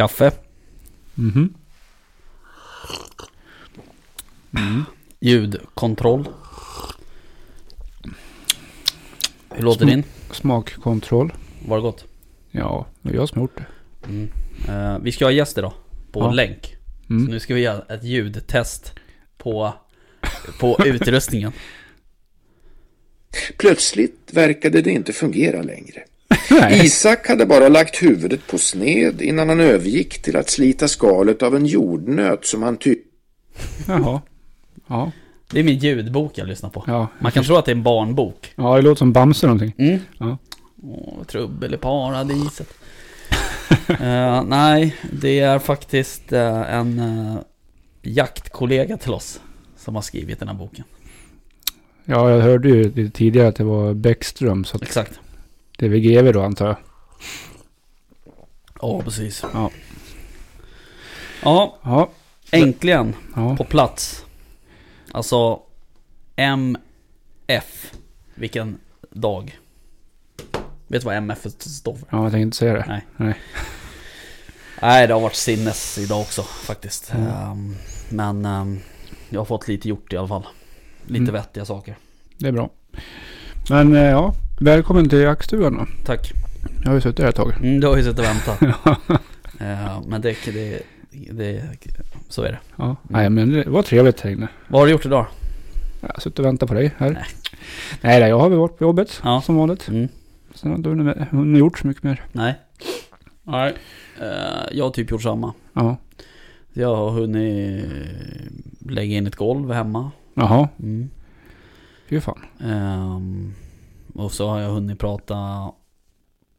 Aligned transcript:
Kaffe. 0.00 0.30
Mhm. 1.14 1.54
Ljudkontroll. 5.20 6.28
Hur 9.54 9.62
låter 9.64 9.84
Sm- 9.84 9.88
din? 9.88 10.04
Smakkontroll. 10.32 11.32
Var 11.66 11.76
det 11.76 11.82
gott? 11.82 12.04
Ja, 12.50 12.86
det 13.02 13.10
är 13.10 13.14
jag 13.14 13.28
som 13.28 13.38
har 13.38 13.42
gjort 13.44 13.58
det. 13.58 14.28
Eh, 14.72 14.98
vi 14.98 15.12
ska 15.12 15.24
ha 15.24 15.32
gäst 15.32 15.58
idag. 15.58 15.72
På 16.12 16.20
Ja. 16.20 16.30
länk. 16.32 16.76
Så 17.06 17.12
Mm. 17.12 17.24
nu 17.24 17.40
ska 17.40 17.54
vi 17.54 17.60
göra 17.60 17.94
ett 17.94 18.04
ljudtest 18.04 18.94
på, 19.38 19.74
på 20.60 20.76
utrustningen. 20.84 21.52
Plötsligt 23.58 24.30
verkade 24.32 24.82
det 24.82 24.90
inte 24.90 25.12
fungera 25.12 25.62
längre. 25.62 26.04
Nej. 26.50 26.84
Isak 26.84 27.28
hade 27.28 27.46
bara 27.46 27.68
lagt 27.68 28.02
huvudet 28.02 28.46
på 28.46 28.58
sned 28.58 29.22
innan 29.22 29.48
han 29.48 29.60
övergick 29.60 30.22
till 30.22 30.36
att 30.36 30.50
slita 30.50 30.88
skalet 30.88 31.42
av 31.42 31.56
en 31.56 31.66
jordnöt 31.66 32.44
som 32.44 32.62
han 32.62 32.76
tyckte 32.76 33.10
Jaha. 33.86 34.20
Ja. 34.86 35.12
Det 35.50 35.60
är 35.60 35.64
min 35.64 35.78
ljudbok 35.78 36.38
jag 36.38 36.48
lyssnar 36.48 36.70
på. 36.70 36.84
Ja. 36.86 37.08
Man 37.18 37.32
kan 37.32 37.44
tro 37.44 37.56
att 37.56 37.64
det 37.64 37.70
är 37.70 37.76
en 37.76 37.82
barnbok. 37.82 38.52
ja, 38.56 38.76
det 38.76 38.82
låter 38.82 38.98
som 38.98 39.12
Bamse 39.12 39.46
någonting. 39.46 39.74
Mm. 39.78 40.00
Ja. 40.18 40.38
Åh, 40.82 41.24
trubbel 41.24 41.74
i 41.74 41.76
paradiset. 41.76 42.74
Eh, 43.88 44.42
nej, 44.42 44.96
det 45.12 45.40
är 45.40 45.58
faktiskt 45.58 46.32
eh, 46.32 46.74
en 46.74 46.98
uh, 46.98 47.38
jaktkollega 48.02 48.96
till 48.96 49.12
oss 49.12 49.40
som 49.76 49.94
har 49.94 50.02
skrivit 50.02 50.38
den 50.38 50.48
här 50.48 50.54
boken. 50.54 50.84
Ja, 52.04 52.30
jag 52.30 52.40
hörde 52.40 52.68
ju 52.68 53.10
tidigare 53.10 53.48
att 53.48 53.56
det 53.56 53.64
var 53.64 53.94
Bäckström. 53.94 54.64
Så 54.64 54.76
att 54.76 54.82
Exakt. 54.82 55.20
Det 55.80 55.86
är 55.86 55.90
VGV 55.90 56.32
då 56.32 56.42
antar 56.42 56.66
jag. 56.66 56.76
Ja, 58.82 59.02
precis. 59.02 59.44
Ja. 59.52 59.70
Ja, 61.42 61.78
Ja. 61.82 62.10
äntligen 62.52 63.14
Ja. 63.36 63.56
på 63.56 63.64
plats. 63.64 64.24
Alltså 65.12 65.60
MF. 66.36 67.92
Vilken 68.34 68.78
dag. 69.10 69.58
Vet 70.86 71.00
du 71.02 71.06
vad 71.06 71.16
MF 71.16 71.46
står 71.58 71.94
för? 71.94 72.06
ja, 72.10 72.22
jag 72.22 72.32
tänkte 72.32 72.38
inte 72.42 72.56
säga 72.56 72.72
det. 72.72 72.84
Nej. 72.88 73.06
Nej. 73.16 73.34
Nej, 74.82 75.06
det 75.06 75.12
har 75.14 75.20
varit 75.20 75.34
sinnes 75.34 75.98
idag 75.98 76.20
också 76.20 76.42
faktiskt. 76.42 77.12
Mm. 77.14 77.28
Ehm, 77.28 77.76
men 78.10 78.44
ehm, 78.44 78.78
jag 79.28 79.40
har 79.40 79.44
fått 79.44 79.68
lite 79.68 79.88
gjort 79.88 80.12
i 80.12 80.16
alla 80.16 80.28
fall. 80.28 80.46
Lite 81.06 81.22
Mm. 81.22 81.32
vettiga 81.34 81.64
saker. 81.64 81.96
Det 82.38 82.48
är 82.48 82.52
bra. 82.52 82.70
Men 83.70 83.94
eh, 83.96 84.02
ja, 84.02 84.34
välkommen 84.60 85.08
till 85.08 85.18
jaktstugan 85.18 85.74
då. 85.76 85.86
Tack. 86.04 86.32
Jag 86.82 86.86
har 86.90 86.94
ju 86.94 87.00
suttit 87.00 87.18
här 87.20 87.28
ett 87.28 87.36
tag. 87.36 87.52
Mm, 87.62 87.80
du 87.80 87.86
har 87.86 87.96
ju 87.96 88.02
suttit 88.02 88.18
och 88.18 88.24
väntat. 88.24 88.62
Ehm, 89.58 90.02
men 90.08 90.20
det, 90.20 90.36
det, 90.46 90.82
det, 91.30 91.62
så 92.28 92.42
är 92.42 92.48
det. 92.52 92.58
Ja. 92.76 92.96
Nej, 93.02 93.30
men 93.30 93.52
det 93.52 93.68
var 93.68 93.82
trevligt 93.82 94.20
här 94.20 94.30
inne. 94.30 94.48
Vad 94.68 94.80
har 94.80 94.86
du 94.86 94.92
gjort 94.92 95.06
idag? 95.06 95.26
Jag 96.00 96.08
har 96.08 96.20
suttit 96.20 96.38
och 96.38 96.44
väntat 96.44 96.68
på 96.68 96.74
dig 96.74 96.90
här. 96.96 97.10
Nej. 97.10 97.24
Nej, 98.02 98.20
nej 98.20 98.28
jag 98.28 98.38
har 98.38 98.48
väl 98.48 98.58
varit 98.58 98.78
på 98.78 98.84
jobbet 98.84 99.20
Ja. 99.24 99.40
som 99.42 99.56
vanligt. 99.56 99.88
Mm. 99.88 100.08
Sen 100.54 100.70
har 100.70 100.78
jag 100.78 100.96
inte 100.96 101.26
hunnit- 101.30 101.58
gjort 101.60 101.78
så 101.78 101.86
mycket 101.86 102.02
mer. 102.02 102.24
Nej. 102.32 102.54
Nej. 103.42 103.74
Eh, 104.20 104.26
jag 104.72 104.84
har 104.84 104.90
typ 104.90 105.10
gjort 105.10 105.22
samma. 105.22 105.52
Ja. 105.72 105.96
Jag 106.72 106.96
har 106.96 107.10
hunnit 107.10 107.84
lägga 108.88 109.16
in 109.16 109.26
ett 109.26 109.36
golv 109.36 109.72
hemma. 109.72 110.10
Jaha, 110.34 110.68
Mm. 110.78 111.10
fy 112.08 112.20
fan. 112.20 112.38
Ehm, 112.64 113.54
och 114.14 114.32
så 114.32 114.48
har 114.48 114.60
jag 114.60 114.70
hunnit 114.70 114.98
prata 114.98 115.70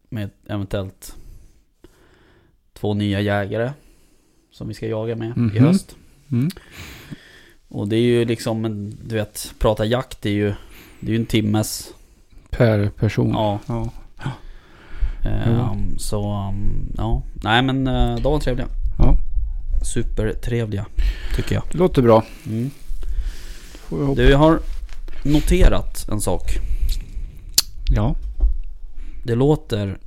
med 0.10 0.30
eventuellt 0.48 1.16
två 2.74 2.94
nya 2.94 3.22
jägare. 3.22 3.72
Som 4.52 4.68
vi 4.68 4.74
ska 4.74 4.88
jaga 4.88 5.16
med 5.16 5.28
i 5.28 5.40
Mhm. 5.40 5.64
höst. 5.66 5.96
Mm. 6.32 6.50
Och 7.68 7.88
det 7.88 7.96
är 7.96 8.02
ju 8.02 8.26
liksom, 8.26 8.66
en, 8.66 8.98
du 9.04 9.16
vet, 9.16 9.54
prata 9.60 9.86
jakt 9.86 10.26
är 10.26 10.30
ju, 10.30 10.54
det 11.00 11.08
är 11.08 11.12
ju 11.12 11.16
en 11.20 11.26
timmes. 11.26 11.94
Per 12.50 12.90
person. 12.90 13.30
Ja. 13.32 13.60
ja. 13.68 13.90
Ehm, 15.26 15.98
Så, 16.00 16.48
um, 16.50 16.94
ja. 16.98 17.24
Nej 17.44 17.62
men 17.62 17.88
uh, 17.88 18.16
de 18.16 18.24
var 18.32 18.40
trevliga. 18.40 18.68
Ja. 18.98 19.18
Supertrevliga, 19.86 20.86
tycker 21.36 21.56
jag. 21.56 21.64
Det 21.72 21.78
låter 21.78 22.02
bra. 22.02 22.24
Mm. 22.46 22.70
Du, 24.16 24.30
jag 24.30 24.38
har 24.38 24.60
noterat 25.26 26.08
en 26.12 26.22
sak. 26.22 26.44
Ja. 27.96 28.16
Det 29.24 29.36
låter... 29.36 29.98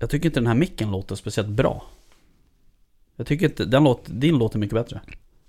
Jag 0.00 0.10
tycker 0.10 0.26
inte 0.28 0.40
den 0.40 0.46
här 0.46 0.54
micken 0.54 0.90
låter 0.90 1.14
speciellt 1.14 1.48
bra. 1.48 1.82
Jag 3.16 3.26
tycker 3.26 3.46
inte... 3.46 3.64
Den 3.64 3.84
låter, 3.84 4.12
din 4.12 4.38
låter 4.38 4.58
mycket 4.58 4.74
bättre. 4.74 5.00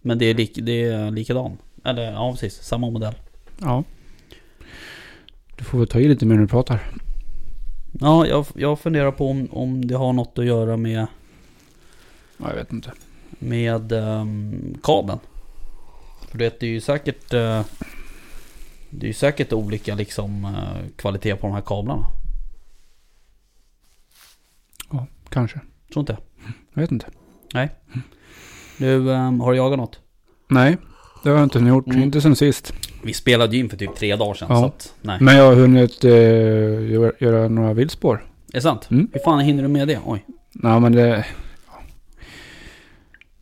Men 0.02 0.18
det 0.18 0.26
är, 0.26 0.34
lik, 0.34 0.60
det 0.62 0.84
är 0.84 1.12
likadan. 1.12 1.58
Eller 1.84 2.12
ja, 2.12 2.32
precis. 2.32 2.54
Samma 2.64 2.90
modell. 2.90 3.14
Ja. 3.62 3.84
Du 5.56 5.64
får 5.64 5.78
väl 5.78 5.88
ta 5.88 6.00
i 6.00 6.08
lite 6.08 6.26
mer 6.26 6.36
när 6.36 6.42
du 6.42 6.48
pratar. 6.48 6.92
Ja, 8.00 8.28
jag, 8.28 8.46
jag 8.56 8.80
funderar 8.80 9.12
på 9.12 9.30
om, 9.30 9.48
om 9.52 9.88
det 9.88 9.96
har 9.96 10.14
något 10.14 10.40
att 10.40 10.46
göra 10.46 10.78
med, 10.78 11.08
Ja, 12.38 12.50
jag 12.50 12.56
vet 12.56 12.72
inte. 12.74 12.92
med 13.40 13.92
ehm, 13.92 14.78
kabeln. 14.84 15.20
För 16.30 16.38
du 16.38 16.44
vet, 16.44 16.60
det 16.60 16.66
är 16.66 16.72
ju 16.72 16.82
säkert... 16.82 17.34
eh, 17.34 17.62
det 18.92 19.06
är 19.06 19.08
ju 19.08 19.14
säkert 19.14 19.54
olika 19.54 19.96
liksom 19.96 20.46
uh, 20.46 20.88
kvalitet 20.96 21.36
på 21.36 21.48
de 21.48 21.54
här 21.54 21.62
kablarna. 21.62 22.06
Ja, 24.92 25.08
kanske. 25.30 25.60
Tror 25.94 26.02
inte? 26.02 26.18
Jag 26.74 26.82
vet 26.82 26.92
inte. 26.92 27.06
Du, 28.78 29.14
ehm, 29.14 29.40
har 29.40 29.52
du 29.52 29.58
jagat 29.58 29.78
något? 29.80 30.00
Nej, 30.48 30.78
det 31.24 31.30
har 31.30 31.38
jag 31.38 31.46
inte 31.46 31.60
gjort. 31.60 31.88
Mm. 31.88 32.04
Inte 32.04 32.22
sen 32.22 32.36
sist. 32.36 32.74
Vi 33.04 33.14
spelade 33.14 33.56
ju 33.56 33.64
in 33.64 33.70
för 33.70 33.78
typ 33.78 33.96
tre 33.96 34.16
dagar 34.16 34.34
sedan. 34.34 34.48
Ja. 34.50 34.60
Så 34.60 34.66
att, 34.66 34.94
nej. 35.02 35.18
Men 35.22 35.36
jag 35.38 35.46
har 35.46 35.56
hunnit 35.56 36.04
eh, 36.04 36.12
göra, 36.92 37.12
göra 37.20 37.48
några 37.50 37.74
viltspår. 37.74 38.16
Är 38.48 38.52
det 38.52 38.62
sant? 38.62 38.88
Mm. 38.92 39.10
Hur 39.14 39.20
fan 39.20 39.40
hinner 39.40 39.64
du 39.64 39.68
med 39.70 39.88
det? 39.88 40.00
Oj. 40.06 40.26
Nej, 40.52 40.80
men 40.80 40.92
det... 40.92 41.26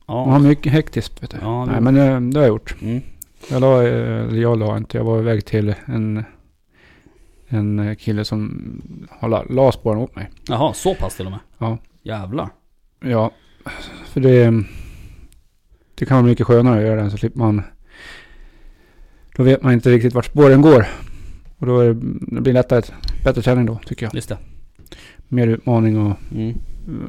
Man 0.08 0.18
har 0.30 0.34
Ja. 0.34 0.40
mycket 0.40 0.72
hektiskt 0.72 1.24
vet 1.24 1.32
du. 1.32 1.38
Ja, 1.42 1.66
det- 1.66 1.72
Nej, 1.72 1.82
men 1.82 1.94
det, 1.94 2.32
det 2.32 2.40
har 2.40 2.46
jag 2.46 2.54
gjort. 2.54 2.76
Mm. 2.82 3.02
Jag 3.52 3.62
la, 3.62 3.84
eh, 3.88 4.28
eller 4.28 4.42
jag 4.42 4.60
la 4.60 4.78
inte. 4.78 4.98
Jag 4.98 5.04
var 5.04 5.20
iväg 5.20 5.46
till 5.46 5.76
en, 5.86 6.24
en 7.48 7.96
kille 7.96 8.26
som 8.26 8.62
har 9.10 9.54
la, 9.54 9.72
spåren 9.72 10.00
åt 10.00 10.16
mig. 10.16 10.30
Jaha, 10.48 10.74
så 10.74 10.96
pass 10.96 11.16
till 11.16 11.26
och 11.26 11.32
med? 11.32 11.40
Ja. 11.58 11.78
Jävlar. 12.02 12.50
Ja, 13.00 13.32
för 14.06 14.20
det, 14.22 14.64
det 15.96 16.06
kan 16.06 16.18
vara 16.18 16.28
mycket 16.28 16.48
skönare 16.48 16.80
att 16.80 16.86
göra 16.86 17.04
det 17.04 17.10
så 17.12 17.18
slipper 17.18 17.40
man. 17.40 17.62
Då 19.36 19.44
vet 19.44 19.64
man 19.64 19.74
inte 19.74 19.90
riktigt 19.92 20.14
vart 20.14 20.26
spåren 20.26 20.62
går. 20.62 20.86
Och 21.58 21.66
då 21.66 21.80
är 21.80 21.88
det, 21.94 21.94
det 22.36 22.42
blir 22.42 22.54
lättare, 22.54 22.82
bättre 23.24 23.42
träning 23.42 23.66
då 23.66 23.80
tycker 23.86 24.06
jag. 24.06 24.16
Just 24.16 24.30
det. 24.30 24.38
Mer 25.28 25.48
utmaning 25.48 25.98
och 26.08 26.18
Mm. 26.32 26.58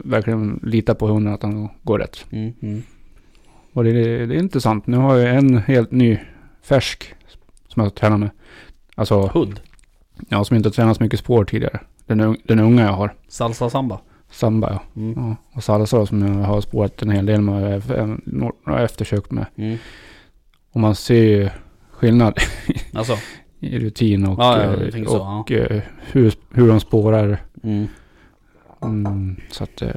verkligen 0.04 0.60
lita 0.62 0.94
på 0.94 1.06
hunden 1.06 1.34
att 1.34 1.42
han 1.42 1.68
går 1.82 1.98
rätt. 1.98 2.26
Mm. 2.30 2.52
Mm. 2.62 2.82
Och 3.72 3.84
det, 3.84 3.92
det, 3.92 4.26
det 4.26 4.34
är 4.34 4.38
intressant. 4.38 4.86
Nu 4.86 4.96
har 4.96 5.16
jag 5.16 5.36
en 5.36 5.58
helt 5.58 5.90
ny 5.90 6.18
färsk 6.62 7.14
som 7.68 7.82
jag 7.82 7.94
tränar 7.94 8.18
med. 8.18 8.30
Alltså, 8.94 9.26
Hud. 9.34 9.60
ja, 10.28 10.44
som 10.44 10.56
inte 10.56 10.68
har 10.68 10.72
tränat 10.72 10.96
så 10.96 11.02
mycket 11.02 11.20
spår 11.20 11.44
tidigare. 11.44 11.80
Den, 12.06 12.36
den 12.44 12.58
unga 12.60 12.82
jag 12.82 12.92
har. 12.92 13.14
Salsa 13.28 13.70
samba. 13.70 14.00
Samba 14.30 14.70
ja. 14.72 15.00
Mm. 15.02 15.14
ja. 15.16 15.36
Och 15.52 15.64
salsa 15.64 15.98
då, 15.98 16.06
som 16.06 16.22
jag 16.22 16.44
har 16.44 16.60
spårat 16.60 17.02
en 17.02 17.10
hel 17.10 17.26
del 17.26 17.40
med. 17.40 17.82
Några 18.24 18.84
eftersökt 18.84 19.30
med. 19.30 19.46
Mm. 19.56 19.76
Och 20.72 20.80
man 20.80 20.94
ser 20.94 21.14
ju 21.24 21.48
skillnad 21.90 22.38
Alltså. 22.94 23.16
i 23.60 23.78
rutin 23.78 24.26
och, 24.26 24.40
Ja, 24.40 24.62
ja, 24.62 24.90
tänker 24.90 25.10
så, 25.10 25.40
och 25.40 25.52
eh, 25.52 25.82
hur, 26.12 26.34
hur 26.50 26.68
de 26.68 26.80
spårar. 26.80 27.42
Mm. 27.62 27.86
Mm, 28.82 29.36
så 29.50 29.64
att, 29.64 29.82
eh, 29.82 29.88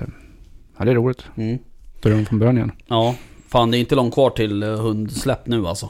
ja 0.77 0.85
det 0.85 0.91
är 0.91 0.95
roligt. 0.95 1.25
Mm. 1.35 1.57
Börjar 2.01 2.17
om 2.17 2.25
från 2.25 2.39
början 2.39 2.57
igen. 2.57 2.71
Ja. 2.87 3.15
Fan 3.53 3.71
det 3.71 3.77
är 3.77 3.79
inte 3.79 3.95
långt 3.95 4.13
kvar 4.13 4.29
till 4.29 4.63
eh, 4.63 4.69
hundsläpp 4.69 5.47
nu 5.47 5.67
alltså. 5.67 5.89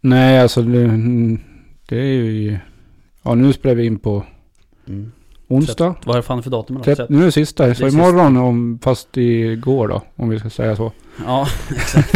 Nej, 0.00 0.40
alltså 0.40 0.62
det, 0.62 0.86
det 1.88 1.98
är 1.98 2.04
ju... 2.04 2.58
Ja, 3.22 3.34
nu 3.34 3.52
spelar 3.52 3.74
vi 3.74 3.86
in 3.86 3.98
på 3.98 4.24
Mm. 4.88 5.12
onsdag. 5.48 5.94
Vad 6.04 6.16
är 6.16 6.20
det 6.20 6.26
fan 6.26 6.42
för 6.42 6.50
datum 6.50 6.76
idag? 6.82 6.96
Tret, 6.96 7.08
nu 7.08 7.20
är 7.20 7.24
det 7.24 7.32
sista, 7.32 7.66
Det 7.66 7.74
så 7.74 7.86
är 7.86 7.92
imorgon 7.92 8.36
om, 8.36 8.78
fast 8.82 9.16
igår 9.16 9.88
då, 9.88 10.02
om 10.16 10.28
vi 10.28 10.38
ska 10.38 10.50
säga 10.50 10.76
så. 10.76 10.92
Ja, 11.26 11.46
exakt. 11.70 12.14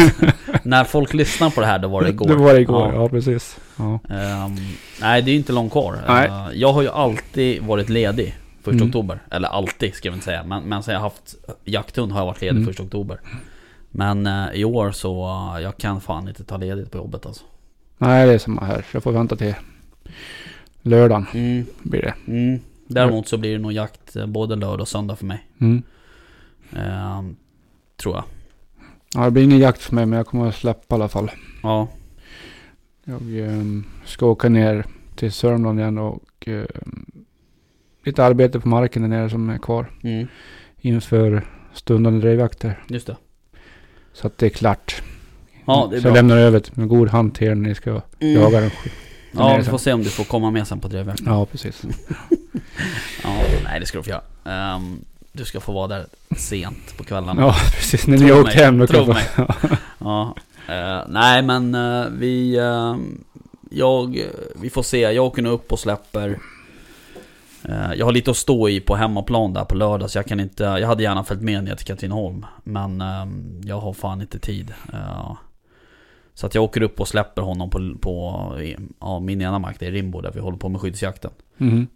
När 0.63 0.83
folk 0.83 1.13
lyssnar 1.13 1.49
på 1.49 1.61
det 1.61 1.67
här 1.67 1.79
då 1.79 1.87
var 1.87 2.03
det 2.03 2.09
igår. 2.15 2.27
Det 2.27 2.35
var 2.35 2.53
det 2.53 2.61
igår, 2.61 2.93
ja, 2.93 3.01
Ja. 3.01 3.09
precis. 3.09 3.57
Ja. 3.77 3.99
Ehm, 4.09 4.55
nej 5.01 5.21
det 5.21 5.31
är 5.31 5.35
inte 5.35 5.53
långt 5.53 5.71
kvar. 5.71 5.97
Nej. 6.07 6.27
Eh, 6.27 6.47
jag 6.53 6.73
har 6.73 6.81
ju 6.81 6.89
alltid 6.89 7.63
varit 7.63 7.89
ledig 7.89 8.35
första 8.63 8.71
Mm. 8.77 8.87
oktober. 8.87 9.19
Eller 9.31 9.47
alltid 9.47 9.93
ska 9.95 10.07
jag 10.07 10.15
inte 10.15 10.25
säga. 10.25 10.43
Men, 10.43 10.63
men 10.63 10.83
sen 10.83 10.93
jag 10.93 11.01
haft 11.01 11.35
jakthund 11.65 12.11
har 12.11 12.19
jag 12.19 12.25
varit 12.25 12.41
ledig 12.41 12.55
Mm. 12.55 12.67
första 12.67 12.83
oktober. 12.83 13.19
Men 13.91 14.27
eh, 14.27 14.47
i 14.53 14.65
år 14.65 14.91
så, 14.91 15.25
uh, 15.55 15.61
jag 15.61 15.77
kan 15.77 16.01
fan 16.01 16.27
inte 16.27 16.43
ta 16.43 16.57
ledigt 16.57 16.91
på 16.91 16.97
jobbet 16.97 17.25
alltså. 17.25 17.43
Nej, 17.97 18.27
det 18.27 18.33
är 18.33 18.37
samma 18.37 18.61
här. 18.65 18.85
Jag 18.91 19.03
får 19.03 19.11
vänta 19.11 19.35
till 19.35 19.55
lördagen 20.81 21.25
Mm, 21.33 21.65
blir 21.83 22.01
det. 22.01 22.13
mm. 22.31 22.59
Däremot 22.87 23.27
så 23.27 23.37
blir 23.37 23.51
det 23.51 23.57
nog 23.59 23.71
jakt 23.71 24.15
eh, 24.15 24.25
både 24.25 24.55
lördag 24.55 24.81
och 24.81 24.87
söndag 24.87 25.15
för 25.15 25.25
mig. 25.25 25.47
Mm. 25.61 25.83
Ehm, 26.75 27.35
tror 27.97 28.15
jag. 28.15 28.23
Ja, 29.15 29.25
det 29.25 29.31
blir 29.31 29.43
ingen 29.43 29.59
jakt 29.59 29.81
för 29.81 29.95
mig 29.95 30.05
men 30.05 30.17
jag 30.17 30.27
kommer 30.27 30.47
att 30.47 30.55
släppa 30.55 30.95
i 30.95 30.97
alla 30.97 31.07
fall. 31.09 31.31
Ja. 31.63 31.87
Jag 33.03 33.21
ehm, 33.39 33.83
ska 34.05 34.25
åka 34.25 34.49
ner 34.49 34.85
till 35.15 35.31
Sörmland 35.31 35.79
igen 35.79 35.97
och 35.97 36.23
ehm, 36.47 37.05
lite 38.03 38.23
arbete 38.25 38.59
på 38.59 38.67
marken 38.67 39.01
där 39.01 39.09
nere 39.09 39.29
som 39.29 39.49
är 39.49 39.57
kvar 39.57 39.91
Mm, 40.03 40.27
inför 40.77 41.47
stundande 41.73 42.19
drevjakter. 42.19 42.83
just 42.87 43.07
det. 43.07 43.15
Så 44.21 44.27
att 44.27 44.37
det 44.37 44.45
är 44.45 44.49
klart. 44.49 45.01
Ja, 45.65 45.87
det 45.91 45.97
är 45.97 46.01
så 46.01 46.07
jag 46.07 46.13
bra. 46.13 46.21
lämnar 46.21 46.37
över 46.37 46.61
med 46.73 46.87
god 46.87 47.09
hand 47.09 47.35
till 47.35 47.47
er 47.47 47.55
när 47.55 47.69
ni 47.69 47.75
ska 47.75 47.89
Mm. 48.19 48.41
jaga 48.41 48.59
den. 48.61 48.71
Ja, 49.31 49.57
vi 49.57 49.63
får 49.63 49.77
se 49.77 49.93
om 49.93 50.03
du 50.03 50.09
får 50.09 50.23
komma 50.23 50.51
med 50.51 50.67
sen 50.67 50.79
på 50.79 50.87
drevjakt. 50.87 51.21
Ja, 51.25 51.45
precis. 51.45 51.81
Ja, 53.23 53.29
nej 53.63 53.79
det 53.79 53.85
ska 53.85 53.97
du 53.97 54.03
få 54.03 54.09
göra. 54.09 54.21
Ehm, 54.45 54.99
du 55.31 55.45
ska 55.45 55.59
få 55.59 55.71
vara 55.71 55.87
där 55.87 56.05
sent 56.37 56.97
på 56.97 57.03
kvällarna. 57.03 57.41
Ja, 57.41 57.55
precis. 57.75 58.07
När 58.07 58.17
ni 58.17 58.29
har 58.29 58.41
åkt 58.41 58.53
hem 58.53 58.87
tro 58.87 58.97
jag 58.97 59.07
mig. 59.07 59.23
Ja, 59.99 60.35
eh, 60.67 60.99
nej 61.09 61.41
men 61.41 61.75
eh, 61.75 62.05
vi... 62.11 62.55
eh, 62.57 62.95
jag, 63.71 64.23
vi 64.55 64.69
får 64.69 64.83
se, 64.83 64.99
jag 64.99 65.25
åker 65.25 65.41
nu 65.41 65.49
upp 65.49 65.71
och 65.71 65.79
släpper... 65.79 66.39
eh, 67.63 67.93
jag 67.95 68.05
har 68.05 68.11
lite 68.13 68.31
att 68.31 68.37
stå 68.37 68.69
i 68.69 68.79
på 68.79 68.95
hemmaplan 68.95 69.53
där 69.53 69.65
på 69.65 69.75
lördag 69.75 70.09
så 70.09 70.17
jag 70.17 70.25
kan 70.25 70.39
inte... 70.39 70.63
Jag 70.63 70.87
hade 70.87 71.03
gärna 71.03 71.23
följt 71.23 71.41
med 71.41 71.63
ner 71.63 71.75
till 71.75 71.85
Katrineholm. 71.87 72.45
Men 72.63 73.01
eh, 73.01 73.25
jag 73.63 73.79
har 73.79 73.93
fan 73.93 74.21
inte 74.21 74.39
tid. 74.39 74.73
Eh, 74.93 75.31
så 76.33 76.45
att 76.47 76.55
jag 76.55 76.63
åker 76.63 76.81
upp 76.81 76.99
och 76.99 77.07
släpper 77.07 77.41
honom 77.41 77.69
på, 77.69 77.95
på 78.01 78.43
ja, 78.99 79.19
min 79.19 79.41
ena 79.41 79.59
mark, 79.59 79.75
det 79.79 79.87
är 79.87 79.91
Rimbo 79.91 80.21
där 80.21 80.31
vi 80.31 80.39
håller 80.39 80.57
på 80.57 80.69
med 80.69 80.81
skyddsjakten. 80.81 81.31
Mhm. 81.57 81.87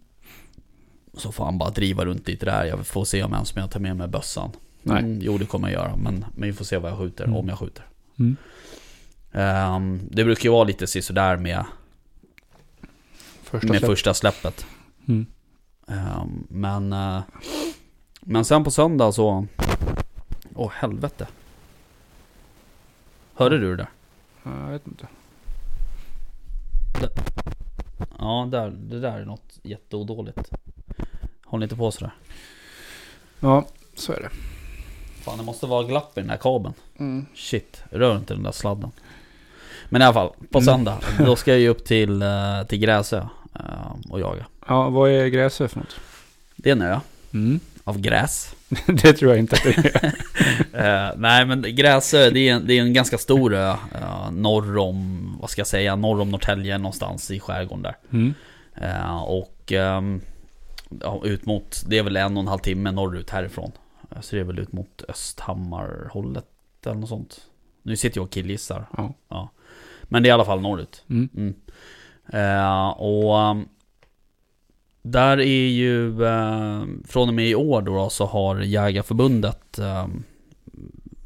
Så 1.16 1.32
får 1.32 1.44
han 1.44 1.58
bara 1.58 1.70
driva 1.70 2.04
runt 2.04 2.28
lite 2.28 2.46
där. 2.46 2.64
Jag 2.64 2.86
får 2.86 3.04
se 3.04 3.22
om 3.22 3.32
ens 3.32 3.56
jag 3.56 3.70
tar 3.70 3.80
med 3.80 3.96
mig 3.96 4.08
bössan. 4.08 4.50
Nej. 4.82 4.98
Mm, 4.98 5.18
jo 5.22 5.38
det 5.38 5.46
kommer 5.46 5.68
jag 5.68 5.82
göra, 5.82 5.96
men, 5.96 6.24
men 6.34 6.48
vi 6.48 6.52
får 6.52 6.64
se 6.64 6.78
vad 6.78 6.90
jag 6.90 6.98
skjuter, 6.98 7.24
Mm. 7.24 7.36
om 7.36 7.48
jag 7.48 7.58
skjuter. 7.58 7.84
Mm. 8.18 8.36
Ehm, 9.32 10.00
det 10.10 10.24
brukar 10.24 10.44
ju 10.44 10.50
vara 10.50 10.64
lite 10.64 10.86
sådär 10.86 11.36
med, 11.36 11.64
Första 13.42 13.68
med 13.68 13.78
släpp. 13.78 13.90
första 13.90 14.14
släppet. 14.14 14.66
Mm. 15.08 15.26
Ehm, 15.88 16.46
men, 16.48 16.92
eh, 16.92 17.20
men 18.20 18.44
sen 18.44 18.64
på 18.64 18.70
söndag 18.70 19.12
så... 19.12 19.46
Åh 20.54 20.70
helvete. 20.74 21.26
Hörde 23.34 23.58
du 23.58 23.70
det 23.70 23.76
där? 23.76 23.88
Ja, 24.42 24.50
Jag 24.64 24.70
vet 24.72 24.86
inte. 24.86 25.06
Ja, 28.18 28.48
där, 28.50 28.70
det 28.70 29.00
där 29.00 29.18
är 29.20 29.24
något 29.24 29.58
jätteodåligt. 29.62 30.50
Håll 31.44 31.62
inte 31.62 31.76
på 31.76 31.90
sådär. 31.90 32.14
Ja, 33.40 33.66
så 33.94 34.12
är 34.12 34.20
det. 34.20 34.28
Fan 35.24 35.38
det 35.38 35.44
måste 35.44 35.66
vara 35.66 35.82
glapp 35.86 36.18
i 36.18 36.20
den 36.20 36.30
här 36.30 36.36
kabeln. 36.36 36.74
Mm. 36.98 37.26
Shit, 37.34 37.84
rör 37.90 38.16
inte 38.16 38.34
den 38.34 38.42
där 38.42 38.52
sladden. 38.52 38.90
Men 39.88 40.02
i 40.02 40.04
alla 40.04 40.14
fall, 40.14 40.32
på 40.50 40.58
Mm. 40.58 40.64
söndag, 40.64 40.98
då 41.18 41.36
ska 41.36 41.50
jag 41.50 41.60
ju 41.60 41.68
upp 41.68 41.84
till, 41.84 42.22
eh, 42.22 42.62
till 42.68 42.78
Gräsö 42.78 43.26
eh, 43.54 44.10
och 44.10 44.20
jaga. 44.20 44.46
Ja, 44.66 44.90
vad 44.90 45.10
är 45.10 45.26
gräsö 45.26 45.68
för 45.68 45.78
något? 45.78 45.96
Det 46.56 46.68
är 46.70 46.72
en 46.72 46.82
ö 46.82 47.00
Mm. 47.34 47.60
av 47.84 48.00
gräs. 48.00 48.54
det 48.86 49.12
tror 49.12 49.30
jag 49.30 49.38
inte 49.38 49.56
att 49.56 49.62
det 49.62 49.94
är. 49.94 50.14
Eh, 50.72 51.10
nej 51.16 51.46
men 51.46 51.62
Gräsö, 51.76 52.30
det 52.30 52.48
är, 52.48 52.54
en, 52.54 52.66
det 52.66 52.74
är 52.78 52.82
en 52.82 52.92
ganska 52.92 53.18
stor 53.18 53.54
ö 53.54 53.74
eh, 53.94 54.30
norr 54.30 54.78
om, 54.78 55.36
vad 55.40 55.50
ska 55.50 55.60
jag 55.60 55.66
säga, 55.66 55.96
norr 55.96 56.20
om 56.20 56.30
Norrtälje 56.30 56.78
någonstans 56.78 57.30
i 57.30 57.40
skärgården 57.40 57.82
där. 57.82 57.96
Mm. 58.12 58.34
Eh, 58.74 59.22
och 59.22 59.72
ehm, 59.72 60.20
ja, 61.00 61.20
ut 61.24 61.46
mot, 61.46 61.82
det 61.86 61.98
är 61.98 62.02
väl 62.02 62.16
en 62.16 62.36
och 62.36 62.40
en 62.42 62.48
halv 62.48 62.58
timme 62.58 62.90
norrut 62.90 63.30
härifrån. 63.30 63.72
Eh, 64.10 64.20
Så 64.20 64.36
det 64.36 64.40
är 64.40 64.44
väl 64.44 64.58
ut 64.58 64.72
mot 64.72 65.02
Östhammar-hållet 65.08 66.46
eller 66.86 66.94
något 66.94 67.08
sånt. 67.08 67.40
Nu 67.82 67.96
sitter 67.96 68.18
jag 68.18 68.24
och 68.24 68.30
killgissar. 68.32 68.86
Ja. 69.28 69.48
Men 70.02 70.22
det 70.22 70.26
är 70.26 70.30
i 70.30 70.32
alla 70.32 70.44
fall 70.44 70.60
norrut. 70.60 71.04
Mm. 71.10 71.28
Mm. 71.36 71.54
Eh, 72.32 72.88
och 72.88 73.50
um, 73.50 73.68
där 75.06 75.40
är 75.40 75.68
ju, 75.68 76.24
eh, 76.26 76.82
från 77.08 77.28
och 77.28 77.34
med 77.34 77.46
i 77.48 77.54
år 77.54 77.82
då, 77.82 78.08
så 78.10 78.26
har 78.26 78.56
Jägarförbundet 78.60 79.78
eh, 79.78 80.06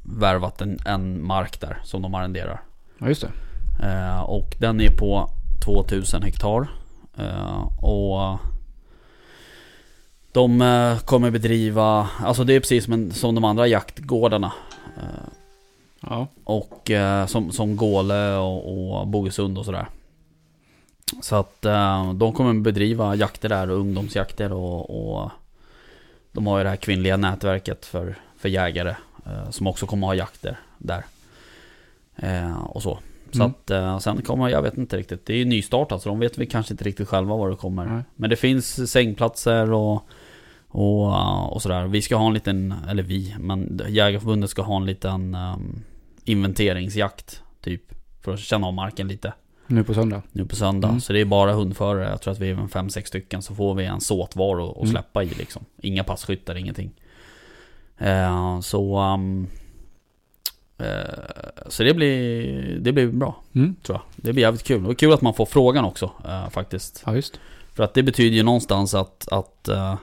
värvat 0.02 0.60
en, 0.60 0.78
en 0.86 1.26
mark 1.26 1.60
där 1.60 1.80
som 1.84 2.02
de 2.02 2.14
arrenderar. 2.14 2.60
ja, 2.98 3.08
just 3.08 3.22
det. 3.22 3.30
Eh, 3.88 4.20
och 4.20 4.56
den 4.58 4.80
är 4.80 4.90
på 4.90 5.30
2000 5.64 6.22
hektar. 6.22 6.68
Eh, 7.18 7.84
och 7.84 8.38
de 10.32 10.62
eh, 10.62 10.98
kommer 10.98 11.30
bedriva, 11.30 12.08
alltså 12.24 12.44
det 12.44 12.52
är 12.54 12.60
precis 12.60 12.84
som, 12.84 12.92
en, 12.92 13.12
som 13.12 13.34
de 13.34 13.44
andra 13.44 13.66
jaktgårdarna. 13.66 14.52
Eh, 14.96 15.28
Ja. 16.00 16.26
och 16.44 16.90
som, 17.26 17.52
som 17.52 17.76
Gåle 17.76 18.34
och, 18.36 18.98
och 19.00 19.06
Bogesund 19.08 19.58
och 19.58 19.64
sådär. 19.64 19.86
Så 21.22 21.36
att 21.36 21.64
eh, 21.64 22.12
de 22.12 22.32
kommer 22.32 22.54
bedriva 22.54 23.14
jakter 23.14 23.48
där 23.48 23.70
och 23.70 23.78
ungdomsjakter 23.78 24.52
och, 24.52 25.14
och 25.14 25.30
de 26.32 26.46
har 26.46 26.58
ju 26.58 26.64
det 26.64 26.70
här 26.70 26.76
kvinnliga 26.76 27.16
nätverket 27.16 27.86
för, 27.86 28.14
för 28.38 28.48
jägare 28.48 28.94
eh, 29.26 29.50
som 29.50 29.66
också 29.66 29.86
kommer 29.86 30.06
ha 30.06 30.14
jakter 30.14 30.60
där. 30.78 31.04
Eh, 32.16 32.58
och 32.62 32.82
så. 32.82 32.98
Så 33.32 33.42
Mm. 33.42 33.52
att 33.96 34.02
sen 34.02 34.22
kommer, 34.22 34.48
jag 34.48 34.62
vet 34.62 34.78
inte 34.78 34.96
riktigt, 34.96 35.26
det 35.26 35.32
är 35.32 35.36
ju 35.36 35.44
nystartat 35.44 36.02
så 36.02 36.08
de 36.08 36.18
vet 36.18 36.38
vi 36.38 36.46
kanske 36.46 36.74
inte 36.74 36.84
riktigt 36.84 37.08
själva 37.08 37.36
vad 37.36 37.50
det 37.50 37.56
kommer. 37.56 37.86
Nej. 37.86 38.02
Men 38.16 38.30
det 38.30 38.36
finns 38.36 38.90
sängplatser 38.90 39.72
och, 39.72 40.02
och, 40.68 41.52
och 41.52 41.62
sådär. 41.62 41.86
Vi 41.86 42.02
ska 42.02 42.16
ha 42.16 42.26
en 42.26 42.34
liten, 42.34 42.74
eller 42.88 43.02
vi, 43.02 43.34
men 43.38 43.80
Jägarförbundet 43.88 44.50
ska 44.50 44.62
ha 44.62 44.76
en 44.76 44.86
liten 44.86 45.34
um, 45.34 45.82
inventeringsjakt 46.24 47.42
typ. 47.60 47.82
För 48.20 48.34
att 48.34 48.40
känna 48.40 48.66
av 48.66 48.74
marken 48.74 49.08
lite 49.08 49.32
Nu 49.70 49.84
på 49.84 49.94
söndag. 49.94 50.22
nu 50.32 50.44
på 50.44 50.56
söndag. 50.56 50.88
Mm. 50.88 51.00
Så 51.00 51.12
det 51.12 51.20
är 51.20 51.24
bara 51.24 51.52
hundförare, 51.52 52.08
jag 52.10 52.20
tror 52.22 52.32
att 52.32 52.38
vi 52.38 52.50
är 52.50 52.54
en 52.54 52.68
fem 52.68 52.90
sex 52.90 53.08
stycken. 53.08 53.42
Så 53.42 53.54
får 53.54 53.74
vi 53.74 53.84
en 53.84 54.00
såtvar 54.00 54.70
att 54.70 54.76
Mm. 54.76 54.88
släppa 54.90 55.22
i 55.22 55.28
liksom. 55.28 55.64
Inga 55.82 56.04
passkyttar, 56.04 56.54
ingenting. 56.54 56.90
Eh, 57.98 58.60
så 58.60 59.00
um, 59.14 59.46
eh, 60.78 60.86
så 61.68 61.82
det 61.82 61.94
blir, 61.94 62.78
det 62.80 62.92
blir 62.92 63.06
bra, 63.12 63.42
Mm. 63.54 63.76
tror 63.82 63.98
jag. 63.98 64.02
Det 64.24 64.32
blir 64.32 64.42
jävligt 64.42 64.62
kul. 64.64 64.86
Och 64.86 64.98
kul 64.98 65.12
att 65.12 65.22
man 65.22 65.34
får 65.34 65.46
frågan 65.46 65.84
också, 65.84 66.10
eh, 66.24 66.48
faktiskt. 66.50 67.02
Ja, 67.06 67.14
just. 67.14 67.40
För 67.74 67.82
att 67.84 67.94
det 67.94 68.02
betyder 68.02 68.36
ju 68.36 68.42
någonstans 68.42 68.94
att, 68.94 69.28
att, 69.32 69.68
eh, 69.68 69.94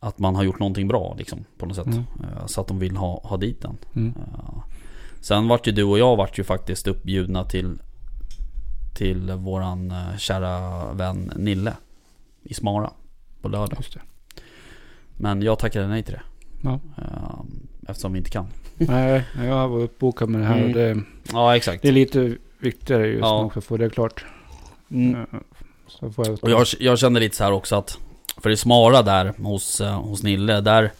att 0.00 0.18
man 0.18 0.34
har 0.36 0.42
gjort 0.42 0.58
någonting 0.58 0.88
bra 0.88 1.14
liksom, 1.18 1.44
på 1.58 1.66
något 1.66 1.76
sätt. 1.76 1.86
Mm. 1.86 2.04
Så 2.46 2.60
att 2.60 2.66
de 2.68 2.78
vill 2.78 2.96
ha, 2.96 3.20
ha 3.24 3.36
dit 3.36 3.62
den. 3.62 3.76
Mm. 3.96 4.14
Sen 5.20 5.48
vart 5.48 5.66
ju 5.66 5.72
du 5.72 5.82
och 5.84 5.98
jag 5.98 6.16
vart 6.16 6.38
ju 6.38 6.44
faktiskt 6.44 6.86
uppbjudna 6.86 7.44
till, 7.44 7.78
till 8.94 9.32
våran 9.32 9.90
eh, 9.90 10.16
kära 10.18 10.84
vän 10.92 11.32
Nille 11.36 11.72
i 12.42 12.54
Smara 12.54 12.90
på 13.42 13.48
lördag. 13.48 13.84
Men 15.16 15.42
jag 15.42 15.58
tackade 15.58 15.86
nej 15.88 16.02
till 16.02 16.14
det. 16.14 16.22
Ja. 16.62 16.80
Eh, 16.98 17.40
eftersom 17.88 18.12
vi 18.12 18.18
inte 18.18 18.30
kan. 18.30 18.46
Nej, 18.76 19.24
jag 19.36 19.68
var 19.68 19.78
uppbokad 19.80 20.28
med 20.28 20.40
det 20.40 20.46
här. 20.46 20.56
Mm. 20.58 20.68
och 20.68 20.74
Det, 20.74 21.02
Ja 21.32 21.56
exakt. 21.56 21.82
det 21.82 21.88
är 21.88 21.92
lite 21.92 22.36
viktigare 22.58 23.06
just 23.06 23.20
Ja. 23.20 23.38
nu 23.40 23.46
också 23.46 23.58
att 23.58 23.64
få 23.64 23.76
det 23.76 23.90
klart. 23.90 24.24
Mm. 24.90 25.14
Eh, 25.20 25.26
Så 25.86 26.10
får 26.12 26.26
jag... 26.26 26.44
Och 26.44 26.50
jag, 26.50 26.66
jag 26.80 26.98
kände 26.98 27.20
lite 27.20 27.36
så 27.36 27.44
här 27.44 27.52
också 27.52 27.76
att 27.76 27.98
För 28.36 28.50
i 28.50 28.56
Smara 28.56 29.02
där 29.02 29.34
hos, 29.38 29.80
eh, 29.80 30.00
hos 30.00 30.22
Nille 30.22 30.60
där 30.60 30.90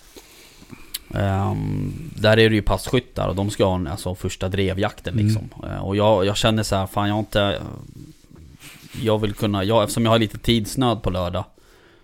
ehm, 1.15 1.93
Där 2.17 2.39
är 2.39 2.51
det 2.51 2.55
ju 2.57 2.63
passkyttar 2.63 3.29
och 3.29 3.35
de 3.35 3.51
ska 3.51 3.65
ha 3.65 3.75
en, 3.75 3.87
alltså 3.87 4.15
första 4.15 4.49
drevjakten 4.49 5.15
Mm. 5.15 5.27
liksom 5.27 5.49
Eh, 5.65 5.85
Och 5.85 5.97
jag, 5.97 6.27
jag 6.27 6.37
känner 6.37 6.63
så 6.63 6.77
här, 6.77 6.87
fan 6.87 7.09
jag 7.09 7.15
har 7.15 7.21
inte 7.21 7.61
Jag 9.03 9.19
vill 9.19 9.33
kunna, 9.35 9.65
jag, 9.65 9.83
eftersom 9.83 10.05
jag 10.05 10.11
har 10.13 10.19
lite 10.19 10.39
tidsnöd 10.39 11.03
på 11.03 11.11
lördag 11.11 11.45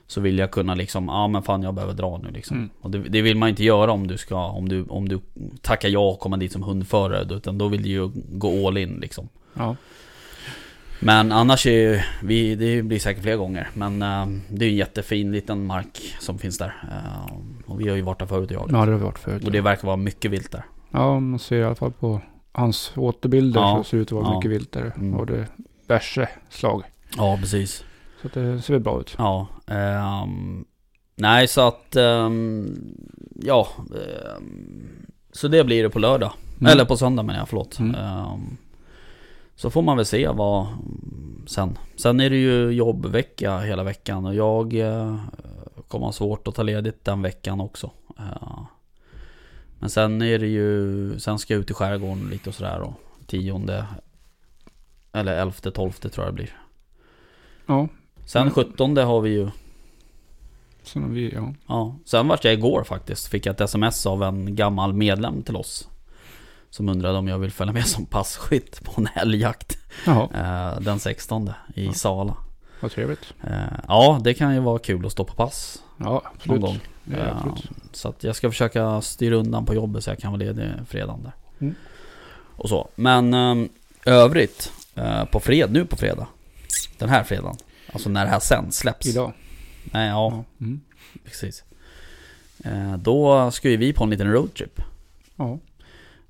Så 0.06 0.20
vill 0.20 0.38
jag 0.38 0.50
kunna 0.50 0.75
liksom, 0.75 1.06
ja 1.08 1.28
men 1.28 1.42
fan 1.42 1.62
jag 1.62 1.75
behöver 1.75 1.94
dra 1.94 2.18
nu 2.18 2.30
liksom 2.30 2.56
Mm. 2.56 2.70
Och 2.80 2.90
det, 2.90 2.98
det 2.98 3.22
vill 3.22 3.36
man 3.36 3.48
inte 3.48 3.64
göra 3.64 3.92
om 3.92 4.06
du 4.06 4.18
ska, 4.18 4.46
om 4.46 4.68
du, 4.68 4.84
om 4.88 5.08
du 5.08 5.20
tackar 5.62 5.88
ja 5.88 6.08
och 6.10 6.20
kommer 6.20 6.36
dit 6.36 6.52
som 6.52 6.62
hundförare 6.62 7.34
Utan 7.34 7.58
då 7.58 7.68
vill 7.68 7.82
du 7.82 7.88
ju 7.88 8.10
gå 8.14 8.68
all 8.68 8.78
in 8.78 8.98
liksom 9.00 9.28
Ja. 9.54 9.76
Men 11.00 11.33
annars 11.33 11.67
är 11.67 11.71
ju, 11.71 12.00
vi, 12.23 12.55
det 12.55 12.83
blir 12.83 12.99
säkert 12.99 13.23
fler 13.23 13.37
gånger. 13.37 13.69
Men 13.75 14.03
eh, 14.03 14.26
det 14.50 14.65
är 14.65 14.69
en 14.69 14.76
jättefin 14.76 15.33
liten 15.33 15.67
mark 15.67 16.15
som 16.21 16.38
finns 16.38 16.59
där. 16.59 16.75
Eh, 16.91 17.33
och 17.67 17.81
vi 17.81 17.88
har 17.88 17.97
ju 17.97 18.03
varit 18.03 18.19
där 18.19 18.26
förut 18.26 18.50
och 18.50 18.55
jagat. 18.57 18.71
ja, 18.73 18.76
det 18.87 18.93
har 18.93 18.99
vi 18.99 19.05
varit 19.05 19.19
förut. 19.19 19.45
Och 19.45 19.53
det 19.53 19.61
verkar 19.61 19.87
vara 19.87 19.97
mycket 19.97 20.31
vilt 20.31 20.53
där. 20.53 20.65
Ja, 20.91 21.21
man 21.21 21.38
ser 21.38 21.57
i 21.57 21.65
alla 21.65 21.75
fall 21.75 21.93
på 21.93 22.21
hans 22.53 22.93
återbilder 22.97 23.61
Ja. 23.61 23.76
så 23.76 23.85
ser 23.85 23.97
det 23.97 24.03
ut 24.03 24.09
att 24.09 24.12
vara 24.12 24.25
Ja. 24.26 24.37
mycket 24.37 24.50
vilt 24.50 24.73
där. 24.73 24.93
Mm. 24.97 25.15
Och 25.15 25.26
det 25.26 25.37
är 25.38 25.47
värse 25.87 26.29
slag. 26.49 26.83
Ja, 27.17 27.37
precis. 27.41 27.85
Så 28.23 28.29
det 28.41 28.62
ser 28.62 28.73
väl 28.75 28.83
bra 28.83 29.00
ut. 29.00 29.15
Ja. 29.19 29.47
ehm, 29.67 30.65
nej, 31.17 31.49
så 31.49 31.61
att... 31.69 31.97
ehm, 31.97 32.75
ja. 33.35 33.69
ehm, 33.79 34.88
så 35.33 35.49
det 35.49 35.65
blir 35.65 35.83
det 35.83 35.91
på 35.91 35.99
lördag. 35.99 36.33
Mm. 36.61 36.73
Eller 36.73 36.85
på 36.85 36.97
söndag 36.97 37.23
menar 37.23 37.38
jag, 37.41 37.49
förlåt. 37.49 37.79
Mm. 37.79 37.95
Så 39.56 39.70
får 39.70 39.82
man 39.82 39.96
väl 39.96 40.06
se 40.06 40.28
vad 40.28 40.66
sen. 41.46 41.78
Sen 41.96 42.20
är 42.20 42.30
det 42.30 42.36
ju 42.36 42.70
jobbvecka 42.70 43.58
hela 43.58 43.82
veckan 43.82 44.26
och 44.26 44.34
jag 44.34 44.75
eh, 44.75 45.16
kommer 45.88 46.06
ha 46.06 46.12
svårt 46.12 46.48
att 46.48 46.54
ta 46.54 46.62
ledigt 46.62 47.04
den 47.04 47.22
veckan 47.22 47.60
också. 47.60 47.90
Eh, 48.18 48.60
men 49.78 49.90
sen 49.90 50.22
är 50.22 50.38
det 50.38 50.46
ju, 50.46 51.18
sen 51.18 51.38
ska 51.38 51.54
jag 51.54 51.60
ut 51.60 51.70
i 51.70 51.75
skärgården 51.75 52.28
lite 52.30 52.48
och 52.48 52.54
sådär 52.54 52.80
och 52.80 52.92
tionde 53.26 53.86
eller 55.12 55.32
elfte, 55.32 55.70
tolfte 55.70 56.08
tror 56.08 56.26
jag 56.26 56.34
det 56.34 56.36
blir. 56.36 56.56
Ja, 57.66 57.88
Sen. 58.25 58.50
17 58.50 58.96
har 58.96 59.20
vi 59.20 59.30
ju 59.30 59.50
sen 60.82 61.02
har 61.02 61.10
vi, 61.10 61.34
ja. 61.34 61.54
Ja, 61.66 61.96
sen 62.04 62.28
vart 62.28 62.44
jag 62.44 62.54
igår 62.54 62.84
faktiskt. 62.84 63.28
Fick 63.28 63.46
jag 63.46 63.54
ett 63.54 63.60
sms 63.60 64.06
av 64.06 64.22
en 64.22 64.56
gammal 64.56 64.92
medlem 64.92 65.42
till 65.42 65.56
oss. 65.56 65.88
Som 66.76 66.88
undrade 66.88 67.18
om 67.18 67.28
jag 67.28 67.38
vill 67.38 67.50
följa 67.52 67.73
med 67.73 67.87
som 67.87 68.06
passkytt 68.06 68.85
på 68.85 68.92
en 69.00 69.09
älgjakt. 69.14 69.78
Jaha, 70.06 70.28
Eh, 70.75 70.80
den 70.80 70.99
16 70.99 71.50
i 71.75 71.87
Ja. 71.87 71.92
Sala. 71.92 72.37
vad 72.80 72.90
trevligt. 72.90 73.35
Eh, 73.45 73.56
ja, 73.88 74.21
det 74.25 74.35
kan 74.35 74.54
ju 74.54 74.61
vara 74.61 74.78
kul 74.78 75.06
att 75.06 75.12
stå 75.12 75.25
på 75.25 75.35
pass 75.35 75.83
Ja, 75.99 76.04
någon 76.04 76.21
absolut. 76.35 76.61
gång. 76.61 76.78
Det 77.04 77.16
är 77.16 77.26
Eh, 77.26 77.37
absolut. 77.37 77.71
så 77.92 78.09
att 78.09 78.25
jag 78.25 78.37
ska 78.37 78.50
försöka 78.50 79.00
styra 79.00 79.35
undan 79.37 79.66
på 79.66 79.75
jobbet 79.75 80.04
så 80.04 80.11
jag 80.11 80.18
kan 80.18 80.33
vara 80.33 80.38
ledig 80.38 80.71
fredagen 80.88 81.23
där. 81.23 81.33
Mm. 81.61 81.75
Och 82.56 82.68
så. 82.68 82.88
Men 82.95 83.35
eh, 83.35 83.66
övrigt, 84.04 84.73
på 85.30 85.40
fred, 85.40 85.73
nu 85.73 85.85
på 85.87 85.97
fredag. 85.97 86.26
Den 86.99 87.09
här 87.09 87.25
fredagen. 87.25 87.56
Alltså 87.92 88.09
när 88.09 88.25
det 88.25 88.30
här 88.30 88.40
sen 88.40 88.73
släpps. 88.73 89.06
Idag. 89.06 89.33
Nej, 89.85 90.09
ja, 90.09 90.30
Ja. 90.33 90.45
Mm. 90.66 90.80
precis. 91.25 91.64
Då 92.99 93.50
ska 93.50 93.68
ju 93.71 93.76
vi 93.76 93.92
på 93.92 94.04
en 94.04 94.11
liten 94.11 94.33
roadtrip. 94.33 94.80
ja. 95.37 95.59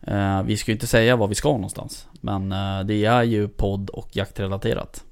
Eh, 0.06 0.42
vi 0.42 0.56
ska 0.56 0.70
ju 0.70 0.74
inte 0.74 0.86
säga 0.86 1.16
var 1.16 1.28
vi 1.28 1.34
ska 1.34 1.52
någonstans. 1.52 2.08
Men 2.20 2.52
eh, 2.52 2.80
det 2.84 3.04
är 3.04 3.22
ju 3.22 3.48
podd 3.48 3.90
och 3.90 4.08
jaktrelaterat. 4.12 5.04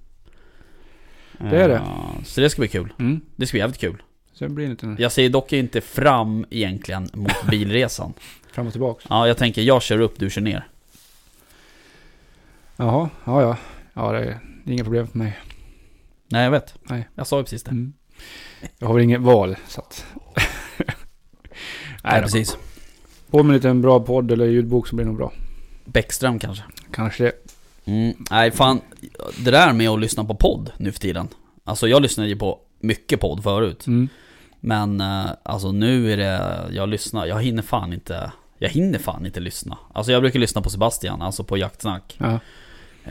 Det 1.38 1.62
är 1.62 1.68
det. 1.68 1.74
Eh, 1.74 2.22
så 2.24 2.40
det 2.40 2.50
ska 2.50 2.60
bli 2.60 2.68
kul. 2.68 2.92
Mm. 2.98 3.20
Det 3.36 3.46
ska 3.46 3.54
bli 3.54 3.60
jävligt 3.60 3.80
kul. 3.80 4.02
Sen 4.32 4.54
blir 4.54 4.64
det 4.66 4.70
inte 4.70 5.02
Jag 5.02 5.12
ser 5.12 5.28
dock 5.28 5.52
inte 5.52 5.80
fram 5.80 6.46
egentligen 6.50 7.08
mot 7.12 7.32
bilresan. 7.50 8.12
fram 8.52 8.66
och 8.66 8.72
tillbaks. 8.72 9.04
Ja, 9.08 9.26
jag 9.26 9.36
tänker 9.38 9.62
jag 9.62 9.82
kör 9.82 10.00
upp, 10.00 10.18
du 10.18 10.30
kör 10.30 10.40
ner. 10.40 10.66
Jaha, 12.76 13.08
ja 13.24 13.42
ja. 13.42 13.56
Ja, 13.94 14.12
det 14.12 14.18
är, 14.18 14.24
det 14.64 14.70
är 14.70 14.74
inga 14.74 14.84
problem 14.84 15.06
för 15.06 15.18
mig. 15.18 15.38
Nej, 16.28 16.44
jag 16.44 16.50
vet. 16.50 16.74
Nej. 16.82 17.08
Jag 17.14 17.26
sa 17.26 17.36
ju 17.38 17.42
precis 17.44 17.62
det. 17.62 17.70
Mm. 17.70 17.92
Jag 18.78 18.86
har 18.86 18.94
väl 18.94 19.02
inget 19.04 19.20
val, 19.20 19.56
så 19.68 19.80
att... 19.80 20.06
Nej, 20.74 20.86
då. 22.20 22.22
precis. 22.22 22.56
På 23.34 23.42
med 23.42 23.50
en 23.50 23.54
liten 23.54 23.82
bra 23.82 24.00
podd 24.00 24.30
eller 24.30 24.46
ljudbok 24.46 24.88
så 24.88 24.96
blir 24.96 25.04
det 25.04 25.10
nog 25.10 25.18
bra. 25.18 25.32
Bäckström 25.84 26.38
kanske. 26.38 26.64
Kanske 26.90 27.24
det. 27.24 27.32
Mm. 27.84 28.14
Nej, 28.30 28.50
fan. 28.50 28.80
Det 29.44 29.50
där 29.50 29.72
med 29.72 29.88
att 29.88 30.00
lyssna 30.00 30.24
på 30.24 30.34
podd 30.34 30.72
nu 30.76 30.92
för 30.92 31.00
tiden. 31.00 31.28
Alltså 31.64 31.88
jag 31.88 32.02
lyssnade 32.02 32.28
ju 32.28 32.36
på 32.36 32.58
mycket 32.80 33.20
podd 33.20 33.42
förut. 33.42 33.86
Mm. 33.86 34.08
Men 34.60 35.00
eh, 35.00 35.26
alltså 35.42 35.72
nu 35.72 36.12
är 36.12 36.16
det, 36.16 36.60
jag 36.70 36.88
lyssnar, 36.88 37.26
jag 37.26 37.42
hinner 37.42 37.62
fan 37.62 37.92
inte, 37.92 38.32
jag 38.58 38.68
hinner 38.68 38.98
fan 38.98 39.26
inte 39.26 39.40
lyssna. 39.40 39.78
Alltså 39.92 40.12
jag 40.12 40.22
brukar 40.22 40.40
lyssna 40.40 40.62
på 40.62 40.70
Sebastian, 40.70 41.22
alltså 41.22 41.44
på 41.44 41.58
Jaktsnack. 41.58 42.18
Ja. 42.18 42.38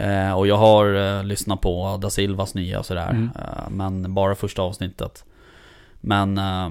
Eh, 0.04 0.34
och 0.34 0.48
jag 0.48 0.58
har 0.58 1.18
eh, 1.18 1.24
lyssnat 1.24 1.62
på 1.62 1.98
Da 2.02 2.10
Silvas 2.10 2.54
nya 2.54 2.80
och 2.80 2.86
sådär. 2.86 3.10
Mm. 3.10 3.30
Eh, 3.36 3.70
men 3.70 4.14
bara 4.14 4.36
första 4.36 4.62
avsnittet. 4.62 5.26
Men 6.02 6.38
eh, 6.38 6.70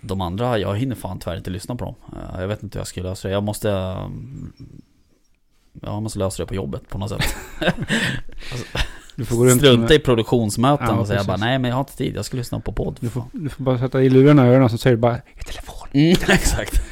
de 0.00 0.20
andra, 0.20 0.58
jag 0.58 0.76
hinner 0.76 0.94
fan 0.94 1.18
tyvärr 1.18 1.36
inte 1.36 1.50
lyssna 1.50 1.76
på 1.76 1.84
dem. 1.84 1.94
Eh, 2.12 2.40
jag 2.40 2.48
vet 2.48 2.62
inte 2.62 2.78
hur 2.78 2.80
jag 2.80 2.86
ska 2.88 3.02
lösa 3.02 3.28
det. 3.28 3.34
Jag 3.34 3.42
måste... 3.42 3.70
eh, 3.70 4.08
jag 5.82 6.02
måste 6.02 6.18
lösa 6.18 6.42
det 6.42 6.46
på 6.46 6.54
jobbet 6.54 6.88
på 6.88 6.98
något 6.98 7.10
sätt. 7.10 7.36
Du 9.16 9.24
får 9.24 9.36
gå 9.36 9.44
runt 9.46 9.60
Strunta 9.60 9.94
i 9.94 9.98
produktionsmöten 9.98 10.86
Ja, 10.88 10.94
och 10.94 11.06
säga 11.06 11.24
bara 11.24 11.36
nej 11.36 11.58
men 11.58 11.68
jag 11.68 11.76
har 11.76 11.80
inte 11.80 11.96
tid, 11.96 12.16
jag 12.16 12.24
ska 12.24 12.36
lyssna 12.36 12.60
på 12.60 12.72
podd. 12.72 12.96
du, 13.00 13.08
får, 13.10 13.24
du 13.32 13.48
får 13.48 13.64
bara 13.64 13.78
sätta 13.78 14.02
i 14.02 14.08
lurarna 14.10 14.46
i 14.46 14.50
öronen 14.50 14.70
så 14.70 14.78
säger 14.78 14.96
du 14.96 15.00
bara 15.00 15.16
i 15.16 15.44
telefon. 15.46 15.88
Mm, 15.92 16.10
exakt. 16.28 16.82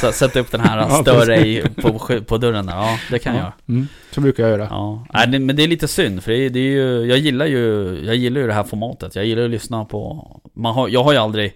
Så 0.00 0.12
sätta 0.12 0.40
upp 0.40 0.50
den 0.50 0.60
här 0.60 0.78
Ja, 0.90 1.02
större 1.02 1.46
i, 1.46 1.62
på, 1.82 1.98
på 2.26 2.38
dörren 2.38 2.66
där. 2.66 2.76
Ja, 2.76 2.98
det 3.10 3.18
kan 3.18 3.34
jag 3.34 3.40
ja. 3.40 3.44
göra. 3.44 3.52
Mm. 3.68 3.86
Så 4.10 4.20
brukar 4.20 4.42
jag 4.42 4.50
göra. 4.58 4.66
Ja. 4.70 5.06
Nej, 5.14 5.26
det, 5.28 5.38
men 5.38 5.56
det 5.56 5.62
är 5.62 5.68
lite 5.68 5.88
synd 5.88 6.22
för 6.22 6.30
det, 6.32 6.38
är- 6.38 6.50
det 6.50 6.58
är 6.58 6.72
ju, 6.72 7.04
jag 7.06 7.18
gillar 7.18 7.46
ju, 7.46 7.98
jag 8.06 8.16
gillar 8.16 8.40
ju 8.40 8.46
det 8.46 8.52
här 8.54 8.64
formatet. 8.64 9.14
Jag 9.16 9.24
gillar 9.26 9.44
att 9.44 9.50
lyssna 9.50 9.84
på, 9.84 10.26
man 10.54 10.74
har, 10.74 10.88
jag 10.88 11.04
har 11.04 11.12
ju 11.12 11.18
aldrig, 11.18 11.52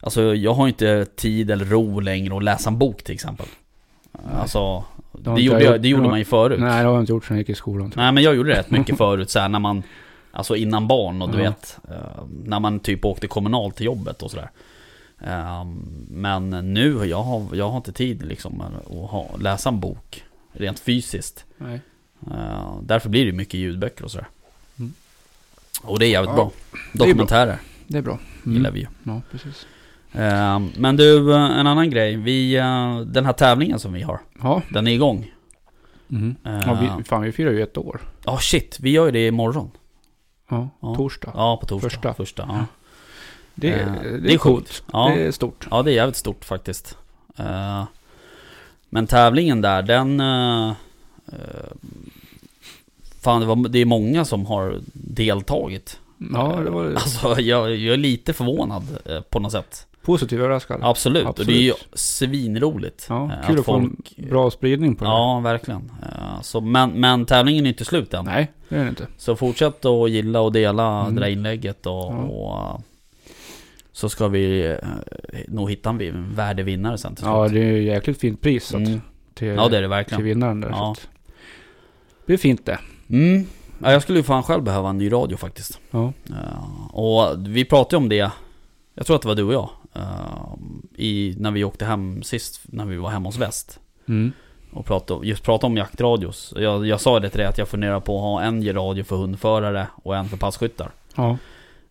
alltså 0.00 0.34
jag 0.34 0.54
har 0.54 0.68
inte 0.68 1.04
tid 1.16 1.50
eller 1.50 1.64
ro 1.64 2.00
längre 2.00 2.36
att 2.36 2.44
läsa 2.44 2.70
en 2.70 2.78
bok 2.78 3.02
till 3.02 3.14
exempel. 3.14 3.46
Alltså, 4.40 4.58
har 4.58 4.84
det 5.12 5.30
inte 5.30 5.42
gjorde, 5.42 5.64
jag 5.64 5.82
det 5.82 5.88
gjorde 5.88 6.08
man 6.08 6.18
ju 6.18 6.24
förut. 6.24 6.60
Nej, 6.60 6.68
det 6.82 6.86
har 6.88 6.94
jag 6.94 7.02
inte 7.02 7.12
gjort 7.12 7.24
sedan 7.24 7.36
jag 7.36 7.40
gick 7.40 7.48
i 7.50 7.54
skolan. 7.54 7.92
Nej 7.96 8.12
men 8.12 8.22
jag 8.22 8.34
gjorde 8.36 8.50
rätt 8.50 8.70
mycket 8.70 8.96
förut 8.98 9.30
så 9.30 9.38
här, 9.38 9.48
när 9.48 9.58
man 9.58 9.82
Alltså 10.32 10.56
innan 10.56 10.88
barn 10.88 11.22
och 11.22 11.30
du 11.30 11.38
Ja. 11.38 11.50
vet 11.50 11.78
eh, 11.90 12.24
När 12.44 12.60
man 12.60 12.80
typ 12.80 13.04
åkte 13.04 13.26
kommunalt 13.26 13.76
till 13.76 13.86
jobbet 13.86 14.22
och 14.22 14.30
sådär 14.30 14.50
Eh, 15.20 15.64
Men 16.08 16.50
nu, 16.50 17.04
jag 17.04 17.22
har, 17.22 17.46
jag 17.52 17.68
har 17.70 17.76
inte 17.76 17.92
tid 17.92 18.26
liksom 18.26 18.60
att 18.60 19.10
ha, 19.10 19.36
läsa 19.40 19.68
en 19.68 19.80
bok 19.80 20.24
Rent 20.52 20.78
fysiskt. 20.78 21.44
Nej. 21.58 21.80
Eh, 22.30 22.76
Därför 22.82 23.08
blir 23.08 23.26
det 23.26 23.32
mycket 23.32 23.54
ljudböcker 23.54 24.04
och 24.04 24.10
sådär 24.10 24.26
Mm. 24.78 24.92
Och 25.82 25.98
det 25.98 26.06
är 26.06 26.10
jävligt 26.10 26.30
Ja, 26.30 26.34
bra 26.36 26.50
det 26.70 26.78
är 26.78 26.98
bra. 26.98 27.06
Dokumentärer 27.06 27.58
Det 27.86 27.98
är 27.98 28.02
bra. 28.02 28.18
gillar 28.46 28.70
vi 28.70 28.80
ju 28.80 28.86
Ja, 29.02 29.20
precis. 29.30 29.66
Eh, 30.12 30.58
Men 30.76 30.96
du, 30.96 31.34
eh, 31.34 31.58
en 31.60 31.66
annan 31.66 31.90
grej 31.90 32.16
vi, 32.16 32.56
eh, 32.56 33.00
Den 33.00 33.24
här 33.26 33.32
tävlingen 33.32 33.78
som 33.78 33.92
vi 33.92 34.02
har 34.02 34.20
Ja. 34.42 34.62
Den 34.70 34.86
är 34.86 34.92
igång 34.92 35.30
Mm. 36.10 36.36
Ja 36.42 36.78
vi, 36.98 37.04
fan, 37.04 37.22
vi 37.22 37.32
firar 37.32 37.50
ju 37.50 37.62
ett 37.62 37.76
år. 37.76 38.00
Ja 38.24 38.38
shit, 38.38 38.78
vi 38.80 38.90
gör 38.90 39.06
ju 39.06 39.10
det 39.12 39.26
imorgon 39.26 39.70
Ja, 40.50 40.68
Ja. 40.82 40.94
torsdag. 40.94 41.32
Ja 41.34 41.56
på 41.56 41.66
torsdag 41.66 41.90
Första. 41.90 42.14
Första 42.14 42.44
ja. 42.48 42.64
Det, 43.54 43.72
Eh, 43.72 43.92
det, 44.02 44.18
det 44.18 44.30
är 44.30 44.34
är 44.34 44.38
coolt. 44.38 44.82
Ja. 44.92 45.12
Det 45.16 45.22
är 45.26 45.30
stort. 45.32 45.66
Ja, 45.70 45.82
det 45.82 45.90
är 45.90 45.94
jävligt 45.94 46.16
stort 46.16 46.44
faktiskt. 46.44 46.96
Men 48.90 49.06
tävlingen 49.06 49.60
där, 49.60 49.82
den... 49.82 50.20
eh, 50.20 50.72
fan, 53.20 53.40
det, 53.40 53.46
var, 53.46 53.68
det 53.68 53.78
är 53.78 53.84
många 53.84 54.24
som 54.24 54.46
har 54.46 54.80
deltagit. 54.92 56.00
Ja, 56.32 56.60
det 56.64 56.70
var 56.70 56.84
Alltså, 56.86 57.40
jag, 57.40 57.76
jag 57.76 57.92
är 57.94 57.96
lite 57.96 58.32
förvånad 58.32 58.98
på 59.30 59.40
något 59.40 59.52
sätt. 59.52 59.86
Positivt 60.12 60.38
överraskad. 60.40 60.80
Absolut, 60.82 61.26
och 61.26 61.46
det 61.46 61.52
är 61.52 61.60
ju 61.62 61.70
Absolut. 61.70 61.98
svinroligt. 61.98 63.06
Ja, 63.08 63.24
eh, 63.24 63.46
kul 63.46 63.58
att 63.58 63.64
få 63.64 63.74
en 63.76 63.96
bra 64.16 64.50
spridning 64.50 64.96
på 64.96 65.04
det. 65.04 65.10
Ja, 65.10 65.40
verkligen. 65.40 65.90
Eh, 66.02 66.40
så, 66.42 66.60
men, 66.60 66.90
men 66.90 67.26
tävlingen 67.26 67.64
är 67.66 67.68
inte 67.70 67.84
slut 67.84 68.14
än. 68.14 68.24
Nej, 68.24 68.50
det 68.68 68.76
är 68.76 68.82
det 68.82 68.88
inte. 68.88 69.06
Så 69.16 69.36
fortsätt 69.36 69.84
att 69.84 70.10
gilla 70.10 70.40
och 70.40 70.52
dela 70.52 71.00
Mm. 71.00 71.14
det 71.14 71.20
där 71.20 71.28
inlägget 71.28 71.86
och, 71.86 71.92
Ja. 71.92 72.16
och 72.16 72.80
så 73.92 74.08
ska 74.08 74.28
vi 74.28 74.66
eh, 74.66 74.76
nog 75.48 75.70
hitta 75.70 75.90
en 75.90 75.98
vi- 75.98 76.08
en 76.08 76.34
värdevinnare 76.34 76.98
sen 76.98 77.14
till 77.14 77.22
slut. 77.24 77.32
Ja, 77.34 77.48
det 77.48 77.58
är 77.60 77.72
ju 77.72 77.82
jäkligt 77.82 78.18
fint 78.20 78.40
pris 78.40 78.74
att, 78.74 78.80
Mm. 78.80 79.00
till, 79.34 79.48
Ja 79.48 79.54
det 79.68 79.76
är 79.76 79.80
det 79.82 79.86
till 79.86 79.88
verkligen. 79.90 80.24
vinnaren 80.24 80.60
där. 80.60 80.68
Ja. 80.68 80.94
Så 80.98 81.06
det 82.26 82.32
är 82.32 82.36
fint 82.36 82.66
det. 82.66 82.78
Mm. 83.10 83.46
Ja, 83.82 83.92
jag 83.92 84.02
skulle 84.02 84.18
ju 84.18 84.22
fan 84.22 84.42
själv 84.42 84.62
behöva 84.62 84.88
en 84.90 84.98
ny 84.98 85.12
radio 85.12 85.36
faktiskt. 85.36 85.78
Ja. 85.90 86.12
Och 86.92 87.34
vi 87.48 87.64
pratade 87.64 87.96
om 87.96 88.08
det, 88.08 88.30
jag 88.94 89.06
tror 89.06 89.16
att 89.16 89.22
det 89.22 89.28
var 89.28 89.34
du 89.34 89.42
och 89.42 89.54
jag, 89.54 89.70
eh, 89.98 90.54
i, 90.94 91.34
när 91.38 91.50
vi 91.50 91.64
åkte 91.64 91.84
hem 91.84 92.22
sist, 92.22 92.60
när 92.64 92.84
vi 92.84 92.96
var 92.96 93.10
hemma 93.10 93.28
hos 93.28 93.38
Väst. 93.38 93.80
Mm. 94.08 94.32
Och 94.72 94.86
pratade, 94.86 95.26
just 95.26 95.42
pratade 95.42 95.66
om 95.70 95.76
jaktradios. 95.76 96.54
Jag, 96.56 96.86
jag 96.86 97.00
sa 97.00 97.20
det 97.20 97.30
till 97.30 97.38
dig 97.38 97.46
att 97.46 97.58
jag 97.58 97.68
funderar 97.68 98.00
på 98.00 98.16
att 98.16 98.22
ha 98.22 98.42
en 98.42 98.72
radio 98.74 99.04
för 99.04 99.16
hundförare 99.16 99.86
och 99.94 100.16
en 100.16 100.28
för 100.28 100.36
passkyttar. 100.36 100.90
Ja. 101.14 101.36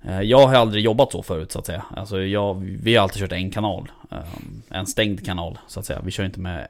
Eh, 0.02 0.22
Jag 0.22 0.48
har 0.48 0.56
aldrig 0.56 0.84
jobbat 0.84 1.12
så 1.12 1.24
förut 1.24 1.52
så 1.52 1.60
att 1.60 1.66
säga. 1.66 1.86
Alltså 1.96 2.22
jag, 2.22 2.54
vi 2.82 2.96
har 2.96 3.04
alltid 3.04 3.22
kört 3.22 3.32
en 3.32 3.52
kanal. 3.52 3.92
eh, 4.12 4.18
En 4.70 4.88
stängd 4.88 5.26
kanal 5.26 5.58
så 5.68 5.80
att 5.80 5.86
säga. 5.86 6.00
Vi 6.04 6.12
kör 6.12 6.26
inte 6.26 6.40
med 6.40 6.68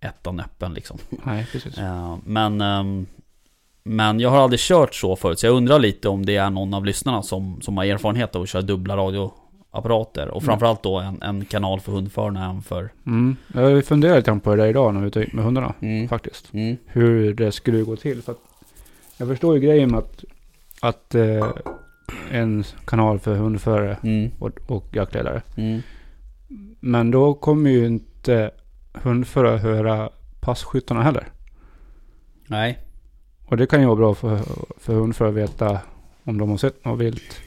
ettan 0.00 0.40
öppen 0.40 0.74
liksom. 0.74 0.98
Nej, 1.24 1.46
precis. 1.52 1.76
Men, 2.24 2.60
ehm, 2.60 3.06
men 3.82 4.20
jag 4.20 4.30
har 4.30 4.38
aldrig 4.40 4.60
kört 4.60 4.94
så 4.94 5.16
förut, 5.16 5.38
så 5.38 5.46
jag 5.46 5.54
undrar 5.54 5.78
lite 5.78 6.08
om 6.08 6.26
det 6.26 6.36
är 6.36 6.50
någon 6.50 6.74
av 6.74 6.84
lyssnarna 6.84 7.22
som, 7.22 7.60
som 7.62 7.76
har 7.76 7.84
erfarenhet 7.84 8.36
av 8.36 8.42
att 8.42 8.48
köra 8.48 8.62
dubbla 8.62 8.96
radioapparater. 9.78 10.28
Och 10.28 10.42
Mm. 10.42 10.46
framförallt 10.46 10.82
då 10.82 10.98
en, 10.98 11.22
en 11.22 11.44
kanal 11.44 11.80
för 11.80 11.92
hundförarna, 11.92 12.44
en 12.44 12.62
för... 12.62 12.90
Mm. 13.06 13.36
Jag 13.54 13.84
funderar 13.84 14.16
lite 14.16 14.30
grann 14.30 14.40
på 14.40 14.50
det 14.56 14.62
där 14.62 14.68
idag 14.68 14.94
när 14.94 15.00
vi 15.00 15.04
är 15.06 15.08
ute 15.08 15.36
med 15.36 15.44
hundarna. 15.44 15.74
Mm. 15.80 16.08
Faktiskt. 16.08 16.54
Mm. 16.54 16.76
Hur 16.86 17.34
det 17.34 17.52
skulle 17.52 17.82
gå 17.82 17.96
till. 17.96 18.22
För 18.22 18.34
jag 19.16 19.28
förstår 19.28 19.54
ju 19.54 19.60
grejen 19.60 19.90
med 19.90 19.98
att, 19.98 20.24
att 20.80 21.14
eh, 21.14 21.48
en 22.30 22.64
kanal 22.84 23.18
för 23.18 23.36
hundförare 23.36 23.96
Mm. 24.02 24.30
och, 24.38 24.50
och 24.66 24.86
jaktledare. 24.92 25.42
Mm. 25.56 25.82
Men 26.80 27.10
då 27.10 27.34
kommer 27.34 27.70
ju 27.70 27.86
inte 27.86 28.50
hundförare 28.92 29.58
höra 29.58 30.10
passkyttarna 30.40 31.02
heller. 31.02 31.28
Nej. 32.46 32.78
Och 33.46 33.56
det 33.56 33.66
kan 33.66 33.80
ju 33.80 33.86
vara 33.86 33.96
bra 33.96 34.14
för, 34.14 34.40
för 34.78 34.94
hundförare 34.94 35.30
att 35.30 35.36
veta 35.50 35.80
om 36.24 36.38
de 36.38 36.50
har 36.50 36.56
sett 36.56 36.84
något 36.84 36.98
vilt. 37.00 37.40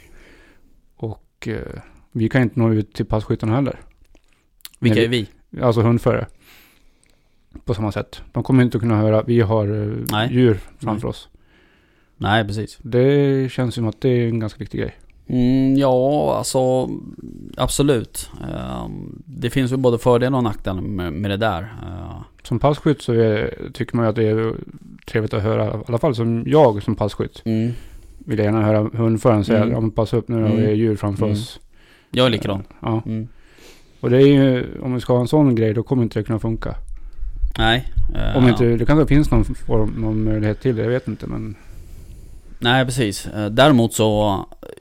Och 0.96 1.48
eh, 1.48 1.82
vi 2.12 2.30
kan 2.30 2.42
inte 2.42 2.60
nå 2.60 2.74
ut 2.74 2.94
till 2.94 3.06
passkyttarna 3.06 3.56
heller. 3.56 3.80
Vilka 4.80 4.96
Nej, 4.96 5.06
är 5.06 5.10
vi? 5.10 5.28
Alltså 5.62 5.82
hundförare. 5.82 6.28
på 7.66 7.74
samma 7.74 7.92
sätt. 7.92 8.22
De 8.32 8.44
kommer 8.44 8.64
inte 8.64 8.78
att 8.78 8.82
kunna 8.82 8.98
höra 8.98 9.20
att 9.20 9.28
vi 9.28 9.42
har 9.42 9.68
eh, 9.68 9.98
Nej. 10.12 10.34
djur 10.34 10.60
framför 10.80 11.08
oss. 11.08 11.30
Nej, 12.18 12.46
precis. 12.48 12.78
Det 12.82 13.52
känns 13.52 13.76
som 13.76 13.88
att 13.88 14.02
det 14.02 14.10
är 14.10 14.28
en 14.28 14.40
ganska 14.40 14.60
viktig 14.60 14.80
grej. 14.80 14.96
Mm, 15.28 15.78
ja, 15.78 16.36
alltså 16.38 16.90
absolut. 17.58 18.30
Ehm, 18.54 19.22
det 19.26 19.50
finns 19.50 19.72
ju 19.72 19.78
både 19.78 19.98
fördelar 19.98 20.38
och 20.38 20.44
nackdelar 20.44 20.82
med, 20.82 21.14
med 21.14 21.32
det 21.32 21.38
där. 21.38 21.62
Eh, 21.62 22.22
Som 22.44 22.60
passkytt 22.60 23.02
så 23.02 23.14
är, 23.14 23.54
tycker 23.74 23.96
man 23.96 24.06
ju 24.06 24.10
att 24.10 24.16
det 24.16 24.28
är 24.28 24.56
trevligt 25.06 25.34
att 25.34 25.44
höra, 25.44 25.66
i 25.80 25.84
alla 25.88 25.98
fall 25.98 26.16
som 26.16 26.44
jag 26.48 26.84
som 26.84 26.96
passkytt. 26.96 27.42
mm. 27.46 27.72
Vill 28.26 28.38
jag 28.40 28.46
gärna 28.46 28.62
höra 28.62 28.90
hundföraren 28.94 29.46
säga 29.46 29.58
Mm. 29.62 29.72
ja, 29.72 29.80
men 29.80 29.92
passa 29.92 30.18
upp 30.18 30.28
nu, 30.28 30.38
mm. 30.46 30.58
det 30.58 30.66
är 30.66 30.74
djur 30.74 30.96
framför 30.96 31.26
Mm. 31.26 31.34
oss. 31.34 31.60
Jag 32.12 32.26
är 32.26 32.30
likadan. 32.30 32.64
Ja, 32.82 33.02
Mm. 33.06 33.28
och 34.00 34.10
det 34.10 34.18
är 34.18 34.28
ju, 34.28 34.66
om 34.82 34.94
vi 34.94 35.02
ska 35.02 35.14
ha 35.14 35.22
en 35.22 35.28
sån 35.28 35.56
grej 35.56 35.74
då 35.74 35.84
kommer 35.84 36.04
inte 36.04 36.20
det 36.20 36.24
kunna 36.24 36.40
funka. 36.40 36.76
Nej. 37.58 37.92
eh, 38.16 38.38
Om 38.38 38.48
inte, 38.50 38.66
det 38.66 38.86
kanske 38.86 39.08
finns 39.16 39.32
någon, 39.32 39.46
form, 39.46 39.90
någon 39.98 40.24
möjlighet 40.24 40.62
till 40.62 40.76
det, 40.76 40.82
jag 40.84 40.90
vet 40.90 41.08
inte 41.08 41.28
men. 41.28 41.56
Nej, 42.60 42.86
precis. 42.86 43.26
Eh, 43.28 43.46
Däremot 43.50 43.94
så, 43.94 44.40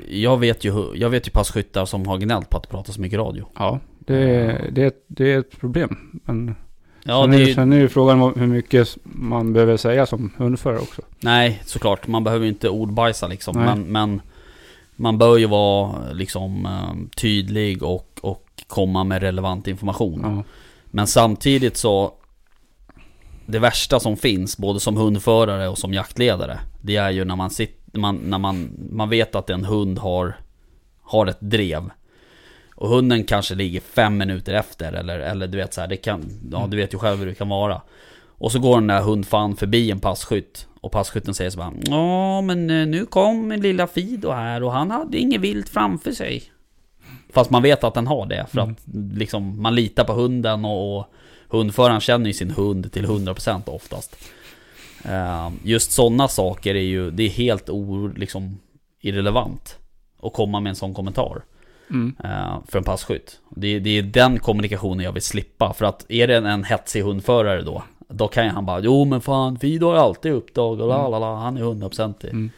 jag 0.09 0.39
vet 0.39 0.65
ju, 0.65 0.73
jag 0.95 1.11
vet 1.11 1.27
ju 1.29 1.31
passkyttar 1.31 1.85
som 1.85 2.07
har 2.07 2.19
gnällt 2.19 2.51
på 2.51 2.57
att 2.57 2.63
det 2.63 2.69
pratar 2.69 2.93
så 2.93 3.01
mycket 3.01 3.19
radio. 3.19 3.47
Ja, 3.59 3.81
det, 3.99 4.17
är- 4.17 4.71
det, 4.73 4.83
är- 4.85 4.93
det 5.07 5.33
är 5.33 5.39
ett 5.39 5.61
problem. 5.61 5.97
Men 6.25 6.55
Ja, 7.05 7.23
sen, 7.25 7.33
är, 7.35 7.39
det- 7.39 7.55
sen 7.55 7.73
är 7.73 7.77
ju 7.79 7.89
frågan 7.89 8.33
hur 8.37 8.47
mycket 8.47 8.97
man 9.03 9.53
behöver 9.53 9.77
säga 9.77 10.07
som 10.07 10.31
hundförare 10.37 10.79
också. 10.79 11.03
Nej, 11.21 11.63
såklart. 11.65 12.07
Man 12.07 12.25
behöver 12.25 12.45
ju 12.45 12.51
inte 12.51 12.69
ordbajsa 12.69 13.27
liksom. 13.29 13.57
Nej. 13.57 13.65
Men, 13.67 13.83
men 13.83 14.21
man 15.01 15.19
bör 15.19 15.37
ju 15.37 15.47
vara 15.47 16.13
liksom 16.13 16.67
eh, 16.67 17.17
tydlig 17.17 17.83
och, 17.83 18.19
och 18.23 18.47
komma 18.67 19.05
med 19.05 19.23
relevant 19.23 19.69
information. 19.69 20.21
Ja, 20.23 20.45
Men 20.85 21.07
samtidigt 21.07 21.77
så 21.77 22.13
Det 23.47 23.59
värsta 23.59 24.01
som 24.01 24.17
finns, 24.17 24.59
både 24.59 24.81
som 24.81 24.97
hundförare 24.97 25.69
och 25.69 25.79
som 25.79 25.95
jaktledare 25.95 26.59
Det 26.81 26.97
är 26.97 27.11
ju 27.11 27.25
när 27.25 27.37
man, 27.37 27.51
sitter, 27.51 27.99
man, 27.99 28.17
när 28.17 28.39
man, 28.39 28.71
man 28.91 29.09
vet 29.09 29.35
att 29.35 29.51
en 29.51 29.65
hund 29.65 29.99
har 29.99 30.37
Har 31.03 31.27
ett 31.27 31.41
drev. 31.41 31.91
Och 32.75 32.89
hunden 32.89 33.25
kanske 33.25 33.55
ligger 33.55 33.81
fem 33.81 34.17
minuter 34.17 34.55
efter 34.55 34.93
eller, 34.93 35.19
eller 35.19 35.47
du 35.47 35.59
vet 35.59 35.75
så 35.75 35.81
här, 35.81 35.89
det 35.89 35.97
kan 35.97 36.25
Ja 36.53 36.67
du 36.71 36.77
vet 36.77 36.95
ju 36.95 36.99
själv 36.99 37.19
hur 37.19 37.27
det 37.27 37.35
kan 37.35 37.49
vara. 37.49 37.81
Och 38.39 38.53
så 38.53 38.59
går 38.59 38.75
den 38.75 38.87
där 38.87 39.03
hundfan 39.03 39.57
förbi 39.57 39.91
en 39.91 40.01
passkytt 40.01 40.67
Och 40.81 40.93
passkytten 40.93 41.35
säger 41.35 41.51
så 41.51 41.59
bara 41.59 41.73
Ja 41.85 42.41
men 42.41 42.71
eh, 42.71 42.87
nu 42.87 43.07
kom 43.07 43.53
en 43.53 43.61
lilla 43.61 43.87
Fido 43.87 44.31
här 44.31 44.63
och 44.63 44.73
han 44.73 44.91
hade 44.91 45.19
inget 45.19 45.41
vilt 45.41 45.69
framför 45.69 46.13
sig 46.13 46.43
Fast 47.33 47.51
man 47.51 47.63
vet 47.63 47.85
att 47.85 47.95
den 47.95 48.07
har 48.07 48.27
det 48.27 48.47
för 48.51 48.61
att 48.61 48.79
liksom 49.15 49.63
man 49.63 49.75
litar 49.75 50.05
på 50.05 50.13
hunden 50.13 50.65
och, 50.65 50.99
och 50.99 51.07
hundföraren 51.49 52.01
känner 52.01 52.27
ju 52.27 52.33
sin 52.33 52.51
hund 52.51 52.93
till 52.93 53.07
100% 53.07 53.63
oftast. 53.67 54.17
Eh, 55.05 55.51
Just 55.63 55.93
sådana 55.93 56.29
saker 56.29 56.75
är 56.75 56.81
ju, 56.81 57.11
det 57.11 57.23
är 57.23 57.29
helt 57.29 57.69
o, 57.69 58.11
liksom, 58.17 58.59
irrelevant 59.01 59.79
att 60.23 60.33
komma 60.33 60.61
med 60.61 60.71
en 60.71 60.77
sån 60.77 60.95
kommentar 60.95 61.43
mm. 61.91 62.17
eh, 62.25 62.59
för 62.69 62.79
en 62.79 62.85
passkytt. 62.85 63.41
Det, 63.51 63.79
det 63.79 63.99
är 63.99 64.03
den 64.03 64.39
kommunikationen 64.39 65.05
jag 65.05 65.13
vill 65.13 65.23
slippa. 65.23 65.73
För 65.73 65.85
att 65.85 66.11
är 66.11 66.27
det 66.27 66.37
en, 66.37 66.47
en 66.47 66.65
hetsig 66.65 67.03
hundförare 67.03 67.63
då, 67.63 67.83
då 68.11 68.29
kan 68.29 68.45
ju 68.45 68.51
han 68.51 68.67
bara 68.67 68.81
Jo 68.81 69.05
men 69.05 69.21
fan, 69.21 69.59
Fido 69.59 69.87
har 69.87 69.95
alltid 69.97 70.33
uppdrag 70.33 70.81
och 70.81 70.89
lalala, 70.89 71.35
han 71.35 71.57
är 71.57 71.61
hundraprocentig. 71.61 72.29
Mm. 72.29 72.51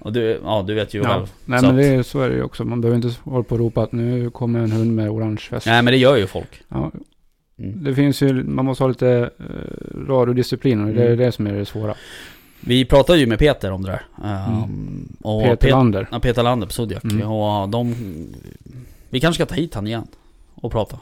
Och 0.00 0.12
du, 0.12 0.40
ja 0.44 0.64
du 0.66 0.74
vet 0.74 0.94
ju 0.94 1.02
ja. 1.02 1.08
själv. 1.08 1.32
Nej 1.44 1.60
Så 1.60 1.66
men 1.66 1.76
det, 1.76 1.86
är- 1.86 2.02
så 2.02 2.20
är 2.20 2.28
det 2.30 2.34
ju 2.36 2.42
också. 2.42 2.64
Man 2.64 2.80
behöver 2.80 2.96
inte 3.06 3.20
hålla 3.30 3.42
på 3.44 3.54
och 3.54 3.58
ropa 3.58 3.82
att 3.82 3.92
nu 3.92 4.30
kommer 4.30 4.60
en 4.60 4.72
hund 4.72 4.94
med 4.94 5.10
orange 5.10 5.42
väst. 5.50 5.66
Nej 5.66 5.82
men 5.82 5.92
det 5.92 5.98
gör 5.98 6.16
ju 6.16 6.26
folk. 6.26 6.62
Ja, 6.68 6.90
Mm. 7.58 7.84
det 7.84 7.94
finns 7.94 8.22
ju, 8.22 8.32
man 8.44 8.64
måste 8.64 8.84
ha 8.84 8.88
lite 8.88 9.30
uh, 9.40 10.06
radiodisciplin 10.08 10.80
och 10.88 10.94
det 10.94 11.02
är 11.02 11.06
Mm. 11.06 11.18
det 11.18 11.32
som 11.32 11.46
är 11.46 11.52
det 11.52 11.64
svåra. 11.64 11.94
Vi 12.60 12.84
pratade 12.84 13.18
ju 13.18 13.26
med 13.26 13.38
Peter 13.38 13.70
om 13.70 13.82
det 13.82 13.90
där. 13.90 14.02
Um, 14.62 15.16
och 15.22 15.42
Mm. 15.42 15.56
Peter 15.56 15.66
Pet- 15.66 15.70
Lander. 15.70 16.08
Ja, 16.12 16.20
Peter 16.20 16.42
Lander 16.42 16.66
på 16.66 16.72
Zodiac. 16.72 17.04
Mm. 17.04 17.28
Och 17.30 17.68
de... 17.68 17.94
Vi 19.10 19.20
kanske 19.20 19.44
ska 19.44 19.54
ta 19.54 19.60
hit 19.60 19.74
han 19.74 19.86
igen. 19.86 20.06
Och 20.54 20.72
prata. 20.72 20.98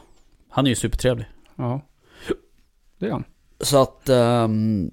Han 0.49 0.65
är 0.65 0.69
ju 0.69 0.75
supertrevlig. 0.75 1.25
Ja. 1.55 1.81
Det 2.99 3.05
är 3.07 3.11
han. 3.11 3.23
Så 3.59 3.81
att... 3.81 4.09
ehm, 4.09 4.91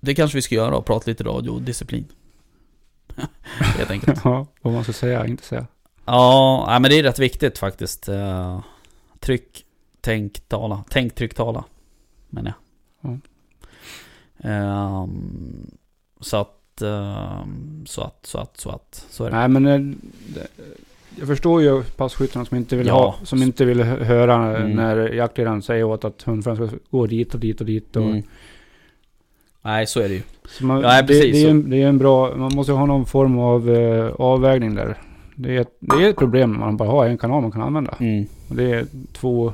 det 0.00 0.14
kanske 0.14 0.38
vi 0.38 0.42
ska 0.42 0.54
göra 0.54 0.76
och 0.76 0.86
prata 0.86 1.10
lite 1.10 1.24
radiodisciplin. 1.24 2.04
Helt 3.58 3.90
enkelt. 3.90 4.20
Ja, 4.24 4.46
vad 4.62 4.72
man 4.72 4.84
ska 4.84 4.92
säga, 4.92 5.26
inte 5.26 5.44
säga. 5.44 5.66
Ja, 6.04 6.78
men 6.80 6.90
det 6.90 6.98
är 6.98 7.02
rätt 7.02 7.18
viktigt 7.18 7.58
faktiskt. 7.58 8.08
Uh, 8.08 8.60
tryck, 9.20 9.64
tänk, 10.00 10.48
tala. 10.48 10.84
Tänk, 10.90 11.14
tryck, 11.14 11.34
tala. 11.34 11.64
Menar 12.28 12.52
jag. 13.00 13.10
Ja. 13.10 13.18
Ehm, 14.50 15.70
så 16.20 16.36
att... 16.36 16.82
ehm, 16.82 17.84
så 17.86 18.02
att, 18.02 18.26
så 18.26 18.38
att, 18.38 18.60
så 18.60 18.70
att. 18.70 19.06
Så 19.10 19.24
är 19.24 19.30
det. 19.30 19.36
Nej 19.36 19.48
men 19.48 19.66
eh, 19.66 19.96
det, 20.34 20.46
jag 21.18 21.26
förstår 21.28 21.62
ju 21.62 21.82
passkyttarna 21.82 22.44
som 22.44 22.56
inte 22.56 22.76
vill 22.76 22.86
Ja. 22.86 22.92
ha, 22.94 23.14
som 23.26 23.42
inte 23.42 23.64
vill 23.64 23.82
hö- 23.82 24.04
höra 24.04 24.56
Mm. 24.56 24.70
när 24.76 24.96
jaktledaren 25.12 25.62
säger 25.62 25.84
åt 25.84 26.04
att 26.04 26.22
hundföraren 26.22 26.68
ska 26.68 26.76
gå 26.90 27.06
dit 27.06 27.34
och 27.34 27.40
dit 27.40 27.60
och 27.60 27.66
dit. 27.66 27.96
Och, 27.96 28.02
Mm. 28.02 28.22
Nej, 29.62 29.86
så 29.86 30.00
är 30.00 30.08
det 30.08 30.14
ju. 30.14 30.22
man, 30.60 30.82
Nej, 30.82 31.02
det, 31.02 31.06
precis, 31.08 31.32
det, 31.32 31.44
är 31.46 31.50
en, 31.50 31.70
det 31.70 31.82
är 31.82 31.88
en 31.88 31.98
bra, 31.98 32.36
man 32.36 32.52
måste 32.54 32.72
ha 32.72 32.86
någon 32.86 33.06
form 33.06 33.38
av 33.38 33.70
eh, 33.70 34.10
avvägning 34.18 34.74
där. 34.74 34.98
Det 35.34 35.56
är, 35.56 35.60
ett, 35.60 35.76
det 35.80 36.04
är 36.04 36.10
ett 36.10 36.16
problem 36.16 36.52
när 36.52 36.58
man 36.58 36.76
bara 36.76 36.88
har 36.88 37.06
en 37.06 37.18
kanal 37.18 37.42
man 37.42 37.52
kan 37.52 37.62
använda. 37.62 37.94
Mm. 38.00 38.26
Det 38.48 38.70
är 38.72 38.86
två 39.12 39.52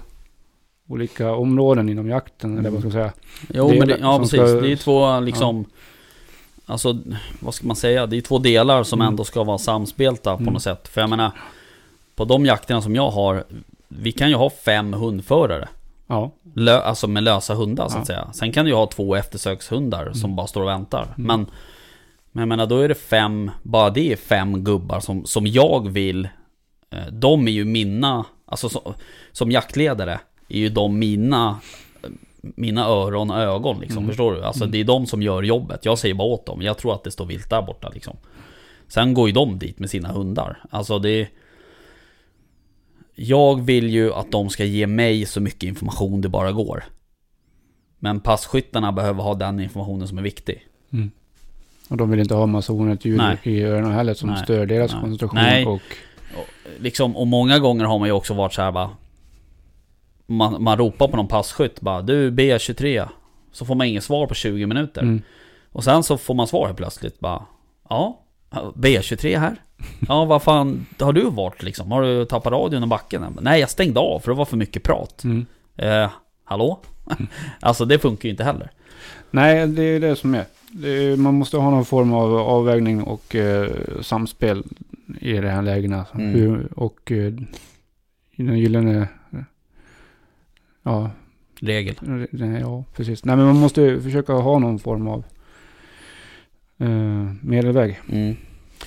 olika 0.89 1.33
områden 1.35 1.89
inom 1.89 2.09
jakten, 2.09 2.59
eller 2.59 2.71
vad 2.71 2.79
ska 2.81 2.87
jag 2.87 2.93
säga. 2.93 3.13
Jo 3.55 3.71
Det 3.71 3.79
men 3.79 3.89
det, 3.89 3.97
ja 4.01 4.19
precis, 4.19 4.41
ska- 4.41 4.61
det 4.61 4.73
är 4.73 4.77
två 4.77 5.21
liksom 5.21 5.65
Alltså, 6.73 6.99
vad 7.41 7.55
ska 7.55 7.67
man 7.67 7.77
säga? 7.77 8.07
Det 8.07 8.17
är 8.17 8.21
två 8.21 8.39
delar 8.39 8.83
som 8.83 9.01
Mm. 9.01 9.09
ändå 9.13 9.25
ska 9.25 9.45
vara 9.45 9.59
samspelta 9.59 10.37
på 10.37 10.43
Mm. 10.43 10.53
något 10.55 10.63
sätt. 10.63 10.89
För 10.89 11.01
jag 11.01 11.11
menar, 11.11 11.31
på 12.17 12.25
de 12.25 12.47
jakterna 12.47 12.83
som 12.83 12.95
jag 12.97 13.11
har, 13.11 13.45
vi 13.89 14.13
kan 14.13 14.29
ju 14.29 14.35
ha 14.35 14.51
fem 14.51 14.93
hundförare. 14.93 15.69
Ja. 16.07 16.31
Lö, 16.55 16.81
alltså 16.81 17.07
med 17.09 17.23
lösa 17.23 17.55
hundar 17.55 17.89
så 17.89 17.95
att 17.99 18.01
Ja. 18.01 18.05
säga. 18.07 18.29
Sen 18.33 18.53
kan 18.53 18.65
du 18.65 18.71
ju 18.71 18.77
ha 18.77 18.87
två 18.87 19.15
eftersökshundar 19.15 20.13
som 20.13 20.25
Mm. 20.25 20.37
bara 20.37 20.47
står 20.47 20.63
och 20.63 20.69
väntar. 20.69 21.03
Mm. 21.03 21.13
Men, 21.17 21.47
men 22.33 22.41
jag 22.43 22.49
menar, 22.49 22.67
då 22.67 22.79
är 22.79 22.89
det 22.89 22.95
fem, 22.95 23.51
bara 23.63 23.91
det 23.91 24.13
är 24.13 24.17
fem 24.17 24.65
gubbar 24.65 25.01
som, 25.01 25.25
som 25.25 25.47
jag 25.47 25.89
vill, 25.89 26.29
eh, 26.91 27.07
de 27.13 27.49
är 27.49 27.53
ju 27.53 27.65
mina, 27.65 28.25
alltså 28.47 28.69
som, 28.69 28.95
som 29.33 29.51
jaktledare, 29.51 30.21
är 30.49 30.59
ju 30.59 30.69
de 30.69 30.99
mina, 30.99 31.59
mina 32.43 32.85
öron 32.87 33.31
och 33.31 33.39
ögon 33.39 33.81
liksom, 33.81 33.99
Mm. 33.99 34.09
förstår 34.09 34.33
du? 34.35 34.45
Alltså 34.45 34.65
Mm. 34.65 34.73
det 34.73 34.81
är 34.81 34.85
de 34.85 35.07
som 35.07 35.23
gör 35.23 35.43
jobbet, 35.43 35.85
jag 35.85 35.99
säger 35.99 36.15
bara 36.15 36.29
åt 36.29 36.47
dem, 36.47 36.63
jag 36.63 36.79
tror 36.79 36.95
att 36.95 37.05
det 37.05 37.11
står 37.11 37.27
vilt 37.27 37.51
där 37.51 37.63
borta 37.63 37.89
liksom. 37.95 38.17
Sen 38.89 39.15
går 39.15 39.29
ju 39.29 39.33
de 39.33 39.59
dit 39.59 39.79
med 39.79 39.91
sina 39.91 40.09
hundar, 40.13 40.65
alltså 40.71 40.99
det 40.99 41.29
jag 43.15 43.61
vill 43.63 43.91
ju 43.91 44.13
att 44.15 44.31
de 44.33 44.51
ska 44.51 44.65
ge 44.65 44.87
mig 44.87 45.27
så 45.27 45.41
mycket 45.41 45.63
information 45.63 46.21
det 46.21 46.29
bara 46.29 46.53
går. 46.53 46.85
Men 47.99 48.21
passkyttarna 48.21 48.93
behöver 48.93 49.23
ha 49.23 49.35
den 49.35 49.61
informationen 49.61 50.09
som 50.09 50.19
är 50.19 50.23
viktig. 50.23 50.67
Mm. 50.93 51.11
Och 51.89 51.97
de 51.97 52.11
vill 52.11 52.21
inte 52.21 52.35
ha 52.35 52.47
massa 52.47 52.73
onödigt 52.73 53.05
ljud 53.05 53.17
Nej. 53.19 53.39
i 53.43 53.63
öronen 53.63 53.93
heller 53.93 54.15
som 54.15 54.29
Nej. 54.31 54.43
stör 54.45 54.67
deras 54.67 54.93
Nej. 54.93 55.01
koncentration. 55.01 55.35
Nej. 55.43 55.67
Och, 55.67 55.81
Liksom, 56.79 57.17
och 57.17 57.27
många 57.27 57.59
gånger 57.59 57.85
har 57.85 57.99
man 57.99 58.09
ju 58.09 58.13
också 58.13 58.35
varit 58.35 58.53
så 58.55 58.63
här 58.63 58.73
bara 58.73 58.91
man, 60.37 60.63
man 60.63 60.79
ropar 60.79 61.09
på 61.09 61.17
någon 61.17 61.29
passkytt 61.29 61.81
bara 61.81 62.03
Du 62.03 62.31
B23 62.31 63.09
Så 63.53 63.65
får 63.65 63.75
man 63.75 63.87
inget 63.87 64.05
svar 64.05 64.27
på 64.27 64.35
20 64.35 64.67
minuter 64.67 65.03
mm. 65.03 65.23
Och 65.73 65.85
sen 65.85 66.03
så 66.03 66.19
får 66.19 66.35
man 66.35 66.47
svar 66.47 66.67
helt 66.67 66.79
plötsligt 66.79 67.21
bara 67.21 67.43
Ja 67.89 68.19
B23 68.75 69.39
här 69.39 69.57
Ja 70.09 70.25
vad 70.25 70.43
fan 70.43 70.87
Har 71.01 71.13
du 71.13 71.31
varit 71.31 71.63
liksom? 71.63 71.93
Har 71.93 72.03
du 72.03 72.25
tappat 72.25 72.53
radion 72.53 72.85
i 72.85 72.87
backen? 72.87 73.39
Nej 73.41 73.61
jag 73.61 73.71
stängde 73.71 74.01
av 74.01 74.21
för 74.21 74.31
det 74.31 74.37
var 74.39 74.45
för 74.45 74.57
mycket 74.57 74.83
prat 74.83 75.25
Mm. 75.25 75.47
eh, 75.77 76.11
Hallå? 76.45 76.81
alltså 77.61 77.85
det 77.85 77.99
funkar 77.99 78.27
ju 78.27 78.31
inte 78.31 78.45
heller 78.45 78.71
Nej, 79.31 79.67
det 79.67 79.83
är 79.83 80.01
det 80.01 80.17
som 80.17 80.35
är. 80.35 80.45
Det 80.71 80.89
är. 80.89 81.17
Man 81.17 81.35
måste 81.35 81.57
ha 81.57 81.71
någon 81.71 81.85
form 81.85 82.13
av 82.13 82.37
avvägning 82.37 83.03
och 83.03 83.35
eh, 83.35 83.71
samspel 84.01 84.65
i 85.21 85.33
de 85.33 85.49
här 85.49 85.63
lägena. 85.63 86.07
Mm. 86.15 86.67
Och 86.77 87.13
eh, 87.13 87.33
i 88.37 88.43
den 88.43 88.59
gyllene... 88.59 89.09
Ja, 90.83 91.11
Regel 91.61 91.95
ja, 92.61 92.85
precis. 92.97 93.25
Nej, 93.25 93.37
men 93.37 93.47
man 93.47 93.57
måste 93.57 94.01
försöka 94.01 94.33
ha 94.33 94.59
någon 94.59 94.79
form 94.79 95.09
av 95.09 95.25
eh, 96.79 97.33
medelväg 97.43 98.01
mm. 98.09 98.37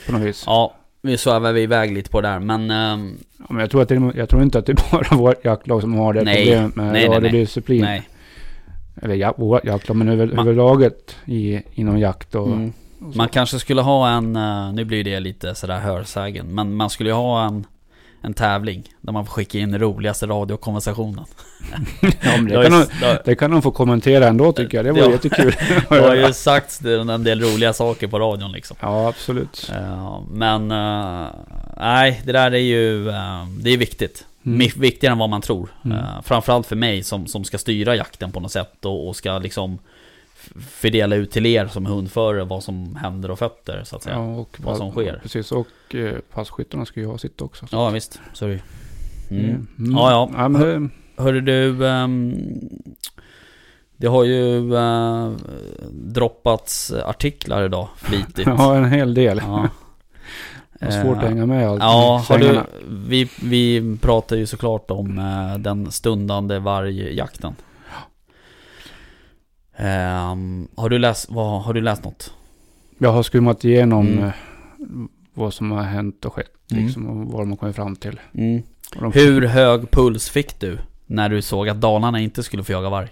på 0.05 0.11
något 0.11 0.21
vis. 0.21 0.43
Ja 0.45 0.75
Vi 1.01 1.17
svävar 1.17 1.51
vi 1.51 1.61
iväg 1.61 1.93
lite 1.93 2.09
på 2.09 2.21
det 2.21 2.27
där 2.27 2.39
men 2.39 2.71
ehm, 2.71 3.17
Ja, 3.39 3.45
men 3.49 3.59
jag, 3.59 3.69
tror 3.69 3.81
att 3.81 3.89
det, 3.89 4.11
jag 4.15 4.29
tror 4.29 4.41
inte 4.43 4.59
att 4.59 4.65
det 4.65 4.71
är 4.71 4.91
bara 4.91 5.17
vårt 5.17 5.45
jaktlag 5.45 5.81
som 5.81 5.93
har 5.93 6.13
det 6.13 6.23
Nej. 6.23 6.37
problemet 6.37 6.75
med 6.75 6.85
Nej, 6.93 7.09
nej, 7.09 7.17
radiodisciplin. 7.17 7.81
Nej 7.81 8.09
Eller 9.01 9.15
ja, 9.15 9.33
vårt 9.37 9.65
jaktlag, 9.65 9.95
men 9.95 10.09
över, 10.09 10.27
Man- 10.27 10.39
överlaget 10.39 11.15
i, 11.25 11.61
inom 11.73 11.99
jakt 11.99 12.35
och... 12.35 12.47
mm. 12.47 12.73
och. 12.99 13.15
Man 13.15 13.29
kanske 13.29 13.59
skulle 13.59 13.81
ha 13.81 14.09
en, 14.09 14.35
eh, 14.35 14.73
nu 14.73 14.85
blir 14.85 15.03
det 15.03 15.19
lite 15.19 15.55
sådär 15.55 15.79
hörsägen, 15.79 16.55
men 16.55 16.75
man 16.75 16.89
skulle 16.89 17.09
ju 17.09 17.15
ha 17.15 17.45
en, 17.45 17.65
en 18.25 18.33
tävling 18.33 18.83
där 19.01 19.13
man 19.13 19.25
får 19.25 19.33
skicka 19.33 19.57
in 19.59 19.71
den 19.71 19.81
roligaste 19.81 20.25
radiokonversationen. 20.27 21.25
Ja, 22.01 22.37
det, 22.41 22.69
kan 22.69 22.71
de, 23.01 23.17
det 23.25 23.35
kan 23.35 23.51
de 23.51 23.61
få 23.61 23.71
kommentera 23.71 24.27
ändå 24.27 24.51
tycker 24.51 24.77
jag. 24.77 24.85
Det 24.85 24.91
var 24.91 24.99
Ja. 24.99 25.11
jättekul. 25.11 25.55
Det 25.89 25.99
har 26.01 26.15
ju 26.15 26.33
sagts 26.33 26.79
det- 26.79 27.01
en 27.01 27.23
del 27.23 27.41
roliga 27.41 27.73
saker 27.73 28.07
på 28.07 28.19
radion 28.19 28.51
liksom. 28.51 28.77
Ja, 28.79 29.07
absolut. 29.07 29.71
Eh, 29.75 30.19
Men 30.31 30.71
eh, 30.71 31.27
nej, 31.77 32.21
det 32.25 32.31
där 32.31 32.51
är 32.51 32.57
ju 32.57 33.09
eh, 33.09 33.45
Det 33.59 33.69
är 33.69 33.77
viktigt. 33.77 34.25
Mm. 34.45 34.67
Viktigare 34.75 35.11
än 35.11 35.17
vad 35.17 35.29
man 35.29 35.41
tror. 35.41 35.69
Mm. 35.85 35.97
Framförallt 36.23 36.67
för 36.67 36.75
mig 36.75 37.03
som, 37.03 37.27
som 37.27 37.43
ska 37.43 37.57
styra 37.57 37.95
jakten 37.95 38.31
på 38.31 38.39
något 38.39 38.51
sätt 38.51 38.85
och, 38.85 39.07
och 39.07 39.15
ska 39.15 39.37
liksom 39.39 39.79
fördela 40.59 41.15
ut 41.15 41.31
till 41.31 41.45
er 41.45 41.67
som 41.67 41.85
hundförare 41.85 42.43
vad 42.43 42.63
som 42.63 42.95
händer 42.95 43.31
och 43.31 43.39
fötter 43.39 43.81
så 43.83 43.95
att 43.95 44.03
säga. 44.03 44.15
Ja, 44.15 44.31
Ja, 44.31 44.35
och 44.35 44.57
vad 44.63 44.77
som 44.77 44.91
sker. 44.91 45.19
Precis, 45.21 45.51
och 45.51 45.95
eh, 45.95 46.15
passkyttarna 46.33 46.85
ska 46.85 46.99
ju 46.99 47.05
ha 47.05 47.17
sitt 47.17 47.41
också. 47.41 47.89
visst, 47.93 48.19
så 48.33 48.45
är 48.45 48.49
det. 48.49 48.61
Mm. 49.35 49.67
Mm. 49.79 49.91
Ja, 49.91 50.11
ja. 50.11 50.29
ja 50.33 50.49
men 50.49 50.61
det, 50.61 50.89
Hörru 51.17 51.41
du, 51.41 51.87
ehm, 51.87 52.39
det 53.97 54.07
har 54.07 54.23
ju 54.23 54.75
eh, 54.75 55.31
droppats 55.91 56.91
artiklar 56.91 57.63
idag 57.63 57.87
flitigt. 57.97 58.37
ja, 58.47 58.75
en 58.75 58.85
hel 58.85 59.13
del. 59.13 59.41
Ja. 59.43 59.69
Det 60.79 60.85
är 60.85 61.03
svårt 61.03 61.17
att 61.17 61.23
Eh, 61.23 61.29
hänga 61.29 61.45
med 61.45 61.69
allt. 61.69 61.81
Ja, 61.81 62.25
har 62.29 62.37
du, 62.37 62.61
vi, 62.87 63.29
vi 63.41 63.97
pratar 64.01 64.35
ju 64.35 64.45
såklart 64.45 64.91
om 64.91 65.17
eh, 65.17 65.57
den 65.57 65.91
stundande 65.91 66.59
vargjakten. 66.59 67.55
Ehm, 69.77 70.67
har, 70.75 70.89
du 70.89 70.97
läst, 70.99 71.31
vad, 71.31 71.61
har 71.63 71.73
du 71.73 71.81
läst 71.81 72.03
något? 72.03 72.33
Jag 72.97 73.11
har 73.11 73.23
skummat 73.23 73.65
igenom 73.65 74.07
Mm. 74.07 74.23
eh, 74.23 74.31
vad 75.33 75.53
som 75.53 75.71
har 75.71 75.83
hänt 75.83 76.25
och 76.25 76.33
skett. 76.33 76.51
Mm. 76.71 76.83
Liksom, 76.85 77.07
och 77.09 77.31
vad 77.31 77.47
har 77.49 77.55
kommit 77.55 77.75
fram 77.75 77.95
till. 77.95 78.19
De, 78.31 78.63
Hur 79.13 79.41
hög 79.41 79.91
puls 79.91 80.29
fick 80.29 80.59
du 80.59 80.77
när 81.05 81.29
du 81.29 81.41
såg 81.41 81.69
att 81.69 81.81
Dalarna 81.81 82.19
inte 82.19 82.43
skulle 82.43 82.63
få 82.63 82.71
jaga 82.71 82.89
varg? 82.89 83.07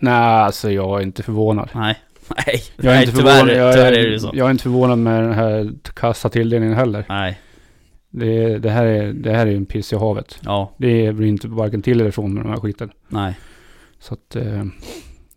Nej, 0.00 0.14
alltså 0.14 0.70
jag 0.70 0.98
är 0.98 1.02
inte 1.02 1.22
förvånad. 1.22 1.68
Nej, 1.74 1.96
nej, 2.46 2.62
Jag 2.76 2.84
är 2.86 2.90
nej 2.90 3.04
inte 3.04 3.16
tyvärr, 3.16 3.32
förvånad, 3.40 3.56
jag, 3.56 3.74
tyvärr 3.74 3.92
är, 3.92 4.10
det 4.10 4.20
så. 4.20 4.30
jag 4.34 4.46
är 4.46 4.50
inte 4.50 4.62
förvånad 4.62 4.98
med 4.98 5.22
den 5.22 5.32
här 5.32 5.72
kassa 5.94 6.28
tilldelningen 6.28 6.74
heller. 6.76 7.04
Nej, 7.08 7.40
Det, 8.10 8.58
det, 8.58 8.70
här 8.70 8.86
är, 8.86 9.12
det 9.12 9.32
här 9.32 9.46
är 9.46 9.56
en 9.56 9.66
piss 9.66 9.92
i 9.92 9.96
havet. 9.96 10.38
ja, 10.44 10.72
Det 10.78 11.12
blir 11.12 11.28
inte 11.28 11.48
varken 11.48 11.82
till 11.82 12.00
eller 12.00 12.10
från 12.10 12.34
med 12.34 12.44
den 12.44 12.52
här 12.52 12.60
skiten. 12.60 12.90
nej. 13.08 13.34
Så 14.00 14.14
att... 14.14 14.36
eh, 14.36 14.64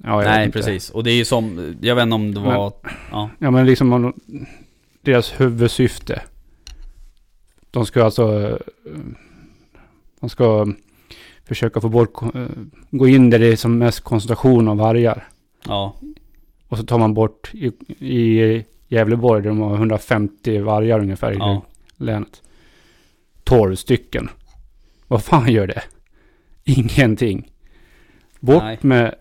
Ja, 0.03 0.21
nej, 0.21 0.51
precis. 0.51 0.89
Och 0.89 1.03
det 1.03 1.11
är 1.11 1.15
ju 1.15 1.25
som, 1.25 1.75
jag 1.81 1.95
vet 1.95 2.03
inte 2.03 2.15
om 2.15 2.33
det 2.33 2.39
var... 2.39 2.73
ja, 3.11 3.29
Ja 3.39 3.51
men 3.51 3.65
liksom 3.65 4.13
deras 5.01 5.41
huvudsyfte. 5.41 6.21
De 7.71 7.85
ska 7.85 8.03
alltså... 8.03 8.57
De 10.19 10.29
ska 10.29 10.67
försöka 11.43 11.81
få 11.81 11.89
bort, 11.89 12.13
gå 12.91 13.07
in 13.07 13.29
där 13.29 13.39
det 13.39 13.47
är 13.47 13.55
som 13.55 13.77
mest 13.77 13.99
koncentration 13.99 14.67
av 14.67 14.77
vargar. 14.77 15.27
ja, 15.67 15.95
Och 16.67 16.77
så 16.77 16.83
tar 16.83 16.97
man 16.97 17.13
bort 17.13 17.51
i, 17.53 17.71
i 17.99 18.65
Gävleborg 18.87 19.41
där 19.41 19.49
de 19.49 19.59
har 19.59 19.75
150 19.75 20.59
vargar 20.59 20.99
ungefär 20.99 21.31
i 21.31 21.37
ja. 21.37 21.61
länet. 21.97 22.41
12 23.43 23.75
stycken. 23.75 24.29
Vad 25.07 25.23
fan 25.23 25.51
gör 25.51 25.67
det? 25.67 25.83
Ingenting. 26.63 27.51
Bort 28.39 28.63
Nej. 28.63 28.77
med... 28.81 29.15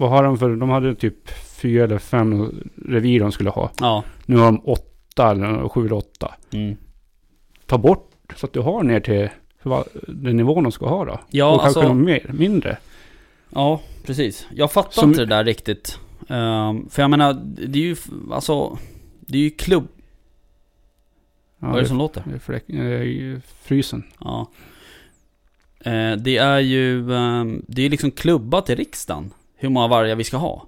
Vad 0.00 0.10
har 0.10 0.22
de 0.24 0.38
för... 0.38 0.56
De 0.56 0.70
hade 0.70 0.94
typ 0.94 1.28
fyra 1.60 1.84
eller 1.84 1.98
fem 1.98 2.62
revir 2.86 3.20
de 3.20 3.32
skulle 3.32 3.50
ha. 3.50 3.70
Ja, 3.80 4.04
Nu 4.26 4.36
har 4.36 4.44
de 4.46 4.60
åtta 4.64 5.30
eller 5.30 5.68
sju 5.68 5.86
eller 5.86 5.96
åtta. 5.96 6.34
mm. 6.50 6.76
Ta 7.66 7.78
bort 7.78 8.10
så 8.36 8.46
att 8.46 8.52
du 8.52 8.60
har 8.60 8.82
ner 8.82 9.00
till 9.00 9.28
den 10.08 10.36
nivån 10.36 10.62
de 10.62 10.72
ska 10.72 10.88
ha 10.88 11.04
då. 11.04 11.20
Ja, 11.30 11.54
och 11.54 11.60
kanske 11.60 11.80
alltså- 11.80 11.94
mer, 11.94 12.30
mindre. 12.32 12.78
Ja, 13.50 13.80
precis. 14.06 14.46
Jag 14.54 14.72
fattar 14.72 14.90
Som- 14.90 15.10
inte 15.10 15.20
det 15.20 15.26
där 15.36 15.44
riktigt. 15.44 15.98
Ehm, 16.28 16.88
för 16.90 17.02
jag 17.02 17.10
menar, 17.10 17.32
det 17.68 17.78
är 17.78 17.82
ju 17.82 17.96
alltså... 18.32 18.78
Det 19.20 19.38
är 19.38 19.42
ju 19.42 19.50
klubb... 19.50 19.88
Ja, 21.58 21.66
vad 21.68 21.76
är 21.76 21.82
det 21.82 21.88
som 21.88 21.98
låter? 21.98 22.22
det 22.26 22.34
är 22.34 22.38
fläck, 22.38 22.68
eh, 22.70 23.38
frysen. 23.62 24.02
Ja. 24.20 24.50
Eh, 25.80 26.12
det 26.16 26.36
är 26.36 26.58
ju... 26.58 27.14
ehm, 27.14 27.64
det 27.68 27.82
är 27.82 27.84
ju 27.84 27.90
liksom 27.90 28.10
klubbat 28.10 28.70
i 28.70 28.74
riksdagen. 28.74 29.30
Hur 29.60 29.68
många 29.68 29.88
vargar 29.88 30.16
vi 30.16 30.24
ska 30.24 30.36
ha. 30.36 30.66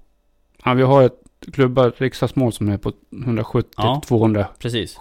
Ja, 0.65 0.75
vi 0.75 0.83
har 0.83 1.03
ett 1.03 1.19
klubbat 1.53 2.01
riksdagsmål 2.01 2.53
som 2.53 2.69
är 2.69 2.79
på 2.79 2.93
170 3.25 3.71
Ja. 3.77 4.03
270 4.07 4.55
Precis. 4.59 4.99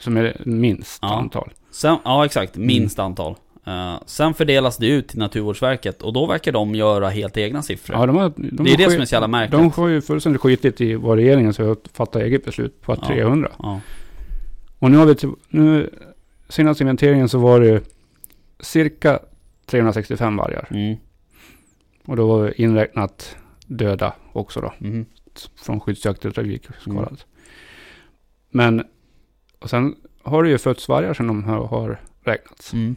som 0.00 0.16
är 0.16 0.36
minst 0.44 0.98
Ja. 1.02 1.14
antal. 1.18 1.52
Sen, 1.70 1.96
ja, 2.04 2.24
exakt. 2.24 2.56
Minst 2.56 2.98
antal. 2.98 3.36
Eh, 3.66 3.94
sen 4.06 4.34
fördelas 4.34 4.76
det 4.76 4.86
ut 4.86 5.08
till 5.08 5.18
Naturvårdsverket 5.18 6.02
och 6.02 6.12
då 6.12 6.26
verkar 6.26 6.52
de 6.52 6.74
göra 6.74 7.08
helt 7.08 7.36
egna 7.36 7.62
siffror. 7.62 7.96
Ja, 7.96 8.06
de 8.06 8.16
har, 8.16 8.32
de 8.36 8.42
det 8.50 8.54
är 8.54 8.58
har 8.58 8.64
det 8.64 8.84
skit- 8.84 8.92
som 8.92 9.00
är 9.02 9.06
så 9.06 9.14
jävla 9.14 9.28
märkligt. 9.28 9.60
De 9.60 9.70
har 9.82 9.88
ju 9.88 10.00
fullständigt 10.02 10.42
skitit 10.42 10.80
i 10.80 10.94
vad 10.94 11.16
regeringen 11.18 11.52
ska 11.54 11.76
fatta 11.92 12.22
eget 12.22 12.44
beslut 12.44 12.80
på 12.80 12.92
Ja. 13.02 13.06
300. 13.06 13.50
Ja. 13.58 13.80
Och 14.78 14.90
nu 14.90 14.96
har 14.98 15.06
vi, 15.06 15.14
nu, 15.48 15.90
senaste 16.48 16.82
inventeringen 16.82 17.28
så 17.28 17.38
var 17.38 17.60
det 17.60 17.82
cirka 18.60 19.18
365 19.66 20.36
vargar. 20.36 20.66
Mm. 20.70 20.96
Och 22.06 22.16
då 22.16 22.26
var 22.26 22.60
inräknat 22.60 23.36
döda 23.66 24.14
också 24.32 24.60
då. 24.60 24.72
Mhm. 24.78 25.06
Från 25.56 25.80
skyddsjakt 25.80 26.24
och 26.24 26.34
trafikskadat. 26.34 27.26
Men, 28.50 28.84
och 29.58 29.70
sen 29.70 29.94
har 30.22 30.42
det 30.42 30.48
ju 30.50 30.58
fötts 30.58 30.88
vargar 30.88 31.14
som 31.14 31.26
de 31.26 31.44
har, 31.44 31.66
har 31.66 32.00
räknats. 32.24 32.72
Mm. 32.72 32.96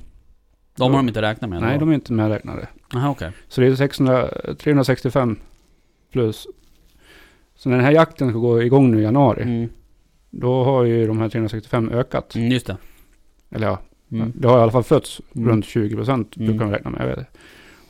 De 0.76 0.92
har 0.92 1.00
de 1.00 1.08
inte 1.08 1.22
räknat 1.22 1.50
med? 1.50 1.62
Nej, 1.62 1.74
ändå? 1.74 1.86
de 1.86 1.92
är 1.92 1.96
inte 1.96 2.14
medräknade. 2.14 2.68
Aha, 2.94 3.10
okej. 3.10 3.32
Så 3.48 3.62
det 3.62 3.68
är 3.68 3.76
600, 3.76 4.30
365 4.60 5.40
plus. 6.12 6.48
Så 7.56 7.70
när 7.70 7.76
den 7.76 7.86
här 7.86 7.92
jakten 7.92 8.30
ska 8.30 8.40
gå 8.40 8.62
igång 8.64 8.92
nu 8.92 9.00
i 9.00 9.04
januari. 9.04 9.44
Mm. 9.44 9.70
Då 10.30 10.64
har 10.64 10.84
ju 10.84 11.08
de 11.08 11.20
här 11.20 11.30
365 11.30 11.90
ökat. 11.90 12.36
Mm, 12.36 12.52
just 12.52 12.68
det. 12.68 12.78
Eller 13.50 13.68
ja, 13.68 13.80
Mm. 14.12 14.32
det 14.36 14.48
har 14.48 14.58
i 14.60 14.62
alla 14.62 14.72
fall 14.72 14.84
fötts 14.84 15.22
Mm. 15.36 15.50
runt 15.50 15.66
20 15.66 15.96
procent 15.96 16.36
Mm. 16.38 16.48
brukar 16.48 16.66
man 16.66 16.74
räkna 16.74 16.90
med. 16.92 17.26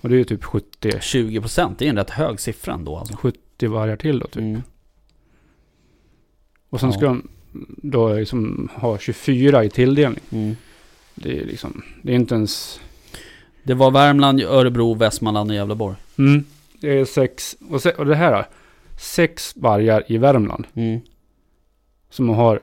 Och 0.01 0.09
det 0.09 0.15
är 0.15 0.17
ju 0.17 0.23
typ 0.23 0.43
70, 0.43 0.89
20% 0.89 1.75
det 1.77 1.85
är 1.85 1.89
en 1.89 1.95
rätt 1.97 2.09
hög 2.09 2.39
siffra 2.39 2.73
ändå 2.73 2.97
alltså. 2.97 3.15
70 3.17 3.67
vargar 3.67 3.95
till 3.95 4.19
då 4.19 4.27
typ. 4.27 4.37
Mm. 4.37 4.61
Och 6.69 6.79
sen 6.79 6.89
Ja. 6.89 6.97
ska 6.97 7.05
de 7.05 7.27
då 7.83 8.13
liksom 8.13 8.69
ha 8.75 8.97
24 8.97 9.63
i 9.63 9.69
tilldelning. 9.69 10.19
Mm. 10.29 10.55
Det 11.15 11.39
är 11.39 11.45
liksom, 11.45 11.81
det 12.01 12.11
är 12.11 12.15
inte 12.15 12.35
ens... 12.35 12.79
Det 13.63 13.73
var 13.73 13.91
Värmland, 13.91 14.41
Örebro, 14.41 14.93
Västmanland 14.93 15.49
och 15.51 15.55
Gävleborg. 15.55 15.95
Mm. 16.17 16.43
Det 16.79 16.99
är 16.99 17.05
sex, 17.05 17.57
och, 17.69 17.81
se, 17.81 17.91
och 17.91 18.05
det 18.05 18.15
här 18.15 18.31
då. 18.31 18.45
Sex 18.99 19.55
vargar 19.55 20.03
i 20.07 20.17
Värmland. 20.17 20.67
Mm. 20.73 20.99
Som 22.09 22.29
har 22.29 22.61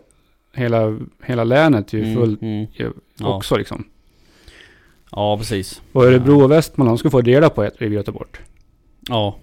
hela, 0.53 0.99
hela 1.23 1.45
länet 1.45 1.93
ju 1.93 2.03
Mm, 2.03 2.15
fullt 2.15 2.43
mm. 2.43 2.67
också 3.21 3.57
liksom. 3.57 3.85
Ja, 5.17 5.39
precis. 5.39 5.83
Och 5.93 6.05
Örebro 6.05 6.43
och 6.43 6.51
Västmanland 6.51 6.99
ska 6.99 7.11
få 7.11 7.21
dela 7.21 7.51
på 7.51 7.63
ett 7.63 8.07
ta 8.07 8.13
bort. 8.13 8.41
Ja, 9.09 9.37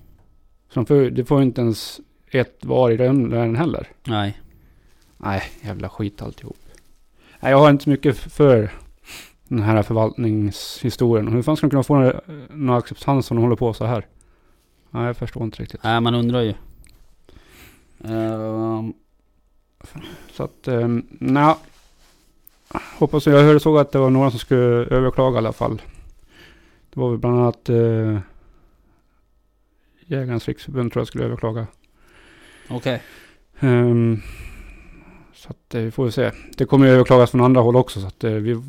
Så 0.70 0.80
de 0.80 0.86
får, 0.86 0.96
det 1.10 1.26
får 1.26 1.42
inte 1.42 1.62
ens 1.62 2.00
ett 2.32 2.66
var 2.66 2.92
i 2.92 2.98
den 2.98 3.30
länen 3.30 3.56
heller. 3.56 3.88
nej. 4.04 4.38
Nej, 5.18 5.44
jävla 5.62 5.90
skit 5.90 6.22
alltihop. 6.22 6.58
Nej, 7.40 7.52
jag 7.52 7.58
har 7.60 7.70
inte 7.70 7.84
så 7.84 7.90
mycket 7.90 8.18
för 8.18 8.72
den 9.48 9.64
här 9.64 9.84
förvaltningshistorien. 9.84 11.28
Hur 11.28 11.42
fan 11.42 11.58
ska 11.58 11.68
de 11.68 11.70
kunna 11.70 11.84
få 11.84 12.14
några 12.50 12.78
acceptans 12.80 13.32
om 13.32 13.38
de 13.38 13.44
håller 13.44 13.56
på 13.56 13.74
så 13.74 13.86
här? 13.86 14.06
Nej, 14.90 15.06
jag 15.06 15.18
förstår 15.18 15.44
inte 15.44 15.62
riktigt. 15.62 15.84
Nej, 15.84 16.02
man 16.02 16.16
undrar 16.16 16.42
ju. 16.42 16.54
Ehm, 18.04 18.94
Så 20.34 20.44
att, 20.44 20.68
um, 20.68 21.08
nja. 21.20 21.58
Hoppas 22.98 23.28
jag. 23.28 23.44
Hörde 23.44 23.60
såg 23.60 23.78
att 23.78 23.92
det 23.92 24.00
var 24.00 24.10
några 24.10 24.30
som 24.32 24.40
skulle 24.40 24.86
överklaga 24.86 25.36
i 25.36 25.38
alla 25.38 25.54
fall. 25.54 25.82
Det 26.94 27.00
var 27.00 27.10
väl 27.10 27.20
bland 27.20 27.40
annat 27.40 27.70
uh, 27.70 28.20
Jägarnas 30.06 30.48
riksförbund 30.48 30.92
tror 30.92 31.02
jag 31.02 31.08
skulle 31.08 31.24
överklaga. 31.24 31.68
Okej. 32.70 33.02
Ehm, 33.60 34.22
så 35.34 35.50
att 35.50 35.76
eh, 35.76 35.82
vi 35.82 35.92
får 35.92 36.10
se. 36.10 36.32
Det 36.58 36.66
kommer 36.66 36.86
ju 36.88 36.92
överklagas 36.92 37.32
från 37.32 37.42
andra 37.42 37.62
håll 37.62 37.76
också 37.76 38.02
så 38.02 38.08
att 38.08 38.24
eh, 38.24 38.32
vi, 38.32 38.54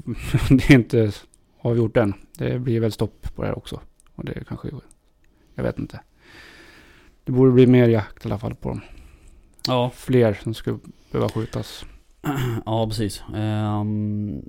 det 0.51 0.71
är 0.71 0.75
inte 0.75 1.12
avgjort 1.61 1.97
än. 1.97 2.15
Det 2.38 2.59
blir 2.59 2.81
väl 2.81 2.93
stopp 2.93 3.35
på 3.35 3.43
det 3.43 3.49
här 3.49 3.59
också. 3.59 3.81
Och 4.15 4.25
det 4.25 4.45
kanske, 4.49 4.69
jag 5.55 5.65
vet 5.65 5.79
inte. 5.79 6.01
Det 7.25 7.33
borde 7.33 7.53
bli 7.53 7.67
mer 7.67 7.88
jakt 7.88 8.25
i 8.25 8.29
alla 8.29 8.38
fall 8.38 8.55
på 8.55 8.69
dem. 8.69 8.81
Ja. 9.67 9.91
Fler 9.95 10.38
som 10.43 10.55
skulle 10.55 10.79
behöva 11.11 11.29
skjutas. 11.29 11.85
ja, 12.67 12.87
precis. 12.89 13.23
Ehm, 13.35 14.43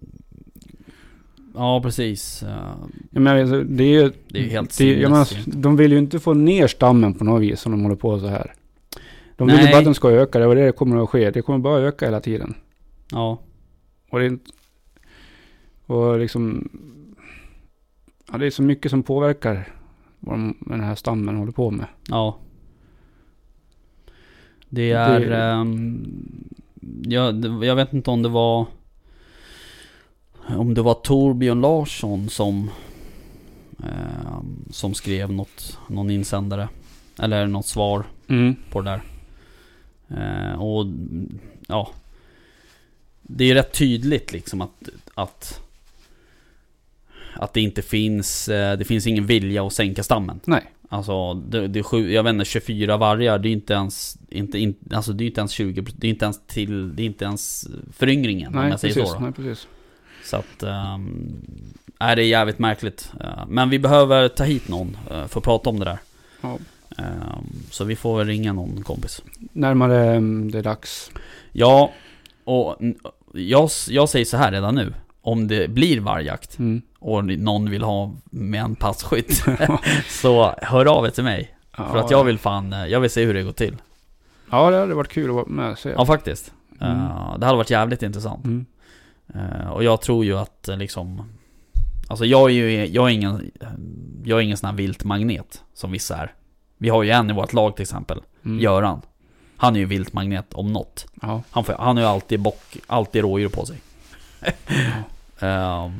ja, 1.55 1.81
precis. 1.81 2.43
Jag 3.11 3.21
menar, 3.21 3.39
alltså, 3.41 3.63
det 3.63 3.83
är 3.83 4.01
ju... 4.03 4.11
Det 4.27 4.39
är 4.39 4.43
ju 4.43 4.49
helt 4.49 4.77
det, 4.77 4.93
jag 4.99 5.11
menar, 5.11 5.27
De 5.61 5.75
vill 5.77 5.91
ju 5.91 5.97
inte 5.97 6.19
få 6.19 6.33
ner 6.33 6.67
stammen 6.67 7.13
på 7.13 7.23
något 7.23 7.41
vis 7.41 7.59
som 7.61 7.71
de 7.71 7.81
håller 7.83 7.95
på 7.95 8.19
så 8.19 8.27
här. 8.27 8.53
De 9.37 9.47
vill 9.47 9.55
ju 9.57 9.63
Nej. 9.63 9.71
bara 9.71 9.77
att 9.79 9.85
den 9.85 9.95
ska 9.95 10.11
öka. 10.11 10.39
Det 10.39 10.47
var 10.47 10.55
det 10.55 10.65
det 10.65 10.71
kommer 10.71 11.03
att 11.03 11.09
ske. 11.09 11.31
Det 11.31 11.41
kommer 11.41 11.59
bara 11.59 11.81
öka 11.81 12.05
hela 12.05 12.19
tiden. 12.19 12.55
ja. 13.11 13.39
Och 14.09 14.19
det 14.19 14.25
är 14.25 14.29
inte... 14.29 14.51
Och 15.85 16.19
liksom... 16.19 16.69
Ja, 18.31 18.37
det 18.37 18.45
är 18.45 18.49
så 18.51 18.61
mycket 18.63 18.91
som 18.91 19.03
påverkar 19.03 19.67
vad 20.19 20.35
de- 20.39 20.57
den 20.61 20.79
här 20.81 20.95
stammen 20.95 21.35
håller 21.35 21.51
på 21.51 21.71
med. 21.71 21.85
Ja. 22.09 22.37
Det 24.69 24.91
är... 24.91 25.19
Det- 25.19 25.37
ehm, 25.37 26.05
jag, 27.03 27.45
jag 27.65 27.75
vet 27.75 27.93
inte 27.93 28.09
om 28.11 28.21
det 28.21 28.29
var... 28.29 28.65
Om 30.47 30.73
det 30.73 30.81
var 30.81 30.93
Torbjörn 30.93 31.61
Larsson 31.61 32.29
som... 32.29 32.69
ehm, 33.83 34.65
som 34.71 34.93
skrev 34.93 35.31
något, 35.31 35.77
någon 35.87 36.09
insändare. 36.09 36.69
Eller 37.19 37.47
något 37.47 37.65
svar 37.67 38.03
Mm. 38.27 38.55
på 38.71 38.81
det 38.81 38.89
där. 38.89 39.01
Eh, 40.51 40.61
och 40.61 40.85
ja. 41.67 41.89
Det 43.21 43.51
är 43.51 43.53
rätt 43.55 43.73
tydligt 43.73 44.31
liksom 44.31 44.61
att, 44.61 44.89
att 45.13 45.59
att 47.35 47.53
det 47.53 47.61
inte 47.61 47.81
finns, 47.81 48.49
eh, 48.49 48.77
det 48.77 48.85
finns 48.85 49.07
ingen 49.07 49.25
vilja 49.25 49.65
att 49.67 49.73
sänka 49.73 50.03
stammen. 50.03 50.39
Nej. 50.45 50.72
Alltså, 50.93 51.33
det, 51.33 51.67
det 51.67 51.79
är 51.79 51.83
sju, 51.83 52.11
jag 52.11 52.23
vet 52.23 52.33
inte, 52.33 52.45
24 52.45 52.97
vargar, 52.97 53.39
det 53.39 53.49
är 53.49 53.51
inte 53.51 53.73
ens, 53.73 54.17
inte, 54.29 54.59
inte, 54.59 54.95
alltså 54.95 55.13
det 55.13 55.23
är 55.23 55.25
inte 55.25 55.41
ens 55.41 55.51
20, 55.51 55.81
det 55.95 56.07
är 56.07 56.09
inte 56.09 56.25
ens 56.25 56.41
till, 56.47 56.95
det 56.95 57.01
är 57.01 57.05
inte 57.05 57.25
ens 57.25 57.67
föryngringen 57.93 58.47
om 58.47 58.61
Nej, 58.61 58.69
jag 58.69 58.79
säger 58.79 58.93
precis. 58.93 59.09
så. 59.09 59.15
Då. 59.15 59.23
Nej, 59.23 59.31
precis. 59.31 59.67
Så 60.23 60.37
att, 60.37 60.63
um, 60.63 61.43
är 61.99 62.15
det 62.15 62.23
är 62.23 62.27
jävligt 62.27 62.59
märkligt. 62.59 63.11
Eh, 63.19 63.45
men 63.47 63.69
vi 63.69 63.79
behöver 63.79 64.27
ta 64.27 64.43
hit 64.43 64.67
någon 64.67 64.97
eh, 65.11 65.27
för 65.27 65.39
att 65.39 65.43
prata 65.43 65.69
om 65.69 65.79
det 65.79 65.85
där. 65.85 65.97
Ja. 66.41 66.57
Ehm, 66.97 67.63
så 67.71 67.83
vi 67.83 67.95
får 67.95 68.17
väl 68.17 68.27
ringa 68.27 68.53
någon 68.53 68.83
kompis. 68.83 69.21
Närmare 69.53 70.15
mm, 70.15 70.51
det 70.51 70.57
är 70.57 70.63
dags. 70.63 71.11
Ja, 71.51 71.91
och 72.43 72.77
jag, 73.33 73.69
jag 73.89 74.09
säger 74.09 74.25
så 74.25 74.37
här 74.37 74.51
redan 74.51 74.75
nu. 74.75 74.93
Om 75.21 75.47
det 75.47 75.67
blir 75.69 75.99
vargjakt 75.99 76.59
Mm. 76.59 76.81
Och 77.03 77.25
någon 77.25 77.69
vill 77.69 77.83
ha 77.83 78.11
med 78.23 78.61
en 78.61 78.75
passkytt 78.75 79.43
så 80.09 80.55
hör 80.61 80.85
av 80.85 81.05
er 81.05 81.09
till 81.09 81.23
mig. 81.23 81.55
Ja, 81.77 81.89
För 81.91 81.97
att 81.97 82.11
jag 82.11 82.23
vill 82.23 82.39
fan, 82.39 82.73
eh, 82.73 82.85
jag 82.85 82.99
vill 82.99 83.09
se 83.09 83.25
hur 83.25 83.33
det 83.33 83.43
går 83.43 83.51
till. 83.51 83.77
Ja, 84.51 84.69
det 84.71 84.77
hade 84.77 84.93
varit 84.93 85.11
kul 85.11 85.29
att 85.29 85.35
vara 85.35 85.45
med 85.45 85.71
och 85.71 85.79
se. 85.79 85.89
Ja 85.89 86.05
faktiskt. 86.05 86.53
Mm. 86.81 86.97
Eh, 86.97 87.37
det 87.37 87.45
hade 87.45 87.57
varit 87.57 87.69
jävligt 87.69 88.03
intressant. 88.03 88.45
Mm. 88.45 88.65
Eh, 89.35 89.69
och 89.69 89.83
jag 89.83 90.01
tror 90.01 90.25
ju 90.25 90.37
att 90.37 90.69
liksom 90.77 91.31
Alltså 92.07 92.25
jag 92.25 92.49
är 92.49 92.53
ju 92.53 92.85
jag 92.85 93.09
är 93.09 93.13
ingen 93.13 93.51
Jag 94.23 94.39
är 94.39 94.43
ingen 94.43 94.57
sån 94.57 94.69
här 94.69 94.77
viltmagnet 94.77 95.61
som 95.73 95.91
vissa 95.91 96.17
är. 96.17 96.33
Vi 96.77 96.89
har 96.89 97.03
ju 97.03 97.09
en 97.11 97.29
i 97.29 97.33
vårt 97.33 97.53
lag 97.53 97.75
till 97.75 97.83
exempel, 97.83 98.21
Mm. 98.45 98.59
Göran. 98.59 99.01
Han 99.57 99.75
är 99.75 99.79
ju 99.79 99.85
viltmagnet 99.85 100.53
om 100.53 100.73
något. 100.73 101.05
Ja. 101.21 101.41
Han, 101.51 101.63
får, 101.63 101.73
han 101.73 101.97
har 101.97 102.03
ju 102.03 102.09
alltid 102.09 102.39
bock, 102.39 102.77
alltid 102.87 103.21
rådjur 103.21 103.49
på 103.49 103.65
sig. 103.65 103.77
Ehm, 105.39 105.91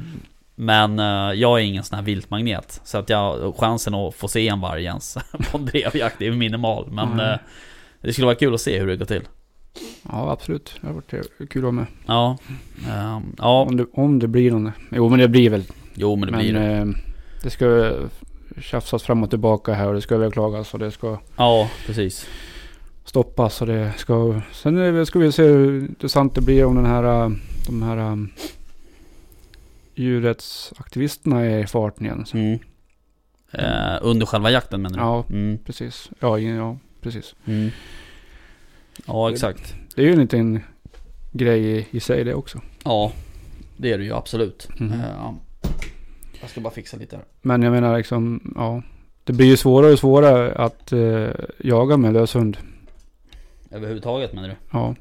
men 0.56 1.00
eh, 1.00 1.06
jag 1.40 1.60
är 1.60 1.64
ingen 1.64 1.84
sån 1.84 1.96
här 1.96 2.04
viltmagnet. 2.06 2.82
Så 2.84 2.98
att 2.98 3.10
jag, 3.10 3.56
chansen 3.58 3.94
att 3.96 4.16
få 4.16 4.28
se 4.28 4.48
en 4.48 4.60
varg 4.62 4.84
ens 4.84 5.18
på 5.52 5.58
en 5.58 5.66
drevjakt 5.66 6.22
är 6.22 6.32
minimal. 6.32 6.88
Men 6.92 7.08
Mm. 7.14 7.20
eh, 7.34 7.38
det 8.02 8.14
skulle 8.14 8.26
vara 8.26 8.36
kul 8.36 8.54
att 8.54 8.62
se 8.62 8.80
hur 8.80 8.88
det 8.88 8.96
går 8.98 9.06
till. 9.06 9.22
ja, 10.12 10.32
absolut. 10.32 10.76
Det 10.82 10.88
hade 10.88 10.96
varit 10.96 11.50
kul 11.50 11.60
att 11.62 11.64
vara 11.64 11.72
med. 11.72 11.86
Ja, 12.06 12.38
ehm, 12.92 13.36
ja, 13.38 13.62
Om 13.62 13.78
det, 13.78 13.86
om 13.94 14.20
det 14.20 14.28
blir 14.28 14.52
någon. 14.52 14.72
Jo, 14.92 15.10
men 15.10 15.20
det 15.20 15.28
blir 15.28 15.50
väl. 15.50 15.64
jo 15.94 16.16
men 16.16 16.26
det 16.26 16.32
men 16.32 16.40
blir 16.42 16.54
det. 16.54 16.66
eh, 16.78 16.86
det 17.44 17.50
ska 17.50 17.92
tjafsas 18.62 19.04
fram 19.04 19.24
och 19.24 19.30
tillbaka 19.30 19.74
här 19.74 19.88
och 19.88 19.94
det 19.94 20.02
ska 20.02 20.16
överklagas 20.16 20.74
och 20.74 20.80
det 20.80 20.92
ska 20.92 21.18
Ja, 21.38 21.70
precis. 21.86 22.28
stoppas 23.06 23.62
och 23.62 23.68
det 23.68 23.92
ska... 23.98 24.42
Sen 24.52 25.06
ska 25.06 25.20
vi 25.20 25.32
se 25.32 25.44
hur 25.44 25.80
intressant 25.80 26.36
det 26.36 26.42
blir 26.42 26.66
om 26.66 26.76
den 26.76 26.86
här, 26.86 27.04
eh, 27.24 27.30
de 27.68 27.84
här 27.84 27.98
um, 27.98 28.30
djurrättsaktivisterna 29.96 31.46
är 31.46 31.60
i 31.60 31.68
farten 31.68 32.06
igen. 32.06 32.26
Så, 32.26 32.38
Mm. 32.38 32.60
Eh, 33.52 33.98
under 34.02 34.26
själva 34.26 34.52
jakten 34.52 34.82
menar 34.82 34.98
du? 34.98 35.04
Ja. 35.04 35.26
Mm. 35.30 35.58
Precis. 35.58 36.10
Ja, 36.20 36.40
ja, 36.40 36.78
precis. 37.02 37.36
Mm. 37.46 37.70
Ja, 39.06 39.32
exakt. 39.32 39.76
Det 39.96 40.02
är 40.02 40.06
ju 40.06 40.14
en 40.14 40.20
liten 40.20 40.64
grej 41.32 41.66
i, 41.78 41.88
i 41.92 42.00
sig 42.00 42.24
det 42.24 42.34
också. 42.34 42.62
Ja, 42.84 43.12
det 43.78 43.92
är 43.92 43.98
det 43.98 44.04
ju 44.04 44.14
absolut. 44.14 44.68
Mhm. 44.80 44.92
Eh, 44.94 45.34
jag 46.42 46.50
ska 46.50 46.62
bara 46.62 46.74
fixa 46.74 46.98
lite 46.98 47.16
här. 47.16 47.26
Men 47.42 47.62
jag 47.62 47.72
menar 47.72 47.98
liksom, 47.98 48.54
ja. 48.56 48.82
Det 49.24 49.34
blir 49.34 49.48
ju 49.48 49.58
svårare 49.58 49.92
och 49.94 50.00
svårare 50.00 50.56
att 50.56 50.92
eh, 50.92 51.30
jaga 51.60 51.98
med 51.98 52.14
löshund. 52.14 52.58
Överhuvudtaget 53.72 54.34
menar 54.34 54.48
du? 54.48 54.56
Ja. 54.72 54.96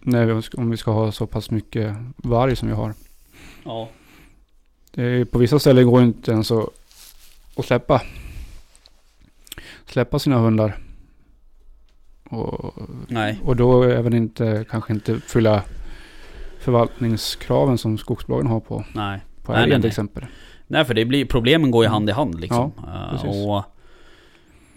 Vi, 0.00 0.42
om 0.56 0.70
vi 0.70 0.76
ska 0.76 0.90
ha 0.90 1.12
så 1.12 1.26
pass 1.26 1.50
mycket 1.50 1.96
varg 2.16 2.56
som 2.56 2.68
vi 2.68 2.74
har. 2.74 2.94
Ja. 3.64 3.88
Är, 4.96 5.24
på 5.24 5.38
vissa 5.38 5.58
ställen 5.58 5.86
går 5.86 6.00
det 6.00 6.06
inte 6.06 6.30
ens 6.32 6.50
att, 6.50 6.68
att 7.56 7.64
släppa. 7.64 8.02
Släppa 9.86 10.18
sina 10.18 10.38
hundar. 10.38 10.78
Och, 12.30 12.74
Nej. 13.08 13.40
och 13.44 13.56
då 13.56 13.82
även 13.84 14.14
inte, 14.14 14.64
kanske 14.70 14.92
inte 14.92 15.20
fylla 15.20 15.62
förvaltningskraven 16.58 17.78
som 17.78 17.98
skogsbolagen 17.98 18.46
har 18.46 18.60
på, 18.60 18.84
Nej. 18.94 19.20
på 19.42 19.52
Nej, 19.52 19.62
älgen 19.62 19.80
nej, 19.80 19.80
till 19.80 19.88
nej. 19.88 19.88
exempel. 19.88 20.26
Nej 20.66 20.84
för 20.84 20.94
det 20.94 21.04
blir, 21.04 21.24
problemen 21.24 21.70
går 21.70 21.84
ju 21.84 21.90
hand 21.90 22.08
i 22.10 22.12
hand 22.12 22.40
liksom. 22.40 22.72
Eh, 22.78 23.10
precis. 23.10 23.46
och, 23.46 23.64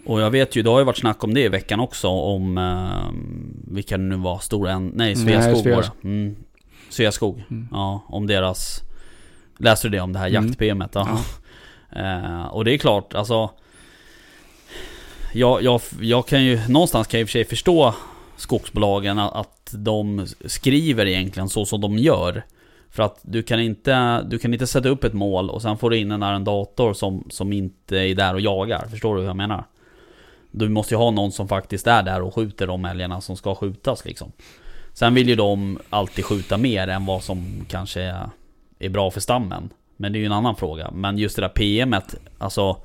och 0.06 0.20
jag 0.20 0.30
vet 0.30 0.56
ju, 0.56 0.62
det 0.62 0.70
har 0.70 0.78
ju 0.78 0.84
varit 0.84 0.98
snack 0.98 1.24
om 1.24 1.34
det 1.34 1.40
i 1.40 1.48
veckan 1.48 1.80
också 1.80 2.08
om 2.08 2.58
uh, 2.58 3.10
vilka 3.74 3.96
det 3.96 4.04
nu 4.04 4.16
var, 4.16 4.38
Stora 4.38 4.72
en, 4.72 4.86
nej 4.94 5.16
Sveaskog 5.16 5.54
var 5.54 5.62
Sveas- 5.62 5.90
det. 6.02 6.08
Mm. 6.08 6.36
Sveaskog. 6.90 7.42
Mm. 7.50 7.68
Ja, 7.72 8.04
om 8.08 8.26
deras... 8.26 8.80
Läste 9.58 9.88
du 9.88 9.96
det 9.96 10.00
om 10.00 10.12
det 10.12 10.18
här 10.18 10.28
Mm. 10.28 10.46
jakt-PMet? 10.46 10.90
Ja. 10.94 11.18
Eh, 11.96 12.46
och 12.46 12.64
det 12.64 12.74
är 12.74 12.78
klart, 12.78 13.14
alltså... 13.14 13.50
Jag, 15.32 15.62
jag, 15.62 15.80
jag 16.00 16.26
kan 16.26 16.44
ju, 16.44 16.60
någonstans 16.68 17.06
kan 17.06 17.20
jag 17.20 17.22
i 17.22 17.24
och 17.24 17.28
för 17.28 17.32
sig 17.32 17.44
förstå 17.44 17.94
skogsbolagen 18.36 19.18
att, 19.18 19.34
att 19.34 19.70
de 19.72 20.26
skriver 20.44 21.06
egentligen 21.06 21.48
så 21.48 21.64
som 21.64 21.80
de 21.80 21.98
gör. 21.98 22.44
För 22.90 23.02
att 23.02 23.18
du 23.22 23.42
kan 23.42 23.60
inte, 23.60 24.22
du 24.22 24.38
kan 24.38 24.52
inte 24.52 24.66
sätta 24.66 24.88
upp 24.88 25.04
ett 25.04 25.12
mål 25.12 25.50
och 25.50 25.62
sen 25.62 25.78
får 25.78 25.90
du 25.90 25.98
in 25.98 26.10
en 26.10 26.22
arrendator 26.22 26.94
som, 26.94 27.24
som 27.30 27.52
inte 27.52 27.98
är 27.98 28.14
där 28.14 28.34
och 28.34 28.40
jagar. 28.40 28.86
Förstår 28.90 29.14
du 29.14 29.20
hur 29.20 29.28
jag 29.28 29.36
menar? 29.36 29.64
Du 30.50 30.68
måste 30.68 30.94
ju 30.94 30.98
ha 30.98 31.10
någon 31.10 31.32
som 31.32 31.48
faktiskt 31.48 31.86
är 31.86 32.02
där 32.02 32.22
och 32.22 32.34
skjuter 32.34 32.66
de 32.66 32.84
älgarna 32.84 33.20
som 33.20 33.36
ska 33.36 33.54
skjutas 33.54 34.04
liksom. 34.04 34.32
Sen 34.92 35.14
vill 35.14 35.28
ju 35.28 35.34
de 35.34 35.78
alltid 35.90 36.24
skjuta 36.24 36.56
mer 36.56 36.88
än 36.88 37.06
vad 37.06 37.22
som 37.22 37.64
kanske 37.68 38.14
är, 38.78 38.88
bra 38.88 39.10
för 39.10 39.20
stammen. 39.20 39.70
Men 39.96 40.12
det 40.12 40.18
är 40.18 40.20
ju 40.20 40.26
en 40.26 40.32
annan 40.32 40.56
fråga. 40.56 40.90
Men 40.90 41.18
just 41.18 41.36
det 41.36 41.42
där 41.42 41.48
PMet, 41.48 42.14
alltså 42.38 42.76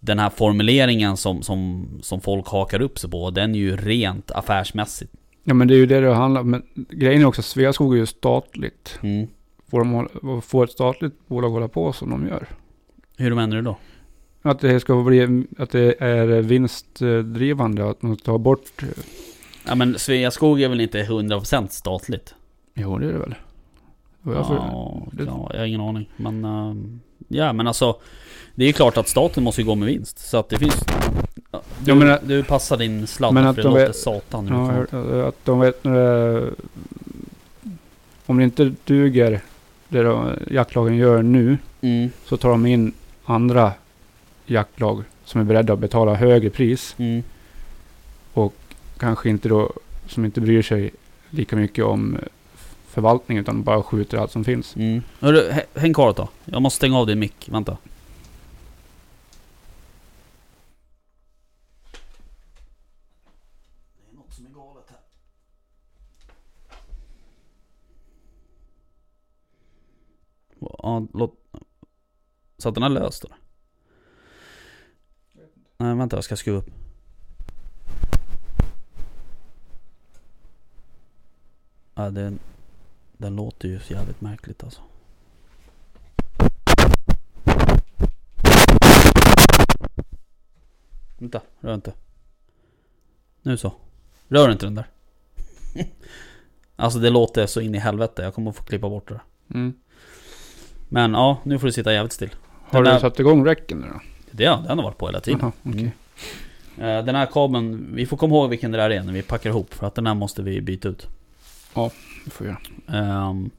den 0.00 0.18
här 0.18 0.30
formuleringen 0.30 1.16
som, 1.16 1.42
som, 1.42 1.88
som 2.02 2.20
folk 2.20 2.48
hakar 2.48 2.82
upp 2.82 2.98
sig 2.98 3.10
på, 3.10 3.30
den 3.30 3.54
är 3.54 3.58
ju 3.58 3.76
rent 3.76 4.30
affärsmässigt. 4.30 5.12
Ja 5.44 5.54
men 5.54 5.68
det 5.68 5.74
är 5.74 5.78
ju 5.78 5.86
det 5.86 6.00
det 6.00 6.14
handlar 6.14 6.40
om. 6.40 6.50
Men 6.50 6.62
grejen 6.74 7.22
är 7.22 7.26
också 7.26 7.40
att 7.40 7.46
Sveaskog 7.46 7.94
är 7.94 7.98
ju 7.98 8.06
statligt. 8.06 8.98
Mm. 9.02 9.28
Får, 9.70 9.78
de 9.78 9.90
hålla, 9.90 10.40
får 10.40 10.64
ett 10.64 10.70
statligt 10.70 11.28
bolag 11.28 11.50
hålla 11.50 11.68
på 11.68 11.92
som 11.92 12.10
de 12.10 12.26
gör? 12.26 12.48
Hur 13.16 13.34
menar 13.34 13.56
du 13.56 13.62
då? 13.62 13.76
Att 14.42 14.60
det 14.60 14.80
ska 14.80 15.02
bli, 15.02 15.46
att 15.58 15.70
det 15.70 16.02
är 16.02 16.26
vinstdrivande, 16.42 17.90
att 17.90 18.02
man 18.02 18.16
tar 18.16 18.38
bort... 18.38 18.82
Ja 19.66 19.74
men 19.74 19.98
Sveaskog 19.98 20.62
är 20.62 20.68
väl 20.68 20.80
inte 20.80 21.02
100% 21.02 21.68
statligt? 21.68 22.34
Jo 22.74 22.98
det 22.98 23.08
är 23.08 23.12
det 23.12 23.18
väl? 23.18 23.34
Jag 24.24 24.46
för, 24.46 24.54
Ja, 24.54 25.50
jag 25.52 25.58
har 25.58 25.66
ingen 25.66 25.80
aning. 25.80 26.08
Men, 26.16 26.44
ehm, 26.44 27.00
ja 27.28 27.52
men 27.52 27.66
alltså 27.66 27.96
Det 28.54 28.64
är 28.64 28.66
ju 28.66 28.72
klart 28.72 28.96
att 28.96 29.08
staten 29.08 29.44
måste 29.44 29.60
ju 29.60 29.66
gå 29.66 29.74
med 29.74 29.86
vinst. 29.88 30.18
Så 30.18 30.36
att 30.36 30.48
det 30.48 30.58
finns... 30.58 30.84
Du, 30.84 30.92
Ja, 31.84 31.94
men 31.94 32.10
att- 32.10 32.28
du 32.28 32.42
passar 32.44 32.76
din 32.76 33.06
sladd 33.06 33.34
men 33.34 33.42
för 33.42 33.50
att 33.50 33.56
det 33.56 33.62
de 33.62 33.68
låter 33.68 33.86
vet- 33.86 33.96
satan 33.96 34.46
ja, 34.92 34.98
jag 35.08 35.28
att 35.28 35.44
de 35.44 35.60
vet 35.60 35.84
när 35.84 35.94
det, 35.94 36.50
Om 38.26 38.38
det 38.38 38.44
inte 38.44 38.72
duger 38.84 39.40
det 39.88 40.02
de, 40.02 40.30
jaktlagen 40.50 40.96
gör 40.96 41.22
nu 41.22 41.58
mm, 41.80 42.10
så 42.24 42.36
tar 42.36 42.48
de 42.48 42.66
in 42.66 42.92
andra 43.24 43.72
jaktlag 44.46 45.04
som 45.24 45.40
är 45.40 45.44
beredda 45.44 45.72
att 45.72 45.78
betala 45.78 46.14
högre 46.14 46.50
pris. 46.50 46.94
mm. 46.98 47.22
Kanske 48.98 49.30
inte 49.30 49.48
då 49.48 49.72
som 50.06 50.24
inte 50.24 50.40
bryr 50.40 50.62
sig 50.62 50.90
lika 51.30 51.56
mycket 51.56 51.84
om 51.84 52.18
förvaltning 52.92 53.38
utan 53.38 53.62
bara 53.62 53.82
skjuter 53.82 54.18
allt 54.18 54.30
som 54.30 54.44
finns. 54.44 54.76
Mm. 54.76 55.02
Hörru, 55.20 55.50
hä- 55.50 55.66
häng 55.80 55.94
kvar 55.94 56.10
ett 56.10 56.16
tag. 56.16 56.28
Jag 56.44 56.62
måste 56.62 56.76
stänga 56.76 56.98
av 56.98 57.06
din 57.06 57.18
mick. 57.18 57.48
Vänta. 57.48 57.76
Det 63.96 64.10
är 64.12 64.16
något 64.16 64.34
som 64.34 64.46
är 64.46 64.50
galet 64.50 64.84
här. 64.90 64.98
Ja, 70.60 71.06
låt... 71.14 71.34
Så 72.58 72.68
att 72.68 72.74
den 72.74 72.84
är 72.84 72.88
löst 72.88 73.24
eller? 73.24 73.36
Nej 75.76 75.94
vänta, 75.96 76.16
jag 76.16 76.24
ska 76.24 76.36
skruva 76.36 76.58
upp. 76.58 76.70
Ja, 81.94 82.10
den, 82.10 82.38
den 83.22 83.36
låter 83.36 83.68
ju 83.68 83.80
så 83.80 83.92
jävligt 83.92 84.20
märkligt 84.20 84.64
alltså. 84.64 84.82
Vänta, 91.18 91.40
rör 91.60 91.74
inte. 91.74 91.92
Nu 93.42 93.56
så. 93.56 93.72
Rör 94.28 94.52
inte 94.52 94.66
den 94.66 94.74
där. 94.74 94.86
alltså 96.76 96.98
det 96.98 97.10
låter 97.10 97.46
så 97.46 97.60
in 97.60 97.74
i 97.74 97.78
helvete. 97.78 98.22
Jag 98.22 98.34
kommer 98.34 98.50
att 98.50 98.56
få 98.56 98.62
klippa 98.62 98.88
bort 98.88 99.08
det 99.08 99.20
mm. 99.54 99.74
Men 100.88 101.12
ja, 101.12 101.38
nu 101.44 101.58
får 101.58 101.66
du 101.66 101.72
sitta 101.72 101.92
jävligt 101.92 102.12
still. 102.12 102.30
Den 102.30 102.38
har 102.70 102.82
du 102.82 102.90
där... 102.90 102.98
satt 102.98 103.20
igång 103.20 103.46
räcken 103.46 103.78
nu 103.78 103.86
då? 103.86 104.00
Det, 104.30 104.44
den 104.44 104.78
har 104.78 104.82
varit 104.82 104.98
på 104.98 105.06
hela 105.06 105.20
tiden. 105.20 105.40
Aha, 105.40 105.52
okay. 105.62 105.80
mm. 105.80 106.98
Eh, 106.98 107.04
den 107.04 107.14
här 107.14 107.26
kabeln, 107.26 107.94
vi 107.94 108.06
får 108.06 108.16
komma 108.16 108.34
ihåg 108.34 108.50
vilken 108.50 108.70
det 108.70 108.78
där 108.78 108.90
är 108.90 109.02
när 109.02 109.12
vi 109.12 109.22
packar 109.22 109.50
ihop. 109.50 109.74
För 109.74 109.86
att 109.86 109.94
den 109.94 110.06
här 110.06 110.14
måste 110.14 110.42
vi 110.42 110.60
byta 110.60 110.88
ut. 110.88 111.08
Ja 111.74 111.90
får 112.30 112.46
jag 112.46 112.56
göra. 112.88 113.28
Ehm, 113.28 113.50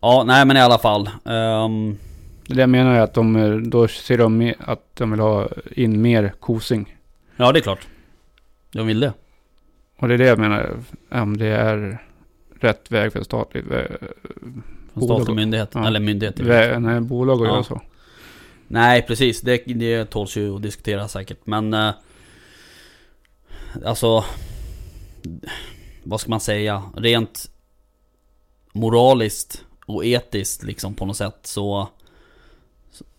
ja, 0.00 0.24
nej 0.26 0.44
men 0.46 0.56
i 0.56 0.60
alla 0.60 0.78
fall. 0.78 1.10
Ehm, 1.24 1.96
Det 2.46 2.54
där 2.54 2.66
menar 2.66 2.94
jag 2.94 3.02
att 3.02 3.14
de, 3.14 3.36
eh, 3.36 3.56
då 3.56 3.88
ser 3.88 4.18
de 4.18 4.54
att 4.60 4.80
de 4.96 5.10
vill 5.10 5.20
ha 5.20 5.48
in 5.76 6.02
mer 6.02 6.32
kosing. 6.40 6.96
ja, 7.36 7.52
det 7.52 7.58
är 7.58 7.62
klart. 7.62 7.86
De 8.72 8.86
vill 8.86 9.00
det. 9.00 9.12
Och 9.98 10.08
det 10.08 10.14
är 10.14 10.18
det 10.18 10.26
jag 10.26 10.38
menar, 10.38 10.76
om 11.10 11.36
det 11.36 11.46
är 11.46 11.98
rätt 12.60 12.90
väg 12.90 13.12
för 13.12 13.22
statligt 13.22 13.64
vä- 13.64 13.96
Från 14.92 15.02
statlig 15.02 15.34
myndighet. 15.36 15.70
Ja. 15.74 15.86
Eller 15.86 16.00
myndighet. 16.00 16.40
vä- 16.40 16.78
nej, 16.78 17.00
bolag 17.00 17.42
att 17.42 17.48
Ja. 17.48 17.62
så. 17.62 17.82
Nej, 18.68 19.02
precis. 19.02 19.40
Det, 19.40 19.56
det 19.66 20.04
tåls 20.04 20.36
ju 20.36 20.56
att 20.56 20.62
diskutera 20.62 21.08
säkert. 21.08 21.38
Men... 21.44 21.74
Eh, 21.74 21.90
alltså... 23.84 24.24
Vad 26.08 26.20
ska 26.20 26.30
man 26.30 26.40
säga? 26.40 26.82
Rent 26.96 27.50
moraliskt 28.72 29.64
och 29.86 30.04
etiskt 30.04 30.62
liksom 30.62 30.94
på 30.94 31.06
något 31.06 31.16
sätt 31.16 31.38
så... 31.42 31.88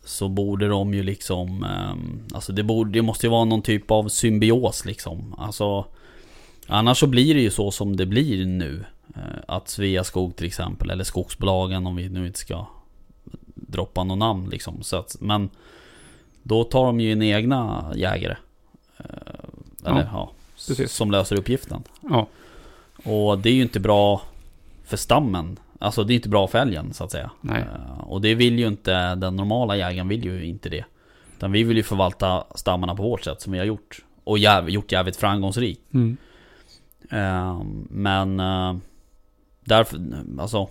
Så 0.04 0.28
borde 0.28 0.68
de 0.68 0.94
ju 0.94 1.04
liksom... 1.04 1.64
ehm, 1.64 2.24
alltså 2.34 2.54
det, 2.54 2.64
borde, 2.64 2.92
det 2.92 3.02
måste 3.02 3.26
ju 3.26 3.30
vara 3.30 3.46
någon 3.46 3.62
typ 3.62 3.92
av 3.92 4.08
symbios 4.10 4.86
liksom. 4.86 5.36
Alltså... 5.38 5.86
Annars 6.68 6.98
så 7.00 7.08
blir 7.08 7.36
det 7.36 7.42
ju 7.42 7.52
så 7.52 7.72
som 7.72 7.96
det 7.96 8.06
blir 8.06 8.46
nu. 8.46 8.86
Eh, 9.16 9.22
Att 9.48 9.70
Sveaskog 9.70 10.36
till 10.36 10.48
exempel, 10.48 10.90
eller 10.90 11.04
skogsbolagen 11.04 11.88
om 11.88 11.96
vi 11.96 12.10
nu 12.10 12.28
inte 12.28 12.40
ska 12.40 12.66
droppa 13.56 14.04
någon 14.04 14.20
namn 14.20 14.50
liksom. 14.50 14.84
Så 14.84 14.98
att, 14.98 15.16
men 15.20 15.50
då 16.44 16.64
tar 16.64 16.86
de 16.86 17.00
ju 17.00 17.12
in 17.12 17.22
egna 17.22 17.92
jägare. 17.96 18.36
Eh, 18.98 19.06
Eller 19.86 20.10
Ja, 20.12 20.34
ja, 20.78 20.88
som 20.88 21.12
löser 21.12 21.36
uppgiften. 21.36 21.84
Ja, 22.02 22.28
Och 23.04 23.40
det 23.40 23.50
är 23.50 23.54
ju 23.54 23.62
inte 23.62 23.80
bra 23.80 24.22
för 24.86 24.98
stammen. 24.98 25.60
Alltså 25.80 26.04
det 26.04 26.14
är 26.14 26.16
inte 26.16 26.30
bra 26.30 26.48
för 26.48 26.60
älgen 26.60 26.94
så 26.94 27.04
att 27.04 27.12
säga. 27.12 27.32
nej. 27.42 27.62
Eh, 27.62 28.00
Och 28.00 28.22
det 28.22 28.36
vill 28.36 28.60
ju 28.60 28.68
inte, 28.68 29.16
den 29.16 29.36
normala 29.36 29.78
jägaren 29.78 30.08
vill 30.08 30.26
ju 30.26 30.46
inte 30.46 30.70
det. 30.70 30.86
Utan 31.38 31.52
vi 31.52 31.64
vill 31.64 31.78
ju 31.78 31.84
förvalta 31.84 32.44
stammarna 32.56 32.96
på 32.96 33.04
vårt 33.04 33.24
sätt 33.24 33.42
som 33.42 33.54
vi 33.54 33.60
har 33.60 33.66
gjort. 33.66 34.06
Och 34.24 34.38
jäv, 34.38 34.70
gjort 34.70 34.92
jävligt 34.92 35.16
framgångsrikt. 35.16 35.94
Mm. 35.94 36.18
Eh, 37.12 37.62
Men 37.90 38.40
eh, 38.40 38.76
därför, 39.66 40.00
alltså 40.40 40.68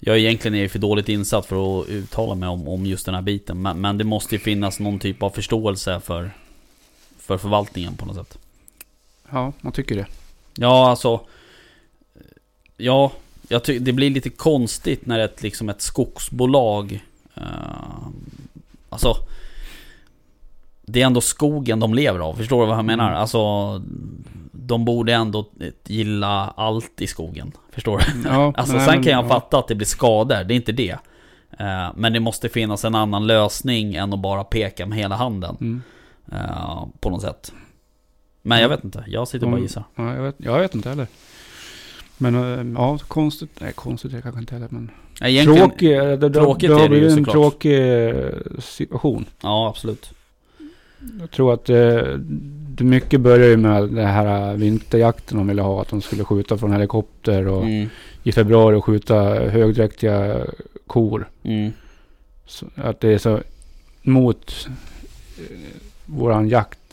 Jag 0.00 0.18
egentligen 0.18 0.54
är 0.54 0.68
för 0.68 0.78
dåligt 0.78 1.08
insatt 1.08 1.46
för 1.46 1.80
att 1.80 1.88
uttala 1.88 2.34
mig 2.34 2.48
om, 2.48 2.68
om 2.68 2.86
just 2.86 3.06
den 3.06 3.14
här 3.14 3.22
biten 3.22 3.62
men, 3.62 3.80
men 3.80 3.98
det 3.98 4.04
måste 4.04 4.34
ju 4.34 4.38
finnas 4.38 4.80
någon 4.80 4.98
typ 4.98 5.22
av 5.22 5.30
förståelse 5.30 6.00
för 6.00 6.30
För 7.18 7.38
förvaltningen 7.38 7.96
på 7.96 8.06
något 8.06 8.16
sätt 8.16 8.38
Ja, 9.30 9.52
man 9.60 9.72
tycker 9.72 9.96
det. 9.96 10.06
Ja 10.54 10.90
alltså 10.90 11.20
Ja 12.76 13.12
jag 13.48 13.64
ty- 13.64 13.78
det 13.78 13.92
blir 13.92 14.10
lite 14.10 14.30
konstigt 14.30 15.06
när 15.06 15.18
ett, 15.18 15.42
liksom 15.42 15.68
ett 15.68 15.80
skogsbolag 15.82 17.04
eh, 17.34 17.42
Alltså 18.88 19.14
Det 20.82 21.02
är 21.02 21.06
ändå 21.06 21.20
skogen 21.20 21.80
de 21.80 21.94
lever 21.94 22.18
av, 22.20 22.34
förstår 22.34 22.60
du 22.60 22.66
vad 22.66 22.78
jag 22.78 22.84
menar? 22.84 23.08
Mm. 23.08 23.20
Alltså 23.20 23.78
De 24.52 24.84
borde 24.84 25.14
ändå 25.14 25.46
gilla 25.86 26.54
allt 26.56 27.00
i 27.00 27.06
skogen 27.06 27.52
Förstår 27.70 27.98
du? 27.98 28.28
Ja, 28.28 28.52
Alltså 28.56 28.76
nej, 28.76 28.84
sen 28.86 28.94
men- 28.94 29.04
kan 29.04 29.12
jag 29.12 29.24
ja. 29.24 29.28
fatta 29.28 29.58
att 29.58 29.68
det 29.68 29.74
blir 29.74 29.86
skador, 29.86 30.44
det 30.44 30.54
är 30.54 30.56
inte 30.56 30.72
det 30.72 30.96
Eh, 31.58 31.88
Men 31.96 32.12
det 32.12 32.20
måste 32.20 32.48
finnas 32.48 32.84
en 32.84 32.94
annan 32.94 33.26
lösning 33.26 33.94
än 33.94 34.12
att 34.12 34.18
bara 34.18 34.44
peka 34.44 34.86
med 34.86 34.98
hela 34.98 35.16
handen 35.16 35.56
Mm. 35.60 35.82
eh, 36.32 36.84
På 37.00 37.10
något 37.10 37.22
sätt 37.22 37.52
Men 38.42 38.60
jag 38.60 38.68
vet 38.68 38.84
inte, 38.84 39.04
jag 39.06 39.28
sitter 39.28 39.46
bara 39.46 39.52
och 39.52 39.58
Mm. 39.58 39.62
gissar 39.62 39.84
Ja, 39.94 40.14
jag 40.14 40.22
vet, 40.22 40.34
jag 40.38 40.58
vet 40.58 40.74
inte 40.74 40.88
heller. 40.88 41.06
Men 42.18 42.34
eh, 42.34 42.80
ja, 42.82 42.98
konstigt. 43.08 43.50
Nej, 43.60 43.72
konstigt 43.72 44.12
är 44.12 44.16
det 44.16 44.22
kanske 44.22 44.40
inte 44.40 44.54
heller. 44.54 44.68
Men 44.70 44.90
Nej, 45.20 45.44
tråkig. 45.44 45.90
Det, 45.90 46.16
det, 46.16 46.30
tråkigt 46.30 46.70
det 46.70 46.74
är 46.74 46.78
har 46.78 46.82
det 46.82 46.88
blivit 46.88 47.18
en 47.18 47.24
tråkig 47.24 48.08
eh, 48.08 48.32
situation. 48.58 49.24
Ja 49.42 49.68
absolut 49.68 50.10
Jag 51.20 51.30
tror 51.30 51.54
att 51.54 51.70
eh, 51.70 52.02
det 52.74 52.84
mycket 52.84 53.20
börjar 53.20 53.48
ju 53.48 53.56
med 53.56 53.82
den 53.82 54.06
här 54.06 54.56
vinterjakten 54.56 55.38
de 55.38 55.46
ville 55.48 55.62
ha. 55.62 55.82
Att 55.82 55.88
de 55.88 56.02
skulle 56.02 56.24
skjuta 56.24 56.58
från 56.58 56.72
helikopter 56.72 57.48
och 57.48 57.64
mm. 57.64 57.88
i 58.22 58.32
februari 58.32 58.80
skjuta 58.80 59.18
högdräktiga 59.34 60.46
kor. 60.86 61.28
Mm. 61.42 61.72
Att 62.74 63.00
det 63.00 63.08
är 63.08 63.18
så 63.18 63.40
mot 64.02 64.68
eh, 65.38 65.56
våran 66.06 66.48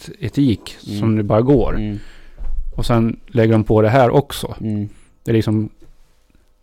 jaktetik 0.07 0.75
Mm. 0.87 0.99
som 0.99 1.15
det 1.15 1.23
bara 1.23 1.41
går. 1.41 1.75
Mm. 1.77 1.99
Och 2.75 2.85
sen 2.85 3.19
lägger 3.27 3.51
de 3.53 3.63
på 3.63 3.81
det 3.81 3.89
här 3.89 4.09
också. 4.09 4.55
Mm. 4.61 4.89
Det 5.23 5.31
är 5.31 5.35
liksom, 5.35 5.69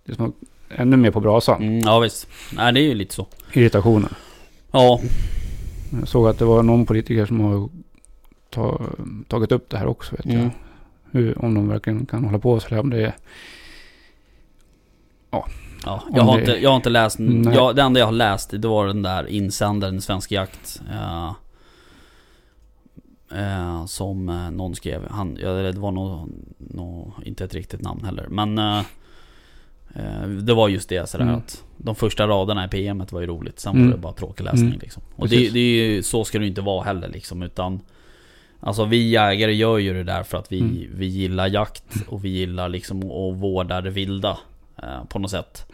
det 0.04 0.12
är 0.12 0.16
som 0.16 0.32
ännu 0.70 0.96
mer 0.96 1.10
på 1.10 1.20
brasan. 1.20 1.62
Mm. 1.62 1.78
Ja 1.78 1.98
visst, 1.98 2.28
nej 2.56 2.72
det 2.72 2.80
är 2.80 2.82
ju 2.82 2.94
lite 2.94 3.14
så 3.14 3.26
Irritationen. 3.52 4.14
Ja, 4.72 5.00
Jag 6.00 6.08
såg 6.08 6.28
att 6.28 6.38
det 6.38 6.44
var 6.44 6.62
någon 6.62 6.86
politiker 6.86 7.26
som 7.26 7.40
har 7.40 7.68
ta, 8.50 8.80
tagit 9.28 9.52
upp 9.52 9.70
det 9.70 9.78
här 9.78 9.86
också. 9.86 10.16
Vet 10.16 10.24
Mm. 10.26 10.38
jag. 10.42 10.50
Hur, 11.10 11.44
om 11.44 11.54
de 11.54 11.68
verkligen 11.68 12.06
kan 12.06 12.24
hålla 12.24 12.38
på 12.38 12.60
sådär. 12.60 12.80
Om 12.80 12.90
det 12.90 13.00
är, 13.06 13.14
ja 15.30 15.46
Om 15.84 16.12
jag, 16.14 16.22
har 16.22 16.34
det- 16.36 16.40
inte, 16.40 16.52
jag 16.52 16.70
har 16.70 16.76
inte 16.76 16.90
läst, 16.90 17.18
jag, 17.54 17.76
det 17.76 17.82
enda 17.82 18.00
jag 18.00 18.06
har 18.06 18.12
läst 18.12 18.50
det 18.50 18.68
var 18.68 18.86
den 18.86 19.02
där 19.02 19.26
insändaren, 19.26 20.00
Svensk 20.00 20.32
Jakt 20.32 20.80
eh, 20.92 21.32
eh, 23.34 23.86
Som 23.86 24.28
eh, 24.28 24.50
någon 24.50 24.74
skrev, 24.74 25.08
han, 25.10 25.38
ja, 25.42 25.48
det 25.52 25.72
var 25.72 25.90
nog, 25.92 26.28
nog 26.58 27.12
inte 27.24 27.44
ett 27.44 27.54
riktigt 27.54 27.80
namn 27.80 28.04
heller 28.04 28.26
men 28.30 28.58
eh, 28.58 28.78
eh, 29.94 30.28
Det 30.28 30.54
var 30.54 30.68
just 30.68 30.88
det 30.88 31.08
sådär 31.08 31.24
Mm. 31.24 31.36
att 31.36 31.64
De 31.76 31.94
första 31.94 32.26
raderna 32.28 32.64
i 32.64 32.68
PMet 32.68 33.12
var 33.12 33.20
ju 33.20 33.26
roligt, 33.26 33.60
sen 33.60 33.76
Mm. 33.76 33.86
var 33.86 33.96
det 33.96 34.00
bara 34.02 34.12
tråkig 34.12 34.44
läsning 34.44 34.66
Mm. 34.66 34.78
liksom 34.82 35.02
Och 35.16 35.28
det, 35.28 35.48
det 35.48 35.58
är 35.60 35.86
ju, 35.86 36.02
så 36.02 36.24
ska 36.24 36.38
det 36.38 36.44
ju 36.44 36.48
inte 36.48 36.60
vara 36.60 36.84
heller 36.84 37.08
liksom 37.08 37.42
utan 37.42 37.80
Alltså 38.60 38.84
vi 38.84 39.08
jägare 39.08 39.52
gör 39.54 39.78
ju 39.78 39.92
det 39.94 40.04
där 40.04 40.22
för 40.22 40.38
att 40.38 40.52
vi, 40.52 40.60
Mm. 40.60 40.86
vi 40.94 41.06
gillar 41.06 41.46
jakt 41.46 41.84
och 42.08 42.24
vi 42.24 42.28
gillar 42.28 42.68
liksom 42.68 42.98
att 43.02 43.36
vårda 43.36 43.80
det 43.80 43.90
vilda 43.90 44.38
eh, 44.82 45.04
På 45.08 45.18
något 45.18 45.30
sätt 45.30 45.66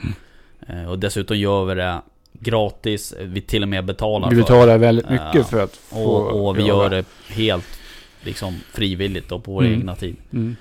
eh, 0.66 0.84
Och 0.84 0.98
dessutom 0.98 1.38
gör 1.38 1.64
vi 1.64 1.74
det 1.74 2.00
gratis, 2.42 3.14
vi 3.20 3.40
till 3.40 3.62
och 3.62 3.68
med 3.68 3.84
betalar 3.84 4.30
vi 4.30 4.36
för 4.36 4.42
betalar 4.42 4.78
väldigt 4.78 5.10
mycket 5.10 5.34
Ja. 5.34 5.44
för 5.44 5.60
att 5.64 5.76
få 5.76 6.04
och, 6.04 6.48
och 6.48 6.58
vi 6.58 6.62
göra 6.62 6.82
gör 6.82 6.90
det 6.90 7.04
helt 7.34 7.78
liksom 8.22 8.56
frivilligt 8.72 9.32
och 9.32 9.44
på 9.44 9.52
vår 9.52 9.62
Mm. 9.64 9.78
egna 9.80 9.96
tid 9.96 10.16
Mm. 10.32 10.56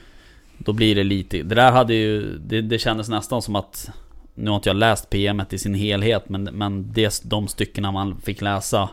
Då 0.57 0.73
blir 0.73 0.95
det 0.95 1.03
lite, 1.03 1.37
det 1.43 1.55
där 1.55 1.71
hade 1.71 1.93
ju, 1.93 2.37
det, 2.37 2.61
det 2.61 2.79
kändes 2.79 3.09
nästan 3.09 3.41
som 3.41 3.55
att 3.55 3.89
Nu 4.35 4.49
har 4.49 4.55
inte 4.57 4.69
jag 4.69 4.75
läst 4.75 5.09
PMet 5.09 5.53
i 5.53 5.57
sin 5.57 5.73
helhet 5.73 6.29
men, 6.29 6.43
men 6.43 6.91
det, 6.93 7.21
de 7.23 7.47
styckena 7.47 7.91
man 7.91 8.21
fick 8.21 8.41
läsa 8.41 8.89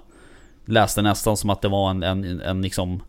Läste 0.65 1.03
nästan 1.03 1.37
som 1.37 1.51
att 1.51 1.63
det 1.63 1.69
var 1.69 1.91
en, 1.91 2.03
en, 2.03 2.41
en 2.41 2.63
liksom 2.63 3.03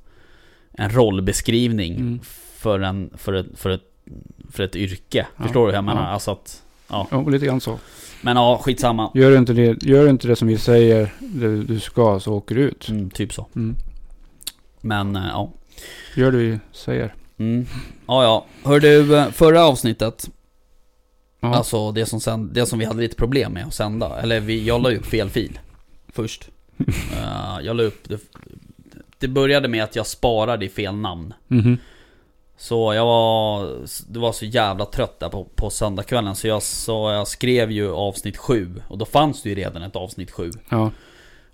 En 0.71 0.89
rollbeskrivning 0.89 1.95
Mm. 1.95 2.19
för, 2.55 2.79
en, 2.79 3.09
för, 3.17 3.33
ett, 3.33 3.45
för, 3.55 3.69
ett, 3.69 3.83
för 4.51 4.63
ett 4.63 4.75
yrke 4.75 5.27
Ja. 5.37 5.43
Förstår 5.43 5.61
du 5.65 5.67
hur 5.71 5.75
jag 5.77 5.83
menar? 5.83 6.01
Ja. 6.01 6.07
Alltså 6.07 6.31
att 6.31 6.63
Ja, 6.91 7.07
Ja, 7.11 7.21
lite 7.29 7.45
grann 7.45 7.61
så. 7.61 7.79
Men 8.21 8.37
ja 8.37 8.59
skitsamma 8.63 9.11
Gör 9.13 9.31
du 9.31 9.37
inte 9.37 9.53
det, 9.53 9.83
gör 9.83 10.03
du 10.03 10.09
inte 10.09 10.27
det 10.27 10.35
som 10.35 10.47
vi 10.47 10.57
säger 10.57 11.13
det 11.19 11.63
du 11.63 11.79
ska 11.79 12.19
så 12.19 12.33
åker 12.33 12.55
du 12.55 12.61
ut. 12.61 12.89
mm, 12.89 13.09
Typ 13.09 13.33
så 13.33 13.45
Mm. 13.55 13.75
Men 14.81 15.15
eh, 15.15 15.23
ja 15.31 15.51
Gör 16.15 16.31
det 16.31 16.37
vi 16.37 16.59
säger. 16.71 17.13
mm. 17.37 17.65
Ja 18.07 18.23
ja, 18.23 18.45
hör 18.69 18.79
du 18.79 19.17
eh, 19.17 19.29
förra 19.29 19.65
avsnittet 19.65 20.29
Ja. 21.41 21.55
Alltså 21.55 21.91
det 21.91 22.05
som, 22.05 22.19
sen, 22.19 22.53
det 22.53 22.65
som 22.65 22.79
vi 22.79 22.85
hade 22.85 23.01
lite 23.01 23.15
problem 23.15 23.51
med 23.53 23.65
att 23.65 23.73
sända, 23.73 24.19
eller 24.21 24.39
vi, 24.39 24.65
jag 24.65 24.81
la 24.83 24.91
upp 24.91 25.05
fel 25.05 25.29
fil 25.29 25.59
Först 26.13 26.49
Eh, 26.87 27.59
Jag 27.65 27.75
la 27.75 27.83
upp 27.83 28.09
det, 28.09 28.19
det 29.19 29.27
började 29.27 29.67
med 29.67 29.83
att 29.83 29.95
jag 29.95 30.07
sparade 30.07 30.65
i 30.65 30.69
fel 30.69 30.95
namn 30.95 31.33
Mhm. 31.47 31.77
Så 32.59 32.93
jag 32.93 33.05
var, 33.05 33.67
det 34.07 34.19
var 34.19 34.31
så 34.31 34.45
jävla 34.45 34.85
trött 34.85 35.19
där 35.19 35.29
på, 35.29 35.43
på 35.55 35.69
söndagskvällen 35.69 36.35
så 36.35 36.47
jag, 36.47 36.63
så 36.63 37.11
jag 37.11 37.27
skrev 37.27 37.71
ju 37.71 37.93
avsnitt 37.93 38.37
7 38.37 38.81
Och 38.87 38.97
då 38.97 39.05
fanns 39.05 39.43
det 39.43 39.49
ju 39.49 39.55
redan 39.55 39.83
ett 39.83 39.95
avsnitt 39.95 40.31
7 40.31 40.51
Ja. 40.69 40.91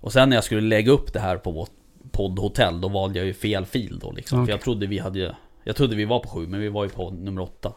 Och 0.00 0.12
sen 0.12 0.28
när 0.28 0.36
jag 0.36 0.44
skulle 0.44 0.60
lägga 0.60 0.92
upp 0.92 1.12
det 1.12 1.20
här 1.20 1.36
på 1.36 1.50
vårt 1.50 1.70
poddhotell 2.10 2.80
Då 2.80 2.88
valde 2.88 3.18
jag 3.18 3.26
ju 3.26 3.34
fel 3.34 3.66
fil 3.66 3.98
då 3.98 4.12
liksom 4.12 4.38
Okej. 4.38 4.46
För 4.46 4.52
jag 4.52 4.60
trodde 4.60 4.86
vi 4.86 4.98
hade 4.98 5.36
Jag 5.64 5.76
trodde 5.76 5.96
vi 5.96 6.04
var 6.04 6.20
på 6.20 6.28
7 6.28 6.46
men 6.46 6.60
vi 6.60 6.68
var 6.68 6.84
ju 6.84 6.90
på 6.90 7.10
nummer 7.10 7.42
8 7.42 7.72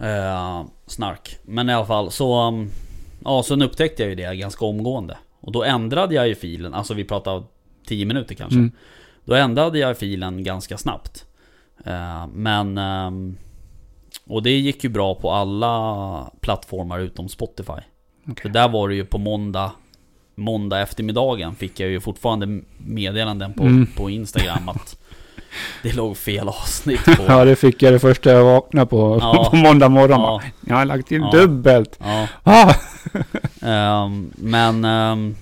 eh, 0.00 0.64
Snark 0.86 1.38
Men 1.42 1.70
i 1.70 1.74
alla 1.74 1.86
fall 1.86 2.10
så 2.10 2.48
um, 2.48 2.70
Ja 3.24 3.42
sen 3.42 3.62
upptäckte 3.62 4.02
jag 4.02 4.10
ju 4.10 4.14
det 4.14 4.36
ganska 4.36 4.64
omgående 4.64 5.18
Och 5.40 5.52
då 5.52 5.64
ändrade 5.64 6.14
jag 6.14 6.28
ju 6.28 6.34
filen 6.34 6.74
Alltså 6.74 6.94
vi 6.94 7.04
pratar 7.04 7.42
10 7.86 8.06
minuter 8.06 8.34
kanske. 8.34 8.58
Mm. 8.58 8.72
Då 9.24 9.34
ändrade 9.34 9.78
jag 9.78 9.98
filen 9.98 10.44
ganska 10.44 10.78
snabbt. 10.78 11.25
Eh, 11.84 12.26
men... 12.34 12.78
ehm, 12.78 13.36
och 14.28 14.42
det 14.42 14.50
gick 14.50 14.84
ju 14.84 14.90
bra 14.90 15.14
på 15.14 15.30
alla 15.32 16.30
plattformar 16.40 16.98
utom 16.98 17.28
Spotify. 17.28 17.72
För 18.24 18.32
Okej. 18.32 18.50
där 18.50 18.68
var 18.68 18.88
det 18.88 18.94
ju 18.94 19.04
på 19.04 19.18
måndag 19.18 19.70
Måndag 20.38 20.80
eftermiddagen 20.80 21.54
fick 21.54 21.80
jag 21.80 21.90
ju 21.90 22.00
fortfarande 22.00 22.60
meddelanden 22.78 23.52
på, 23.54 23.62
Mm. 23.62 23.86
på 23.96 24.10
Instagram 24.10 24.68
att 24.74 24.98
Det 25.82 25.94
låg 25.96 26.16
fel 26.16 26.48
avsnitt 26.48 27.04
på 27.16 27.22
Ja, 27.28 27.44
det 27.44 27.56
fick 27.56 27.82
jag 27.82 27.92
det 27.92 27.98
första 27.98 28.30
jag 28.32 28.44
vaknade 28.44 28.86
på, 28.86 29.18
Ja. 29.20 29.48
på 29.50 29.56
måndag 29.56 29.88
morgon. 29.88 30.20
Ja. 30.20 30.40
Ja. 30.44 30.50
Jag 30.68 30.76
har 30.76 30.84
lagt 30.84 31.12
in 31.12 31.22
Ja. 31.22 31.30
dubbelt. 31.30 31.98
ja. 32.02 32.28
Ah! 32.42 32.74
Ehm, 33.62 34.30
Men 34.36 34.84
ehm, 34.84 35.34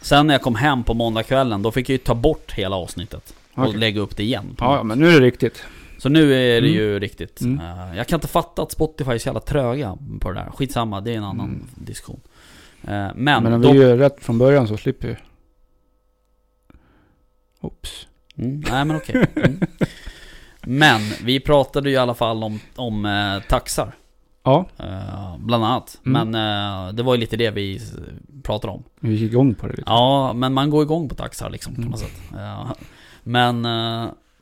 Sen 0.00 0.26
när 0.26 0.34
jag 0.34 0.42
kom 0.42 0.54
hem 0.54 0.84
på 0.84 0.94
måndagskvällen 0.94 1.62
Då 1.62 1.70
fick 1.72 1.88
jag 1.88 1.92
ju 1.92 1.98
ta 1.98 2.14
bort 2.14 2.52
hela 2.52 2.76
avsnittet 2.76 3.34
Och 3.54 3.64
Okej. 3.66 3.76
lägga 3.80 4.00
upp 4.00 4.16
det 4.16 4.22
igen 4.22 4.56
ja, 4.58 4.82
men 4.82 4.98
nu 4.98 5.08
är 5.08 5.20
det 5.20 5.26
riktigt. 5.26 5.62
Så 6.00 6.08
nu 6.08 6.32
är 6.34 6.60
det 6.60 6.68
Mm. 6.68 6.72
ju 6.80 6.98
riktigt. 6.98 7.40
Mm. 7.40 7.60
Eh, 7.60 7.96
jag 7.96 8.06
kan 8.08 8.16
inte 8.16 8.28
fatta 8.28 8.62
att 8.62 8.72
Spotify 8.72 9.10
är 9.12 9.18
så 9.18 9.28
jävla 9.28 9.40
tröga 9.40 9.96
på 10.20 10.28
det 10.32 10.40
där. 10.40 10.50
Skitsamma, 10.50 11.00
det 11.00 11.12
är 11.12 11.16
en 11.16 11.24
annan 11.24 11.46
Mm. 11.48 11.66
diskussion. 11.74 12.20
Eh, 12.82 12.88
men, 12.88 13.14
Men 13.42 13.52
om 13.52 13.62
dock- 13.62 13.74
vi 13.74 13.78
gör 13.78 13.96
rätt 13.96 14.24
från 14.24 14.38
början 14.38 14.68
så 14.68 14.76
slipper 14.76 15.08
vi. 15.08 15.16
Oops. 17.60 18.06
mm, 18.36 18.60
nej 18.70 18.84
men 18.84 18.96
okej. 18.96 19.26
Mm. 19.36 19.60
Men 20.62 21.00
vi 21.24 21.40
pratade 21.40 21.88
ju 21.90 21.94
i 21.94 21.98
alla 21.98 22.14
fall 22.14 22.44
om, 22.44 22.60
om 22.76 23.04
eh, 23.06 23.42
taxar. 23.48 23.92
Ja, 24.42 24.66
Eh, 24.78 25.36
bland 25.38 25.64
annat. 25.64 26.00
Mm. 26.06 26.28
Men 26.30 26.34
eh, 26.88 26.92
det 26.94 27.02
var 27.02 27.14
ju 27.14 27.20
lite 27.20 27.36
det 27.36 27.50
vi 27.50 27.80
pratade 28.42 28.72
om. 28.72 28.82
vi 29.00 29.12
gick 29.14 29.32
igång 29.32 29.54
på 29.54 29.66
det 29.66 29.72
lite. 29.72 29.82
Ja, 29.90 30.32
men 30.32 30.52
man 30.54 30.70
går 30.70 30.82
igång 30.82 31.08
på 31.08 31.14
taxar 31.14 31.50
liksom 31.50 31.74
på 31.74 31.80
Mm. 31.80 31.90
något 31.90 32.00
sätt. 32.00 32.20
Ja. 32.32 32.74
Men 33.22 33.64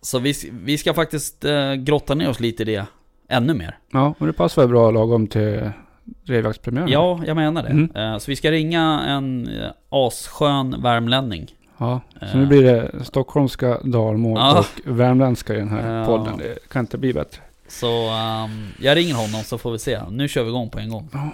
så 0.01 0.19
vi, 0.19 0.35
vi 0.53 0.79
ska 0.79 0.95
faktiskt 0.95 1.45
eh, 1.45 1.75
grotta 1.75 2.15
ner 2.15 2.29
oss 2.29 2.41
lite 2.41 2.63
i 2.63 2.67
det 2.67 2.87
ännu 3.29 3.55
mer. 3.55 3.79
Ja, 3.93 4.15
och 4.19 4.27
det 4.27 4.33
passar 4.33 4.63
väl 4.63 4.69
bra 4.71 4.91
lagom 4.91 5.27
till 5.27 5.71
drevjaktspremiären. 6.05 6.89
Ja, 6.89 7.21
jag 7.27 7.37
menar 7.37 7.63
det. 7.63 7.69
Mm. 7.69 7.97
Eh, 7.97 8.19
Så 8.19 8.31
vi 8.31 8.37
ska 8.37 8.51
ringa 8.51 9.01
en 9.07 9.49
eh, 9.49 9.71
asskön 9.89 10.83
värmlänning. 10.83 11.55
Ja, 11.79 12.01
så 12.21 12.25
Eh. 12.27 12.37
nu 12.37 12.47
blir 12.47 12.63
det 12.63 13.05
stockholmska 13.05 13.79
dalmål 13.85 14.39
Ja. 14.39 14.59
och 14.87 15.01
värmländska 15.01 15.55
i 15.55 15.59
den 15.59 15.69
här 15.69 15.99
Ja. 15.99 16.07
podden. 16.07 16.39
Det 16.39 16.69
kan 16.69 16.81
inte 16.81 16.99
bli 16.99 17.13
bättre. 17.13 17.41
Så 17.69 18.09
ehm, 18.11 18.67
jag 18.81 18.97
ringer 18.97 19.15
honom 19.15 19.43
så 19.45 19.59
får 19.59 19.73
vi 19.73 19.79
se. 19.79 20.01
Nu 20.11 20.29
kör 20.29 20.43
vi 20.43 20.49
igång 20.49 20.71
på 20.71 20.79
en 20.79 20.89
gång. 20.91 21.09
Ja. 21.13 21.31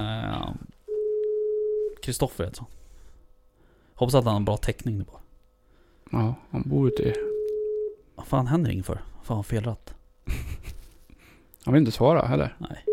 Ehm, 0.00 0.58
Kristoffer 2.02 2.44
heter 2.44 2.58
han. 2.60 2.68
Hoppas 3.94 4.14
att 4.14 4.24
han 4.24 4.34
har 4.34 4.40
bra 4.40 4.56
täckning 4.56 4.98
nu 4.98 5.04
bara. 5.04 5.20
Ja, 6.22 6.34
han 6.50 6.62
bor 6.66 6.88
ute 6.88 7.02
i... 7.02 7.12
Vad 8.18 8.26
fan 8.26 8.46
händer 8.46 8.70
inget 8.70 8.86
för? 8.86 9.00
Fan 9.24 9.36
har 9.36 9.42
fel 9.42 9.64
ratt. 9.64 9.94
Han 11.64 11.74
vill 11.74 11.80
inte 11.80 11.92
svara 11.92 12.26
heller. 12.26 12.56
Nej. 12.58 12.84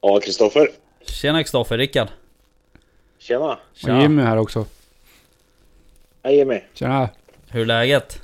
Ja, 0.00 0.20
Kristoffer. 0.20 0.68
Tjena 1.06 1.42
Kristoffer, 1.42 1.78
Rickard. 1.78 2.08
Tjena. 3.18 3.58
Och 3.82 4.02
Jimmy 4.02 4.22
här 4.22 4.36
också. 4.36 4.66
Hej 6.22 6.36
Jimmy. 6.36 6.60
Tjena. 6.74 7.08
Hur 7.48 7.60
är 7.60 7.66
läget? 7.66 8.22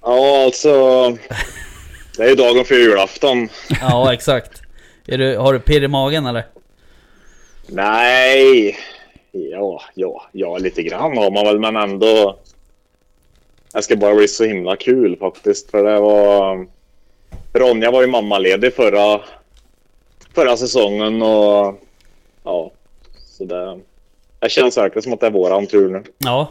Ja, 0.00 0.44
alltså. 0.44 0.70
Det 2.16 2.22
är 2.22 2.28
ju 2.28 2.34
dagen 2.34 2.64
för 2.64 2.74
julafton. 2.74 3.48
Ja, 3.80 4.12
exakt. 4.12 4.62
Är 5.06 5.18
du, 5.18 5.36
har 5.36 5.52
du 5.52 5.60
pirr 5.60 5.82
i 5.82 5.88
magen 5.88 6.26
eller? 6.26 6.46
Nej. 7.66 8.78
Ja, 9.32 9.82
ja, 9.94 10.22
ja, 10.32 10.58
lite 10.58 10.82
grann 10.82 11.16
har 11.16 11.30
man 11.30 11.44
väl, 11.44 11.58
men 11.58 11.76
ändå. 11.76 12.38
Det 13.72 13.82
ska 13.82 13.96
bara 13.96 14.14
bli 14.14 14.28
så 14.28 14.44
himla 14.44 14.76
kul 14.76 15.16
faktiskt, 15.16 15.70
för 15.70 15.84
det 15.84 16.00
var. 16.00 16.66
Ronja 17.52 17.90
var 17.90 18.00
ju 18.00 18.06
mammaledig 18.06 18.74
förra. 18.74 19.20
Förra 20.34 20.56
säsongen 20.56 21.22
och. 21.22 21.80
Ja, 22.44 22.70
så 23.16 23.44
det. 23.44 23.80
Det 24.38 24.50
känns 24.50 24.76
verkligen 24.76 25.02
som 25.02 25.12
att 25.12 25.20
det 25.20 25.26
är 25.26 25.30
våran 25.30 25.66
tur 25.66 25.88
nu. 25.88 26.02
Ja. 26.18 26.48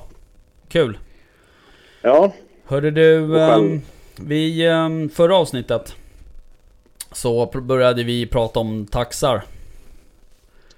Kul. 0.69 0.97
Ja, 2.01 2.31
Hörde 2.71 2.91
du, 2.91 3.39
ehm, 3.39 3.81
vi, 4.15 4.67
ehm, 4.67 5.09
förra 5.09 5.35
avsnittet 5.35 5.95
så 7.11 7.45
började 7.45 8.03
vi 8.03 8.27
prata 8.27 8.59
om 8.59 8.87
taxar. 8.87 9.41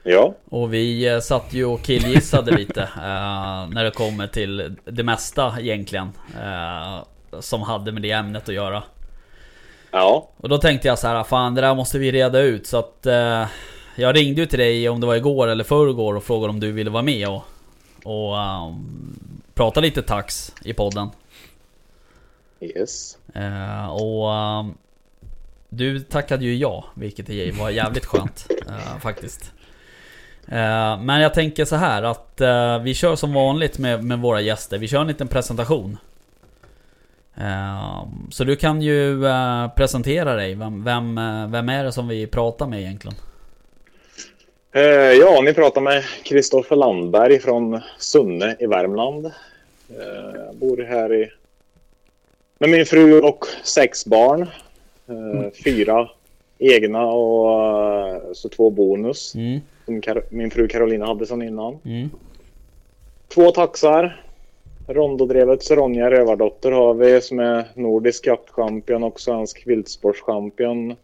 Ja, 0.04 0.36
Och 0.50 0.74
vi 0.74 1.08
eh, 1.08 1.20
satt 1.20 1.54
ju 1.54 1.66
och 1.66 1.82
killgissade 1.82 2.52
lite 2.58 2.82
eh, 2.96 3.70
när 3.70 3.84
det 3.84 3.92
kommer 3.92 4.28
till 4.28 4.76
det 4.86 5.04
mesta 5.04 5.56
egentligen. 5.60 6.12
eh, 6.42 7.04
som 7.40 7.62
hade 7.62 7.92
med 7.92 8.02
det 8.02 8.12
ämnet 8.12 8.50
att 8.50 8.56
göra. 8.56 8.84
ja, 9.92 10.30
Och 10.38 10.50
då 10.50 10.58
tänkte 10.58 10.88
jag 10.88 11.00
så 11.00 11.08
här, 11.08 11.24
fan 11.24 11.56
det 11.56 11.62
där 11.62 11.76
måste 11.76 12.00
vi 12.00 12.12
reda 12.12 12.40
ut. 12.40 12.68
Så 12.68 12.78
att 12.78 13.06
eh, 13.06 13.46
jag 13.96 14.16
ringde 14.16 14.42
ju 14.42 14.48
till 14.48 14.60
dig 14.60 14.90
om 14.90 15.02
det 15.02 15.08
var 15.08 15.16
igår 15.16 15.48
eller 15.48 15.64
förrgår 15.64 16.16
och 16.16 16.24
frågade 16.24 16.50
om 16.50 16.60
du 16.60 16.72
ville 16.72 16.90
vara 16.90 17.04
med 17.04 17.28
och, 17.30 17.44
och 18.04 18.40
ehm, 18.40 19.20
prata 19.54 19.80
lite 19.80 20.02
tax 20.02 20.56
i 20.64 20.74
podden. 20.74 21.10
yes. 22.62 23.18
Eh, 23.34 23.88
och 23.94 24.34
ehm, 24.34 24.74
du 25.70 26.00
tackade 26.00 26.46
ju 26.46 26.56
ja, 26.56 26.86
vilket 26.94 27.56
var 27.58 27.70
jävligt 27.70 28.06
skönt 28.06 28.48
eh, 28.68 29.00
faktiskt. 29.00 29.52
Eh, 30.48 31.02
men 31.02 31.22
jag 31.22 31.34
tänker 31.34 31.66
så 31.66 31.76
här 31.76 32.04
att 32.04 32.42
eh, 32.42 32.80
vi 32.80 32.94
kör 32.94 33.16
som 33.16 33.34
vanligt 33.34 33.78
med, 33.78 34.04
med 34.04 34.20
våra 34.20 34.42
gäster. 34.42 34.78
Vi 34.78 34.88
kör 34.88 35.02
en 35.02 35.08
liten 35.08 35.28
presentation. 35.28 35.98
Eh, 37.38 38.08
så 38.32 38.44
du 38.44 38.56
kan 38.56 38.82
ju 38.82 39.22
presentera 39.76 40.36
dig. 40.36 40.56
Vem, 40.56 40.84
vem, 40.84 41.16
vem 41.52 41.70
är 41.70 41.84
det 41.84 41.92
som 41.92 42.08
vi 42.08 42.28
pratar 42.28 42.68
med 42.68 42.80
egentligen? 42.80 43.18
Ja, 45.20 45.42
ni 45.42 45.54
pratar 45.54 45.82
med 45.82 46.04
Kristoffer 46.24 46.76
Landberg 46.76 47.40
från 47.40 47.82
Sunne 47.98 48.56
i 48.60 48.66
Värmland. 48.66 49.32
Jag 50.36 50.56
bor 50.56 50.84
här 50.84 51.14
i, 51.14 51.32
med 52.60 52.70
min 52.70 52.86
fru 52.86 53.22
och 53.22 53.46
sex 53.64 54.06
barn. 54.06 54.48
Eh, 55.08 55.52
fyra 55.64 56.10
egna 56.60 57.06
och 57.06 58.38
så 58.38 58.50
två 58.50 58.70
bonus 58.70 59.36
Mm, 59.36 59.62
Kar- 59.86 60.24
min 60.30 60.52
fru 60.52 60.68
Carolina 60.68 61.06
hade 61.06 61.26
sedan 61.26 61.42
innan. 61.42 61.80
mm, 61.86 62.10
Två 63.34 63.52
taxar. 63.52 64.20
Rondodrevets 64.88 65.72
Ronja 65.72 66.12
Rövardotter 66.12 66.72
har 66.72 66.94
vi 66.94 67.22
som 67.22 67.40
är 67.40 67.66
nordisk 67.74 68.28
jaktchampion 68.28 69.04
och 69.04 69.20
svensk 69.20 69.64
viltsportschampion. 69.68 70.96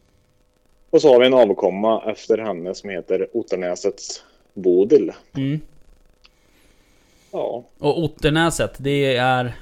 Och 0.90 1.02
så 1.02 1.14
har 1.14 1.20
vi 1.20 1.26
en 1.26 1.34
avkomma 1.34 2.04
efter 2.12 2.38
henne 2.38 2.76
som 2.76 2.90
heter 2.90 3.28
Oternäsets 3.34 4.24
Bodil. 4.54 5.12
mm. 5.38 5.60
Ja, 7.32 7.64
Och 7.80 8.00
Otternäset, 8.04 8.74
det 8.78 9.16
är... 9.16 9.54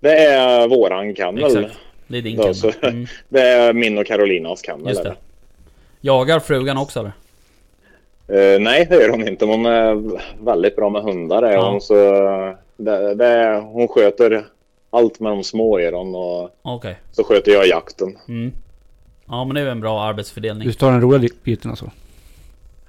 det 0.00 0.16
är 0.18 0.68
våran 0.68 1.14
kennel. 1.16 1.44
Exakt. 1.44 1.78
Det 2.06 2.18
är 2.18 2.22
din 2.22 2.36
kennel. 2.54 2.74
Mm, 2.82 3.06
Det 3.28 3.40
är 3.40 3.72
min 3.72 3.98
och 3.98 4.06
Carolinas 4.06 4.64
kennel. 4.66 4.88
just 4.88 5.02
det. 5.02 5.16
Jagar 6.00 6.40
frugan 6.40 6.78
också 6.78 7.00
eller? 7.00 7.12
Eh, 8.32 8.60
nej, 8.60 8.86
det 8.90 8.94
gör 9.02 9.08
hon 9.08 9.28
inte. 9.28 9.44
Hon 9.44 9.66
är 9.66 10.02
väldigt 10.44 10.76
bra 10.76 10.90
med 10.90 11.02
hundar. 11.02 11.42
Är 11.42 11.52
Ja. 11.52 11.70
hon, 11.70 11.80
så 11.80 11.94
det, 12.76 13.14
det 13.14 13.62
hon 13.72 13.88
sköter 13.88 14.44
allt 14.90 15.20
med 15.20 15.32
de 15.32 15.44
små 15.44 15.78
är 15.80 15.92
hon 15.92 16.14
och 16.14 16.50
Okej. 16.62 16.96
så 17.12 17.24
sköter 17.24 17.52
jag 17.52 17.66
jakten. 17.66 18.18
Mm. 18.28 18.52
Ja 19.28 19.44
men 19.44 19.54
det 19.54 19.60
är 19.60 19.64
väl 19.64 19.72
en 19.72 19.80
bra 19.80 20.02
arbetsfördelning. 20.02 20.68
Du 20.68 20.72
tar 20.74 20.90
den 20.90 21.00
roliga 21.00 21.32
biten 21.44 21.70
alltså. 21.70 21.90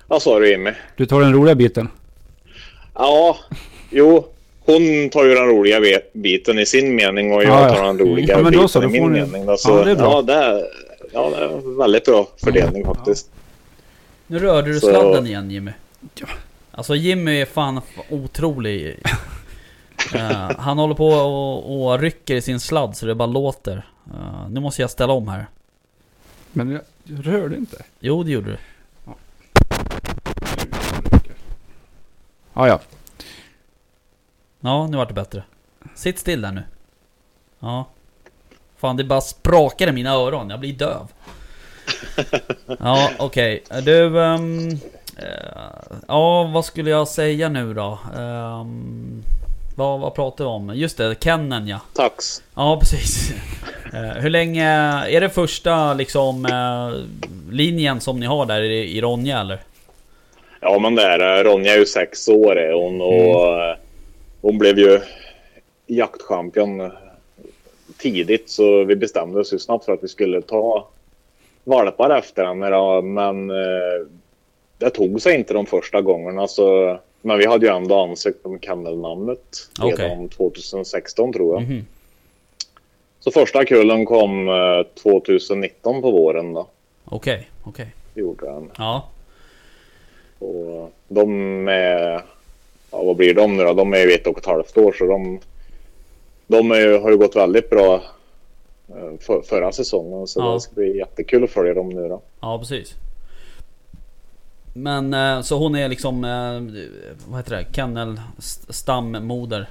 Vad 0.08 0.22
sa 0.22 0.40
du 0.40 0.50
Jimmy? 0.52 0.72
Du 0.98 1.06
tar 1.06 1.22
den 1.22 1.34
roliga 1.34 1.56
biten. 1.56 1.88
Ja, 2.96 3.38
jo. 3.90 4.26
Hon 4.66 5.10
tar 5.10 5.24
ju 5.26 5.36
den 5.36 5.48
roliga 5.48 5.80
biten 6.14 6.60
i 6.60 6.66
sin 6.66 6.96
mening 6.96 7.34
och 7.34 7.44
jag 7.44 7.50
Ja, 7.50 7.68
ja. 7.68 7.76
tar 7.76 7.84
den 7.84 7.98
roliga 8.00 8.38
Ja, 8.38 8.44
men 8.44 8.54
då 8.54 8.68
så, 8.68 8.80
biten 8.80 8.92
då 8.92 8.98
i 8.98 9.02
min 9.02 9.12
ni- 9.12 9.20
mening. 9.32 9.46
Då, 9.46 9.58
så, 9.58 9.70
Ja, 9.72 9.84
det 9.84 9.92
är 9.92 9.96
bra. 9.96 10.12
Ja, 10.12 10.22
det 10.22 10.34
är, 10.34 10.64
ja, 11.14 11.30
det 11.30 11.44
är 11.46 11.78
väldigt 11.80 12.06
bra 12.06 12.28
fördelning 12.44 12.86
faktiskt. 12.86 13.30
Nu 14.28 14.40
rörde 14.40 14.74
du 14.74 14.80
Så- 14.80 14.88
sladden 14.90 15.28
igen 15.28 15.52
Jimmy. 15.52 15.72
Alltså 16.72 16.96
Jimmy 16.96 17.42
är 17.42 17.46
fan 17.46 17.82
otrolig. 18.10 19.00
Eh, 20.16 20.52
han 20.60 20.78
håller 20.78 20.96
på 20.96 21.08
och, 21.08 21.86
och 21.92 22.00
rycker 22.00 22.36
i 22.36 22.42
sin 22.42 22.60
sladd 22.60 22.98
så 22.98 23.06
det 23.06 23.16
bara 23.16 23.26
låter. 23.26 23.86
Eh, 24.14 24.50
nu 24.50 24.60
måste 24.60 24.82
jag 24.82 24.92
ställa 24.92 25.14
om 25.14 25.28
här. 25.28 25.48
Men 26.52 26.72
jag, 26.72 26.82
jag 27.04 27.28
rörde 27.28 27.56
inte. 27.58 27.84
Jo 28.00 28.24
det 28.24 28.32
gjorde 28.32 28.52
du. 28.52 28.58
Ja, 32.54 32.68
ja. 32.68 32.80
Ja, 34.60 34.88
nu 34.88 34.98
vart 34.98 35.08
det 35.08 35.14
bättre. 35.14 35.44
Sitt 35.96 36.20
still 36.20 36.42
där 36.42 36.52
nu. 36.52 36.64
Ja. 37.60 37.88
Fan 38.78 38.98
det 38.98 39.04
bara 39.04 39.22
sprakar 39.22 39.88
i 39.88 39.92
mina 39.92 40.10
öron, 40.12 40.50
jag 40.50 40.60
blir 40.60 40.74
döv. 40.74 41.08
Ja 42.80 43.10
okej, 43.20 43.64
du... 43.84 44.24
ehm, 44.24 44.80
Eh, 45.18 45.98
ja, 46.08 46.52
vad 46.54 46.66
skulle 46.66 46.90
jag 46.90 47.08
säga 47.08 47.50
nu 47.50 47.74
då? 47.74 48.00
Ehm, 48.18 49.24
vad, 49.76 50.00
vad 50.00 50.16
pratar 50.16 50.44
vi 50.44 50.50
om? 50.50 50.72
Just 50.76 50.98
det, 50.98 51.24
Kennen 51.24 51.68
ja. 51.68 51.80
Tax. 51.94 52.44
Ja, 52.56 52.78
precis. 52.80 53.32
Eh, 53.94 54.22
hur 54.22 54.30
länge... 54.30 54.68
Är 55.08 55.22
det 55.22 55.30
första 55.30 55.94
liksom 55.94 56.46
eh, 56.46 56.94
linjen 57.54 58.02
som 58.02 58.20
ni 58.20 58.26
har 58.26 58.46
där 58.46 58.62
i, 58.62 59.02
Ronja 59.02 59.40
eller? 59.40 59.60
Ja 60.62 60.80
men 60.80 60.96
det 60.96 61.04
är 61.04 61.18
det. 61.18 61.44
Ronja 61.44 61.74
är 61.74 61.78
ju 61.78 61.86
sex 61.86 62.28
år 62.28 62.56
är 62.56 62.74
hon 62.74 63.02
och 63.02 63.60
eh, 63.62 63.76
hon 64.42 64.58
blev 64.58 64.80
ju 64.80 65.02
jaktchampion 65.88 66.92
tidigt 67.98 68.50
så 68.50 68.84
vi 68.84 68.96
bestämde 68.96 69.40
oss 69.40 69.54
ju 69.54 69.60
snabbt 69.60 69.86
för 69.86 69.94
att 69.94 70.04
vi 70.04 70.08
skulle 70.08 70.42
ta 70.42 70.88
valpar 71.64 72.10
efter 72.18 72.46
henne 72.46 72.70
då, 72.70 73.02
men 73.02 73.50
eh, 73.50 74.08
det 74.78 74.90
tog 74.90 75.22
sig 75.22 75.36
inte 75.36 75.54
de 75.54 75.66
första 75.66 76.02
gångerna 76.02 76.48
så 76.48 76.98
men 77.22 77.38
vi 77.38 77.46
hade 77.46 77.66
ju 77.66 77.72
ändå 77.72 78.00
ansökt 78.02 78.46
om 78.46 78.60
kennelnamnet 78.60 79.70
redan 79.82 80.12
Okej. 80.12 80.30
2016 80.38 81.34
tror 81.34 81.54
jag. 81.54 81.62
Mhm. 81.70 81.86
Så 83.20 83.32
första 83.32 83.66
kullen 83.66 84.06
kom 84.06 84.50
eh, 84.50 85.02
2019 85.04 86.02
på 86.02 86.12
våren 86.12 86.54
då. 86.54 86.68
Okej, 87.06 87.50
okej. 87.64 87.88
Gjorde 88.14 88.46
den. 88.46 88.72
Ja. 88.78 89.08
Och 90.40 90.92
de 91.08 91.68
är, 91.68 92.22
ja 92.92 93.04
vad 93.04 93.16
blir 93.16 93.34
de 93.34 93.58
nu 93.58 93.64
då? 93.64 93.74
De 93.74 93.94
är 93.94 93.98
ju 94.08 94.12
ett 94.12 94.28
och 94.28 94.38
ett 94.38 94.46
halvt 94.46 94.78
år 94.78 94.94
så 94.94 95.06
de, 95.06 95.40
de 96.48 96.70
ju- 96.72 96.98
har 96.98 97.12
ju 97.12 97.18
gått 97.18 97.36
väldigt 97.36 97.70
bra 97.70 98.02
för, 99.20 99.42
förra 99.42 99.72
säsongen. 99.72 100.28
Så 100.28 100.40
Ja. 100.40 100.54
det 100.54 100.60
ska 100.62 100.74
bli 100.76 100.98
jättekul 100.98 101.44
att 101.44 101.50
följa 101.50 101.74
dem 101.74 101.90
nu 101.90 102.08
då. 102.08 102.22
Ja, 102.42 102.60
precis. 102.60 102.94
Men 104.74 105.14
eh, 105.14 105.42
så 105.42 105.58
hon 105.58 105.76
är 105.76 105.90
liksom, 105.90 106.24
eh, 106.24 106.84
vad 107.28 107.40
heter 107.40 107.52
det? 107.56 107.66
Kennel 107.76 108.22
st- 108.38 108.74
stammoder. 108.74 109.70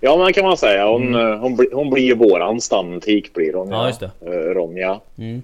Ja 0.00 0.16
men 0.16 0.32
kan 0.32 0.44
man 0.44 0.56
säga. 0.56 0.88
Hon, 0.88 1.14
eh, 1.14 1.38
hon, 1.38 1.56
bli, 1.56 1.68
hon 1.72 1.90
blir 1.90 2.02
ju 2.04 2.14
våran 2.14 2.60
stamtik 2.60 3.34
blir 3.34 3.52
hon. 3.54 3.68
Ja, 3.70 3.86
just 3.86 4.00
det. 4.00 4.10
Eh, 4.20 4.30
Ronja. 4.54 5.00
Mm. 5.18 5.42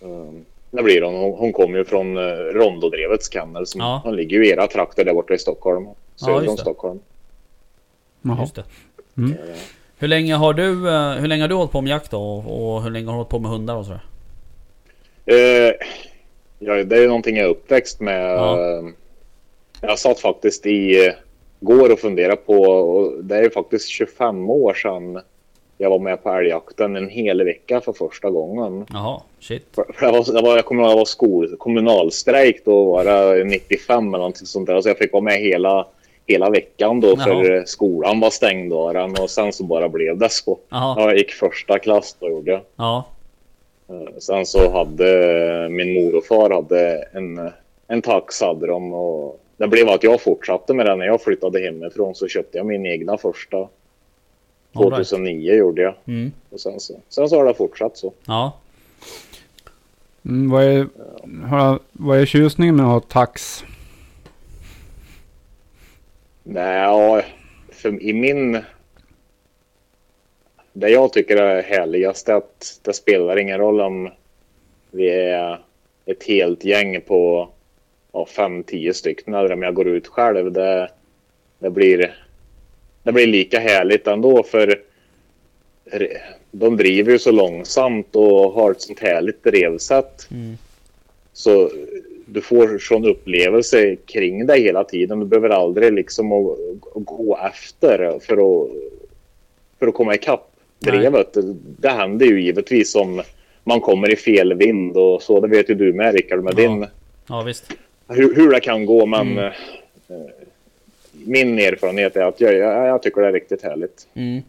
Um, 0.00 0.44
det 0.70 0.82
blir 0.82 1.02
hon. 1.02 1.14
Hon, 1.14 1.32
hon 1.38 1.52
kommer 1.52 1.78
ju 1.78 1.84
från 1.84 2.18
Rondodrevets 2.52 3.30
kennel. 3.32 3.66
Som, 3.66 3.80
Ja. 3.80 4.00
Hon 4.04 4.16
ligger 4.16 4.36
ju 4.36 4.46
i 4.46 4.50
era 4.50 4.66
trakter 4.66 5.04
där 5.04 5.14
borta 5.14 5.34
i 5.34 5.38
Stockholm. 5.38 5.86
Söder 6.16 6.34
just 6.34 6.48
om. 6.48 6.56
Stockholm. 6.56 7.00
Jaha. 8.22 8.40
Just 8.40 8.54
det. 8.54 8.64
Mm. 9.16 9.34
Hur 10.02 10.08
länge 10.08 10.34
har 10.34 10.54
du, 10.54 10.88
eh, 10.88 11.10
hur 11.12 11.28
länge 11.28 11.42
har 11.42 11.48
du 11.48 11.54
hållit 11.54 11.72
på 11.72 11.80
med 11.80 11.90
jakt 11.90 12.10
då? 12.10 12.20
Och, 12.20 12.74
och 12.74 12.82
hur 12.82 12.90
länge 12.90 13.06
har 13.06 13.12
du 13.12 13.16
hållit 13.16 13.28
på 13.28 13.38
med 13.38 13.50
hundar 13.50 13.76
och 13.76 13.84
sådär? 13.84 14.00
Eh, 15.26 15.74
ja, 16.58 16.84
det 16.84 16.96
är 16.96 17.06
någonting 17.06 17.36
jag 17.36 17.44
är 17.46 17.50
uppväxt 17.50 18.00
med. 18.00 18.30
Ja. 18.36 18.60
Eh, 18.60 18.84
Jag 19.80 19.98
satt 19.98 20.20
faktiskt 20.20 20.66
i 20.66 21.06
eh, 21.06 21.12
går 21.60 21.92
och 21.92 21.98
funderade 21.98 22.36
på, 22.36 22.62
och 22.62 23.24
det 23.24 23.36
är 23.36 23.50
faktiskt 23.50 23.88
25 23.88 24.50
år 24.50 24.74
sedan 24.74 25.20
jag 25.78 25.90
var 25.90 25.98
med 25.98 26.22
på 26.22 26.30
älgjakten 26.30 26.96
en 26.96 27.08
hel 27.08 27.44
vecka 27.44 27.80
för 27.80 27.92
första 27.92 28.30
gången. 28.30 28.86
Jaha, 28.92 29.20
shit. 29.40 29.66
För, 29.74 29.84
för 29.94 30.06
det 30.06 30.12
var, 30.12 30.32
det 30.34 30.42
var, 30.42 30.56
jag 30.56 30.64
kommer 30.64 30.82
ihåg 30.82 30.90
att 30.90 30.94
det 30.96 30.98
var 31.00 31.04
skol, 31.04 31.56
kommunalstrejk 31.58 32.64
då 32.64 32.84
var 32.84 33.04
det 33.04 33.44
95 33.44 34.08
eller 34.08 34.18
någonting 34.18 34.46
sånt 34.46 34.66
där. 34.66 34.80
Så 34.80 34.88
jag 34.88 34.98
fick 34.98 35.12
vara 35.12 35.22
med 35.22 35.38
hela, 35.40 35.86
hela 36.26 36.50
veckan 36.50 37.00
då 37.00 37.16
för 37.16 37.30
Jaha. 37.44 37.56
eh, 37.58 37.64
skolan 37.64 38.20
var 38.20 38.30
stängd 38.30 38.70
då. 38.70 38.92
den, 38.92 39.10
Och 39.10 39.30
sen 39.30 39.52
så 39.52 39.64
bara 39.64 39.88
blev 39.88 40.18
det 40.18 40.28
så. 40.32 40.58
Jaha. 40.68 41.00
Jag 41.00 41.16
gick 41.18 41.30
första 41.32 41.78
klass 41.78 42.16
då 42.20 42.28
gjorde 42.28 42.50
jag. 42.50 42.60
Ja. 42.76 43.04
Eh, 43.88 44.18
Sen 44.18 44.46
så 44.46 44.70
hade 44.72 45.68
min 45.70 45.94
mor 45.94 46.14
och 46.16 46.24
far 46.24 46.50
hade 46.50 47.08
en, 47.12 47.50
en 47.88 48.02
tax 48.02 48.40
hade 48.40 48.66
de 48.66 48.92
och 48.92 49.38
det 49.56 49.68
blev 49.68 49.88
att 49.88 50.02
jag 50.02 50.20
fortsatte 50.20 50.74
med 50.74 50.86
den 50.86 50.98
när 50.98 51.06
jag 51.06 51.22
flyttade 51.22 51.60
hemifrån 51.60 52.14
så 52.14 52.28
köpte 52.28 52.58
jag 52.58 52.66
min 52.66 52.86
egna 52.86 53.16
första. 53.18 53.56
All 53.56 54.90
right. 54.90 55.08
2009 55.08 55.54
gjorde 55.54 55.82
jag. 55.82 55.94
Mm. 56.06 56.32
Och 56.50 56.60
sen 56.60 56.80
så, 56.80 56.94
sen 57.08 57.28
så 57.28 57.36
har 57.36 57.44
det 57.44 57.54
fortsatt 57.54 57.96
så. 57.96 58.12
Ja. 58.26 58.52
Mm, 60.24 60.50
vad, 60.50 60.64
är, 60.64 60.86
har, 61.48 61.78
vad 61.92 62.18
är 62.18 62.26
tjusningen 62.26 62.76
med 62.76 62.86
att 62.86 62.92
ha 62.92 63.00
tax? 63.00 63.64
Nej, 66.42 67.24
för 67.70 68.02
i 68.02 68.12
min... 68.12 68.62
Det 70.72 70.88
jag 70.88 71.12
tycker 71.12 71.36
är 71.36 71.62
härligast 71.62 72.28
är 72.28 72.34
att 72.34 72.80
det 72.82 72.92
spelar 72.92 73.38
ingen 73.38 73.58
roll 73.58 73.80
om 73.80 74.10
vi 74.90 75.08
är 75.08 75.60
ett 76.06 76.24
helt 76.24 76.64
gäng 76.64 77.00
på 77.00 77.48
ja, 78.12 78.26
fem, 78.26 78.62
tio 78.62 78.94
stycken 78.94 79.34
eller 79.34 79.52
om 79.52 79.62
jag 79.62 79.74
går 79.74 79.88
ut 79.88 80.06
själv. 80.06 80.52
Det, 80.52 80.90
det, 81.58 81.70
blir, 81.70 82.14
det 83.02 83.12
blir 83.12 83.26
lika 83.26 83.60
härligt 83.60 84.06
ändå 84.06 84.42
för 84.42 84.82
de 86.50 86.76
driver 86.76 87.12
ju 87.12 87.18
så 87.18 87.30
långsamt 87.30 88.16
och 88.16 88.52
har 88.52 88.70
ett 88.70 88.80
sånt 88.80 89.00
härligt 89.00 89.44
drevsätt. 89.44 90.28
Mm. 90.30 90.56
Så 91.32 91.70
du 92.32 92.40
får 92.40 92.78
sån 92.78 93.04
upplevelse 93.04 93.96
kring 94.06 94.46
dig 94.46 94.62
hela 94.62 94.84
tiden. 94.84 95.20
Du 95.20 95.26
behöver 95.26 95.50
aldrig 95.50 95.92
liksom 95.92 96.32
att, 96.32 96.58
att 96.96 97.04
gå 97.04 97.38
efter 97.52 98.18
för 98.20 98.32
att, 98.32 98.70
för 99.78 99.86
att 99.86 99.94
komma 99.94 100.14
ikapp 100.14 100.52
Nej. 100.78 100.92
drevet. 100.98 101.36
Det 101.78 101.88
händer 101.88 102.26
ju 102.26 102.42
givetvis 102.42 102.94
om 102.94 103.22
man 103.64 103.80
kommer 103.80 104.10
i 104.10 104.16
fel 104.16 104.54
vind 104.54 104.96
och 104.96 105.22
så. 105.22 105.40
Det 105.40 105.48
vet 105.48 105.70
ju 105.70 105.74
du 105.74 105.92
med 105.92 106.14
Rickard 106.14 106.42
med 106.44 106.52
Ja. 106.58 106.62
din 106.62 106.86
Ja, 107.28 107.42
visst. 107.42 107.64
hur, 108.08 108.34
hur 108.34 108.50
det 108.50 108.60
kan 108.60 108.86
gå. 108.86 109.06
Men 109.06 109.20
Mm. 109.38 109.44
eh, 110.08 110.16
min 111.12 111.58
erfarenhet 111.58 112.16
är 112.16 112.22
att 112.24 112.40
jag, 112.40 112.54
jag, 112.54 112.86
jag 112.88 113.02
tycker 113.02 113.20
det 113.20 113.26
är 113.28 113.32
riktigt 113.32 113.62
härligt. 113.62 114.06
Mm. 114.14 114.42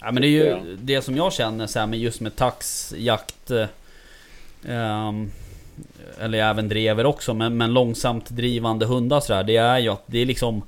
Ja 0.00 0.12
men 0.12 0.22
det 0.22 0.28
är 0.28 0.30
ju 0.30 0.76
det 0.82 1.02
som 1.02 1.16
jag 1.16 1.32
känner 1.32 1.66
så 1.66 1.78
här 1.78 1.86
med 1.86 1.98
just 1.98 2.20
med 2.20 2.36
taxjakt 2.36 3.50
ehm, 4.68 5.30
Eller 6.20 6.38
även 6.38 6.68
drever 6.68 7.06
också 7.06 7.34
men, 7.34 7.56
men 7.56 7.72
långsamt 7.72 8.30
drivande 8.30 8.86
hundar 8.86 9.20
så 9.20 9.32
där, 9.32 9.44
Det 9.44 9.56
är 9.56 9.78
ju 9.78 9.88
att 9.88 10.02
det 10.06 10.18
är 10.18 10.26
liksom 10.26 10.62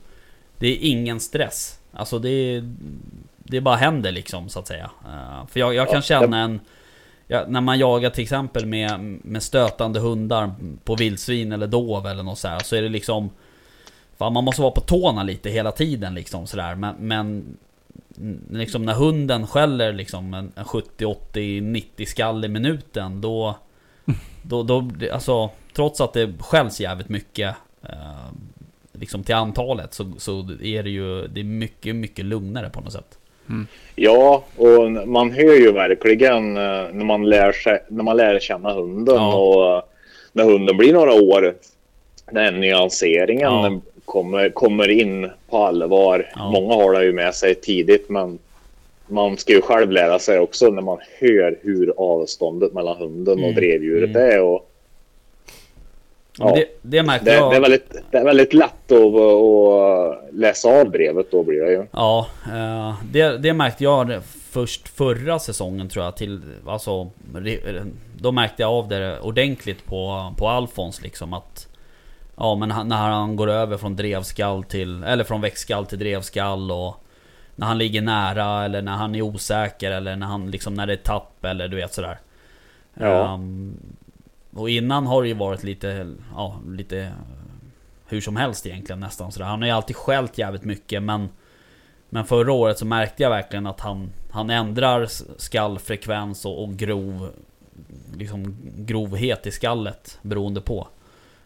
Det 0.59 0.67
är 0.67 0.79
ingen 0.81 1.21
stress. 1.21 1.81
Alltså 1.93 2.19
det 2.19 2.29
är 2.29 2.75
Det 3.39 3.61
bara 3.61 3.77
händer 3.77 4.13
liksom 4.13 4.49
så 4.49 4.59
att 4.59 4.67
säga. 4.67 4.91
Eh, 5.05 5.47
För 5.49 5.61
jag, 5.61 5.75
jag 5.75 5.91
kan 5.91 6.03
känna 6.03 6.41
en 6.41 6.61
ja, 7.27 7.45
När 7.49 7.61
man 7.61 7.79
jagar 7.79 8.11
till 8.11 8.23
exempel 8.23 8.67
med, 8.67 9.01
med 9.23 9.43
stötande 9.43 10.01
hundar 10.01 10.55
På 10.85 10.95
vildsvin 10.95 11.53
eller 11.53 11.67
dov 11.67 12.07
eller 12.07 12.23
något 12.23 12.39
så 12.39 12.49
här, 12.49 12.59
Så 12.59 12.77
är 12.77 12.83
det 12.83 12.89
liksom 12.89 13.31
Fan 14.19 14.33
man 14.33 14.45
måste 14.45 14.63
vara 14.63 14.73
på 14.73 14.81
tårna 14.81 15.23
lite 15.23 15.51
hela 15.51 15.73
tiden 15.73 16.15
liksom 16.15 16.47
sådär 16.47 16.75
men, 16.75 16.95
men 16.99 17.57
liksom 18.51 18.85
när 18.85 18.95
hunden 18.95 19.47
skäller 19.47 19.93
liksom 19.93 20.35
en, 20.35 20.53
en 20.57 20.65
70, 20.65 21.05
80, 21.05 21.61
90 21.61 22.07
skall 22.07 22.45
i 22.45 22.49
minuten 22.49 23.21
då... 23.21 23.59
Då, 24.43 24.63
då, 24.63 24.91
alltså 25.13 25.51
trots 25.77 26.01
att 26.01 26.13
det 26.13 26.33
skälls 26.41 26.81
jävligt 26.81 27.09
mycket 27.09 27.55
eh, 27.83 28.33
Liksom 28.93 29.23
till 29.23 29.35
antalet 29.35 29.95
så, 29.95 30.13
så 30.19 30.49
är 30.63 30.83
det 30.83 30.91
ju 30.91 31.27
Det 31.27 31.41
är 31.41 31.45
mycket, 31.45 31.97
mycket 31.97 32.25
lugnare 32.25 32.71
på 32.71 32.81
något 32.81 32.93
sätt 32.93 33.19
Ja, 33.95 34.45
och 34.57 35.09
man 35.09 35.31
hör 35.31 35.57
ju 35.61 35.73
verkligen 35.73 36.57
eh, 36.57 36.63
när 36.93 37.05
man 37.05 37.29
lär, 37.29 37.53
sig, 37.53 37.83
när 37.89 38.05
man 38.05 38.17
lär 38.17 38.39
känna 38.39 38.73
hunden 38.73 39.15
Ja. 39.15 39.35
och 39.37 39.77
eh, 39.77 39.83
när 40.33 40.45
hunden 40.45 40.77
blir 40.77 40.93
några 40.93 41.13
år. 41.13 41.55
Den 42.31 42.61
nyanseringen 42.61 43.41
Ja. 43.53 43.81
kommer, 44.05 44.49
kommer 44.51 44.89
in 44.89 45.31
på 45.51 45.59
allvar. 45.67 46.31
Ja. 46.37 46.51
Många 46.51 46.75
har 46.75 46.93
det 46.93 47.05
ju 47.05 47.13
med 47.13 47.35
sig 47.35 47.55
tidigt 47.55 48.09
men 48.11 48.39
man 49.07 49.37
ska 49.37 49.53
ju 49.53 49.61
själv 49.63 49.91
lära 49.91 50.19
sig 50.19 50.39
också 50.39 50.71
när 50.71 50.83
man 50.83 50.99
hör 51.21 51.59
hur 51.63 51.95
avståndet 51.97 52.73
mellan 52.73 52.97
hunden 52.97 53.39
och 53.39 53.45
Mm. 53.45 53.55
drevdjuret 53.55 54.11
Mm. 54.17 54.23
är. 54.31 54.41
Och 54.43 54.71
ja. 56.39 56.55
det, 56.55 56.67
det 56.83 57.03
märkte 57.03 57.31
det, 57.31 57.37
jag 57.37 57.51
det, 57.51 57.57
är 57.57 57.61
väldigt, 57.61 57.95
det 58.11 58.19
är 58.19 58.25
väldigt 58.25 58.55
lätt 58.55 58.93
att, 58.93 59.15
att 59.15 60.35
läsa 60.35 60.81
av 60.81 60.91
brevet 60.91 61.31
då 61.31 61.43
blir 61.43 61.61
det 61.65 61.73
ju. 61.73 61.87
Ja, 61.91 62.27
eh, 62.47 62.95
det, 63.13 63.39
det 63.39 63.53
märkte 63.53 63.85
jag 63.85 64.23
först 64.51 64.89
förra 64.89 65.39
säsongen 65.39 65.89
tror 65.89 66.05
jag 66.05 66.17
till, 66.17 66.41
alltså 66.67 67.11
Då 68.19 68.33
märkte 68.33 68.63
jag 68.63 68.73
av 68.73 68.89
det 68.89 69.21
ordentligt 69.21 69.85
på, 69.87 70.33
på 70.39 70.49
Alfons 70.49 71.03
liksom 71.03 71.33
att 71.33 71.69
Ja 72.39 72.55
men 72.55 72.89
när 72.89 72.97
han 72.97 73.37
går 73.37 73.51
över 73.51 73.77
från 73.77 73.97
drevskall 73.97 74.65
till, 74.65 75.05
eller 75.05 75.25
från 75.25 75.41
växtskall 75.41 75.87
till 75.87 75.99
drevskall 75.99 76.71
och 76.71 76.95
När 77.57 77.67
han 77.67 77.79
ligger 77.79 78.03
nära 78.03 78.65
eller 78.65 78.83
när 78.83 78.97
han 78.97 79.15
är 79.15 79.23
osäker 79.23 79.91
eller 79.91 80.17
när 80.17 80.27
han 80.27 80.51
liksom, 80.51 80.75
när 80.75 80.87
det 80.87 80.93
är 80.93 80.97
tapp 80.97 81.45
eller 81.45 81.69
du 81.69 81.77
vet 81.77 81.95
sådär 81.95 82.19
Ja. 82.95 83.35
Ehm, 83.35 83.77
Och 84.55 84.71
innan 84.71 85.07
har 85.07 85.23
det 85.23 85.29
ju 85.29 85.35
varit 85.35 85.63
lite, 85.63 86.15
ja 86.35 86.61
lite 86.69 87.13
Hur 88.09 88.21
som 88.21 88.37
helst 88.37 88.67
egentligen 88.67 89.01
nästan 89.01 89.33
sådär. 89.33 89.47
Han 89.47 89.61
har 89.63 89.67
ju 89.67 89.75
alltid 89.75 89.97
skällt 89.97 90.39
jävligt 90.39 90.65
mycket 90.65 91.03
men 91.03 91.29
Men 92.09 92.25
förra 92.25 92.53
året 92.53 92.79
så 92.79 92.87
märkte 92.87 93.23
jag 93.23 93.31
verkligen 93.31 93.67
att 93.67 93.81
han 93.81 94.11
Han 94.31 94.51
ändrar 94.51 95.07
skallfrekvens 95.37 96.45
och, 96.45 96.63
och 96.63 96.77
grov 96.77 97.31
Liksom 98.17 98.57
grovhet 98.77 99.47
i 99.47 99.51
skallet 99.51 100.19
beroende 100.23 100.61
på 100.61 100.89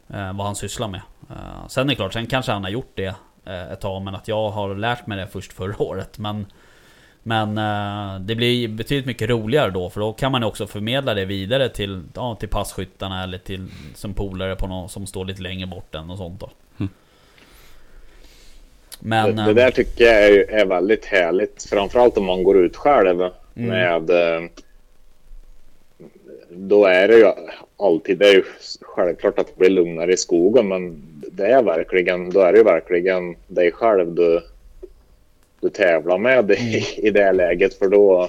eh, 0.08 0.32
vad 0.32 0.46
han 0.46 0.56
sysslar 0.56 0.88
med. 0.88 1.00
Eh, 1.30 1.66
sen 1.68 1.86
är 1.86 1.88
det 1.88 1.94
klart, 1.96 2.12
sen 2.12 2.26
kanske 2.26 2.52
han 2.52 2.64
har 2.64 2.70
gjort 2.70 2.92
det 2.94 3.06
eh, 3.06 3.14
ett 3.44 3.80
tag 3.80 4.02
men 4.02 4.14
att 4.14 4.28
jag 4.28 4.50
har 4.50 4.74
lärt 4.74 5.06
mig 5.06 5.18
det 5.18 5.26
först 5.26 5.52
förra 5.52 5.74
året. 5.82 6.18
Men, 6.18 6.46
men 7.22 7.58
eh, 7.58 8.20
det 8.20 8.34
blir 8.34 8.68
betydligt 8.68 9.06
mycket 9.06 9.30
roligare 9.30 9.70
då 9.70 9.90
för 9.90 10.00
då 10.00 10.12
kan 10.12 10.32
man 10.32 10.44
också 10.44 10.66
förmedla 10.66 11.14
det 11.14 11.24
vidare 11.24 11.68
till, 11.68 12.02
ja, 12.14 12.34
till 12.40 12.48
passkyttarna 12.48 13.22
eller 13.22 13.38
till 13.38 13.66
som 13.94 14.14
polare 14.14 14.56
på 14.56 14.66
någon 14.66 14.88
som 14.88 15.06
står 15.06 15.24
lite 15.24 15.42
längre 15.42 15.66
bort 15.66 15.94
än 15.94 16.10
och 16.10 16.18
sånt 16.18 16.40
då. 16.40 16.50
Men... 19.02 19.36
det, 19.36 19.42
det 19.42 19.50
eh, 19.50 19.54
där 19.54 19.70
tycker 19.70 20.04
jag 20.04 20.24
är, 20.24 20.50
är 20.50 20.66
väldigt 20.66 21.04
härligt. 21.04 21.66
Framförallt 21.70 22.16
om 22.18 22.24
man 22.24 22.42
går 22.44 22.58
ut 22.58 22.76
själv 22.76 23.30
med... 23.54 24.10
eh, 24.10 24.42
Då 26.48 26.84
är 26.84 27.08
det 27.08 27.14
ju 27.14 27.32
alltid... 27.78 28.18
Det 28.18 28.28
är 28.28 28.34
ju 28.34 28.44
självklart 29.04 29.38
att 29.38 29.46
det 29.46 29.58
blir 29.58 29.70
lugnare 29.70 30.12
i 30.12 30.16
skogen 30.16 30.68
men 30.68 31.02
det 31.32 31.46
är 31.46 31.62
verkligen... 31.62 32.30
Då 32.30 32.40
är 32.40 32.52
det 32.52 32.58
ju 32.58 32.64
verkligen 32.64 33.36
dig 33.46 33.72
själv 33.72 34.14
du, 34.14 34.40
du 35.60 35.68
tävlar 35.68 36.18
med 36.18 36.50
i, 36.50 36.84
i 36.96 37.10
det 37.10 37.32
läget 37.32 37.74
för 37.74 37.88
då... 37.88 38.28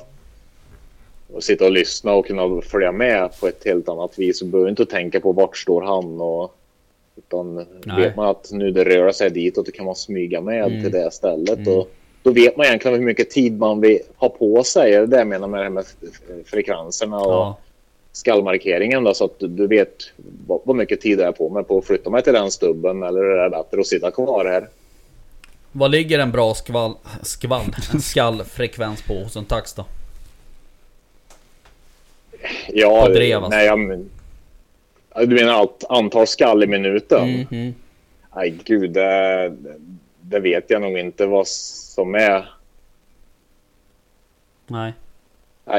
Att 1.37 1.43
sitta 1.43 1.65
och 1.65 1.71
lyssna 1.71 2.13
och 2.13 2.25
kunna 2.25 2.61
följa 2.61 2.91
med 2.91 3.29
på 3.39 3.47
ett 3.47 3.65
helt 3.65 3.89
annat 3.89 4.19
vis. 4.19 4.39
Du 4.39 4.45
behöver 4.45 4.69
inte 4.69 4.85
tänka 4.85 5.19
på 5.19 5.31
vart 5.31 5.57
står 5.57 5.81
han 5.81 6.21
och... 6.21 6.55
Utan 7.15 7.55
Nej. 7.55 8.01
vet 8.01 8.15
man 8.15 8.29
att 8.29 8.49
nu 8.51 8.71
det 8.71 8.83
rör 8.83 9.11
sig 9.11 9.29
dit 9.29 9.57
och 9.57 9.65
då 9.65 9.71
kan 9.71 9.85
man 9.85 9.95
smyga 9.95 10.41
med 10.41 10.65
Mm. 10.65 10.83
till 10.83 10.91
det 10.91 11.11
stället. 11.13 11.67
Och 11.67 11.91
då 12.23 12.31
vet 12.31 12.57
man 12.57 12.65
egentligen 12.65 12.97
hur 12.97 13.05
mycket 13.05 13.29
tid 13.29 13.59
man 13.59 13.81
vill 13.81 13.99
ha 14.15 14.29
på 14.29 14.63
sig. 14.63 14.91
Det 14.91 14.97
är 14.97 15.05
det 15.05 15.17
jag 15.17 15.27
menar 15.27 15.47
med 15.47 15.59
det 15.59 15.63
här 15.63 15.69
med 15.69 15.85
frekvenserna 16.45 17.19
och 17.19 17.33
ja, 17.33 17.57
skallmarkeringen. 18.11 19.03
Då, 19.03 19.13
så 19.13 19.25
att 19.25 19.39
du- 19.39 19.67
vet 19.67 19.95
vad, 20.47 20.61
vad 20.63 20.75
mycket 20.75 21.01
tid 21.01 21.19
jag 21.19 21.27
är 21.27 21.31
på 21.31 21.49
mig 21.49 21.63
på 21.63 21.77
att 21.77 21.85
flytta 21.85 22.09
mig 22.09 22.23
till 22.23 22.33
den 22.33 22.51
stubben. 22.51 23.03
Eller 23.03 23.21
är 23.23 23.43
det 23.43 23.49
bättre 23.49 23.79
att 23.79 23.87
sitta 23.87 24.11
kvar 24.11 24.45
här? 24.45 24.67
Vad 25.71 25.91
ligger 25.91 26.19
en 26.19 26.31
bra 26.31 26.53
skvall, 26.53 26.93
skvall, 27.21 27.61
en 27.93 28.01
skallfrekvens 28.01 29.01
på 29.01 29.13
hos 29.13 29.35
en 29.35 29.45
tax 29.45 29.73
då? 29.73 29.85
Ja, 32.67 33.05
På 33.05 33.13
drev, 33.13 33.37
alltså. 33.43 33.49
nej, 33.57 33.65
jag, 33.65 35.29
du 35.29 35.35
menar 35.35 35.63
att 35.63 35.83
antal 35.89 36.27
skall 36.27 36.63
i 36.63 36.67
minuten? 36.67 37.23
Mm, 37.29 37.47
mm. 37.51 37.73
Nej, 38.35 38.59
gud, 38.63 38.91
det, 38.91 39.53
det 40.21 40.39
vet 40.39 40.69
jag 40.69 40.81
nog 40.81 40.97
inte 40.99 41.25
vad 41.25 41.47
som 41.47 42.15
är. 42.15 42.49
Nej. 44.67 44.93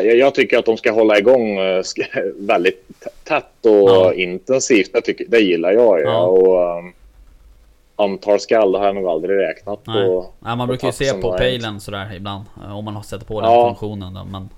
Jag, 0.00 0.34
tycker 0.34 0.58
att 0.58 0.64
de 0.66 0.76
ska 0.76 0.92
hålla 0.92 1.18
igång 1.18 1.58
eh, 1.58 1.82
väldigt 2.36 2.86
tätt 3.24 3.44
och 3.66 3.70
Ja. 3.90 4.12
intensivt. 4.14 4.90
Jag 4.92 5.04
tycker, 5.04 5.24
det 5.28 5.38
gillar 5.40 5.72
jag. 5.72 6.00
Ja. 6.00 6.04
Ja. 6.04 6.20
Och, 6.26 6.78
um, 6.78 6.92
antal 7.96 8.40
skall 8.40 8.74
har 8.74 8.86
jag 8.86 8.94
nog 8.94 9.06
aldrig 9.06 9.38
räknat 9.38 9.80
Nej. 9.86 10.06
på. 10.06 10.26
Nej, 10.40 10.56
man 10.56 10.68
brukar 10.68 10.88
ju 10.88 10.92
se 10.92 11.12
på 11.12 11.32
pejlen 11.38 11.80
sådär 11.80 12.12
ibland. 12.16 12.44
eh, 12.64 12.78
Om 12.78 12.84
man 12.84 12.96
har 12.96 13.02
sett 13.02 13.26
på 13.26 13.40
den 13.40 13.50
Ja. 13.52 13.68
funktionen 13.68 14.14
då, 14.14 14.24
men... 14.32 14.48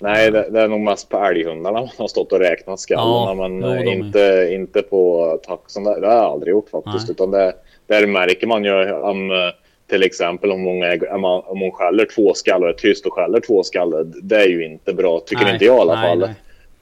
Nej, 0.00 0.30
det, 0.30 0.48
det 0.50 0.60
är 0.60 0.68
nog 0.68 0.80
mest 0.80 1.08
på 1.08 1.16
älghundarna 1.18 1.80
man 1.80 1.88
har 1.98 2.08
stått 2.08 2.32
och 2.32 2.38
räknat 2.40 2.80
skallarna. 2.80 3.42
Ja, 3.42 3.48
men 3.48 3.60
jo, 3.62 3.68
eh, 3.68 3.74
de 3.82 3.88
är- 3.90 3.94
inte, 3.94 4.48
inte 4.52 4.82
på 4.82 5.38
taxen. 5.46 5.84
Det, 5.84 6.00
det 6.00 6.06
har 6.06 6.14
jag 6.14 6.24
aldrig 6.24 6.50
gjort 6.50 6.70
faktiskt. 6.70 6.98
Nej. 7.08 7.10
Utan 7.10 7.30
det, 7.30 7.54
där 7.86 8.06
märker 8.06 8.46
man 8.46 8.64
ju 8.64 8.82
eh, 8.82 9.52
till 9.88 10.02
exempel 10.02 10.50
om 10.52 10.64
hon, 10.64 10.82
är, 10.82 11.12
om 11.50 11.60
hon 11.60 11.72
skäller 11.72 12.06
två 12.14 12.34
skall 12.34 12.62
och 12.62 12.68
är 12.68 12.72
tyst 12.72 13.06
och 13.06 13.12
skäller 13.12 13.40
två 13.40 13.62
skall. 13.62 14.12
Det 14.22 14.36
är 14.36 14.48
ju 14.48 14.64
inte 14.64 14.92
bra, 14.92 15.20
tycker 15.20 15.44
Nej, 15.44 15.52
inte 15.52 15.64
jag 15.64 15.76
i 15.76 15.80
alla 15.80 15.94
nej, 16.00 16.08
fall. 16.08 16.18
nej. 16.18 16.34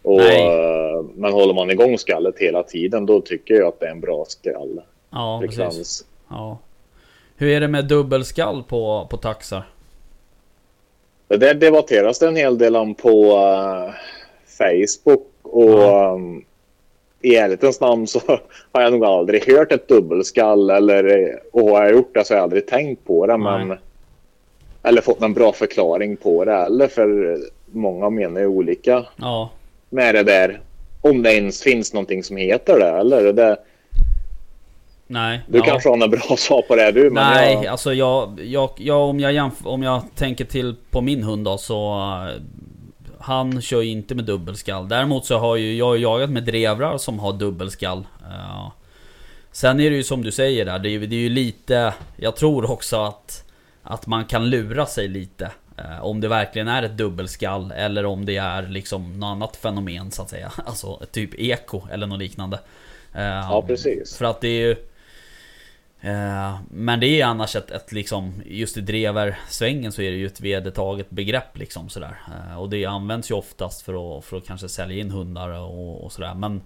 Och, 0.03 0.23
eh, 0.23 1.05
men 1.15 1.33
håller 1.33 1.55
man 1.55 1.71
igång 1.71 1.99
skallet 1.99 2.39
hela 2.39 2.63
tiden 2.63 3.07
då 3.07 3.21
tycker 3.21 3.55
jag 3.55 3.69
att 3.69 3.81
det 3.81 3.87
är 3.87 3.91
en 3.91 4.01
bra 4.01 4.25
skall. 4.29 4.81
Ja, 5.11 5.39
precis. 5.43 5.57
Frekvens. 5.57 6.05
Ja. 6.31 6.59
Hur 7.37 7.49
är 7.49 7.61
det 7.61 7.69
med 7.69 7.85
dubbelskall 7.85 8.63
på, 8.63 9.07
på 9.11 9.17
taxar? 9.17 9.63
Det 11.29 11.37
där 11.37 11.55
debatteras 11.55 12.19
det 12.19 12.29
en 12.29 12.37
hel 12.37 12.59
del 12.59 12.77
om 12.77 12.95
på 12.95 13.25
eh, 13.25 13.95
Facebook 14.59 15.29
och 15.43 15.71
Ja. 15.71 16.13
um, 16.15 16.45
i 17.27 17.37
ärlighetens 17.37 17.81
namn 17.81 18.07
så 18.07 18.21
har 18.73 18.83
jag 18.83 18.93
nog 18.93 19.05
aldrig 19.05 19.53
hört 19.57 19.73
ett 19.73 19.89
dubbelskall 19.89 20.71
eller 20.71 21.31
och 21.53 21.71
har 21.71 21.85
jag 21.85 21.93
gjort 21.93 22.15
det 22.15 22.25
så 22.25 22.35
har 22.35 22.39
jag 22.39 22.43
aldrig 22.43 22.67
tänkt 22.67 23.05
på 23.07 23.27
det 23.27 23.37
Nej. 23.37 23.65
men 23.65 23.79
eller 24.83 25.01
fått 25.03 25.21
någon 25.21 25.35
bra 25.35 25.53
förklaring 25.53 26.17
på 26.17 26.45
det 26.45 26.53
eller 26.55 26.89
för 26.89 27.39
många 27.73 28.11
menar 28.11 28.41
ju 28.41 28.47
olika 28.47 29.05
Ja. 29.17 29.51
med 29.91 30.15
det 30.15 30.23
där. 30.23 30.61
Om 31.01 31.23
det 31.23 31.35
ens 31.35 31.63
finns 31.63 31.93
någonting 31.93 32.25
som 32.25 32.37
heter 32.37 32.79
det 32.79 32.89
eller 32.89 33.33
det, 33.33 33.57
Nej. 35.07 35.41
du 35.49 35.59
ja. 35.59 35.65
kanske 35.65 35.89
har 35.89 35.97
något 35.97 36.11
bra 36.11 36.21
svar 36.37 36.63
på 36.63 36.77
det 36.77 36.93
du 36.93 37.11
men 37.11 37.15
Nej, 37.35 37.55
jag, 37.55 37.67
alltså 37.67 37.93
jag, 37.95 38.41
jag, 38.45 38.71
jag, 38.77 39.01
om, 39.09 39.21
jag 39.21 39.33
jämf- 39.33 39.65
om 39.67 39.83
jag 39.83 40.03
tänker 40.15 40.45
till 40.45 40.75
på 40.91 41.01
min 41.01 41.23
hund 41.23 41.45
då 41.45 41.59
så... 41.59 42.03
Han 43.27 43.63
kör 43.63 43.83
ju 43.83 43.91
inte 43.91 44.15
med 44.15 44.25
dubbelskall. 44.25 44.89
Däremot 44.89 45.25
så 45.27 45.39
har 45.39 45.57
ju 45.57 45.77
jag 45.77 45.99
jagat 45.99 46.31
med 46.31 46.45
drevrar 46.45 46.99
som 46.99 47.19
har 47.19 47.33
dubbelskall. 47.33 48.07
Eh, 48.31 48.69
sen 49.53 49.81
är 49.81 49.91
det 49.91 49.97
ju 49.97 50.03
som 50.05 50.23
du 50.23 50.33
säger 50.33 50.65
där, 50.65 50.79
det 50.79 50.89
är, 50.89 50.91
ju- 50.91 51.07
det 51.07 51.17
är 51.17 51.21
ju 51.21 51.29
lite... 51.29 51.95
Jag 52.17 52.37
tror 52.37 52.71
också 52.71 52.97
att, 52.97 53.45
att 53.83 54.07
man 54.07 54.25
kan 54.25 54.51
lura 54.51 54.87
sig 54.87 55.09
lite. 55.09 55.51
eh, 55.79 56.05
om 56.05 56.21
det 56.21 56.29
verkligen 56.29 56.69
är 56.69 56.83
ett 56.83 56.97
dubbelskall 56.97 57.73
eller 57.73 58.07
om 58.07 58.25
det 58.27 58.37
är 58.37 58.63
liksom 58.69 59.21
något 59.21 59.27
annat 59.27 59.57
fenomen 59.57 60.11
så 60.11 60.23
att 60.23 60.31
säga. 60.31 60.53
Alltså 60.67 61.01
typ 61.13 61.31
eko 61.41 61.83
eller 61.93 62.07
något 62.07 62.19
liknande. 62.19 62.59
Eh, 63.15 63.25
ja 63.25 63.65
precis. 63.67 64.17
för 64.17 64.25
att 64.25 64.41
det 64.41 64.49
är 64.49 64.67
ju... 64.69 64.77
Eh, 66.07 66.57
men 66.71 67.01
det 67.01 67.21
är 67.21 67.25
annars 67.25 67.57
ett, 67.57 67.71
ett 67.71 67.93
liksom, 67.93 68.43
just 68.47 68.77
i 68.77 68.81
dreversvängen 68.81 69.93
så 69.93 70.03
är 70.03 70.11
det 70.11 70.17
ju 70.17 70.27
ett 70.27 70.41
vedertaget 70.41 71.11
begrepp 71.11 71.59
liksom 71.59 71.89
sådär. 71.89 72.21
Eh, 72.29 72.61
och 72.61 72.71
det 72.71 72.85
används 72.85 73.31
ju 73.31 73.35
oftast 73.35 73.83
för 73.83 74.19
att, 74.19 74.25
för 74.25 74.37
att 74.37 74.47
kanske 74.47 74.69
sälja 74.69 75.01
in 75.01 75.11
hundar 75.11 75.49
och, 75.49 76.05
och 76.05 76.13
sådär. 76.13 76.35
Men 76.35 76.63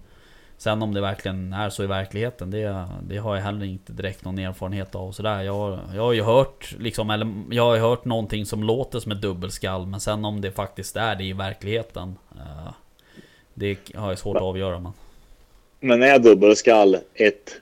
sen 0.57 0.81
om 0.81 0.93
det 0.93 1.01
verkligen 1.01 1.53
är 1.53 1.69
så 1.69 1.83
i 1.83 1.87
verkligheten, 1.87 2.51
det, 2.51 2.85
det 3.07 3.17
har 3.17 3.35
jag 3.35 3.43
heller 3.43 3.65
inte 3.65 3.93
direkt 3.93 4.25
någon 4.25 4.39
erfarenhet 4.39 4.95
av 4.95 5.07
och 5.07 5.15
sådär. 5.15 5.41
Jag, 5.41 5.79
jag 5.95 6.01
har 6.01 6.13
ju 6.13 6.23
hört 6.23 6.75
liksom, 6.79 7.09
eller 7.09 7.33
jag 7.51 7.63
har 7.63 7.75
ju 7.75 7.81
hört 7.81 8.05
någonting 8.05 8.45
som 8.45 8.63
låter 8.63 8.99
som 8.99 9.11
ett 9.11 9.21
dubbelskall. 9.21 9.87
Men 9.87 9.99
sen 9.99 10.25
om 10.25 10.41
det 10.41 10.51
faktiskt 10.51 10.95
är 10.95 11.15
det 11.15 11.23
i 11.23 11.33
verkligheten. 11.33 12.15
Eh, 12.35 12.73
det 13.53 13.77
har 13.95 14.09
jag 14.09 14.19
svårt 14.19 14.37
att 14.37 14.43
avgöra 14.43 14.79
men. 14.79 14.93
Men 15.79 16.03
är 16.03 16.19
dubbelskall 16.19 16.97
ett 17.13 17.61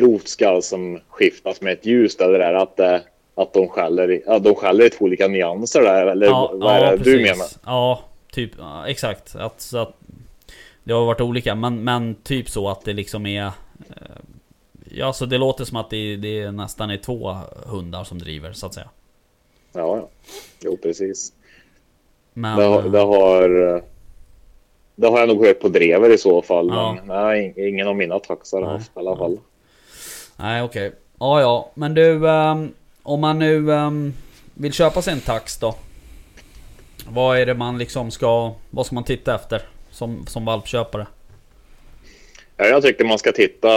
grovt 0.00 0.28
skall 0.28 0.62
som 0.62 1.00
skiftas 1.08 1.60
med 1.60 1.72
ett 1.72 1.86
ljus 1.86 2.16
eller 2.16 2.40
är 2.40 2.52
det 2.52 2.60
att, 2.60 2.76
det, 2.76 3.02
att 3.34 3.52
de, 3.52 3.68
skäller, 3.68 4.22
ja, 4.26 4.38
de 4.38 4.54
skäller 4.54 4.84
i 4.86 4.90
två 4.90 5.04
olika 5.04 5.28
nyanser 5.28 5.82
där? 5.82 6.06
Eller 6.06 6.28
vad 6.58 6.76
är 6.76 6.96
det 6.96 7.04
du 7.04 7.20
menar? 7.22 7.46
Ja, 7.64 8.00
typ, 8.32 8.50
ja, 8.58 8.88
exakt. 8.88 9.36
Att, 9.36 9.60
så 9.60 9.78
att 9.78 9.92
det 10.84 10.92
har 10.92 11.04
varit 11.06 11.20
olika, 11.20 11.54
men, 11.54 11.84
men 11.84 12.14
typ 12.14 12.48
så 12.48 12.68
att 12.68 12.84
det 12.84 12.92
liksom 12.92 13.26
är... 13.26 13.44
eh, 13.46 13.52
Ja, 14.96 15.12
så 15.12 15.26
det 15.26 15.38
låter 15.38 15.64
som 15.64 15.76
att 15.76 15.90
det, 15.90 16.16
det 16.16 16.50
nästan 16.50 16.90
är 16.90 16.96
två 16.96 17.36
hundar 17.66 18.04
som 18.04 18.18
driver, 18.18 18.52
så 18.52 18.66
att 18.66 18.74
säga. 18.74 18.88
Ja, 19.72 19.96
ja. 19.96 20.08
Jo, 20.60 20.76
precis. 20.82 21.32
Men... 22.32 22.58
Det, 22.58 22.64
har- 22.64 22.82
det, 22.82 22.98
har, 22.98 23.82
det 24.94 25.06
har 25.08 25.18
jag 25.18 25.28
nog 25.28 25.46
hört 25.46 25.60
på 25.60 25.68
drever 25.68 26.10
i 26.10 26.18
så 26.18 26.42
fall. 26.42 26.68
Ja. 26.68 26.92
Men 26.92 27.06
nej, 27.06 27.54
ingen 27.56 27.88
av 27.88 27.96
mina 27.96 28.18
taxar 28.18 28.62
har 28.62 28.70
haft 28.72 28.90
i 28.96 28.98
alla 28.98 29.16
fall. 29.16 29.38
Nej, 30.36 30.62
okej. 30.62 30.92
Ja, 31.18 31.40
ja. 31.40 31.70
Men 31.74 31.94
du, 31.94 32.26
Um, 32.26 32.74
om 33.02 33.20
man 33.20 33.38
nu 33.38 33.70
um, 33.70 34.14
vill 34.54 34.72
köpa 34.72 35.02
sig 35.02 35.12
en 35.12 35.20
tax 35.20 35.58
då? 35.58 35.74
Vad 37.08 37.38
är 37.38 37.46
det 37.46 37.54
man 37.54 37.78
liksom 37.78 38.10
ska... 38.10 38.52
Vad 38.70 38.86
ska 38.86 38.94
man 38.94 39.04
titta 39.04 39.34
efter? 39.34 39.62
Som, 39.90 40.26
som 40.26 40.44
valpköpare? 40.44 41.06
Ja, 42.56 42.64
jag 42.64 42.82
tycker 42.82 43.04
man 43.04 43.18
ska 43.18 43.32
titta 43.32 43.68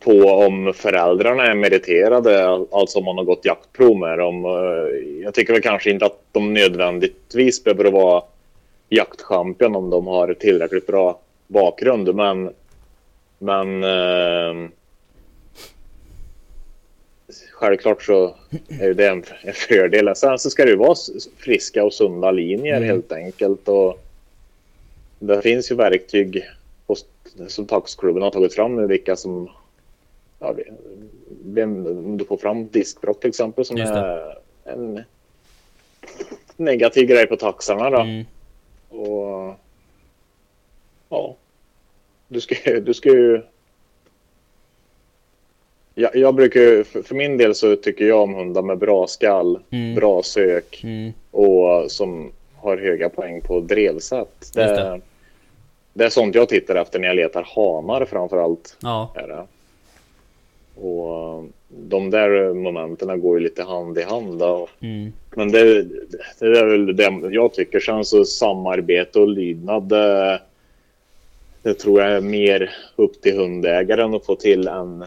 på 0.00 0.12
om 0.12 0.72
föräldrarna 0.76 1.46
är 1.46 1.54
meriterade, 1.54 2.44
alltså 2.72 2.98
om 2.98 3.04
man 3.04 3.18
har 3.18 3.24
gått 3.24 3.44
jaktprov 3.44 3.98
med 3.98 4.18
dem. 4.18 4.44
Eh, 4.44 5.22
jag 5.22 5.34
tycker 5.34 5.52
väl 5.52 5.62
kanske 5.62 5.90
inte 5.90 6.06
att 6.06 6.18
de 6.32 6.54
nödvändigtvis 6.54 7.64
behöver 7.64 7.90
vara 7.90 8.22
jaktchampion 8.88 9.76
om 9.76 9.90
de 9.90 10.06
har 10.06 10.34
tillräckligt 10.34 10.86
bra 10.86 11.20
bakgrund, 11.46 12.14
men 12.14 12.50
men 13.38 13.84
eh, 13.84 14.70
självklart 17.62 18.02
så 18.02 18.34
är 18.80 18.94
det 18.94 19.08
en, 19.08 19.24
en 19.42 19.52
fördel. 19.52 20.16
Sen 20.16 20.38
så 20.38 20.50
ska 20.50 20.64
det 20.64 20.70
ju 20.70 20.76
vara 20.76 20.96
friska 21.36 21.84
och 21.84 21.94
sunda 21.94 22.30
linjer 22.30 22.76
Mm. 22.76 22.88
helt 22.88 23.12
enkelt. 23.12 23.68
Och 23.68 24.04
det 25.18 25.42
finns 25.42 25.70
ju 25.70 25.74
verktyg 25.74 26.44
hos, 26.86 27.04
som 27.48 27.66
taxklubben 27.66 28.22
har 28.22 28.30
tagit 28.30 28.54
fram 28.54 28.76
nu 28.76 28.86
vilka 28.86 29.16
som 29.16 29.50
ja, 30.38 30.54
vem, 31.44 31.86
om 31.86 32.18
du 32.18 32.24
får 32.24 32.36
fram 32.36 32.68
diskbrott 32.68 33.20
till 33.20 33.28
exempel 33.28 33.64
som 33.64 33.76
är 33.76 34.36
en 34.64 35.02
negativ 36.56 37.06
grej 37.08 37.26
på 37.26 37.36
taxarna 37.36 37.90
då. 37.90 38.00
Mm. 38.00 38.24
Och 38.88 39.54
ja, 41.08 41.36
du 42.28 42.40
ska, 42.40 42.80
du 42.80 42.94
ska 42.94 43.08
ju 43.08 43.42
jag, 45.94 46.16
jag 46.16 46.34
brukar, 46.34 46.84
för, 46.84 47.02
för 47.02 47.14
min 47.14 47.36
del 47.36 47.54
så 47.54 47.76
tycker 47.76 48.04
jag 48.04 48.20
om 48.22 48.34
hundar 48.34 48.62
med 48.62 48.78
bra 48.78 49.06
skall, 49.06 49.58
Mm. 49.70 49.94
bra 49.94 50.22
sök 50.22 50.80
Mm. 50.84 51.12
och 51.30 51.90
som 51.90 52.32
har 52.56 52.76
höga 52.76 53.08
poäng 53.08 53.40
på 53.40 53.60
drevsätt. 53.60 54.50
Det, 54.54 54.64
det. 54.64 55.00
det. 55.92 56.04
är 56.04 56.08
sånt 56.08 56.34
jag 56.34 56.48
tittar 56.48 56.74
efter 56.74 56.98
när 56.98 57.08
jag 57.08 57.16
letar 57.16 57.42
hanar 57.56 58.04
framför 58.04 58.36
allt. 58.36 58.76
Ja. 58.82 59.12
Är 59.16 59.28
det. 59.28 59.46
Och 60.86 61.44
de 61.68 62.10
där 62.10 62.54
momenten 62.54 63.20
går 63.20 63.38
ju 63.38 63.44
lite 63.44 63.62
hand 63.62 63.98
i 63.98 64.02
hand. 64.02 64.38
Då. 64.38 64.68
Mm. 64.80 65.12
Men 65.36 65.52
det, 65.52 65.82
det 66.38 66.46
är 66.46 66.66
väl 66.66 66.96
det 66.96 67.28
jag 67.30 67.54
tycker. 67.54 67.80
Sen 67.80 68.04
så 68.04 68.24
samarbete 68.24 69.18
och 69.18 69.28
lydnad. 69.28 69.82
Det, 69.82 70.40
det 71.62 71.74
tror 71.74 72.00
jag 72.00 72.12
är 72.12 72.20
mer 72.20 72.70
upp 72.96 73.22
till 73.22 73.36
hundägaren 73.36 74.14
att 74.14 74.26
få 74.26 74.34
till 74.34 74.68
än 74.68 75.04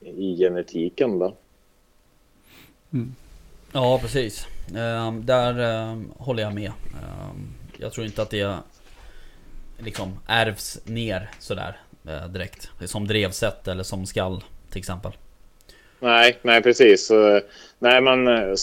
i 0.00 0.36
genetiken. 0.36 1.18
Då. 1.18 1.36
Ja, 3.72 3.98
precis. 4.02 4.46
Ehm, 4.76 5.26
där 5.26 5.58
ehm, 5.58 6.12
håller 6.18 6.42
jag 6.42 6.54
med. 6.54 6.70
Ehm, 6.70 7.48
jag 7.78 7.92
tror 7.92 8.06
inte 8.06 8.22
att 8.22 8.30
det 8.30 8.56
liksom 9.78 10.18
ärvs 10.26 10.80
ner 10.84 11.30
sådär 11.38 11.80
eh, 12.08 12.28
direkt. 12.28 12.70
Som 12.84 13.06
drevsätt 13.06 13.68
eller 13.68 13.82
som 13.82 14.06
skall 14.06 14.44
till 14.70 14.78
exempel. 14.78 15.12
Nej, 16.00 16.38
nej 16.42 16.62
precis. 16.62 17.10
Eh, 17.10 17.42
Nej, 17.82 18.00
men 18.00 18.28
eh, 18.28 18.54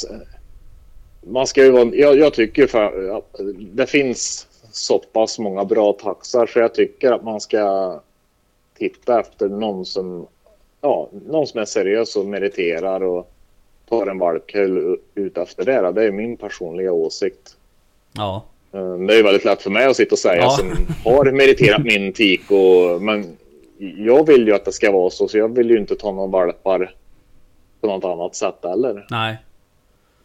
man 1.22 1.48
ska 1.48 1.64
ju 1.64 1.72
vara, 1.72 1.96
jag, 1.96 2.18
jag 2.18 2.34
tycker 2.34 2.68
för, 2.68 3.18
att 3.18 3.36
det 3.58 3.88
finns 3.88 4.48
så 4.72 5.00
pass 5.00 5.40
många 5.40 5.66
bra 5.66 5.94
taxar 5.94 6.48
så 6.48 6.60
jag 6.60 6.74
tycker 6.74 7.12
att 7.12 7.24
man 7.24 7.42
ska 7.42 8.02
titta 8.78 9.20
efter 9.20 9.50
någon 9.50 9.86
som, 9.86 10.28
ja, 10.82 11.10
någon 11.28 11.48
som 11.48 11.60
är 11.62 11.66
seriös 11.66 12.16
och 12.16 12.26
meriterar 12.26 13.04
och 13.04 13.32
tar 13.90 14.08
en 14.08 14.20
valpkull 14.20 14.98
ut 15.16 15.38
efter 15.38 15.66
det. 15.66 15.92
Det 15.92 16.04
är 16.04 16.12
min 16.12 16.38
personliga 16.38 16.92
åsikt. 16.92 17.58
Ja, 18.14 18.44
Eh, 18.72 18.98
Det 18.98 19.16
är 19.20 19.24
väldigt 19.24 19.46
lätt 19.46 19.62
för 19.62 19.70
mig 19.70 19.86
att 19.86 19.96
sitta 19.96 20.16
och 20.16 20.20
säga 20.20 20.42
Ja. 20.42 20.50
som 20.50 20.68
har 21.06 21.32
meriterat 21.32 21.84
min 21.84 22.14
tik. 22.14 22.42
Och, 22.52 23.02
men 23.02 23.38
jag 23.98 24.28
vill 24.28 24.48
ju 24.48 24.54
att 24.54 24.66
det 24.66 24.72
ska 24.72 24.92
vara 24.92 25.10
så, 25.10 25.28
så 25.28 25.38
jag 25.38 25.56
vill 25.56 25.70
ju 25.70 25.78
inte 25.78 25.96
ta 25.96 26.12
några 26.12 26.28
valpar 26.28 26.96
på 27.82 27.88
något 27.88 28.04
annat 28.06 28.36
sätt 28.36 28.56
heller. 28.64 29.06
nej. 29.10 29.38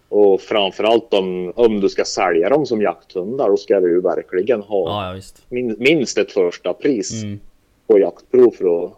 Och 0.08 0.40
framförallt 0.40 1.14
om, 1.14 1.52
om 1.56 1.80
du 1.80 1.88
ska 1.88 2.04
sälja 2.04 2.48
dem 2.48 2.66
som 2.66 2.82
jakthundar, 2.82 3.48
då 3.48 3.56
ska 3.56 3.80
du 3.80 3.90
ju 3.90 4.00
verkligen 4.00 4.62
ha 4.62 4.88
Ja, 5.12 5.20
ja 5.50 5.74
minst 5.78 6.18
ett 6.18 6.32
första 6.32 6.72
pris 6.74 7.22
Mm. 7.22 7.40
på 7.86 7.98
jaktprov 7.98 8.50
för 8.50 8.84
att, 8.84 8.92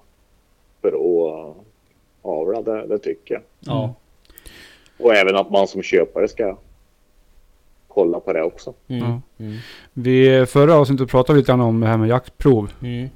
för 0.91 1.51
att 1.51 1.57
avla. 2.23 2.63
Det, 2.63 2.87
det 2.87 2.99
tycker 2.99 3.35
jag. 3.35 3.43
Ja. 3.61 3.95
Och 4.99 5.15
även 5.15 5.37
att 5.37 5.51
man 5.51 5.69
som 5.69 5.83
köpare 5.83 6.29
ska 6.29 6.57
kolla 7.89 8.21
på 8.21 8.33
det 8.33 8.43
också. 8.43 8.75
Mm. 8.89 9.03
Mm. 9.39 9.57
Vi 9.93 10.47
förra 10.47 10.75
avsnittet 10.75 11.09
pratade 11.09 11.35
vi 11.37 11.41
lite 11.41 11.53
grann 11.53 11.61
om 11.61 11.81
det 11.81 11.87
här 11.87 11.97
med 11.97 12.09
jaktprov. 12.09 12.73
Mm. 12.83 13.09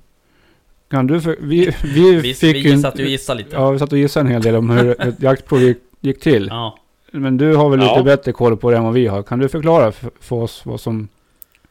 Kan 0.90 1.06
du 1.06 1.20
för, 1.20 1.36
vi, 1.40 1.74
vi 1.94 2.20
Vi, 2.20 2.34
fick 2.34 2.56
vi 2.56 2.70
ju 2.70 2.78
satt 2.78 2.94
och 2.94 3.00
gissade 3.00 3.38
lite. 3.38 3.56
Ja, 3.56 3.70
vi 3.70 3.78
satt 3.78 3.92
och 3.92 3.98
gissade 3.98 4.26
en 4.26 4.32
hel 4.32 4.42
del 4.42 4.56
om 4.56 4.70
hur 4.70 5.00
ett 5.08 5.22
jaktprov 5.22 5.60
gick, 5.62 5.78
gick 6.00 6.20
till. 6.20 6.46
Ja. 6.50 6.78
Men 7.12 7.36
du 7.36 7.56
har 7.56 7.70
väl 7.70 7.78
lite 7.78 7.92
Ja. 7.96 8.02
bättre 8.02 8.32
koll 8.32 8.56
på 8.56 8.70
det 8.70 8.76
än 8.76 8.84
vad 8.84 8.92
vi 8.94 9.06
har. 9.06 9.22
Kan 9.22 9.38
du 9.38 9.48
förklara 9.48 9.92
för, 9.92 10.10
för 10.20 10.36
oss 10.36 10.66
vad 10.66 10.80
som, 10.80 11.08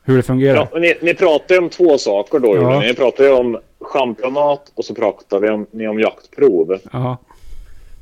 hur 0.07 0.17
det 0.17 0.23
fungerar? 0.23 0.67
Ja, 0.71 0.79
ni, 0.79 0.93
ni 1.01 1.13
pratar 1.13 1.55
ju 1.55 1.61
om 1.61 1.69
två 1.69 1.97
saker 1.97 2.39
då. 2.39 2.55
Ja. 2.55 2.73
Ja. 2.73 2.79
Ni 2.79 2.93
pratar 2.93 3.23
ju 3.23 3.31
om 3.31 3.59
championat 3.81 4.71
och 4.75 4.85
så 4.85 4.95
pratar 4.95 5.39
vi 5.39 5.49
om, 5.49 5.65
ni 5.71 5.87
om 5.87 5.99
jaktprov. 5.99 6.79
Jaha. 6.91 7.17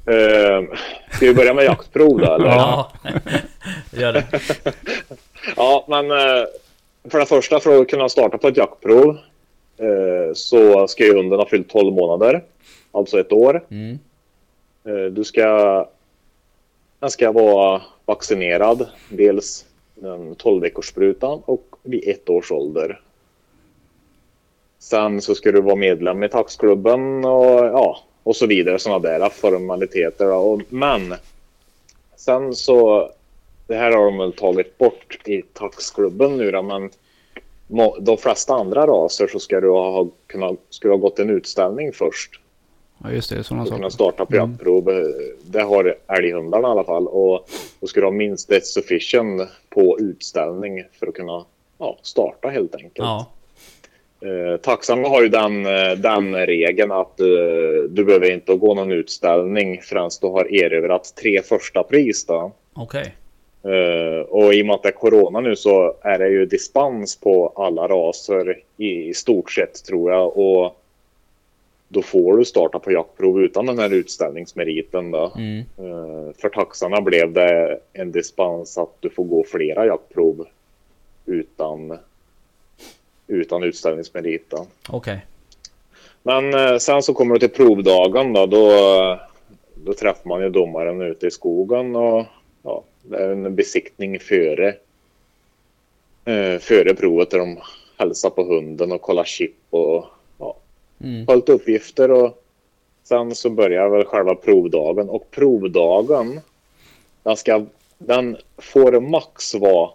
Uh, 0.09 0.67
ska 1.11 1.25
vi 1.25 1.33
börja 1.33 1.53
med 1.53 1.65
jaktprov 1.65 2.19
då 2.19 2.33
eller? 2.33 2.45
Ja. 2.45 2.91
Gör 3.91 4.13
det. 4.13 4.25
Ja, 5.55 5.85
men 5.87 6.11
eh, 6.11 6.45
för 7.09 7.19
det 7.19 7.25
första 7.25 7.59
för 7.59 7.81
att 7.81 7.89
kunna 7.89 8.09
starta 8.09 8.37
på 8.37 8.47
ett 8.47 8.57
jaktprov 8.57 9.17
eh, 9.77 10.33
så 10.33 10.87
ska 10.87 11.03
ju 11.03 11.17
hunden 11.17 11.39
ha 11.39 11.49
fyllt 11.49 11.69
12 11.69 11.93
månader. 11.93 12.43
Alltså 12.91 13.19
ett 13.19 13.31
år. 13.31 13.63
Mm. 13.71 13.99
Eh, 14.85 15.11
du 15.11 15.23
ska, 15.23 15.87
den 16.99 17.09
ska 17.09 17.31
vara 17.31 17.81
vaccinerad. 18.05 18.87
Dels 19.09 19.65
den 19.95 20.35
12 20.35 20.61
veckors 20.61 20.87
sprutan 20.87 21.41
och 21.45 21.74
vid 21.85 22.07
ett 22.07 22.29
års 22.29 22.51
ålder. 22.51 23.01
Sen 24.79 25.21
så 25.21 25.35
ska 25.35 25.51
du 25.51 25.61
vara 25.61 25.75
medlem 25.75 26.23
i 26.23 26.29
taxklubben 26.29 27.25
och, 27.25 27.65
ja, 27.65 27.99
och 28.23 28.35
så 28.35 28.45
vidare. 28.47 28.79
Sådana 28.79 28.99
där 28.99 29.29
formaliteter. 29.29 30.31
Och, 30.33 30.61
men 30.69 31.13
sen 32.15 32.55
så 32.55 33.09
det 33.67 33.75
här 33.75 33.91
har 33.91 34.05
de 34.05 34.17
väl 34.17 34.33
tagit 34.33 34.77
bort 34.77 35.27
i 35.27 35.41
taxklubben 35.41 36.37
nu 36.37 36.51
då, 36.51 36.61
men 36.61 36.89
de 37.99 38.17
flesta 38.17 38.53
andra 38.53 38.87
raser 38.87 39.27
så 39.27 39.39
ska 39.39 39.61
du 39.61 39.69
ha, 39.69 40.07
kunna, 40.27 40.55
ska 40.69 40.87
du 40.87 40.91
ha 40.93 40.97
gått 40.97 41.19
en 41.19 41.29
utställning 41.29 41.93
först 41.93 42.39
Ja, 43.03 43.11
just 43.11 43.29
det. 43.29 43.43
Sådana 43.43 43.63
och 43.63 43.69
kunna 43.69 43.89
saker. 43.89 43.93
starta 44.11 44.25
på 44.25 44.35
jaktprov. 44.35 44.89
Eh, 44.89 45.05
Det 45.43 45.61
har 45.61 45.95
älghundarna 46.07 46.67
i 46.67 46.71
alla 46.71 46.83
fall. 46.83 47.07
Och 47.07 47.49
då 47.79 47.87
ska 47.87 47.99
du 47.99 48.05
ha 48.05 48.11
minst 48.11 48.51
ett 48.51 48.65
sufficient 48.65 49.41
på 49.69 49.99
utställning 49.99 50.83
för 50.99 51.07
att 51.07 51.13
kunna 51.13 51.45
ja, 51.77 51.97
starta 52.01 52.49
helt 52.49 52.75
enkelt. 52.75 52.97
Ja. 52.97 53.31
Eh, 54.21 54.57
Taxarna 54.57 55.07
har 55.07 55.21
ju 55.21 55.29
den, 55.29 55.65
eh, 55.65 55.91
den 55.97 56.35
regeln 56.35 56.91
att 56.91 57.19
eh, 57.19 57.83
du 57.89 58.05
behöver 58.05 58.31
inte 58.31 58.55
gå 58.55 58.73
någon 58.73 58.91
utställning 58.91 59.81
förrän 59.81 60.09
du 60.21 60.27
har 60.27 60.53
erövrat 60.53 61.15
tre 61.15 61.41
första 61.41 61.83
pris. 61.83 62.25
Då. 62.25 62.51
Okej. 62.73 63.15
Eh, 63.63 64.19
och 64.19 64.53
i 64.53 64.61
och 64.61 64.65
med 64.65 64.73
att 64.73 64.83
det 64.83 64.89
är 64.89 64.93
corona 64.93 65.39
nu 65.39 65.55
så 65.55 65.95
är 66.01 66.19
det 66.19 66.29
ju 66.29 66.45
dispens 66.45 67.15
på 67.19 67.53
alla 67.55 67.87
raser 67.87 68.59
i, 68.77 69.09
i 69.09 69.13
stort 69.13 69.51
sett 69.51 69.85
tror 69.85 70.11
jag. 70.11 70.37
Och 70.37 70.81
då 71.87 72.01
får 72.01 72.37
du 72.37 72.45
starta 72.45 72.79
på 72.79 72.91
jaktprov 72.91 73.41
utan 73.41 73.65
den 73.65 73.79
här 73.79 73.93
utställningsmeriten. 73.93 75.11
Då. 75.11 75.31
Mm. 75.35 75.59
Eh, 75.59 76.33
för 76.37 76.49
taxarna 76.49 77.01
blev 77.01 77.33
det 77.33 77.79
en 77.93 78.11
dispens 78.11 78.77
att 78.77 78.93
du 78.99 79.09
får 79.09 79.23
gå 79.23 79.43
flera 79.43 79.85
jaktprov 79.85 80.47
utan, 81.25 81.97
utan 83.27 83.63
utställningsmerit. 83.63 84.49
Då. 84.49 84.67
Okej. 84.89 85.25
Men 86.23 86.53
eh, 86.53 86.77
sen 86.77 87.03
så 87.03 87.13
kommer 87.13 87.33
du 87.33 87.39
till 87.39 87.57
provdagen 87.57 88.33
då, 88.33 88.45
då, 88.45 88.69
då 89.73 89.93
träffar 89.93 90.29
man 90.29 90.41
ju 90.41 90.49
domaren 90.49 91.01
ute 91.01 91.27
i 91.27 91.31
skogen 91.31 91.95
och 91.95 92.25
ja, 92.63 92.83
det 93.03 93.17
är 93.17 93.29
en 93.29 93.55
besiktning 93.55 94.19
före, 94.19 94.67
eh, 96.25 96.59
före 96.59 96.95
provet 96.95 97.31
där 97.31 97.39
de 97.39 97.59
hälsar 97.97 98.29
på 98.29 98.43
hunden 98.43 98.91
och 98.91 99.01
kollar 99.01 99.23
chip 99.23 99.55
och 99.69 100.05
ja, 100.37 100.55
Mm. 101.03 101.35
lite 101.35 101.51
uppgifter 101.51 102.11
och 102.11 102.43
sen 103.03 103.35
så 103.35 103.49
börjar 103.49 103.89
väl 103.89 104.05
själva 104.05 104.35
provdagen 104.35 105.09
och 105.09 105.31
provdagen 105.31 106.39
den, 107.23 107.37
ska, 107.37 107.65
den 107.97 108.37
får 108.57 108.99
max 108.99 109.55
vara 109.55 109.89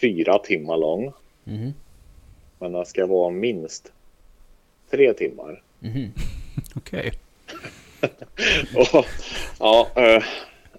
fyra 0.00 0.38
timmar 0.38 0.76
lång 0.76 1.12
Mhm. 1.44 1.74
men 2.58 2.72
den 2.72 2.86
ska 2.86 3.06
vara 3.06 3.30
minst 3.30 3.92
tre 4.90 5.12
timmar. 5.12 5.62
Mhm. 5.80 6.12
Okej. 6.76 7.12
Och, 8.76 9.06
ja, 9.58 9.88
eh, 9.96 10.22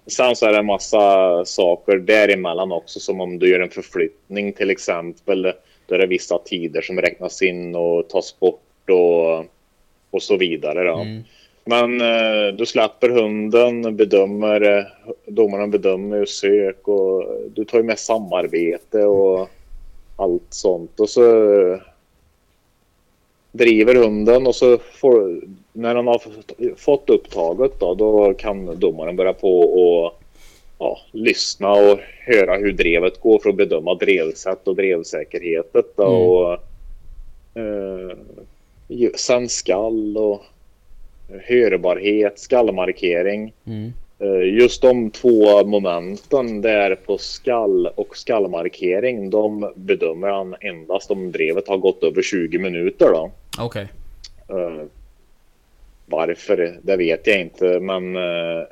sen 0.06 0.36
så 0.36 0.46
är 0.46 0.52
det 0.52 0.58
en 0.58 0.66
massa 0.66 1.44
saker 1.44 1.96
däremellan 1.98 2.72
också 2.72 3.00
som 3.00 3.20
om 3.20 3.38
du 3.38 3.48
gör 3.48 3.60
en 3.60 3.70
förflyttning 3.70 4.52
till 4.52 4.70
exempel. 4.70 5.52
Då 5.86 5.94
är 5.94 5.98
det 5.98 6.06
vissa 6.06 6.38
tider 6.38 6.80
som 6.82 7.00
räknas 7.00 7.42
in 7.42 7.74
och 7.74 8.08
tas 8.08 8.40
bort 8.40 8.90
och, 8.90 9.44
och 10.10 10.22
så 10.22 10.36
vidare. 10.36 10.84
Då. 10.84 10.98
Mm. 10.98 11.24
Men 11.68 12.00
eh, 12.00 12.54
du 12.56 12.66
släpper 12.66 13.08
hunden, 13.08 13.96
bedömer, 13.96 14.88
domaren 15.26 15.70
bedömer 15.70 16.24
sök 16.24 16.88
och 16.88 17.24
du 17.54 17.64
tar 17.64 17.78
ju 17.78 17.84
med 17.84 17.98
samarbete 17.98 19.04
och 19.04 19.48
allt 20.16 20.46
sånt. 20.50 21.00
Och 21.00 21.08
så 21.08 21.22
driver 23.52 23.94
hunden 23.94 24.46
och 24.46 24.54
så 24.54 24.78
får, 24.78 25.40
när 25.72 25.94
han 25.94 26.06
har 26.06 26.22
fått- 26.76 27.10
upptaget 27.10 27.80
då, 27.80 27.94
då 27.94 28.34
kan 28.34 28.78
domaren 28.80 29.16
börja 29.16 29.32
på 29.32 29.60
och 29.60 30.12
ja, 30.78 30.98
lyssna 31.12 31.72
och 31.72 31.98
höra 32.26 32.56
hur 32.56 32.72
drevet 32.72 33.20
går 33.20 33.38
för 33.38 33.50
att 33.50 33.56
bedöma 33.56 33.94
drevsätt 33.94 34.68
och 34.68 34.76
drevsäkerhetet. 34.76 35.96
Då, 35.96 36.04
Mm. 37.54 38.10
och, 38.10 38.12
eh, 39.02 39.10
sen 39.14 39.48
skall 39.48 40.16
och 40.16 40.42
hörbarhet, 41.28 42.38
skallmarkering. 42.38 43.52
Mm. 43.66 43.92
Eh, 44.18 44.54
Just 44.58 44.82
de 44.82 45.10
två 45.10 45.64
momenten 45.64 46.60
där 46.60 46.94
på 46.94 47.18
skall 47.18 47.86
och 47.86 48.16
skallmarkering, 48.16 49.30
de 49.30 49.72
bedömer 49.76 50.28
han 50.28 50.54
endast 50.60 51.10
om 51.10 51.32
drevet 51.32 51.68
har 51.68 51.78
gått 51.78 52.02
över 52.02 52.22
20 52.22 52.58
minuter. 52.58 53.06
Då. 53.06 53.30
Okej. 53.58 53.88
Eh, 54.48 54.82
Varför, 56.06 56.78
det 56.82 56.96
vet 56.96 57.26
jag 57.26 57.40
inte, 57.40 57.80
men 57.80 58.16
eh, 58.16 58.62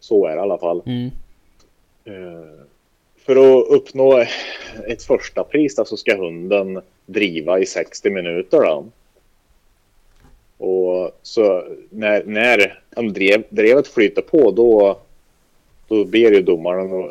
så 0.00 0.26
är 0.26 0.30
det 0.30 0.36
i 0.36 0.40
alla 0.40 0.58
fall. 0.58 0.82
Mm. 0.86 1.10
För 3.26 3.36
att 3.36 3.68
uppnå 3.68 4.24
ett 4.88 5.02
första 5.02 5.44
pris 5.44 5.80
så 5.84 5.96
ska 5.96 6.16
hunden 6.16 6.80
driva 7.06 7.58
i 7.58 7.66
60 7.66 8.10
minuter. 8.10 8.58
Då. 8.60 8.84
Och 10.58 11.18
så 11.22 11.64
när, 11.90 12.22
när 12.24 12.80
drev, 13.12 13.42
drevet 13.48 13.88
flyter 13.88 14.22
på 14.22 14.50
då, 14.50 14.98
då 15.88 16.04
ber 16.04 16.32
ju 16.32 16.42
domaren 16.42 16.92
och 16.92 17.10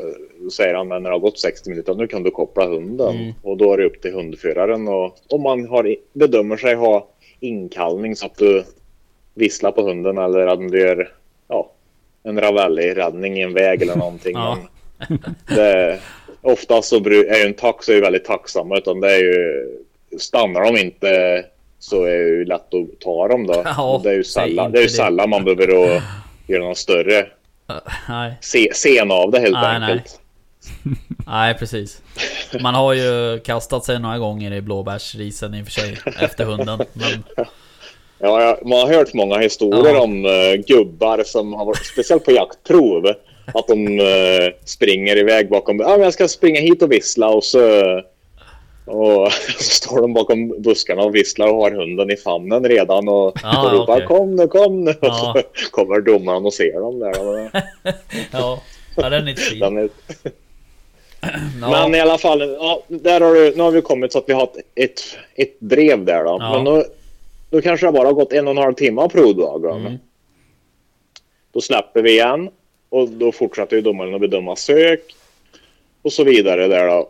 säger 0.54 0.74
han 0.74 0.90
när 0.90 1.00
det 1.00 1.10
har 1.10 1.20
gått 1.20 1.40
60 1.40 1.70
minuter 1.70 1.96
nu 1.96 2.08
kan 2.08 2.24
du 2.24 2.32
koppla 2.32 2.68
hunden. 2.68 3.16
Mm. 3.16 3.34
Och 3.42 3.58
då 3.58 3.74
är 3.74 3.78
det 3.78 3.86
upp 3.86 4.02
till 4.02 4.14
hundföraren 4.14 4.88
och 4.88 5.18
om 5.30 5.42
man 5.42 5.68
har, 5.68 5.96
bedömer 6.14 6.58
sig 6.58 6.76
ha 6.76 7.08
inkallning 7.40 8.16
så 8.16 8.26
att 8.26 8.38
du 8.38 8.64
visslar 9.34 9.72
på 9.72 9.82
hunden 9.82 10.18
eller 10.18 10.48
att 10.48 10.72
du 10.72 10.80
gör 10.80 11.12
ja, 11.48 11.72
en 12.24 12.40
Ravelli-räddning 12.42 13.38
i 13.38 13.42
en 13.42 13.54
väg 13.54 13.82
eller 13.82 13.96
någonting. 13.96 14.36
Ja. 14.38 14.58
Det, 15.56 16.00
oftast 16.42 16.90
så 16.90 16.96
är 16.96 17.10
ju 17.10 17.46
en 17.48 17.54
tax 17.54 17.90
är 17.90 17.94
ju 17.94 18.02
väldigt 18.02 18.26
tacksamma 18.26 18.78
utan 18.78 19.00
det 19.00 19.16
är 19.16 19.20
ju 19.20 19.68
stannar 20.18 20.62
de 20.62 20.78
inte 20.78 21.46
så 21.90 22.04
är 22.04 22.10
det 22.18 22.30
ju 22.30 22.46
lätt 22.46 22.74
att 22.74 23.00
ta 23.00 23.28
dem 23.28 23.48
då. 23.48 23.54
Ja, 23.66 24.02
det 24.04 24.10
är 24.10 24.14
ju 24.14 24.24
sällan, 24.24 24.66
inte 24.66 24.78
det 24.78 24.80
är 24.80 24.82
ju 24.82 24.88
det. 24.88 24.94
sällan 24.94 25.30
man 25.30 25.44
behöver 25.46 25.96
att 25.96 26.04
göra 26.48 26.64
någon 26.64 26.76
större 26.76 27.28
Nej, 28.10 28.34
se, 28.42 28.70
scen 28.74 29.12
av 29.12 29.32
det 29.32 29.40
helt 29.40 29.54
Nej, 29.54 29.80
nej. 29.80 29.92
enkelt. 29.92 30.20
nej 31.28 31.54
precis. 31.54 32.02
Man 32.62 32.76
har 32.76 32.94
ju 32.94 33.40
kastat 33.40 33.86
sig 33.86 34.00
några 34.00 34.18
gånger 34.18 34.54
i 34.54 34.62
blåbärsrisen 34.62 35.54
i 35.54 35.62
och 35.62 35.66
för 35.66 35.72
sig 35.72 35.98
efter 36.22 36.46
hunden. 36.46 36.80
Men 36.94 37.46
Ja, 38.20 38.58
man 38.66 38.80
har 38.80 38.94
hört 38.94 39.14
många 39.14 39.38
historier 39.40 39.94
Ja. 39.94 40.02
om 40.02 40.26
eh, 40.26 40.54
gubbar 40.68 41.24
som 41.26 41.54
har 41.54 41.66
varit, 41.66 41.86
speciellt 41.86 42.26
på 42.26 42.32
jaktprov, 42.32 43.06
att 43.54 43.68
de 43.68 44.00
eh, 44.00 44.54
springer 44.66 45.18
iväg 45.18 45.50
bakom, 45.50 45.80
ja 45.80 45.90
men 45.90 46.02
jag 46.02 46.14
ska 46.14 46.28
springa 46.28 46.60
hit 46.62 46.82
och 46.82 46.92
vissla 46.92 47.30
och 47.30 47.44
så, 47.44 47.60
och 48.86 49.32
så 49.58 49.64
står 49.64 50.02
de 50.02 50.14
bakom 50.14 50.62
buskarna 50.62 51.02
och 51.02 51.16
visslar 51.16 51.48
och 51.48 51.56
har 51.56 51.72
hunden 51.72 52.12
i 52.12 52.16
famnen 52.16 52.64
redan 52.64 53.08
och, 53.08 53.38
Ja, 53.44 53.66
och 53.66 53.80
ropar 53.80 53.96
okej. 53.96 54.08
kom 54.08 54.36
nu, 54.36 54.48
kom 54.48 54.84
nu. 54.84 54.94
Ja. 55.02 55.34
Och 55.36 55.42
så 55.60 55.70
kommer 55.72 56.02
domaren 56.02 56.46
och 56.46 56.54
ser 56.54 56.80
dem 56.80 57.00
där. 57.00 57.14
Ja, 58.32 58.62
ja 58.96 59.10
den 59.10 59.24
är 59.28 59.30
inte 59.30 59.42
fin. 59.42 59.60
den 59.60 59.78
är, 59.78 59.90
Ja, 61.62 61.70
Men 61.70 61.96
i 61.96 62.00
alla 62.00 62.18
fall, 62.18 62.42
ja, 62.42 62.84
där 62.88 63.22
har 63.22 63.34
du, 63.34 63.54
nu 63.56 63.64
har 63.64 63.72
vi 63.72 63.82
kommit 63.82 64.12
så 64.12 64.18
att 64.20 64.30
vi 64.30 64.34
har 64.34 64.44
ett, 64.44 64.58
ett, 64.76 65.02
ett 65.36 65.56
drev 65.60 66.06
där 66.06 66.24
då. 66.24 66.38
Ja. 66.40 66.52
Men 66.54 66.74
nu, 66.74 66.84
då 67.50 67.62
kanske 67.62 67.86
det 67.86 67.92
bara 67.92 68.08
har 68.08 68.14
gått 68.14 68.34
en 68.34 68.48
och 68.48 68.52
en 68.52 68.58
halv 68.58 68.74
timme 68.74 69.02
av 69.02 69.10
provdagen. 69.10 69.78
Mm. 69.80 69.98
Då 71.54 71.62
släpper 71.62 72.02
vi 72.02 72.12
igen 72.12 72.50
och 72.90 73.10
då 73.10 73.32
fortsätter 73.32 73.76
ju 73.76 73.82
domaren 73.82 74.14
att 74.16 74.22
bedöma 74.22 74.56
sök 74.56 75.16
och 76.02 76.14
så 76.14 76.24
vidare 76.24 76.68
där 76.68 76.88
då. 76.88 77.10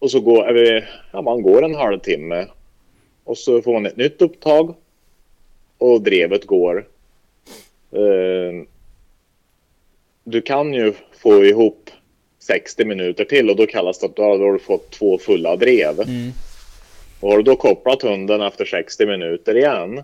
Och 0.00 0.10
så 0.10 0.20
går 0.20 0.52
vi, 0.52 0.84
ja, 1.12 1.22
man 1.22 1.42
går 1.42 1.62
en 1.62 1.74
halvtimme 1.74 2.46
och 3.24 3.38
så 3.38 3.62
får 3.62 3.72
man 3.72 3.86
ett 3.86 3.96
nytt 3.96 4.22
upptag 4.22 4.74
och 5.78 6.02
drevet 6.02 6.46
går. 6.46 6.88
Eh, 7.92 8.64
du 10.24 10.42
kan 10.42 10.74
ju 10.74 10.92
få 11.12 11.44
ihop 11.44 11.90
60 12.38 12.84
minuter 12.84 13.24
till 13.24 13.50
och 13.50 13.56
då 13.56 13.66
kallas 13.66 13.98
det 13.98 14.06
att 14.06 14.16
då 14.16 14.22
har 14.22 14.52
du 14.52 14.58
fått 14.58 14.90
två 14.90 15.18
fulla 15.18 15.56
drev. 15.56 16.00
Mm. 16.00 16.30
Och 17.20 17.30
har 17.30 17.36
du 17.36 17.42
då 17.42 17.56
kopplat 17.56 18.02
hunden 18.02 18.40
efter 18.40 18.64
60 18.64 19.06
minuter 19.06 19.56
igen, 19.56 20.02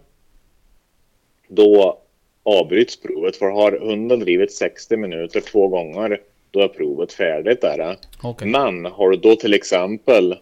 då 1.49 1.99
avbryts 2.43 3.01
provet. 3.01 3.37
För 3.37 3.51
har 3.51 3.73
hunden 3.73 4.21
drivit 4.21 4.53
60 4.53 4.97
minuter 4.97 5.41
två 5.41 5.69
gånger, 5.69 6.21
då 6.57 6.63
är 6.63 6.69
provet 6.69 7.13
färdigt. 7.13 7.61
Där. 7.61 7.97
okej. 8.23 8.49
Men 8.49 8.87
har 8.87 9.11
du 9.11 9.17
då 9.17 9.37
till 9.37 9.55
exempel 9.55 10.33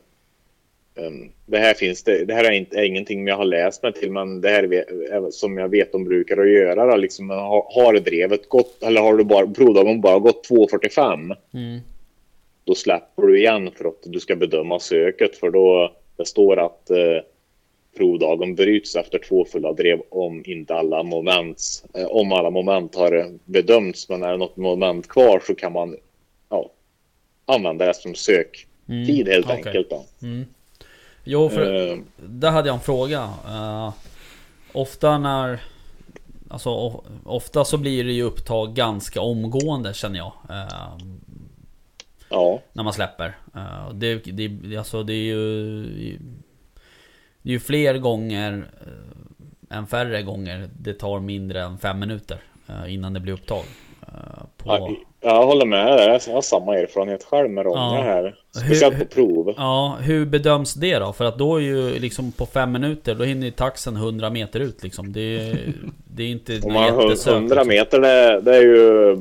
um, 0.95 1.33
det 1.47 1.59
här 1.59 1.75
finns 1.75 2.03
det, 2.03 2.25
det 2.25 2.35
här 2.35 2.45
är, 2.45 2.51
inte, 2.51 2.77
är 2.77 2.85
ingenting 2.85 3.27
jag 3.27 3.37
har 3.37 3.45
läst 3.45 3.83
mig 3.83 3.93
till, 3.93 4.11
men 4.11 4.41
det 4.41 4.49
här 4.49 4.63
är, 4.63 5.13
är 5.13 5.31
som 5.31 5.59
jag 5.59 5.69
vet 5.69 5.93
de 5.93 6.05
brukar 6.05 6.37
att 6.37 6.51
göra. 6.51 6.87
Då, 6.87 6.97
liksom, 6.97 7.31
har, 7.31 7.67
har 7.75 8.01
drevet 8.01 8.49
gått, 8.49 8.83
eller 8.83 9.01
har 9.01 9.15
du 9.17 9.25
bara, 9.25 9.47
provdagen 9.47 10.01
bara 10.01 10.19
gått 10.19 10.49
2.45, 10.51 11.37
Mm. 11.55 11.81
då 12.65 12.75
släpper 12.75 13.23
du 13.23 13.39
igen 13.39 13.71
för 13.77 13.85
att 13.85 14.03
du 14.05 14.21
ska 14.21 14.37
bedöma 14.37 14.79
söket. 14.79 15.37
För 15.37 15.51
då 15.51 15.93
det 16.17 16.25
står 16.25 16.57
att 16.57 16.91
eh, 16.91 16.97
provdagen 17.97 18.55
bryts 18.55 18.97
efter 18.97 19.19
två 19.19 19.45
fulla 19.45 19.73
drev 19.73 20.01
om 20.11 20.43
inte 20.47 20.75
alla 20.75 21.03
moment, 21.03 21.85
eh, 21.95 22.07
om 22.07 22.33
alla 22.33 22.51
moment 22.51 22.95
har 22.95 23.39
bedömts. 23.45 24.09
Men 24.09 24.23
är 24.23 24.31
det 24.31 24.37
något 24.37 24.57
moment 24.57 25.09
kvar 25.09 25.43
så 25.47 25.55
kan 25.55 25.73
man 25.73 25.97
ja, 26.49 26.71
använda 27.47 27.87
det 27.87 27.95
som 27.95 28.15
söktid 28.15 28.69
Mm, 28.89 29.27
helt 29.27 29.47
okej. 29.47 29.57
enkelt. 29.57 29.91
Då. 29.91 30.05
Jo, 31.25 31.49
för 31.49 31.91
Eh, 31.93 31.99
där 32.17 32.51
hade 32.51 32.69
jag 32.69 32.75
en 32.75 32.81
fråga. 32.81 33.31
Eh, 33.49 33.93
ofta 34.73 35.19
när... 35.19 35.61
Alltså 36.49 37.03
ofta 37.25 37.65
så 37.65 37.79
blir 37.79 38.05
det 38.05 38.13
ju 38.13 38.23
upptag 38.23 38.75
ganska 38.75 39.21
omgående 39.21 39.95
känner 39.95 40.19
jag. 40.19 40.33
eh, 40.51 40.99
ja, 42.31 42.61
när 42.73 42.83
man 42.83 42.93
släpper. 42.93 43.37
Eh, 43.55 43.93
det, 43.95 44.15
det, 44.15 44.77
alltså 44.77 45.03
det 45.03 45.13
är 45.13 45.25
ju... 45.25 46.19
Det 47.45 47.51
är 47.51 47.53
ju 47.53 47.61
fler 47.61 47.99
gånger 47.99 48.65
eh, 49.71 49.79
än 49.79 49.87
färre 49.87 50.23
gånger 50.23 50.69
det 50.81 50.95
tar 50.95 51.21
mindre 51.21 51.61
än 51.63 51.79
fem 51.79 51.99
minuter 52.01 52.39
eh, 52.69 52.95
innan 52.95 53.13
det 53.13 53.21
blir 53.21 53.33
upptag. 53.33 53.65
eh, 54.03 54.45
på, 54.57 54.65
ja, 54.69 54.91
jag 55.21 55.47
håller 55.47 55.67
med 55.67 55.87
dig. 55.87 56.21
Jag 56.27 56.35
har 56.35 56.43
samma 56.43 56.79
erfarenhet 56.79 57.25
själv 57.25 57.51
med 57.51 57.65
Ronja 57.65 57.97
Ja. 57.97 58.03
här. 58.03 58.35
Speciellt 58.57 58.95
Hur- 58.95 59.05
på 59.05 59.15
prov. 59.15 59.55
Ja, 59.57 59.99
hur 60.01 60.27
bedöms 60.27 60.75
det 60.75 60.99
då? 60.99 61.13
För 61.13 61.25
att 61.25 61.39
då 61.39 61.57
är 61.57 61.61
ju 61.61 61.99
liksom 61.99 62.33
på 62.33 62.47
fem 62.47 62.73
minuter, 62.73 63.15
då 63.15 63.25
hinner 63.25 63.47
ju 63.47 63.51
taxen 63.53 63.97
100 63.97 64.31
meter 64.31 64.61
ut 64.61 64.83
liksom. 64.83 65.13
Det, 65.13 65.21
är- 65.51 65.73
det 66.15 66.23
är 66.23 66.29
inte 66.29 66.61
Om 66.63 66.73
man 66.73 66.95
har 66.95 67.03
jättesök, 67.03 67.33
100 67.35 67.55
liksom. 67.55 67.69
meter, 67.69 68.01
det, 68.01 68.41
det 68.41 68.57
är 68.57 68.63
ju 68.63 69.13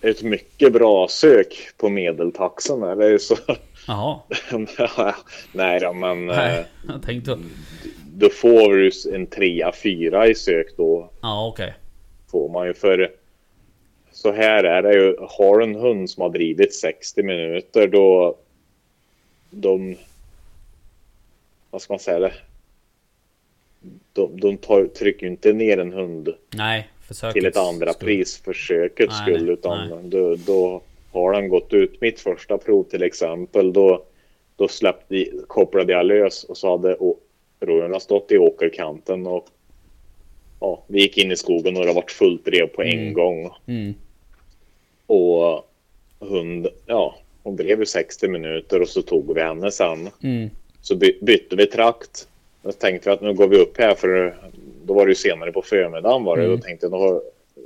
ett 0.00 0.22
mycket 0.22 0.72
bra 0.72 1.06
sök 1.08 1.46
på 1.76 1.88
medeltaxen. 1.88 2.82
här. 2.82 2.96
Det 2.96 3.04
är 3.06 3.10
ju 3.10 3.18
så... 3.18 3.36
Jaha, 3.90 5.14
Nej 5.52 5.80
då, 5.80 5.92
men 5.92 6.30
eh, 6.30 6.36
nej. 6.36 6.64
Jag 6.88 7.02
tänkte... 7.02 7.38
då 8.14 8.28
får 8.28 8.72
du 8.74 8.90
en 9.14 9.26
trea, 9.26 9.72
fyra 9.72 10.28
i 10.28 10.34
sök 10.34 10.76
då. 10.76 11.10
Ja, 11.20 11.48
okej. 11.48 11.74
Får 12.30 12.48
man 12.48 12.66
ju 12.66 12.74
för 12.74 13.10
så 14.12 14.32
här 14.32 14.64
är 14.64 14.82
det 14.82 14.94
ju. 14.94 15.16
Har 15.20 15.58
du 15.58 15.64
en 15.64 15.74
hund 15.74 16.10
som 16.10 16.20
har 16.22 16.30
drivit 16.30 16.74
60 16.74 17.22
minuter 17.22 17.88
då 17.88 18.36
de 19.50 19.96
vad 21.70 21.82
ska 21.82 21.92
man 21.92 22.00
säga 22.00 22.18
det? 22.18 22.32
De, 24.12 24.40
de 24.40 24.56
tar, 24.56 24.84
trycker 24.86 25.26
ju 25.26 25.32
inte 25.32 25.52
ner 25.52 25.78
en 25.78 25.92
hund 25.92 26.34
Nej, 26.54 26.88
försöket. 27.00 27.34
till 27.34 27.46
ett 27.46 27.56
andra 27.56 27.92
skull. 27.92 28.06
pris 28.06 28.38
för 28.38 28.52
sökets 28.52 29.14
Nej, 29.26 29.34
skull 29.34 29.48
utan 29.50 29.88
nej. 29.88 30.10
då, 30.10 30.36
då 30.36 30.82
har 31.12 31.32
den 31.32 31.48
gått 31.48 31.72
ut. 31.72 32.00
Mitt 32.00 32.20
första 32.20 32.58
prov 32.58 32.84
till 32.84 33.02
exempel 33.02 33.72
då, 33.72 34.04
då 34.56 34.68
släppte, 34.68 35.26
kopplade 35.46 35.92
jag 35.92 36.06
lös 36.06 36.44
och 36.44 36.56
så 36.56 36.70
hade 36.70 36.96
rådjuren 37.60 38.00
stått 38.00 38.32
i 38.32 38.38
åkerkanten 38.38 39.26
och 39.26 39.46
ja, 40.60 40.82
vi 40.86 41.00
gick 41.00 41.18
in 41.18 41.32
i 41.32 41.36
skogen 41.36 41.76
och 41.76 41.86
det 41.86 41.92
var 41.92 42.04
fullt 42.08 42.44
drev 42.44 42.66
på 42.66 42.82
en 42.82 42.98
Mm. 42.98 43.12
gång. 43.14 43.50
Mm. 43.66 43.94
Och 45.06 45.66
hund, 46.18 46.68
ja, 46.86 47.14
hon 47.42 47.56
drev 47.56 47.78
ju 47.80 47.86
60 47.86 48.28
minuter 48.28 48.82
och 48.82 48.88
så 48.88 49.02
tog 49.02 49.34
vi 49.34 49.40
henne 49.40 49.70
sen. 49.70 50.08
Mm. 50.22 50.50
Så 50.82 50.96
by, 50.96 51.18
bytte 51.22 51.56
vi 51.56 51.66
trakt. 51.66 52.28
Då 52.62 52.72
tänkte 52.72 53.08
vi 53.08 53.12
att 53.14 53.20
nu 53.20 53.34
går 53.34 53.48
vi 53.48 53.56
upp 53.56 53.78
här 53.78 53.94
för 53.94 54.36
då 54.84 54.94
var 54.94 55.06
det 55.06 55.10
ju 55.10 55.14
senare 55.16 55.52
på 55.52 55.62
förmiddagen 55.62 56.24
var 56.24 56.36
det. 56.36 56.44
Mm. 56.44 56.56
Då 56.56 56.62
tänkte 56.62 56.86
jag 56.86 56.92
då 56.92 57.22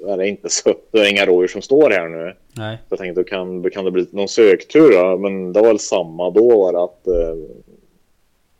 är 0.06 0.16
det 0.16 0.28
inte 0.28 0.48
så, 0.48 0.74
det 0.90 0.98
är 0.98 1.10
inga 1.10 1.26
rådjur 1.26 1.48
som 1.48 1.62
står 1.62 1.90
här 1.90 2.08
nu. 2.08 2.36
Nej. 2.52 2.78
Jag 2.88 2.98
tänkte 2.98 3.20
då 3.20 3.24
kan, 3.24 3.62
då 3.62 3.70
kan 3.70 3.84
det 3.84 3.90
bli 3.90 4.06
någon 4.10 4.28
söktur 4.28 4.92
då. 4.92 5.18
Men 5.18 5.52
det 5.52 5.60
var 5.60 5.68
väl 5.68 5.78
samma 5.78 6.30
då 6.30 6.48
var 6.48 6.84
att 6.84 7.06
eh, 7.06 7.36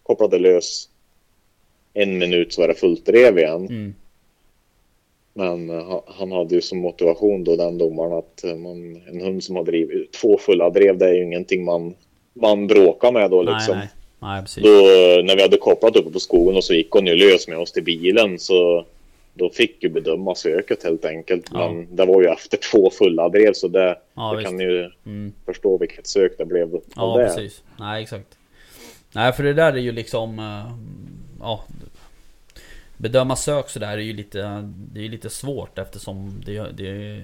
kopplade 0.02 0.38
lös 0.38 0.88
en 1.94 2.18
minut 2.18 2.52
så 2.52 2.60
var 2.60 2.68
det 2.68 2.74
fullt 2.74 3.06
drev 3.06 3.38
igen. 3.38 3.66
Mm. 3.66 3.94
Men 5.34 5.68
ha- 5.68 6.04
han 6.06 6.32
hade 6.32 6.54
ju 6.54 6.60
som 6.60 6.78
motivation 6.78 7.44
då 7.44 7.56
den 7.56 7.78
domaren 7.78 8.12
att 8.12 8.44
eh, 8.44 8.54
man, 8.54 9.02
en 9.08 9.20
hund 9.20 9.44
som 9.44 9.56
har 9.56 9.64
drivit 9.64 10.12
två 10.12 10.38
fulla 10.38 10.70
drev 10.70 10.98
det 10.98 11.08
är 11.08 11.14
ju 11.14 11.22
ingenting 11.22 11.64
man, 11.64 11.94
man 12.32 12.66
bråkar 12.66 13.12
med 13.12 13.30
då 13.30 13.42
liksom. 13.42 13.76
Nej, 13.76 13.88
nej. 13.88 13.88
Nej. 14.20 14.44
Då 14.62 14.70
när 15.22 15.36
vi 15.36 15.42
hade 15.42 15.56
kopplat 15.56 15.96
uppe 15.96 16.10
på 16.10 16.20
skogen 16.20 16.56
och 16.56 16.64
så 16.64 16.74
gick 16.74 16.90
hon 16.90 17.06
ju 17.06 17.14
lös 17.14 17.48
med 17.48 17.58
oss 17.58 17.72
till 17.72 17.84
bilen 17.84 18.38
så 18.38 18.84
då 19.34 19.50
fick 19.50 19.82
ju 19.82 19.88
bedöma 19.88 20.34
söket 20.34 20.82
helt 20.84 21.04
enkelt. 21.04 21.46
Ja. 21.52 21.72
Men 21.72 21.96
det 21.96 22.04
var 22.04 22.22
ju 22.22 22.28
efter 22.28 22.58
två 22.72 22.90
fulla 22.90 23.28
drev 23.28 23.52
så 23.52 23.68
det, 23.68 23.98
Ja, 24.14 24.34
det 24.34 24.44
kan 24.44 24.60
ju 24.60 24.90
Mm. 25.06 25.32
förstå 25.46 25.78
vilket 25.78 26.06
sök 26.06 26.38
det 26.38 26.44
blev 26.44 26.80
Ja, 26.96 27.16
det. 27.18 27.24
precis. 27.24 27.62
Nej, 27.78 28.02
exakt. 28.02 28.38
Nej, 29.12 29.32
för 29.32 29.42
det 29.42 29.52
där 29.54 29.72
är 29.72 29.76
ju 29.78 29.92
liksom... 29.92 30.38
eh, 30.38 30.74
Ja. 31.40 31.64
Bedöma 32.96 33.36
sök 33.36 33.68
sådär 33.70 33.92
är 33.92 33.96
ju 33.98 34.12
lite, 34.12 34.70
det 34.92 35.04
är 35.04 35.08
lite 35.08 35.30
svårt 35.30 35.78
eftersom 35.78 36.42
det, 36.46 36.66
det 36.76 37.22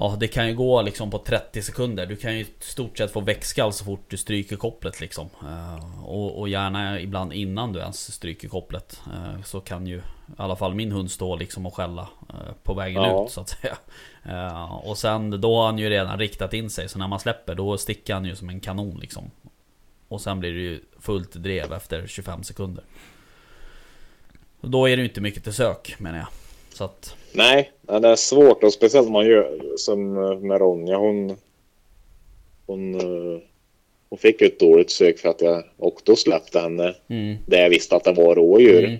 Ja 0.00 0.16
det 0.20 0.28
kan 0.28 0.48
ju 0.48 0.54
gå 0.54 0.82
liksom 0.82 1.10
på 1.10 1.18
30 1.18 1.62
sekunder. 1.62 2.06
Du 2.06 2.16
kan 2.16 2.34
ju 2.34 2.40
i 2.40 2.46
stort 2.60 2.98
sett 2.98 3.12
få 3.12 3.20
växtskall 3.20 3.72
så 3.72 3.84
fort 3.84 4.04
du 4.08 4.16
stryker 4.16 4.56
kopplet 4.56 5.00
liksom. 5.00 5.28
Eh, 5.42 6.04
och, 6.04 6.38
och 6.38 6.48
gärna 6.48 7.00
ibland 7.00 7.32
innan 7.32 7.72
du 7.72 7.80
ens 7.80 8.12
stryker 8.12 8.48
kopplet. 8.48 9.00
Eh, 9.14 9.42
så 9.42 9.60
kan 9.60 9.86
ju 9.86 9.96
i 9.96 10.02
alla 10.36 10.56
fall 10.56 10.74
min 10.74 10.92
hund 10.92 11.10
stå 11.10 11.36
liksom 11.36 11.66
och 11.66 11.74
skälla 11.74 12.08
eh, 12.28 12.52
på 12.62 12.74
vägen 12.74 13.02
Ja. 13.02 13.24
ut 13.24 13.30
så 13.32 13.40
att 13.40 13.48
säga. 13.48 13.76
Och 14.82 14.98
sen 14.98 15.40
då 15.40 15.56
har 15.56 15.66
han 15.66 15.78
ju 15.78 15.90
redan 15.90 16.18
riktat 16.18 16.54
in 16.54 16.70
sig. 16.70 16.88
Så 16.88 16.98
när 16.98 17.08
man 17.08 17.20
släpper 17.20 17.54
då 17.54 17.78
sticker 17.78 18.14
han 18.14 18.24
ju 18.24 18.36
som 18.36 18.48
en 18.48 18.60
kanon 18.60 18.98
liksom. 19.00 19.30
Och 20.08 20.20
sen 20.20 20.40
blir 20.40 20.52
det 20.52 20.60
ju 20.60 20.80
fullt 21.00 21.32
drev 21.32 21.72
efter 21.72 22.06
25 22.06 22.42
sekunder. 22.42 22.84
Och 24.60 24.70
då 24.70 24.88
är 24.88 24.96
det 24.96 25.00
ju 25.02 25.08
inte 25.08 25.20
mycket 25.20 25.44
till 25.44 25.52
sök 25.52 25.94
menar 25.98 26.18
jag. 26.18 26.28
Så 26.72 26.84
att... 26.84 27.16
Nej, 27.36 27.70
det 27.82 28.08
är 28.08 28.16
svårt 28.16 28.64
och 28.64 28.72
speciellt 28.72 29.10
man 29.10 29.26
gör 29.26 29.60
som 29.76 30.16
eh, 30.24 30.38
med 30.38 30.60
Ronja. 30.60 30.96
Hon, 30.96 31.36
hon, 32.66 32.94
eh, 32.94 33.40
hon 34.08 34.18
fick 34.18 34.42
ett 34.42 34.58
dåligt 34.60 34.90
sök 34.90 35.18
för 35.18 35.28
att 35.28 35.40
jag 35.40 35.64
och 35.76 36.00
då 36.04 36.16
släppte 36.16 36.58
henne 36.60 36.94
Mm, 37.08 37.36
där 37.46 37.58
jag 37.62 37.70
visste 37.70 37.96
att 37.96 38.04
det 38.04 38.12
var 38.12 38.34
rådjur. 38.34 38.84
mm, 38.84 38.96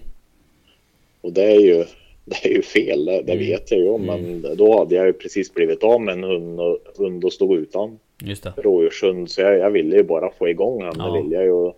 Och 1.20 1.32
det 1.32 1.42
är 1.44 1.60
ju, 1.60 1.84
det 2.24 2.44
är 2.44 2.48
ju 2.52 2.62
fel, 2.62 3.04
det, 3.04 3.22
det 3.22 3.32
Mm. 3.32 3.46
vet 3.46 3.70
jag 3.70 3.80
ju 3.80 3.88
om. 3.88 4.02
Men 4.02 4.46
då 4.56 4.78
hade 4.78 4.94
jag 4.94 5.06
ju 5.06 5.12
precis 5.12 5.54
blivit 5.54 5.84
av 5.84 6.00
med 6.00 6.12
en 6.12 6.24
hund 6.24 6.60
och, 6.60 6.78
hund 6.96 7.24
och 7.24 7.32
stod 7.32 7.56
utan 7.58 7.98
just 8.24 8.42
det. 8.42 8.52
rådjurshund. 8.56 9.30
Så 9.30 9.40
jag, 9.40 9.58
jag 9.58 9.70
ville 9.70 9.96
ju 9.96 10.02
bara 10.02 10.30
få 10.32 10.48
igång 10.48 10.82
henne. 10.82 10.94
Ja. 10.98 11.10
Det 11.10 11.22
ville 11.22 11.36
jag 11.36 11.44
ju 11.44 11.72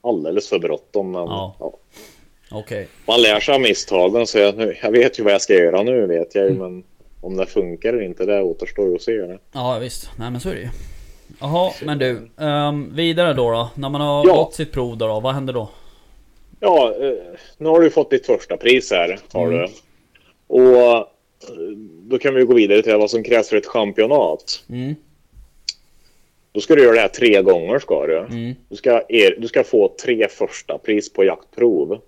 alldeles 0.00 0.48
för 0.48 0.58
bråttom. 0.58 1.10
Men 1.10 1.22
Ja. 1.22 1.56
ja. 1.60 1.72
Okej. 2.54 2.88
man 3.06 3.22
lär 3.22 3.40
sig 3.40 3.54
av 3.54 3.60
misstagen. 3.60 4.26
Så 4.26 4.38
jag, 4.38 4.56
nu, 4.56 4.76
jag 4.82 4.90
vet 4.90 5.18
ju 5.18 5.22
vad 5.22 5.32
jag 5.32 5.42
ska 5.42 5.54
göra 5.54 5.82
nu 5.82 6.06
vet 6.06 6.34
jag 6.34 6.44
ju. 6.44 6.50
Mm. 6.50 6.62
Men 6.62 6.84
om 7.20 7.36
det 7.36 7.46
funkar 7.46 7.88
eller 7.92 8.02
inte, 8.02 8.26
det 8.26 8.42
återstår 8.42 8.88
ju 8.88 8.94
att 8.94 9.02
se. 9.02 9.12
Det. 9.16 9.38
Ja 9.52 9.78
visst, 9.78 10.10
nej 10.18 10.30
men 10.30 10.40
så 10.40 10.48
är 10.48 10.54
det 10.54 10.60
ju. 10.60 10.68
Jaha, 11.40 11.72
men 11.84 11.98
du. 11.98 12.28
ehm, 12.40 12.92
vidare 12.94 13.32
då 13.34 13.50
då? 13.50 13.70
När 13.74 13.88
man 13.88 14.00
har 14.00 14.26
Ja. 14.26 14.34
gått 14.34 14.54
sitt 14.54 14.72
prov 14.72 14.96
då, 14.98 15.06
då, 15.06 15.20
vad 15.20 15.34
händer 15.34 15.52
då? 15.52 15.68
Ja, 16.60 16.94
eh, 17.00 17.12
nu 17.58 17.68
har 17.68 17.80
du 17.80 17.90
fått 17.90 18.10
ditt 18.10 18.26
första 18.26 18.56
pris 18.56 18.90
här. 18.90 19.18
Har 19.32 19.46
Mm. 19.46 19.58
du. 19.58 19.66
Och 20.46 20.76
eh, 20.96 21.04
då 22.02 22.18
kan 22.18 22.34
vi 22.34 22.42
gå 22.44 22.54
vidare 22.54 22.82
till 22.82 22.96
vad 22.96 23.10
som 23.10 23.22
krävs 23.24 23.48
för 23.48 23.56
ett 23.56 23.66
championat. 23.66 24.64
Mm, 24.70 24.94
Då 26.52 26.60
ska 26.60 26.74
du 26.74 26.82
göra 26.82 26.94
det 26.94 27.00
här 27.00 27.08
tre 27.08 27.42
gånger 27.42 27.78
ska 27.78 28.06
du. 28.06 28.18
mm, 28.18 28.54
Du 28.68 28.76
ska, 28.76 29.02
er, 29.08 29.36
du 29.38 29.48
ska 29.48 29.64
få 29.64 29.94
tre 30.04 30.28
första 30.28 30.78
pris 30.78 31.12
på 31.12 31.24
jaktprov. 31.24 32.00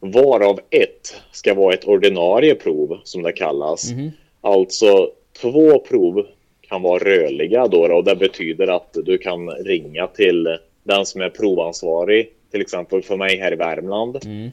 Varav 0.00 0.60
ett 0.70 1.14
ska 1.32 1.54
vara 1.54 1.74
ett 1.74 1.84
ordinarie 1.84 2.54
prov 2.54 2.98
som 3.04 3.22
det 3.22 3.32
kallas. 3.32 3.92
mhm, 3.92 4.10
Alltså 4.40 5.10
två 5.40 5.78
prov 5.78 6.26
kan 6.60 6.82
vara 6.82 7.04
rörliga 7.04 7.68
då, 7.68 7.94
och 7.94 8.04
det 8.04 8.16
betyder 8.16 8.66
att 8.66 8.96
du 9.04 9.18
kan 9.18 9.50
ringa 9.50 10.06
till 10.06 10.58
den 10.82 11.06
som 11.06 11.20
är 11.20 11.28
provansvarig. 11.30 12.32
Till 12.50 12.60
exempel 12.60 13.02
för 13.02 13.16
mig 13.16 13.36
här 13.38 13.52
i 13.52 13.56
Värmland. 13.56 14.18
mm, 14.24 14.50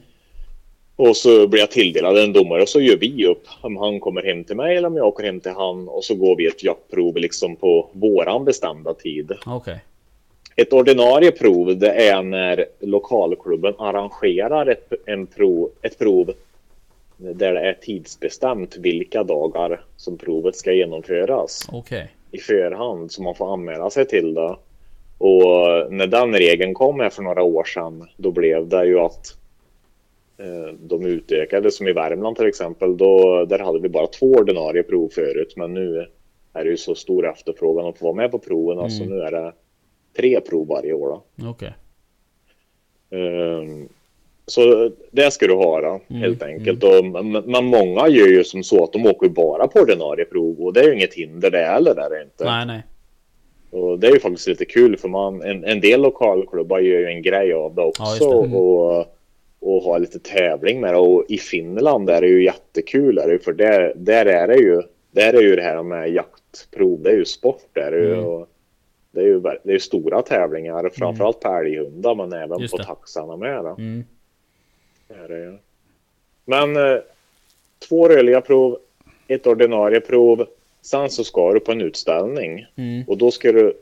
Och 0.96 1.16
så 1.16 1.48
blir 1.48 1.60
jag 1.60 1.70
tilldelad 1.70 2.18
en 2.18 2.32
domare 2.32 2.62
och 2.62 2.68
så 2.68 2.80
gör 2.80 2.96
vi 2.96 3.26
upp 3.26 3.44
om 3.60 3.76
han 3.76 4.00
kommer 4.00 4.22
hem 4.22 4.44
till 4.44 4.56
mig 4.56 4.76
eller 4.76 4.88
om 4.88 4.96
jag 4.96 5.06
åker 5.06 5.24
hem 5.24 5.40
till 5.40 5.52
han 5.52 5.88
och 5.88 6.04
så 6.04 6.14
går 6.14 6.36
vi 6.36 6.46
ett 6.46 6.64
jaktprov 6.64 7.16
liksom 7.16 7.56
på 7.56 7.90
våran 7.92 8.44
bestämda 8.44 8.94
tid. 8.94 9.32
okej. 9.46 9.80
Ett 10.56 10.72
ordinarie 10.72 11.32
prov 11.32 11.78
det 11.78 11.90
är 12.08 12.22
när 12.22 12.66
lokalklubben 12.80 13.74
arrangerar 13.78 14.66
ett, 14.66 14.92
en 15.06 15.26
prov, 15.26 15.70
ett 15.82 15.98
prov 15.98 16.32
där 17.16 17.54
det 17.54 17.60
är 17.60 17.72
tidsbestämt 17.72 18.76
vilka 18.76 19.24
dagar 19.24 19.84
som 19.96 20.18
provet 20.18 20.56
ska 20.56 20.72
genomföras 20.72 21.68
Okej. 21.72 22.10
i 22.30 22.38
förhand 22.38 23.12
så 23.12 23.22
man 23.22 23.34
får 23.34 23.52
anmäla 23.52 23.90
sig 23.90 24.06
till 24.06 24.34
det. 24.34 24.56
Och 25.18 25.92
när 25.92 26.06
den 26.06 26.32
regeln 26.34 26.74
kom 26.74 27.00
här 27.00 27.10
för 27.10 27.22
några 27.22 27.42
år 27.42 27.64
sedan 27.64 28.08
då 28.16 28.30
blev 28.30 28.68
det 28.68 28.86
ju 28.86 28.98
att 28.98 29.36
eh, 30.38 30.74
de 30.80 31.06
utökade 31.06 31.70
som 31.70 31.88
i 31.88 31.92
Värmland 31.92 32.36
till 32.36 32.46
exempel. 32.46 32.96
Då, 32.96 33.44
där 33.44 33.58
hade 33.58 33.80
vi 33.80 33.88
bara 33.88 34.06
två 34.06 34.26
ordinarie 34.32 34.82
prov 34.82 35.08
förut 35.08 35.52
men 35.56 35.74
nu 35.74 36.06
är 36.52 36.64
det 36.64 36.70
ju 36.70 36.76
så 36.76 36.94
stor 36.94 37.28
efterfrågan 37.30 37.86
att 37.86 37.98
få 37.98 38.04
vara 38.04 38.14
med 38.16 38.30
på 38.30 38.38
proven. 38.38 38.78
Alltså 38.78 39.02
Mm. 39.02 39.16
nu 39.16 39.22
är 39.22 39.30
det 39.30 39.52
tre 40.16 40.40
prov 40.40 40.66
varje 40.68 40.92
år. 40.92 41.20
Okej. 41.44 41.74
Ehm, 43.10 43.88
så 44.46 44.90
det 45.10 45.30
ska 45.30 45.46
du 45.46 45.54
ha 45.54 45.80
då, 45.80 46.00
Mm, 46.10 46.22
helt 46.22 46.42
enkelt. 46.42 46.84
Och, 46.84 47.04
men, 47.24 47.64
många 47.64 48.08
gör 48.08 48.26
ju 48.26 48.44
som 48.44 48.62
så 48.62 48.84
att 48.84 48.92
de 48.92 49.06
åker 49.06 49.28
bara 49.28 49.68
på 49.68 49.80
ordinarie 49.80 50.24
prov 50.24 50.60
och 50.60 50.72
det 50.72 50.80
är 50.80 50.84
ju 50.84 50.94
inget 50.94 51.14
hinder 51.14 51.50
det 51.50 51.64
heller. 51.64 51.94
Där 51.94 52.06
är 52.06 52.10
det 52.10 52.22
inte. 52.22 52.44
Nej 52.44 52.66
nej. 52.66 52.82
Och 53.70 53.98
det 53.98 54.06
är 54.06 54.12
ju 54.12 54.20
faktiskt 54.20 54.48
lite 54.48 54.64
kul 54.64 54.96
för 54.96 55.08
man, 55.08 55.42
en, 55.42 55.64
en 55.64 55.80
del 55.80 56.00
lokalklubbar 56.02 56.78
gör 56.78 56.98
ju 57.00 57.06
en 57.06 57.22
grej 57.22 57.52
av 57.52 57.74
det 57.74 57.82
också. 57.82 58.02
Ja, 58.20 58.30
det. 58.32 58.46
Mm. 58.46 58.54
Och, 58.54 59.06
och 59.60 59.82
har 59.82 59.98
lite 59.98 60.18
tävling 60.18 60.80
med 60.80 60.94
det. 60.94 60.98
Och 60.98 61.24
i 61.28 61.38
Finland 61.38 62.10
är 62.10 62.20
det 62.20 62.28
ju 62.28 62.44
jättekul. 62.44 63.18
Är 63.18 63.28
det, 63.28 63.38
för 63.38 63.52
där, 63.52 63.92
där 63.96 64.26
är 64.26 64.48
det 64.48 64.56
ju 64.56 64.82
där 65.10 65.32
är 65.32 65.40
ju 65.42 65.56
det 65.56 65.62
här 65.62 65.82
med 65.82 66.10
jaktprov. 66.12 67.02
Det 67.02 67.10
är 67.10 67.16
ju 67.16 67.24
sport. 67.24 67.62
Där, 67.72 67.82
är 67.82 67.90
det 67.90 67.98
ju, 67.98 68.12
Mm. 68.12 68.24
och 68.24 68.48
det 69.16 69.22
är 69.22 69.26
ju 69.26 69.40
det 69.62 69.72
är 69.74 69.78
stora 69.78 70.22
tävlingar. 70.22 70.90
Framförallt 70.94 71.40
på 71.40 71.48
älghundar 71.48 72.14
men 72.14 72.32
även 72.32 72.60
Just 72.60 72.72
på 72.72 72.78
det. 72.78 72.84
taxarna 72.84 73.36
med. 73.36 73.64
Då. 73.64 73.74
Mm. 73.78 74.04
Men 76.44 76.76
eh, 76.76 76.98
två 77.88 78.08
rörliga 78.08 78.40
prov, 78.40 78.78
ett 79.28 79.46
ordinarie 79.46 80.00
prov. 80.00 80.46
Sen 80.82 81.10
så 81.10 81.24
ska 81.24 81.52
du 81.52 81.60
på 81.60 81.72
en 81.72 81.80
utställning. 81.80 82.66
mm, 82.76 83.04
Och 83.08 83.18
då 83.18 83.30
ska 83.30 83.52
du 83.52 83.72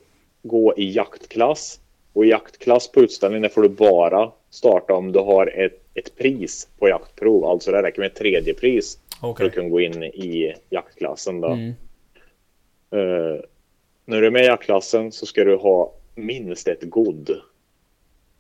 gå 0.43 0.75
i 0.77 0.91
jaktklass. 0.93 1.81
Och 2.13 2.25
i 2.25 2.29
jaktklass 2.29 2.93
på 2.93 3.01
utställningen 3.01 3.51
får 3.51 3.63
du 3.63 3.69
bara 3.69 4.31
starta 4.51 4.95
om 4.95 5.13
du 5.13 5.19
har 5.19 5.47
ett, 5.47 5.81
ett 5.95 6.17
pris 6.17 6.69
på 6.79 6.89
jaktprov. 6.89 7.45
Alltså 7.45 7.73
det 7.73 7.83
räcker 7.83 8.01
med 8.01 8.07
ett 8.07 8.15
tredje 8.17 8.55
pris 8.55 8.99
för 9.21 9.29
okej. 9.29 9.47
att 9.47 9.53
kunna 9.53 9.69
gå 9.69 9.81
in 9.81 10.03
i 10.03 10.55
jaktklassen. 10.71 11.41
Då. 11.41 11.49
Mm, 11.49 11.73
Eh, 12.91 13.41
när 14.05 14.21
du 14.21 14.27
är 14.27 14.31
med 14.31 14.43
i 14.43 14.47
jaktklassen 14.47 15.13
så 15.13 15.27
ska 15.27 15.45
du 15.45 15.57
ha 15.57 15.93
minst 16.15 16.69
ett 16.69 16.83
god 16.83 17.31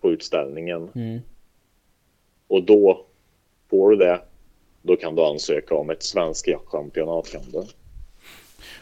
på 0.01 0.11
utställningen. 0.13 0.89
mm. 0.95 1.21
Och 2.49 2.63
då 2.63 3.05
får 3.71 3.91
du 3.91 3.97
det. 3.97 4.21
Då 4.83 4.97
kan 4.97 5.15
du 5.17 5.23
ansöka 5.23 5.75
om 5.75 5.91
ett 5.91 6.03
svenskt 6.03 6.47
jaktchampionat. 6.49 7.31
Kan 7.33 7.41
du. 7.53 7.63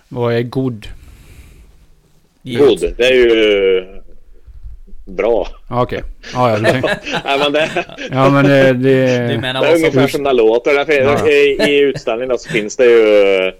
Vad 0.08 0.34
är 0.34 0.42
god? 0.42 0.86
God, 2.42 2.94
det 2.96 3.06
är 3.06 3.14
ju 3.14 3.86
bra. 5.06 5.46
Ja, 5.70 5.82
Okej. 5.82 6.02
Ja, 6.34 6.50
ja, 6.50 6.58
du 6.58 6.64
tänkte- 6.64 7.00
Nej, 7.24 7.38
men 7.38 7.52
det, 7.52 7.84
ja, 8.10 8.30
men 8.30 8.44
det... 8.44 8.72
det 8.72 9.28
Du 9.28 9.38
menar 9.38 9.60
Det 9.60 9.68
är 9.68 9.74
ungefär 9.76 10.08
som 10.08 10.22
det 10.22 10.32
låter. 10.32 10.74
Därför, 10.74 10.92
Ja. 10.92 11.28
i, 11.28 11.72
I 11.72 11.78
utställningen 11.78 12.38
så 12.38 12.48
finns 12.50 12.76
det 12.76 12.84
ju 12.84 13.52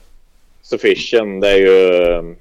sufficient. 0.63 1.41
Det 1.43 1.51
är 1.51 1.57
ju 1.57 2.35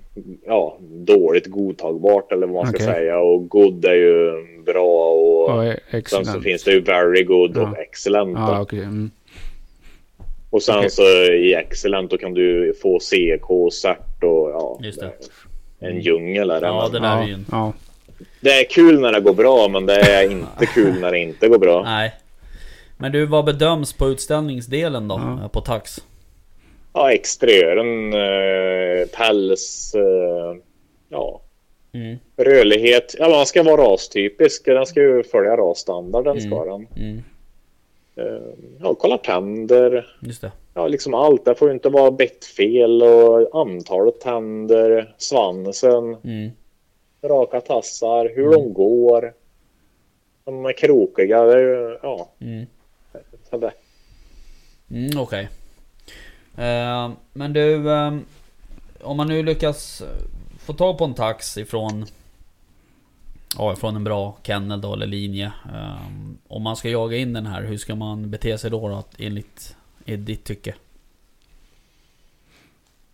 ja, 0.46 0.78
dåligt 0.82 1.48
godtagbart 1.48 2.32
eller 2.32 2.48
vad 2.48 2.56
man 2.56 2.68
ska 2.74 2.76
Okej. 2.84 2.94
säga. 2.96 3.20
Och 3.20 3.50
good 3.50 3.86
är 3.86 3.94
ju 3.94 4.32
bra 4.66 5.10
och 5.12 5.66
är 5.66 5.74
sen 5.74 5.82
så 5.92 5.98
excellent? 5.98 6.44
finns 6.44 6.64
det 6.64 6.72
ju 6.72 6.82
very 6.82 7.24
good 7.24 7.58
och 7.58 7.64
Ja. 7.64 7.76
excellent. 7.82 8.36
då. 8.36 8.42
Ja, 8.42 8.62
okej. 8.62 8.80
Mm. 8.80 9.12
Och 10.50 10.62
sen 10.62 10.78
okej. 10.78 10.90
så 10.90 11.02
i 11.34 11.54
excellent 11.54 12.12
då 12.12 12.18
kan 12.18 12.34
du 12.34 12.74
få 12.82 13.00
CK, 13.00 13.74
cert 13.74 14.24
och 14.24 14.50
ja. 14.50 14.80
Just 14.82 15.00
det. 15.00 15.12
En 15.80 16.00
djungel 16.02 16.50
är 16.50 16.62
det. 16.62 16.68
Ja, 16.68 16.90
det 16.92 17.00
där 17.00 17.24
är 17.24 17.28
Ja, 17.28 17.38
ja. 17.52 17.74
det 18.42 18.50
är 18.50 18.64
kul 18.70 19.00
när 19.00 19.12
det 19.12 19.20
går 19.22 19.34
bra 19.34 19.68
men 19.68 19.86
det 19.86 19.96
är 20.00 20.32
inte 20.32 20.66
kul 20.74 21.00
när 21.00 21.12
det 21.12 21.20
inte 21.20 21.48
går 21.48 21.58
bra. 21.60 21.84
Nej. 21.84 22.12
Men 22.98 23.12
du, 23.12 23.26
vad 23.26 23.46
bedöms 23.46 23.94
på 23.94 24.08
utställningsdelen 24.10 25.08
då? 25.08 25.38
Ja. 25.42 25.50
På 25.50 25.62
tax? 25.62 26.02
Ja, 26.94 27.12
exteriören, 27.14 28.14
eh, 28.14 29.08
päls, 29.08 29.96
eh, 29.96 30.56
ja. 31.10 31.42
Mm, 31.94 32.18
Rörlighet, 32.38 33.16
ja 33.20 33.30
man 33.30 33.46
ska 33.46 33.64
vara 33.64 33.82
rastypisk. 33.94 34.66
Den 34.66 34.86
ska 34.86 35.02
ju 35.02 35.24
följa 35.24 35.58
rasstandarden 35.58 36.38
Mm. 36.38 36.50
ska 36.52 36.66
den. 36.66 36.88
mm. 36.98 37.24
Eh, 38.16 38.54
ja, 38.82 38.96
kolla 38.96 39.18
tänder. 39.18 40.08
Just 40.22 40.42
det. 40.42 40.52
Ja, 40.74 40.88
liksom 40.88 41.14
allt. 41.14 41.46
Det 41.46 41.56
får 41.56 41.68
ju 41.68 41.74
inte 41.74 41.90
vara 41.90 42.12
bettfel 42.12 43.04
och 43.04 43.62
antalet 43.62 44.20
tänder, 44.20 45.16
svansen, 45.18 46.16
Mm, 46.24 46.52
raka 47.24 47.62
tassar, 47.62 48.32
hur 48.36 48.52
de 48.52 48.74
går. 48.74 49.34
De 50.46 50.66
är 50.66 50.74
krokiga. 50.74 51.44
Det 51.44 51.54
är 51.54 51.60
ju, 51.60 51.98
ja. 52.04 52.30
mm. 52.42 52.66
Mm, 54.92 55.10
Okej. 55.20 55.44
Eh, 55.44 55.48
men 57.34 57.54
du, 57.54 57.92
eh, 57.92 58.18
om 59.02 59.18
man 59.18 59.28
nu 59.28 59.44
lyckas 59.44 60.04
få 60.66 60.74
tag 60.74 60.98
på 60.98 61.04
en 61.04 61.14
tax 61.14 61.58
ifrån 61.58 62.06
ja, 63.58 63.76
från 63.76 63.96
en 63.96 64.04
bra 64.04 64.38
kennel 64.44 64.82
då, 64.82 64.94
eller 64.94 65.08
linje. 65.08 65.52
Ehm, 65.74 66.38
om 66.48 66.64
man 66.64 66.76
ska 66.76 66.90
jaga 66.90 67.18
in 67.18 67.34
den 67.34 67.46
här, 67.46 67.64
hur 67.64 67.78
ska 67.78 67.96
man 67.96 68.30
bete 68.30 68.58
sig 68.58 68.72
då, 68.72 68.90
då 68.90 69.04
enligt 69.18 69.76
ditt 70.06 70.44
tycke? 70.44 70.76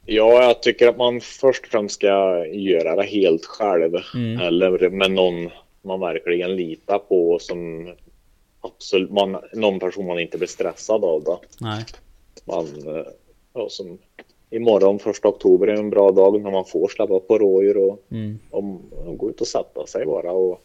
Ja, 0.06 0.44
jag 0.44 0.62
tycker 0.62 0.88
att 0.88 0.98
man 0.98 1.22
först 1.22 1.64
och 1.64 1.72
främst 1.72 1.96
ska 1.96 2.46
göra 2.46 2.96
det 2.96 3.04
helt 3.04 3.46
själv. 3.46 3.96
Mm. 4.16 4.40
Eller 4.40 4.90
med 4.90 5.12
någon 5.12 5.50
man 5.82 6.00
verkligen 6.00 6.56
litar 6.56 7.00
på 7.00 7.40
som 7.40 7.90
absolut, 8.62 9.12
man, 9.12 9.38
någon 9.54 9.80
person 9.80 10.08
man 10.08 10.20
inte 10.20 10.38
blir 10.38 10.48
stressad 10.48 11.06
av. 11.06 11.24
Då. 11.24 11.42
Nej. 11.60 11.86
Man, 12.46 12.66
eh, 12.66 13.06
ja, 13.58 13.70
som 13.70 13.98
imorgon, 14.50 15.00
första 15.00 15.28
oktober, 15.28 15.68
är 15.68 15.74
en 15.74 15.90
bra 15.90 16.12
dag 16.12 16.42
när 16.42 16.52
man 16.52 16.66
får 16.66 16.88
släppa 16.88 17.20
på 17.20 17.38
rådjur 17.38 17.78
och, 17.78 18.04
Mm. 18.12 18.40
och, 18.52 18.64
och 19.08 19.18
gå 19.18 19.30
ut 19.30 19.42
och 19.42 19.48
sätta 19.48 19.88
sig 19.88 20.06
bara 20.06 20.32
och 20.32 20.64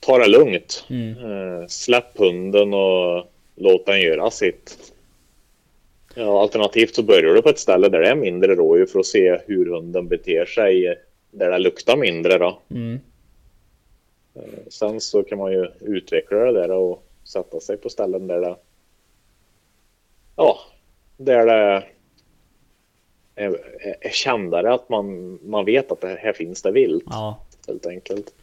ta 0.00 0.18
det 0.18 0.26
lugnt. 0.26 0.84
Mm. 0.90 1.10
Eh, 1.10 1.66
släpp 1.68 2.18
hunden 2.18 2.74
och 2.74 3.24
låt 3.54 3.86
den 3.86 4.00
göra 4.00 4.30
sitt. 4.30 4.92
Ja, 6.14 6.42
alternativt 6.42 6.94
så 6.94 7.02
börjar 7.02 7.34
du 7.34 7.42
på 7.42 7.48
ett 7.48 7.58
ställe 7.58 7.88
där 7.88 8.00
det 8.00 8.08
är 8.08 8.14
mindre 8.14 8.54
rådjur 8.54 8.86
för 8.86 9.00
att 9.00 9.06
se 9.06 9.40
hur 9.46 9.66
hunden 9.66 10.08
beter 10.08 10.44
sig 10.44 10.94
där 11.30 11.50
det 11.50 11.58
luktar 11.58 11.96
mindre. 11.96 12.38
Då. 12.38 12.58
Mm. 12.70 13.00
Sen 14.68 15.00
så 15.00 15.22
kan 15.22 15.38
man 15.38 15.52
ju 15.52 15.66
utveckla 15.80 16.38
det 16.38 16.52
där 16.52 16.70
och 16.70 17.02
sätta 17.24 17.60
sig 17.60 17.76
på 17.76 17.88
ställen 17.88 18.26
där 18.26 18.40
det 18.40 18.56
ja, 20.36 20.58
där 21.16 21.46
det 21.46 21.52
är, 21.52 21.86
är, 23.36 23.56
är 24.00 24.10
kändare 24.10 24.74
att 24.74 24.88
man, 24.88 25.38
man 25.42 25.64
vet 25.64 25.92
att 25.92 26.00
det 26.00 26.18
här 26.20 26.32
finns 26.32 26.62
det 26.62 26.70
vilt 26.70 27.04
Ja. 27.06 27.40
helt 27.66 27.86
enkelt. 27.86 28.34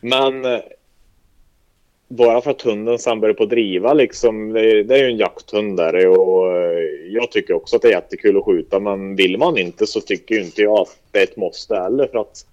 Men 0.00 0.44
eh, 0.44 0.60
bara 2.08 2.40
för 2.40 2.50
att 2.50 2.62
hunden 2.62 2.98
sen 2.98 3.20
börjar 3.20 3.34
på 3.34 3.42
att 3.42 3.50
driva 3.50 3.92
liksom, 3.94 4.52
det 4.52 4.60
är, 4.60 4.84
det 4.84 4.94
är 4.94 4.98
ju 4.98 5.10
en 5.10 5.16
jakthund 5.16 5.76
där 5.76 6.08
och 6.08 6.52
eh, 6.56 6.78
jag 7.08 7.30
tycker 7.30 7.54
också 7.54 7.76
att 7.76 7.82
det 7.82 7.88
är 7.88 7.92
jättekul 7.92 8.36
att 8.36 8.44
skjuta 8.44 8.80
men 8.80 9.16
vill 9.16 9.38
man 9.38 9.58
inte 9.58 9.86
så 9.86 10.00
tycker 10.00 10.34
ju 10.34 10.42
inte 10.42 10.62
jag 10.62 10.80
att 10.80 10.98
det 11.10 11.18
är 11.18 11.22
ett 11.22 11.36
måste 11.36 11.74
heller 11.74 12.06
för 12.06 12.18
att 12.18 12.46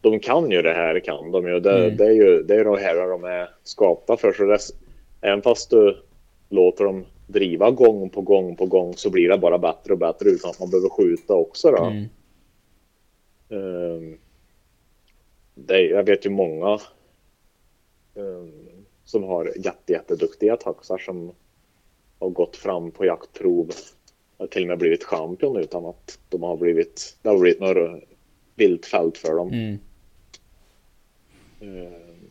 de 0.00 0.20
kan 0.20 0.50
ju 0.50 0.62
det 0.62 0.72
här 0.72 1.00
kan 1.00 1.30
de 1.30 1.48
ju. 1.48 1.60
Det, 1.60 1.84
Mm. 1.84 1.96
det 1.96 2.04
är 2.06 2.12
ju 2.12 2.42
det 2.42 2.54
är 2.54 2.64
de 2.64 2.78
här 2.78 3.08
de 3.08 3.24
är 3.24 3.48
skapta 3.64 4.16
för 4.16 4.32
så 4.32 4.44
det, 4.44 4.58
även 5.20 5.42
fast 5.42 5.70
du 5.70 5.96
låter 6.48 6.84
dem 6.84 7.04
driva 7.26 7.70
gång 7.70 8.10
på 8.10 8.20
gång 8.20 8.56
på 8.56 8.66
gång 8.66 8.96
så 8.96 9.10
blir 9.10 9.28
det 9.28 9.38
bara 9.38 9.58
bättre 9.58 9.92
och 9.92 9.98
bättre 9.98 10.28
utan 10.28 10.50
att 10.50 10.60
man 10.60 10.70
behöver 10.70 10.88
skjuta 10.88 11.34
också 11.34 11.70
då. 11.70 11.84
Mm. 11.84 12.08
Ehm, 13.50 14.18
det, 15.54 15.80
jag 15.80 16.04
vet 16.04 16.26
ju 16.26 16.30
många 16.30 16.78
ehm, 18.14 18.84
som 19.04 19.22
har 19.22 19.52
jätte, 19.56 19.92
jätteduktiga 19.92 20.56
taxar 20.56 20.98
som 20.98 21.32
har 22.18 22.30
gått 22.30 22.56
fram 22.56 22.90
på 22.90 23.04
jaktprov 23.04 23.70
och 24.36 24.50
till 24.50 24.62
och 24.62 24.68
med 24.68 24.78
blivit 24.78 25.04
champion 25.04 25.56
utan 25.56 25.86
att 25.86 26.18
de 26.28 26.42
har 26.42 26.56
blivit, 26.56 27.16
det 27.22 27.28
har 27.28 27.38
blivit 27.38 27.60
några 27.60 28.00
viltfält 28.54 29.18
för 29.18 29.34
dem. 29.34 29.48
Mm. 29.48 29.78
Ehm, 31.60 32.30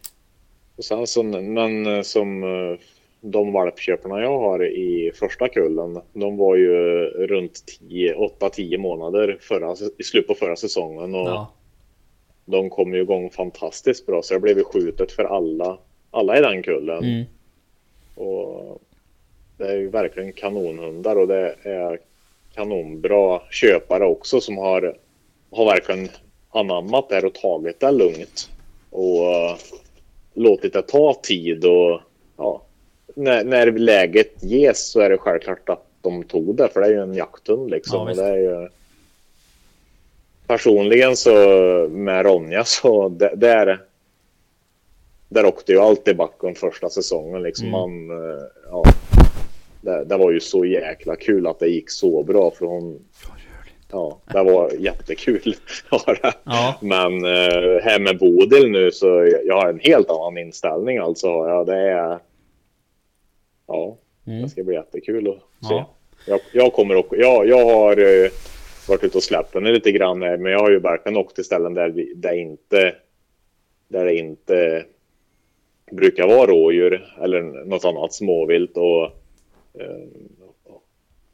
och 0.75 0.85
sen 0.85 1.07
så, 1.07 1.23
men 1.23 1.85
eh, 1.85 2.01
som 2.01 2.43
eh, 2.43 2.79
de 3.22 3.53
valpköparna 3.53 4.22
jag 4.22 4.39
har 4.39 4.65
i 4.65 5.11
första 5.15 5.47
kullen, 5.47 6.01
de 6.13 6.38
var 6.38 6.55
ju 6.55 7.05
runt 7.05 7.63
8-10 8.39 8.78
månader 8.78 9.38
förra, 9.41 9.76
i 9.97 10.03
slutet 10.03 10.28
på 10.28 10.34
förra 10.34 10.55
säsongen 10.55 11.15
och 11.15 11.28
Ja. 11.28 11.51
de 12.45 12.69
kom 12.69 12.93
ju 12.93 13.01
igång 13.01 13.30
fantastiskt 13.30 14.05
bra 14.05 14.22
så 14.22 14.34
det 14.34 14.39
blev 14.39 14.57
ju 14.57 14.63
skjutet 14.63 15.11
för 15.11 15.24
alla, 15.24 15.78
alla 16.11 16.38
i 16.38 16.41
den 16.41 16.63
kullen. 16.63 17.03
Mm. 17.03 17.26
Och 18.15 18.82
det 19.57 19.67
är 19.67 19.78
ju 19.78 19.89
verkligen 19.89 20.34
kanonhundar 20.34 21.15
och 21.15 21.28
det 21.28 21.55
är 21.63 21.99
kanonbra 22.53 23.41
köpare 23.51 24.05
också 24.05 24.41
som 24.41 24.57
har, 24.57 24.97
har 25.51 25.65
verkligen 25.65 26.09
anammat 26.49 27.09
det 27.09 27.22
och 27.22 27.34
tagit 27.34 27.80
det 27.80 27.91
lugnt. 27.91 28.49
Och 28.89 29.57
låtit 30.34 30.74
det 30.74 30.82
ta 30.82 31.19
tid 31.24 31.65
och 31.65 32.01
ja, 32.38 32.61
när, 33.16 33.43
när 33.43 33.72
läget 33.72 34.43
ges 34.43 34.91
så 34.91 34.99
är 34.99 35.09
det 35.09 35.18
självklart 35.18 35.70
att 35.70 35.86
de 36.01 36.24
tog 36.24 36.55
det 36.55 36.70
för 36.70 36.82
det 36.82 36.88
är 36.88 36.91
ju 36.91 37.01
en 37.01 37.14
jakthund 37.14 37.70
liksom. 37.70 38.07
Ja, 38.07 38.14
det 38.14 38.30
är 38.30 38.38
ju... 38.38 38.70
Personligen 40.47 41.16
så 41.16 41.36
med 41.91 42.26
Ronja 42.26 42.64
så 42.66 43.09
det- 43.09 43.34
där 43.36 43.80
där 45.30 45.45
åkte 45.45 45.72
ju 45.72 45.80
allt 45.80 46.07
i 46.07 46.14
backen 46.14 46.55
första 46.55 46.89
säsongen 46.89 47.43
liksom. 47.43 47.68
Mm. 47.68 47.80
Man, 48.07 48.09
eh, 48.30 48.43
ja, 48.72 48.84
det, 49.82 50.03
det 50.05 50.18
var 50.18 50.32
ju 50.32 50.39
så 50.39 50.66
jäkla 50.66 51.16
kul 51.16 51.47
att 51.47 51.59
det 51.59 51.68
gick 51.68 51.89
så 51.91 52.24
bra 52.24 52.51
för 52.51 52.66
hon 52.66 52.99
Ja, 53.91 54.18
det 54.34 54.43
var 54.43 54.72
jättekul. 54.80 55.55
Ja. 56.43 56.76
Men 56.82 57.26
eh, 57.26 57.82
här 57.84 57.99
med 57.99 58.18
Bodil 58.20 58.72
nu 58.72 58.91
så 58.91 59.07
jag 59.45 59.55
har 59.55 59.70
en 59.70 59.80
helt 59.80 60.09
annan 60.09 60.38
inställning 60.38 60.97
alltså. 60.97 61.28
Ja, 61.28 61.64
det 61.64 61.78
är... 61.78 62.20
Ja, 63.68 63.97
Mm. 64.28 64.41
det 64.41 64.49
ska 64.49 64.64
bli 64.64 64.76
jättekul 64.76 65.28
att 65.28 65.68
se. 65.68 65.74
Ja. 65.74 65.89
Jag, 66.28 66.39
jag 66.53 66.74
kommer 66.74 66.95
och, 66.95 67.07
jag, 67.18 67.47
jag 67.47 67.66
har 67.66 67.97
eh, 67.97 68.30
varit 68.88 69.03
ute 69.03 69.18
och 69.18 69.24
släppt 69.24 69.53
henne 69.53 69.72
lite 69.72 69.91
grann 69.91 70.22
här, 70.22 70.38
men 70.38 70.51
jag 70.51 70.59
har 70.59 70.72
ju 70.72 70.80
verkligen 70.80 71.18
åkt 71.18 71.36
till 71.36 71.43
ställen 71.43 71.74
där, 71.74 71.89
vi, 71.89 72.14
där, 72.16 72.34
inte, 72.34 72.95
där 73.88 74.05
det 74.05 74.16
inte 74.16 74.86
brukar 75.91 76.28
vara 76.28 76.51
rådjur 76.51 77.14
eller 77.24 77.41
något 77.41 77.86
annat 77.86 78.14
småvilt. 78.14 78.78
Och, 78.78 79.04
eh, 79.82 80.08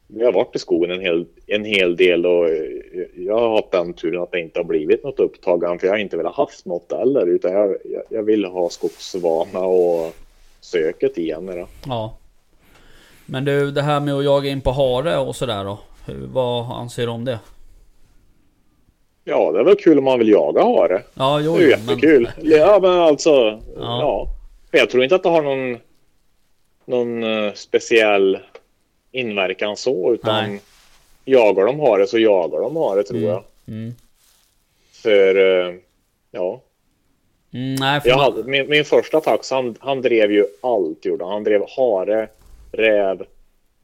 vi 0.06 0.24
har 0.24 0.32
varit 0.32 0.56
i 0.56 0.58
skogen 0.58 0.90
en 0.90 1.00
hel, 1.00 1.26
en 1.46 1.64
hel 1.64 1.96
del 1.96 2.26
och 2.26 2.48
eh, 2.48 3.06
jag 3.16 3.38
har 3.38 3.54
haft 3.56 3.70
den 3.70 3.92
turen 3.94 4.22
att 4.22 4.32
det 4.32 4.40
inte 4.40 4.58
har 4.58 4.64
blivit 4.64 5.04
något 5.04 5.20
upptagande 5.20 5.78
för 5.78 5.86
jag 5.86 5.94
har 5.94 5.98
inte 5.98 6.16
velat 6.16 6.34
haft 6.34 6.66
något 6.66 6.92
heller 6.92 7.26
utan 7.26 7.52
jag, 7.52 7.76
jag, 7.84 8.02
jag 8.08 8.22
vill 8.22 8.44
ha 8.44 8.68
skogsvana 8.68 9.60
och 9.60 10.14
söket 10.68 11.18
igen. 11.18 11.46
Då. 11.46 11.66
Ja. 11.86 12.14
Men 13.26 13.44
du, 13.44 13.70
det 13.70 13.82
här 13.82 14.00
med 14.00 14.14
att 14.14 14.24
jaga 14.24 14.48
in 14.50 14.60
på 14.60 14.70
hare 14.72 15.18
och 15.18 15.36
sådär 15.36 15.64
då. 15.64 15.78
Hur, 16.06 16.26
vad 16.26 16.72
anser 16.72 17.02
du 17.06 17.12
om 17.12 17.24
det? 17.24 17.38
Ja, 19.24 19.52
det 19.52 19.60
är 19.60 19.64
väl 19.64 19.76
kul 19.76 19.98
om 19.98 20.04
man 20.04 20.18
vill 20.18 20.28
jaga 20.28 20.62
hare. 20.64 21.02
Ja, 21.14 21.40
jo, 21.40 21.56
Det 21.56 21.62
är 21.62 21.66
ju 21.66 21.70
jo, 21.72 21.76
men- 21.78 21.88
jättekul. 21.88 22.30
Ja, 22.42 22.78
men 22.82 22.90
alltså. 22.90 23.30
Ja. 23.30 23.60
Ja. 23.76 24.26
Men 24.70 24.78
jag 24.78 24.90
tror 24.90 25.02
inte 25.02 25.14
att 25.14 25.22
det 25.22 25.28
har 25.28 25.42
någon, 25.42 25.78
någon 26.84 27.22
eh, 27.22 27.52
speciell 27.52 28.38
inverkan 29.12 29.76
så, 29.76 30.12
utan 30.14 30.50
Nej. 30.50 30.60
jagar 31.24 31.64
de 31.66 31.80
hare 31.80 32.06
så 32.06 32.18
jagar 32.18 32.60
de 32.60 32.76
hare 32.76 33.02
tror 33.02 33.18
Mm. 33.18 33.28
jag. 33.30 33.42
Mm. 33.68 33.94
För 34.92 35.34
eh, 35.68 35.74
ja, 36.30 36.60
nej, 37.50 38.00
för 38.00 38.08
jag 38.08 38.16
hade, 38.18 38.44
min, 38.44 38.68
min 38.70 38.84
första 38.84 39.20
tax, 39.20 39.50
han, 39.50 39.74
han 39.80 40.02
drev 40.02 40.32
ju 40.32 40.44
allt 40.60 41.04
gjorde 41.04 41.24
han. 41.24 41.44
Drev 41.44 41.62
hare, 41.76 42.28
räv 42.72 43.22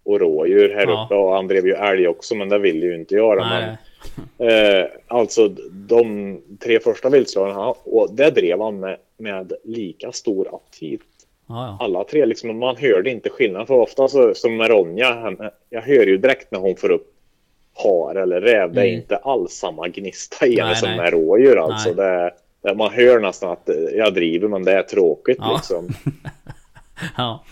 och 0.04 0.20
rådjur 0.20 0.74
här 0.74 0.86
Ja. 0.86 1.04
uppe 1.04 1.14
och 1.14 1.34
han 1.34 1.48
drev 1.48 1.66
ju 1.66 1.72
älg 1.74 2.08
också, 2.08 2.34
men 2.34 2.48
det 2.48 2.58
ville 2.58 2.86
ju 2.86 2.94
inte 2.94 3.16
då, 3.16 3.34
Men, 3.34 3.46
nej. 4.38 4.78
Eh, 4.80 4.86
alltså 5.08 5.48
de 5.72 6.40
tre 6.62 6.80
första 6.80 7.08
viltslagen, 7.08 7.56
och 7.84 8.08
det 8.14 8.30
drev 8.30 8.60
han 8.60 8.80
med, 8.80 8.96
med 9.18 9.52
lika 9.64 10.12
stor 10.12 10.48
aptit. 10.54 11.00
Ja, 11.48 11.54
ja. 11.78 11.84
Alla 11.84 12.04
tre, 12.04 12.26
liksom, 12.26 12.58
man 12.58 12.76
hörde 12.76 13.10
inte 13.10 13.30
skillnad. 13.30 13.66
För 13.66 13.74
ofta 13.74 14.08
så, 14.08 14.34
som 14.34 14.56
med 14.56 14.68
Ronja, 14.70 15.12
henne- 15.12 15.50
jag 15.70 15.82
hör 15.82 16.06
ju 16.06 16.16
direkt 16.16 16.50
när 16.50 16.58
hon 16.58 16.76
får 16.76 16.90
upp 16.90 17.10
har 17.74 18.14
eller 18.14 18.40
räv, 18.40 18.72
det 18.72 18.80
är 18.80 18.84
Mm. 18.84 18.96
inte 18.96 19.16
alls 19.16 19.52
samma 19.52 19.88
gnista 19.88 20.46
i 20.46 20.50
henne 20.56 20.66
Nej, 20.66 20.76
som 20.76 20.88
nej. 20.88 20.96
med 20.98 21.12
rådjur. 21.12 21.58
Alltså. 21.58 21.88
Nej. 21.88 21.96
Det, 21.96 22.30
man 22.74 22.92
hör 22.92 23.20
nästan 23.20 23.50
att 23.50 23.68
eh, 23.68 23.74
jag 23.74 24.14
driver, 24.14 24.48
men 24.48 24.64
det 24.64 24.72
är 24.72 24.82
tråkigt 24.82 25.38
Ja. 25.40 25.54
liksom. 25.56 25.88
ja. 27.16 27.44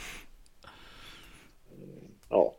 Ja. 2.30 2.52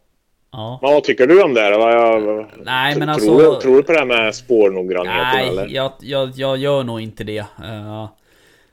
ja. 0.51 0.79
Men 0.81 0.93
vad 0.93 1.03
tycker 1.03 1.27
du 1.27 1.43
om 1.43 1.53
det? 1.53 1.61
här? 1.61 1.71
Jag, 1.71 2.47
Nej, 2.63 2.95
men 2.99 3.07
tror, 3.07 3.41
alltså- 3.41 3.51
du, 3.55 3.61
tror 3.61 3.75
du 3.75 3.83
på 3.83 3.91
det 3.91 3.99
här 3.99 4.05
med 4.05 4.35
spårnoggrannheten? 4.35 5.21
Nej, 5.33 5.47
eller? 5.49 5.67
jag, 5.67 5.91
jag, 6.01 6.29
jag 6.35 6.57
gör 6.57 6.83
nog 6.83 7.01
inte 7.01 7.23
det. 7.23 7.45
Uh, 7.63 8.09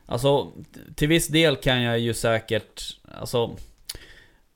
alltså, 0.07 0.53
till 0.97 1.09
viss 1.09 1.29
del 1.29 1.57
kan 1.57 1.83
jag 1.83 1.99
ju 1.99 2.15
säkert... 2.15 2.83
Alltså... 3.21 3.51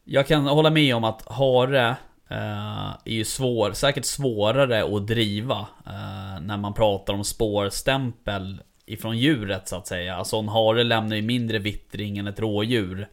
Jag 0.06 0.26
kan 0.26 0.46
hålla 0.46 0.70
med 0.70 0.96
om 0.96 1.05
att 1.05 1.28
hare 1.28 1.88
eh, 2.30 2.88
är 3.05 3.12
ju 3.12 3.24
svår, 3.24 3.72
säkert 3.72 4.05
svårare 4.05 4.96
att 4.96 5.06
driva 5.06 5.59
eh, 5.86 6.40
när 6.42 6.56
man 6.56 6.74
pratar 6.74 7.14
om 7.14 7.24
spårstämpel 7.24 8.62
ifrån 8.86 9.19
djuret 9.19 9.69
så 9.69 9.77
att 9.77 9.86
säga. 9.86 10.15
Alltså 10.16 10.36
en 10.36 10.48
hare 10.48 10.85
lämnar 10.85 11.16
ju 11.16 11.23
mindre 11.23 11.59
vittring 11.59 12.19
än 12.19 12.27
ett 12.27 12.40
rådjur. 12.40 13.09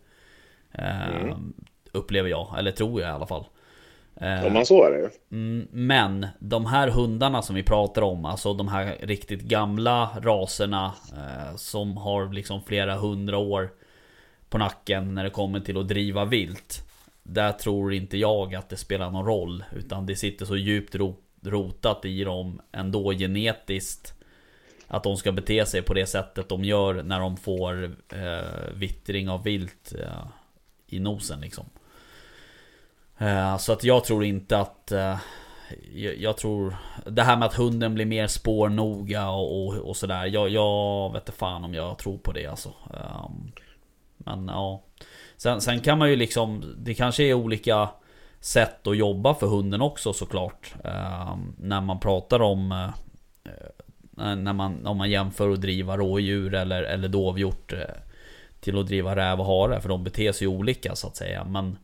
Eh, 0.72 1.38
Upplever 1.92 2.30
jag, 2.30 2.56
eller 2.60 2.72
tror 2.72 3.02
jag 3.02 3.10
i 3.10 3.14
alla 3.14 3.28
fall. 3.28 3.46
Eh, 4.16 4.44
Ja, 4.44 4.50
men 4.50 4.66
så 4.66 4.84
är 4.84 4.92
det. 4.92 5.10
Mm, 5.36 5.68
Men 5.72 6.28
de 6.40 6.66
här 6.66 6.88
hundarna 6.88 7.42
som 7.42 7.56
vi 7.56 7.64
pratar 7.64 8.02
om, 8.02 8.26
alltså 8.26 8.54
de 8.54 8.68
här 8.68 8.98
riktigt 9.02 9.42
gamla 9.42 10.10
raserna 10.22 10.94
eh, 11.18 11.56
som 11.56 11.98
har 11.98 12.34
liksom 12.34 12.62
flera 12.64 12.96
hundra 12.96 13.38
år 13.38 13.70
på 14.50 14.58
nacken 14.58 15.16
när 15.16 15.24
det 15.24 15.30
kommer 15.30 15.60
till 15.60 15.78
att 15.78 15.88
driva 15.88 16.26
vilt. 16.26 16.88
Där 17.24 17.52
tror 17.52 17.94
inte 17.94 18.18
jag 18.18 18.56
att 18.56 18.70
det 18.70 18.78
spelar 18.78 19.12
någon 19.12 19.26
roll, 19.26 19.64
utan 19.76 20.06
det 20.06 20.16
sitter 20.16 20.46
så 20.46 20.56
djupt 20.58 20.96
ro- 20.96 21.18
rotat 21.44 22.06
i 22.06 22.24
dem 22.24 22.62
ändå 22.72 23.12
genetiskt. 23.14 24.14
Att 24.94 25.04
de 25.04 25.18
ska 25.18 25.32
bete 25.32 25.66
sig 25.66 25.82
på 25.82 25.94
det 25.94 26.06
sättet 26.06 26.50
de 26.50 26.64
gör 26.64 27.04
när 27.04 27.20
de 27.20 27.38
får 27.38 27.84
eh, 28.10 28.74
vittring 28.76 29.30
av 29.30 29.44
vilt 29.44 29.94
eh, 30.00 30.28
i 30.88 31.00
nosen 31.00 31.42
liksom. 31.42 31.66
Eh, 33.18 33.58
Så 33.58 33.74
att 33.74 33.84
jag 33.84 34.04
tror 34.04 34.24
inte 34.24 34.58
att 34.60 34.92
eh, 34.92 35.18
jag, 35.94 36.18
jag 36.18 36.38
tror 36.38 36.76
Det 37.06 37.24
här 37.24 37.38
med 37.38 37.46
att 37.46 37.54
hunden 37.54 37.94
blir 37.94 38.06
mer 38.06 38.28
spårnoga 38.28 39.30
och, 39.30 39.66
och, 39.66 39.74
och 39.78 39.98
sådär 39.98 40.26
jag, 40.26 40.50
jag 40.50 41.14
vet 41.14 41.22
inte 41.22 41.32
fan 41.32 41.64
om 41.64 41.74
jag 41.74 41.98
tror 41.98 42.18
på 42.18 42.32
det 42.32 42.46
alltså. 42.46 42.70
Ehm, 42.94 43.52
men 44.18 44.48
ja. 44.48 44.84
Sen, 45.38 45.62
sen 45.62 45.80
kan 45.80 45.98
man 45.98 46.10
ju 46.10 46.16
liksom 46.16 46.76
Det 46.78 46.94
kanske 46.94 47.24
är 47.24 47.34
olika 47.34 47.90
Sätt 48.40 48.88
att 48.88 48.98
jobba 48.98 49.34
för 49.34 49.48
hunden 49.48 49.82
också 49.82 50.14
såklart. 50.14 50.74
Eh, 50.84 51.38
När 51.58 51.82
man 51.82 52.00
pratar 52.00 52.42
om 52.42 52.72
eh, 52.72 52.90
när 54.18 54.54
man, 54.54 54.86
om 54.88 54.98
man 54.98 55.10
jämför 55.10 55.50
att 55.50 55.62
driva 55.62 55.98
rådjur 55.98 56.54
eller, 56.54 56.84
eller 56.84 57.08
dovhjort 57.08 57.74
eh, 57.74 57.80
Till 58.60 58.80
att 58.80 58.88
driva 58.88 59.16
räv 59.16 59.40
och 59.40 59.46
hare 59.46 59.82
för 59.82 59.90
de 59.90 60.04
beter 60.04 60.32
sig 60.32 60.48
olika 60.48 60.96
så 60.96 61.08
att 61.08 61.16
säga 61.16 61.44
men 61.44 61.78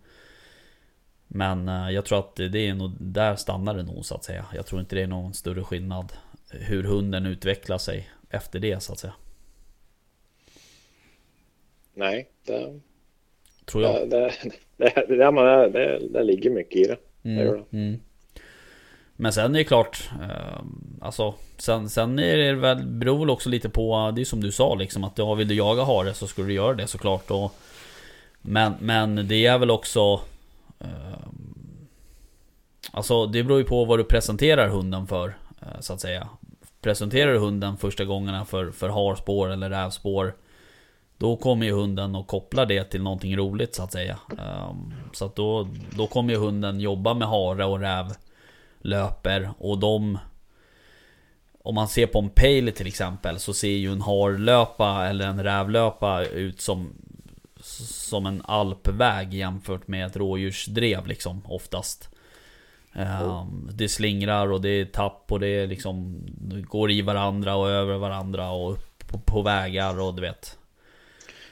men 1.28 1.68
eh, 1.68 1.90
jag 1.90 2.06
tror 2.06 2.20
att 2.20 2.36
det 2.36 2.68
är 2.68 2.74
nog, 2.74 2.91
där 2.99 3.36
stannar 3.36 3.74
det 3.74 3.84
nog 3.84 4.06
så 4.06 4.16
att 4.16 4.24
säga. 4.24 4.45
Jag 4.56 4.66
tror 4.66 4.82
inte 4.82 4.95
det 4.95 5.02
är 5.02 5.08
någon 5.08 5.34
större 5.34 5.64
skillnad 5.64 6.14
hur 6.49 6.84
hunden 6.84 7.26
utvecklar 7.26 7.78
sig 7.78 8.10
efter 8.30 8.60
det 8.60 8.84
så 8.84 8.94
att 8.94 8.99
säga. 8.99 9.14
Nej, 11.94 12.30
det, 12.45 12.80
Tror 13.66 13.84
jag. 13.84 14.10
det, 14.10 14.18
det, 14.18 14.32
det, 14.78 15.08
det, 15.08 15.32
det, 15.32 15.70
det, 15.70 16.08
det 16.10 16.24
ligger 16.24 16.49
mycket 16.49 16.76
i 16.76 16.84
det. 16.84 16.98
det, 17.22 17.44
gör 17.44 17.66
det. 17.70 17.78
Mm. 17.78 17.99
Men 19.19 19.34
sen 19.34 19.56
är 19.56 19.60
det 19.60 19.64
klart, 19.64 20.10
eh, 20.22 20.61
alltså 21.02 21.34
sen, 21.57 21.89
sen 21.89 22.19
är 22.19 22.38
det 22.38 22.53
väl, 22.53 22.84
beror 22.84 23.19
väl 23.19 23.30
också 23.30 23.49
lite 23.49 23.69
på, 23.69 24.11
det 24.15 24.22
är 24.22 24.26
som 24.26 24.41
du 24.41 24.52
sa 24.52 24.76
liksom 24.76 25.03
att 25.03 25.18
ja, 25.18 25.34
vill 25.34 25.48
du 25.48 25.56
jaga 25.56 25.84
hare 25.84 26.14
så 26.14 26.27
ska 26.27 26.41
du 26.41 26.53
göra 26.53 26.73
det 26.73 26.88
såklart. 26.88 27.31
Och, 27.31 27.53
men, 28.41 28.73
men 28.80 29.27
det 29.27 29.45
är 29.45 29.57
väl 29.57 29.72
också 29.72 30.22
eh, 30.80 31.27
Alltså 32.91 33.26
det 33.26 33.44
beror 33.44 33.60
ju 33.60 33.65
på 33.65 33.85
vad 33.85 33.99
du 33.99 34.03
presenterar 34.03 34.68
hunden 34.68 35.07
för 35.07 35.38
eh, 35.61 35.80
Så 35.80 35.94
att 35.94 36.02
säga 36.02 36.27
Presenterar 36.81 37.34
du 37.34 37.39
hunden 37.39 37.77
första 37.77 38.06
gångerna 38.06 38.45
för, 38.45 38.72
för 38.72 38.89
harspår 38.89 39.49
eller 39.49 39.69
rävspår 39.69 40.34
Då 41.18 41.35
kommer 41.35 41.65
ju 41.65 41.72
hunden 41.72 42.15
och 42.15 42.27
kopplar 42.27 42.65
det 42.65 42.84
till 42.84 43.03
någonting 43.03 43.38
roligt 43.38 43.76
så 43.76 43.84
att 43.84 43.91
säga 43.91 44.18
Ehm, 44.31 44.94
Så 45.14 45.26
att 45.26 45.35
då, 45.35 45.68
då 45.95 46.07
kommer 46.07 46.34
ju 46.34 46.39
hunden 46.39 46.80
jobba 46.80 47.14
med 47.14 47.27
hare 47.27 47.65
och 47.65 47.80
räv 47.80 48.06
Löper 48.88 49.50
och 49.60 49.80
de 49.80 50.18
Om 51.62 51.76
man 51.76 51.88
ser 51.88 52.08
på 52.08 52.20
en 52.20 52.30
pale 52.30 52.72
till 52.72 52.88
exempel 52.88 53.40
så 53.40 53.54
ser 53.54 53.68
ju 53.68 53.92
en 53.92 54.02
harlöpa 54.02 55.08
eller 55.08 55.28
en 55.28 55.44
rävlöpa 55.44 56.24
ut 56.26 56.62
som 56.62 56.94
Som 57.90 58.26
en 58.26 58.42
alpväg 58.46 59.34
jämfört 59.34 59.88
med 59.88 60.06
ett 60.06 60.16
rådjursdrev 60.16 61.08
liksom 61.08 61.42
oftast. 61.46 62.10
Ehm, 62.94 63.70
Det 63.74 63.90
slingrar 63.90 64.52
och 64.52 64.62
det 64.62 64.70
är 64.70 64.86
tapp 64.86 65.32
och 65.32 65.40
det 65.40 65.48
är 65.48 65.68
liksom 65.68 66.22
det 66.28 66.62
Går 66.62 66.92
i 66.92 67.02
varandra 67.02 67.56
och 67.56 67.70
över 67.70 67.98
varandra 67.98 68.52
och 68.52 68.72
upp 68.72 69.08
på, 69.08 69.20
på 69.20 69.42
vägar 69.42 70.00
och 70.00 70.14
du 70.16 70.22
vet. 70.22 70.58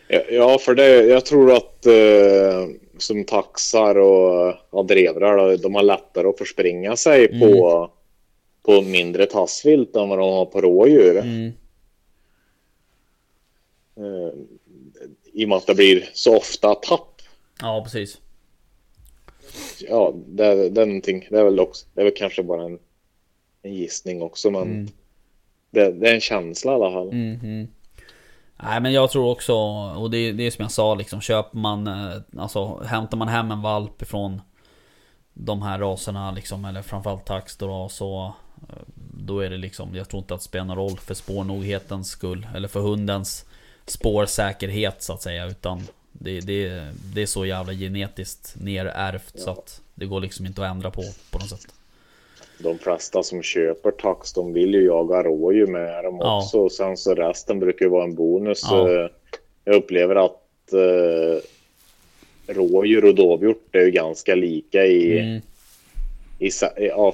Ja, 0.07 0.21
Ja, 0.29 0.57
för 0.59 0.75
det, 0.75 1.03
jag 1.05 1.25
tror 1.25 1.53
att 1.53 1.85
eh, 1.85 2.84
som 2.97 3.23
taxar 3.25 3.95
och 3.97 4.53
ja, 4.71 4.83
drevrar, 4.83 5.57
de 5.57 5.75
har 5.75 5.83
lättare 5.83 6.27
att 6.27 6.37
förspringa 6.37 6.95
sig 6.95 7.25
Mm. 7.29 7.39
på, 7.39 7.89
på 8.63 8.81
mindre 8.81 9.25
tassvilt 9.25 9.95
än 9.95 10.09
vad 10.09 10.19
de 10.19 10.33
har 10.33 10.45
på 10.45 10.61
rådjur. 10.61 11.17
mm, 11.17 11.51
Eh, 13.97 14.33
I 15.33 15.45
och 15.45 15.49
med 15.49 15.57
att 15.57 15.67
det 15.67 15.75
blir 15.75 16.09
så 16.13 16.37
ofta 16.37 16.75
tapp. 16.75 17.21
Ja 17.61 17.81
precis 17.83 18.21
Ja, 19.89 20.13
det, 20.27 20.69
det 20.69 20.81
är 20.81 20.85
någonting. 20.85 21.27
Det 21.29 21.39
är 21.39 21.43
väl 21.43 21.59
också, 21.59 21.85
det 21.93 22.01
är 22.01 22.05
väl 22.05 22.13
kanske 22.15 22.43
bara 22.43 22.63
en, 22.63 22.79
en 23.61 23.73
gissning 23.73 24.21
också, 24.21 24.51
men 24.51 24.61
Mm. 24.63 24.87
det, 25.69 25.91
det 25.91 26.09
är 26.09 26.13
en 26.13 26.21
känsla 26.21 26.71
i 26.71 26.75
alla 26.75 26.91
fall. 26.91 27.11
Mhm. 27.13 27.67
Nej 28.63 28.81
men 28.81 28.93
jag 28.93 29.11
tror 29.11 29.29
också, 29.29 29.53
och 29.53 30.11
det, 30.11 30.31
det 30.31 30.43
är 30.43 30.51
som 30.51 30.63
jag 30.63 30.71
sa 30.71 30.95
liksom, 30.95 31.21
köper 31.21 31.57
man, 31.57 31.87
eh, 31.87 32.21
alltså 32.37 32.83
hämtar 32.83 33.17
man 33.17 33.27
hem 33.27 33.51
en 33.51 33.61
valp 33.61 34.01
ifrån 34.01 34.41
de 35.33 35.61
här 35.61 35.79
raserna 35.79 36.31
liksom, 36.31 36.65
eller 36.65 36.81
framförallt 36.81 37.25
tax 37.25 37.57
då, 37.57 37.89
så 37.89 38.33
eh, 38.69 38.75
då 39.13 39.39
är 39.39 39.49
det 39.49 39.57
liksom, 39.57 39.95
jag 39.95 40.09
tror 40.09 40.21
inte 40.21 40.33
att 40.33 40.39
det 40.39 40.45
spelar 40.45 40.65
någon 40.65 40.77
roll 40.77 40.97
för 40.97 41.13
spårnoghetens 41.13 42.09
skull, 42.09 42.47
eller 42.55 42.67
för 42.67 42.79
hundens 42.79 43.45
spårsäkerhet 43.85 45.03
så 45.03 45.13
att 45.13 45.21
säga, 45.21 45.45
utan 45.45 45.87
det, 46.11 46.39
det, 46.39 46.91
det 47.13 47.21
är 47.21 47.25
så 47.25 47.45
jävla 47.45 47.73
genetiskt 47.73 48.55
nerärvt 48.59 49.39
så 49.39 49.49
att 49.49 49.81
det 49.95 50.05
går 50.05 50.21
liksom 50.21 50.45
inte 50.45 50.65
att 50.65 50.71
ändra 50.71 50.91
på 50.91 51.03
på 51.31 51.39
något 51.39 51.49
sätt. 51.49 51.67
De 52.57 52.77
flesta 52.79 53.23
som 53.23 53.41
köper 53.41 53.91
tax, 53.91 54.33
de 54.33 54.53
vill 54.53 54.73
ju 54.73 54.85
jaga 54.85 55.23
rådjur 55.23 55.67
med 55.67 56.03
dem 56.03 56.17
Ja. 56.19 56.37
också. 56.37 56.59
Och 56.59 56.71
sen 56.71 56.97
så 56.97 57.13
resten 57.15 57.59
brukar 57.59 57.85
ju 57.85 57.89
vara 57.89 58.03
en 58.03 58.15
bonus. 58.15 58.61
Ja. 58.63 58.91
Eh, 59.03 59.09
Jag 59.67 59.75
upplever 59.75 60.15
att 60.15 60.73
eh, 60.73 61.41
rådjur 62.47 63.05
och 63.05 63.15
dovhjort 63.15 63.75
är 63.75 63.81
ju 63.81 63.91
ganska 63.91 64.35
lika 64.35 64.85
i, 64.85 65.19
Mm, 65.19 65.41
i, 66.39 66.45
i 66.47 66.51
ja, 66.87 67.13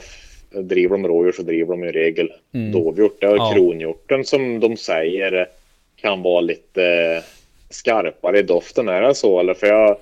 driver 0.51 0.89
de 0.97 1.07
rådjur 1.07 1.31
så 1.31 1.41
driver 1.41 1.71
de 1.73 1.83
i 1.83 1.91
regel 1.91 2.31
Mm. 2.53 2.71
dovhjort. 2.71 3.21
Det 3.21 3.27
är 3.27 3.35
Ja. 3.35 3.51
kronhjorten 3.55 4.25
som 4.25 4.59
de 4.59 4.77
säger 4.77 5.49
kan 5.95 6.21
vara 6.21 6.41
lite 6.41 7.23
skarpare 7.69 8.39
i 8.39 8.43
doften. 8.43 8.89
Är 8.89 9.01
det 9.01 9.15
så? 9.15 9.39
Eller 9.39 9.53
för 9.53 9.67
jag... 9.67 9.97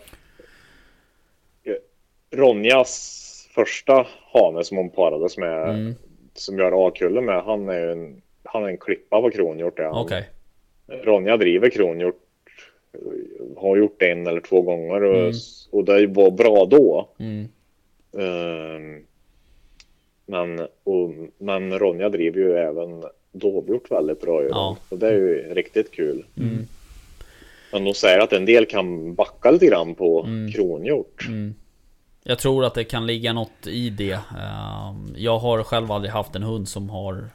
Ronjas 2.32 3.16
första 3.56 4.08
hane 4.34 4.64
som 4.64 4.78
hon 4.78 4.90
parades 4.90 5.38
med, 5.38 5.70
mm, 5.70 5.96
som 6.34 6.60
jag 6.60 6.72
har 6.72 6.88
A-kulle 6.88 7.22
med, 7.22 7.44
han 7.44 7.70
är 7.70 7.88
en, 7.88 8.22
han 8.44 8.64
är 8.64 8.68
en 8.68 8.78
klippa 8.78 9.22
på 9.22 9.30
kronhjort. 9.32 9.80
han. 9.80 9.96
Okej. 9.96 10.30
Ronja 10.88 11.38
driver 11.38 11.70
kronhjort, 11.70 12.22
har 13.58 13.78
gjort 13.78 13.96
det 14.00 14.12
en 14.12 14.28
eller 14.28 14.42
två 14.42 14.62
gånger 14.62 15.04
och, 15.04 15.16
Mm. 15.18 15.34
och 15.72 15.84
det 15.84 16.08
var 16.08 16.32
bra 16.32 16.66
då. 16.66 17.10
Mm, 17.20 17.48
Ehm, 18.18 19.06
men, 20.26 20.60
och, 20.84 21.12
men 21.38 21.80
Ronja 21.80 22.10
driver 22.10 22.40
ju 22.42 22.54
även 22.54 23.04
dovhjort 23.32 23.92
väldigt 23.92 24.22
bra. 24.22 24.42
Ju. 24.44 24.48
Ja. 24.50 24.78
Och 24.90 24.98
det 25.00 25.08
är 25.08 25.14
ju 25.14 25.54
riktigt 25.54 25.92
kul. 25.92 26.26
mm, 26.38 26.58
Men 27.72 27.84
de 27.84 27.94
säger 27.94 28.20
att 28.20 28.34
en 28.34 28.46
del 28.46 28.66
kan 28.66 29.14
backa 29.14 29.52
lite 29.52 29.66
grann 29.66 29.96
på 29.96 30.24
Mm. 30.24 30.52
kronhjort. 30.52 31.26
mm. 31.28 31.54
Jag 32.24 32.40
tror 32.40 32.66
att 32.66 32.74
det 32.74 32.84
kan 32.84 33.06
ligga 33.06 33.34
något 33.34 33.68
i 33.68 33.90
det. 33.90 34.20
Ehm, 34.40 35.14
Jag 35.18 35.40
har 35.40 35.64
själv 35.64 35.92
aldrig 35.92 36.12
haft 36.14 36.36
en 36.36 36.44
hund 36.44 36.70
som 36.70 36.90
har 36.90 37.30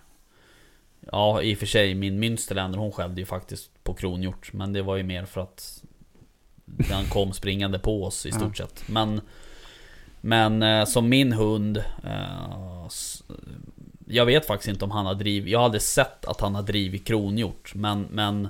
Ja 1.13 1.43
i 1.43 1.55
och 1.55 1.59
för 1.59 1.67
sig 1.67 1.95
min 1.95 2.25
Münsterländer 2.25 2.77
hon 2.79 2.93
skällde 2.93 3.21
ju 3.21 3.27
faktiskt 3.27 3.85
på 3.85 3.95
kronhjort. 3.95 4.53
Men 4.53 4.73
det 4.73 4.83
var 4.83 4.97
ju 4.97 5.03
mer 5.03 5.25
för 5.25 5.41
att 5.41 5.85
Den 6.65 7.05
kom 7.05 7.33
springande 7.33 7.79
på 7.79 8.05
oss 8.05 8.27
i 8.27 8.33
stort 8.33 8.57
sett. 8.57 8.89
Men 8.89 9.21
Men 10.21 10.63
eh, 10.63 10.85
som 10.85 11.09
min 11.09 11.33
hund 11.33 11.77
eh, 12.05 12.87
Jag 14.07 14.27
vet 14.27 14.47
faktiskt 14.47 14.69
inte 14.69 14.85
om 14.85 14.91
han 14.91 15.07
har 15.07 15.15
drivit 15.15 15.53
Jag 15.53 15.59
har 15.59 15.65
aldrig 15.65 15.83
sett 15.83 16.25
att 16.25 16.41
han 16.41 16.55
har 16.55 16.63
drivit 16.63 17.07
kronhjort. 17.07 17.73
Men, 17.75 18.07
men 18.11 18.49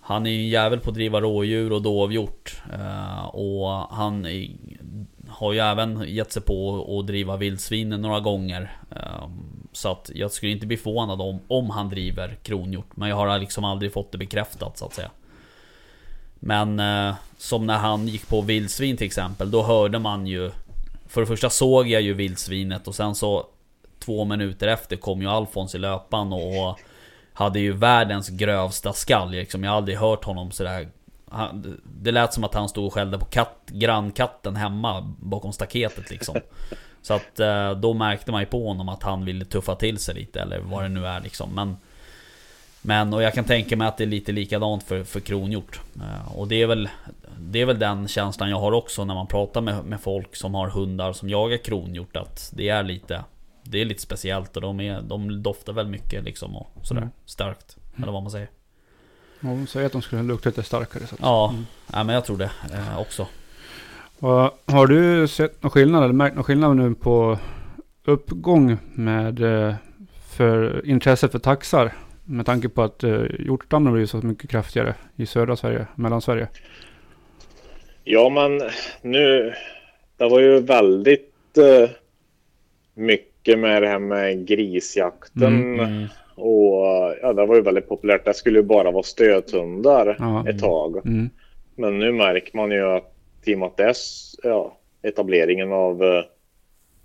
Han 0.00 0.26
är 0.26 0.30
ju 0.30 0.38
en 0.38 0.48
jävel 0.48 0.80
på 0.80 0.90
att 0.90 0.94
driva 0.94 1.20
rådjur 1.20 1.72
och 1.72 1.82
dovhjort. 1.82 2.62
Eh, 2.72 3.24
Och 3.26 3.68
han 3.96 4.26
är, 4.26 4.50
har 5.36 5.52
ju 5.52 5.58
även 5.58 6.04
gett 6.08 6.32
sig 6.32 6.42
på 6.42 6.86
att 6.98 7.06
driva 7.06 7.36
vildsvin 7.36 7.88
några 7.88 8.20
gånger 8.20 8.76
ehm, 8.90 9.68
Så 9.72 9.92
att 9.92 10.10
jag 10.14 10.32
skulle 10.32 10.52
inte 10.52 10.66
bli 10.66 10.76
förvånad 10.76 11.20
om, 11.20 11.40
om 11.48 11.70
han 11.70 11.88
driver 11.88 12.36
kronhjort 12.42 12.96
Men 12.96 13.08
jag 13.08 13.16
har 13.16 13.38
liksom 13.38 13.64
aldrig 13.64 13.92
fått 13.92 14.12
det 14.12 14.18
bekräftat 14.18 14.78
så 14.78 14.86
att 14.86 14.94
säga 14.94 15.10
Men 16.34 16.80
eh, 16.80 17.14
som 17.38 17.66
när 17.66 17.78
han 17.78 18.08
gick 18.08 18.28
på 18.28 18.40
vildsvin 18.40 18.96
till 18.96 19.06
exempel 19.06 19.50
Då 19.50 19.62
hörde 19.62 19.98
man 19.98 20.26
ju 20.26 20.50
För 21.08 21.20
det 21.20 21.26
första 21.26 21.50
såg 21.50 21.88
jag 21.88 22.02
ju 22.02 22.14
vildsvinet 22.14 22.88
och 22.88 22.94
sen 22.94 23.14
så 23.14 23.46
Två 23.98 24.24
minuter 24.24 24.68
efter 24.68 24.96
kom 24.96 25.22
ju 25.22 25.28
Alfons 25.28 25.74
i 25.74 25.78
löpan 25.78 26.32
och 26.32 26.78
Hade 27.32 27.60
ju 27.60 27.72
världens 27.72 28.28
grövsta 28.28 28.92
skall 28.92 29.30
liksom. 29.30 29.64
Jag 29.64 29.70
har 29.70 29.76
aldrig 29.76 29.98
hört 29.98 30.24
honom 30.24 30.50
sådär 30.50 30.88
han, 31.36 31.80
Det 31.84 32.12
lät 32.12 32.32
som 32.32 32.44
att 32.44 32.54
han 32.54 32.68
stod 32.68 32.86
och 32.86 32.94
skällde 32.94 33.18
på 33.18 33.24
katt, 33.24 33.58
grannkatten 33.66 34.56
hemma 34.56 35.14
bakom 35.18 35.52
staketet 35.52 36.10
liksom. 36.10 36.36
Så 37.02 37.14
att 37.14 37.40
eh, 37.40 37.70
då 37.70 37.94
märkte 37.94 38.32
man 38.32 38.40
ju 38.40 38.46
på 38.46 38.68
honom 38.68 38.88
att 38.88 39.02
han 39.02 39.24
ville 39.24 39.44
tuffa 39.44 39.74
till 39.74 39.98
sig 39.98 40.14
lite 40.14 40.40
eller 40.40 40.58
vad 40.58 40.82
det 40.82 40.88
nu 40.88 41.06
är 41.06 41.20
liksom. 41.20 41.54
Men, 41.54 41.76
men 42.82 43.14
och 43.14 43.22
jag 43.22 43.34
kan 43.34 43.44
tänka 43.44 43.76
mig 43.76 43.88
att 43.88 43.96
det 43.96 44.04
är 44.04 44.08
lite 44.08 44.32
likadant 44.32 44.82
för, 44.82 45.04
för 45.04 45.20
kronhjort. 45.20 45.80
Eh, 45.96 46.38
och 46.38 46.48
det 46.48 46.62
är 46.62 46.66
väl 46.66 46.88
Det 47.38 47.60
är 47.60 47.66
väl 47.66 47.78
den 47.78 48.08
känslan 48.08 48.50
jag 48.50 48.60
har 48.60 48.72
också 48.72 49.04
när 49.04 49.14
man 49.14 49.26
pratar 49.26 49.60
med, 49.60 49.84
med 49.84 50.00
folk 50.00 50.36
som 50.36 50.54
har 50.54 50.68
hundar 50.68 51.12
som 51.12 51.28
jagar 51.28 51.56
kronhjort. 51.56 52.16
Att 52.16 52.50
det 52.54 52.68
är 52.68 52.82
lite 52.82 53.24
Det 53.62 53.80
är 53.80 53.84
lite 53.84 54.02
speciellt 54.02 54.56
och 54.56 54.62
de, 54.62 54.80
är, 54.80 55.02
de 55.02 55.42
doftar 55.42 55.72
väl 55.72 55.86
mycket 55.86 56.24
liksom 56.24 56.56
och 56.56 56.70
sådär 56.82 57.00
Mm. 57.00 57.12
starkt. 57.24 57.76
Eller 57.96 58.12
vad 58.12 58.22
man 58.22 58.30
säger. 58.30 58.48
Ja, 59.46 59.52
de 59.52 59.66
säger 59.66 59.86
att 59.86 59.92
de 59.92 60.02
skulle 60.02 60.22
lukta 60.22 60.48
lite 60.48 60.62
starkare. 60.62 61.06
Så 61.06 61.14
att, 61.14 61.20
Ja, 61.20 61.54
ja 61.92 62.04
men 62.04 62.14
jag 62.14 62.24
tror 62.24 62.36
det 62.36 62.50
eh, 62.72 63.00
också. 63.00 63.26
Och 64.18 64.58
har 64.66 64.86
du 64.86 65.28
sett 65.28 65.62
någon 65.62 65.70
skillnad 65.70 66.04
eller 66.04 66.14
märkt 66.14 66.34
någon 66.34 66.44
skillnad 66.44 66.76
nu 66.76 66.94
på 66.94 67.38
uppgång 68.04 68.78
med 68.94 69.40
eh, 69.40 69.74
för 70.36 70.86
intresse 70.86 71.28
för 71.28 71.38
taxar? 71.38 71.92
Med 72.24 72.46
tanke 72.46 72.68
på 72.68 72.82
att 72.82 73.04
eh, 73.04 73.22
hjortstammen 73.38 73.92
blir 73.92 74.06
så 74.06 74.16
mycket 74.16 74.50
kraftigare 74.50 74.94
i 75.16 75.26
södra 75.26 75.56
Sverige, 75.56 75.86
Mellansverige. 75.94 76.48
Ja, 78.04 78.28
men 78.28 78.70
nu... 79.02 79.54
Det 80.18 80.28
var 80.28 80.40
ju 80.40 80.60
väldigt 80.60 81.58
eh, 81.58 81.90
mycket 82.94 83.58
med 83.58 83.82
det 83.82 83.88
här 83.88 83.98
med 83.98 84.46
grisjakten. 84.46 85.78
Mm. 85.78 86.06
Och 86.36 86.84
ja, 87.22 87.32
det 87.32 87.46
var 87.46 87.54
ju 87.54 87.60
väldigt 87.62 87.88
populärt. 87.88 88.24
Det 88.24 88.34
skulle 88.34 88.58
ju 88.58 88.64
bara 88.64 88.90
vara 88.90 89.02
stöthundar 89.02 90.16
Ja. 90.18 90.48
ett 90.48 90.58
tag. 90.58 90.96
Mm. 91.06 91.30
Men 91.76 91.98
nu 91.98 92.12
märker 92.12 92.56
man 92.56 92.70
ju 92.70 92.82
att 92.96 93.12
i 93.44 93.54
och 93.54 93.58
med 93.58 93.66
att 93.66 93.76
det 93.76 93.82
är 93.84 93.94
ja, 94.42 94.76
etableringen 95.02 95.72
av 95.72 96.02
eh, 96.04 96.24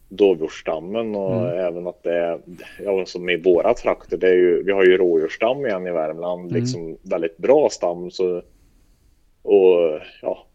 dovhjortsstammen 0.09 1.15
och 1.15 1.35
Mm. 1.35 1.59
även 1.59 1.87
att 1.87 2.03
det 2.03 2.13
är, 2.17 2.39
ja, 2.83 3.05
som 3.05 3.29
i 3.29 3.37
våra 3.37 3.73
trakter, 3.73 4.17
det 4.17 4.27
är 4.29 4.33
ju, 4.33 4.63
vi 4.63 4.71
har 4.71 4.83
ju 4.85 4.97
rådjursstam 4.97 5.65
igen 5.65 5.87
i 5.87 5.91
Värmland, 5.91 6.49
Mm. 6.51 6.61
liksom 6.61 6.97
väldigt 7.01 7.37
bra 7.37 7.69
stam. 7.69 8.11
Så, 8.11 8.41
och 9.41 9.99
ja, 10.21 10.45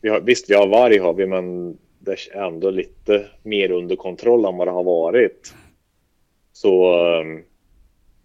vi 0.00 0.08
har, 0.08 0.20
visst 0.20 0.50
vi 0.50 0.54
har 0.54 0.66
varg 0.66 0.98
har 0.98 1.12
vi, 1.14 1.26
men 1.26 1.78
det 1.98 2.12
är 2.34 2.42
ändå 2.42 2.70
lite 2.70 3.26
mer 3.42 3.70
under 3.70 3.96
kontroll 3.96 4.44
än 4.44 4.56
vad 4.56 4.66
det 4.68 4.72
har 4.72 4.84
varit. 4.84 5.54
Så 6.52 6.94
ehm, 7.06 7.42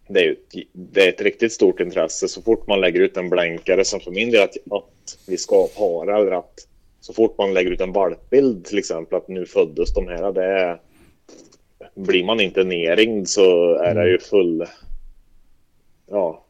det 0.07 0.19
är, 0.19 0.31
ett, 0.31 0.65
det 0.71 1.05
är 1.05 1.09
ett 1.09 1.21
riktigt 1.21 1.53
stort 1.53 1.79
intresse. 1.79 2.27
Så 2.27 2.41
fort 2.41 2.67
man 2.67 2.81
lägger 2.81 2.99
ut 2.99 3.17
en 3.17 3.29
blänkare 3.29 3.85
som 3.85 3.99
för 3.99 4.11
min 4.11 4.31
del 4.31 4.43
att, 4.43 4.55
att 4.71 5.17
vi 5.27 5.37
ska 5.37 5.67
para 5.67 6.17
eller 6.17 6.31
att 6.31 6.67
så 6.99 7.13
fort 7.13 7.37
man 7.37 7.53
lägger 7.53 7.71
ut 7.71 7.81
en 7.81 7.91
valpbild 7.91 8.65
till 8.65 8.77
exempel 8.77 9.17
att 9.17 9.27
nu 9.27 9.45
föddes 9.45 9.93
de 9.93 10.07
här. 10.07 10.31
Det 10.31 10.45
är, 10.45 10.79
blir 11.95 12.23
man 12.23 12.39
inte 12.39 12.63
nerringd 12.63 13.29
så 13.29 13.75
är 13.75 13.95
det 13.95 14.09
ju 14.09 14.19
full 14.19 14.65
ja, 16.09 16.45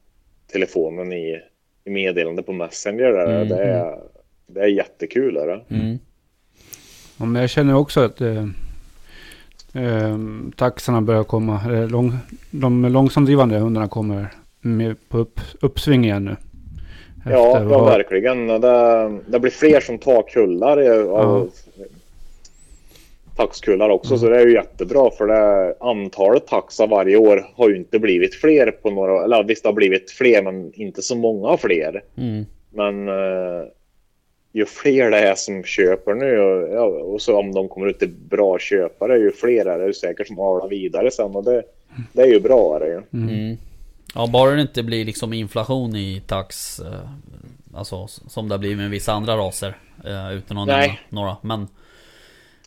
telefonen 0.51 1.13
i, 1.13 1.41
i 1.85 1.89
meddelande 1.89 2.43
på 2.43 2.53
Messenger. 2.53 3.11
Där. 3.11 3.35
Mm. 3.35 3.49
Det, 3.49 3.63
är, 3.63 3.99
det 4.47 4.59
är 4.59 4.67
jättekul. 4.67 5.38
Är 5.38 5.47
det? 5.47 5.61
Mm. 5.69 5.97
Ja, 7.17 7.25
men 7.25 7.41
jag 7.41 7.49
känner 7.49 7.75
också 7.75 7.99
att 7.99 8.21
eh, 8.21 8.45
eh, 9.73 10.17
taxarna 10.55 11.01
börjar 11.01 11.23
komma. 11.23 11.61
Eh, 11.73 11.87
lång, 11.89 12.13
de 12.51 12.85
långsamdrivande 12.85 13.57
hundarna 13.57 13.87
kommer 13.87 14.27
med 14.61 14.95
på 15.09 15.17
upp, 15.17 15.39
uppsving 15.61 16.03
igen 16.05 16.25
nu. 16.25 16.35
Ja, 17.25 17.47
Efter 17.57 17.63
ja 17.71 17.79
vad- 17.79 17.85
verkligen. 17.97 18.47
Det, 18.47 19.19
det 19.27 19.39
blir 19.39 19.51
fler 19.51 19.79
som 19.79 19.97
tar 19.97 20.23
kullar 20.33 20.81
i- 20.81 21.07
av 21.09 21.49
taxkullar 23.35 23.89
också, 23.89 24.17
så 24.17 24.29
det 24.29 24.41
är 24.41 24.45
ju 24.47 24.53
jättebra 24.53 25.09
för 25.17 25.27
det 25.27 25.75
antalet 25.79 26.47
taxar 26.47 26.87
varje 26.87 27.17
år 27.17 27.45
har 27.55 27.69
ju 27.69 27.75
inte 27.77 27.99
blivit 27.99 28.35
fler 28.35 28.71
på 28.71 28.91
några, 28.91 29.23
eller 29.23 29.43
visst 29.43 29.63
det 29.63 29.69
har 29.69 29.73
blivit 29.73 30.11
fler 30.11 30.41
men 30.43 30.71
inte 30.73 31.01
så 31.01 31.15
många 31.15 31.57
fler. 31.57 32.03
Mm. 32.17 32.45
Men 32.73 33.07
eh, 33.07 33.65
ju 34.53 34.65
fler 34.65 35.11
det 35.11 35.17
är 35.17 35.35
som 35.35 35.63
köper 35.63 36.13
nu 36.13 36.39
och, 36.39 36.73
ja, 36.73 36.84
och 36.84 37.21
så 37.21 37.38
om 37.39 37.53
de 37.53 37.69
kommer 37.69 37.88
ut 37.88 37.99
till 37.99 38.13
bra 38.30 38.59
köpare, 38.59 39.17
ju 39.17 39.31
fler 39.31 39.65
är 39.65 39.88
det 39.88 39.93
säkert 39.93 40.27
som 40.27 40.39
avlar 40.39 40.69
vidare 40.69 41.11
sen 41.11 41.35
och 41.35 41.43
det, 41.43 41.63
det 42.13 42.21
är 42.21 42.27
ju 42.27 42.39
bra. 42.39 42.75
Är 42.75 42.80
det 42.80 42.88
ju. 42.88 43.23
Mm. 43.23 43.57
Ja, 44.15 44.27
bara 44.27 44.51
det 44.51 44.61
inte 44.61 44.84
blir 44.84 45.05
liksom 45.05 45.34
inflation 45.34 45.95
i 45.95 46.21
tax. 46.27 46.80
Eh, 46.80 47.09
alltså 47.73 48.07
som 48.07 48.49
det 48.49 48.53
har 48.53 48.59
blivit 48.59 48.77
med 48.77 48.89
vissa 48.89 49.13
andra 49.13 49.38
raser. 49.38 49.77
Eh, 50.05 50.34
utan 50.34 50.57
att 50.57 50.67
Nej. 50.67 50.88
nämna 50.88 50.99
några. 51.09 51.38
Men, 51.41 51.67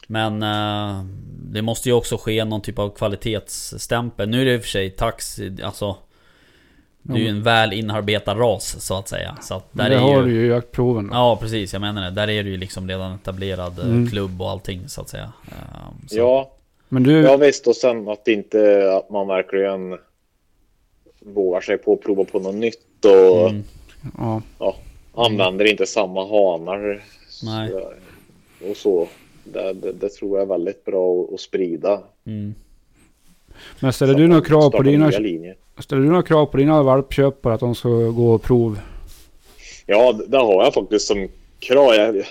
men 0.07 0.43
eh, 0.43 1.05
det 1.53 1.63
måste 1.63 1.89
ju 1.89 1.95
också 1.95 2.17
ske 2.17 2.45
någon 2.45 2.63
typ 2.63 2.79
av 2.79 2.91
kvalitetsstämpel. 2.91 4.29
Nu 4.29 4.41
är 4.41 4.45
det 4.45 4.55
i 4.55 4.59
och 4.59 4.63
för 4.63 4.69
sig 4.69 4.91
tax, 4.91 5.41
alltså. 5.63 5.97
Det 7.09 7.21
är 7.21 7.23
ju 7.23 7.29
en 7.29 7.43
väl 7.43 7.73
inarbetad 7.73 8.35
ras 8.35 8.77
så 8.87 8.95
att 8.99 9.09
säga. 9.09 9.37
Så 9.43 9.55
att 9.55 9.69
där 9.73 9.89
det 9.91 9.95
är 9.95 9.99
har 9.99 10.23
ju... 10.23 10.25
du 10.29 10.35
ju 10.35 10.47
i 10.47 10.49
jaktproven. 10.49 11.07
då. 11.07 11.15
Ja 11.15 11.37
precis, 11.41 11.73
jag 11.73 11.81
menar 11.81 12.03
det. 12.03 12.11
Där 12.11 12.31
är 12.31 12.45
det 12.45 12.51
ju 12.51 12.57
liksom 12.57 12.89
redan 12.89 13.15
etablerad 13.15 13.79
eh, 13.79 13.85
Mm. 13.85 14.07
klubb 14.11 14.43
och 14.43 14.51
allting 14.51 14.89
så 14.89 15.01
att 15.01 15.09
säga. 15.09 15.33
Eh, 15.49 16.07
så. 16.09 16.17
Ja, 16.19 16.51
Men 16.89 17.03
du, 17.03 17.13
Ja 17.21 17.37
visst 17.37 17.67
och 17.67 17.77
sen 17.77 18.09
att 18.09 18.29
inte 18.29 18.93
att 18.97 19.11
man 19.11 19.29
verkligen 19.29 19.99
vågar 21.21 21.61
sig 21.61 21.79
på 21.79 21.93
att 21.93 22.03
prova 22.03 22.25
på 22.25 22.39
något 22.39 22.55
nytt 22.55 23.05
och 23.05 23.51
Mm. 23.51 23.65
ja, 24.19 24.43
ja, 24.59 24.77
använder 25.15 25.65
inte 25.71 25.87
samma 25.87 26.21
hanar. 26.29 27.03
Nej. 27.43 27.71
Så- 27.71 27.91
Och 28.71 28.77
så. 28.77 29.09
Det, 29.45 29.73
det, 29.73 29.93
det 29.93 30.09
tror 30.09 30.39
jag 30.39 30.43
är 30.43 30.47
väldigt 30.49 30.85
bra 30.85 31.27
att, 31.35 31.41
sprida. 31.41 32.01
Mm. 32.27 32.55
men 33.81 33.93
ställer 33.93 34.15
du 34.15 34.27
några 34.29 34.43
krav 34.43 34.71
på 34.71 34.83
dina, 34.83 35.09
nya 35.09 35.19
linjer. 35.19 35.57
Ställer 35.79 36.03
du 36.03 36.09
några 36.09 36.23
krav 36.23 36.47
på 36.47 36.57
dina 36.57 36.83
valpköpare 36.83 37.55
att 37.55 37.61
de 37.61 37.75
ska 37.75 37.89
gå 37.89 38.39
prov? 38.39 38.81
Ja, 39.87 40.13
det 40.29 40.39
har 40.39 40.65
jag 40.65 40.75
faktiskt 40.75 41.07
som 41.07 41.29
krav. 41.59 41.95
Jag, 41.95 42.25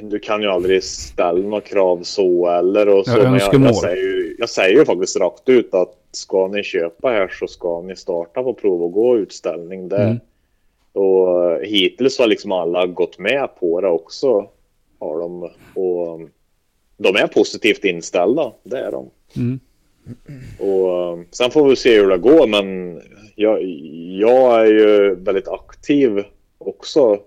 du 0.00 0.18
kan 0.18 0.42
ju 0.42 0.48
aldrig 0.48 0.84
ställa 0.84 1.48
några 1.48 1.60
krav 1.60 2.02
så 2.02 2.48
eller 2.48 2.88
och 2.88 3.04
så. 3.04 3.16
Men 3.16 3.24
jag, 3.24 3.34
önskemål. 3.34 3.66
jag, 3.66 3.76
säger 3.76 4.02
ju, 4.02 4.36
jag 4.38 4.48
säger 4.48 4.78
ju 4.78 4.84
faktiskt 4.84 5.16
rakt 5.16 5.48
ut 5.48 5.74
att 5.74 5.96
ska 6.12 6.46
ni 6.46 6.62
köpa 6.62 7.08
här 7.08 7.28
så 7.28 7.46
ska 7.46 7.82
ni 7.82 7.96
starta 7.96 8.42
på 8.42 8.54
prov 8.54 8.82
och 8.82 8.92
gå 8.92 9.16
utställning. 9.16 9.88
Det, 9.88 10.02
Mm. 10.02 10.20
Och 10.92 11.58
hittills 11.62 12.18
har 12.18 12.26
liksom 12.26 12.52
alla 12.52 12.86
gått 12.86 13.18
med 13.18 13.48
på 13.60 13.80
det 13.80 13.88
också. 13.88 14.48
Har 14.98 15.20
de. 15.20 15.42
Och 15.74 16.20
de 16.96 17.16
är 17.16 17.26
positivt 17.26 17.84
inställda. 17.84 18.52
Det 18.62 18.78
är 18.78 18.90
de. 18.90 19.10
Mm. 19.36 19.60
Och 20.58 20.92
eh, 21.18 21.18
sen 21.30 21.50
får 21.50 21.68
vi 21.68 21.76
se 21.76 22.00
hur 22.00 22.08
det 22.08 22.18
går. 22.18 22.46
Men 22.46 23.00
jag, 23.36 23.62
jag 24.20 24.60
är 24.60 24.66
ju 24.66 25.14
väldigt 25.14 25.48
aktiv 25.48 26.24
också. 26.58 27.18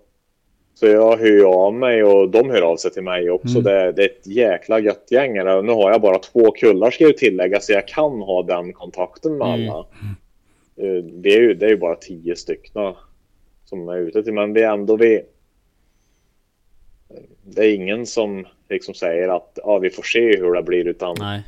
Så 0.75 0.87
jag 0.87 1.17
hör 1.17 1.25
ju 1.27 1.45
av 1.45 1.73
mig 1.73 2.03
och 2.03 2.29
de 2.29 2.49
hör 2.49 2.61
av 2.61 2.77
sig 2.77 2.91
till 2.91 3.03
mig 3.03 3.29
också. 3.29 3.59
Mm. 3.59 3.63
Det, 3.63 3.91
det 3.91 4.01
är 4.01 4.05
ett 4.09 4.27
jäkla 4.27 4.79
gött 4.79 5.07
gäng. 5.11 5.33
Nu 5.33 5.71
har 5.71 5.91
jag 5.91 6.01
bara 6.01 6.19
två 6.19 6.51
kullar 6.51 6.91
ska 6.91 7.03
jag 7.03 7.17
tillägga 7.17 7.59
så 7.59 7.71
jag 7.71 7.87
kan 7.87 8.11
ha 8.21 8.43
den 8.43 8.73
kontakten 8.73 9.37
med 9.37 9.47
Mm. 9.53 9.69
alla. 9.69 9.85
Eh, 10.75 11.03
Det 11.03 11.29
är 11.29 11.39
ju, 11.41 11.53
det 11.53 11.65
är 11.65 11.69
ju 11.69 11.77
bara 11.77 11.95
tio 11.95 12.35
stycken 12.35 12.93
som 13.65 13.89
är 13.89 13.97
ute 13.97 14.23
till. 14.23 14.33
Men 14.33 14.53
det 14.53 14.63
är 14.63 14.73
ändå 14.73 14.95
vi. 14.97 15.21
Det 17.43 17.61
är 17.65 17.75
ingen 17.75 18.05
som 18.05 18.45
liksom 18.69 18.93
säger 18.93 19.29
att 19.29 19.59
ja, 19.63 19.77
vi 19.79 19.89
får 19.89 20.03
se 20.03 20.37
hur 20.37 20.53
det 20.53 20.63
blir 20.63 20.87
utan 20.87 21.15
Nej. 21.19 21.41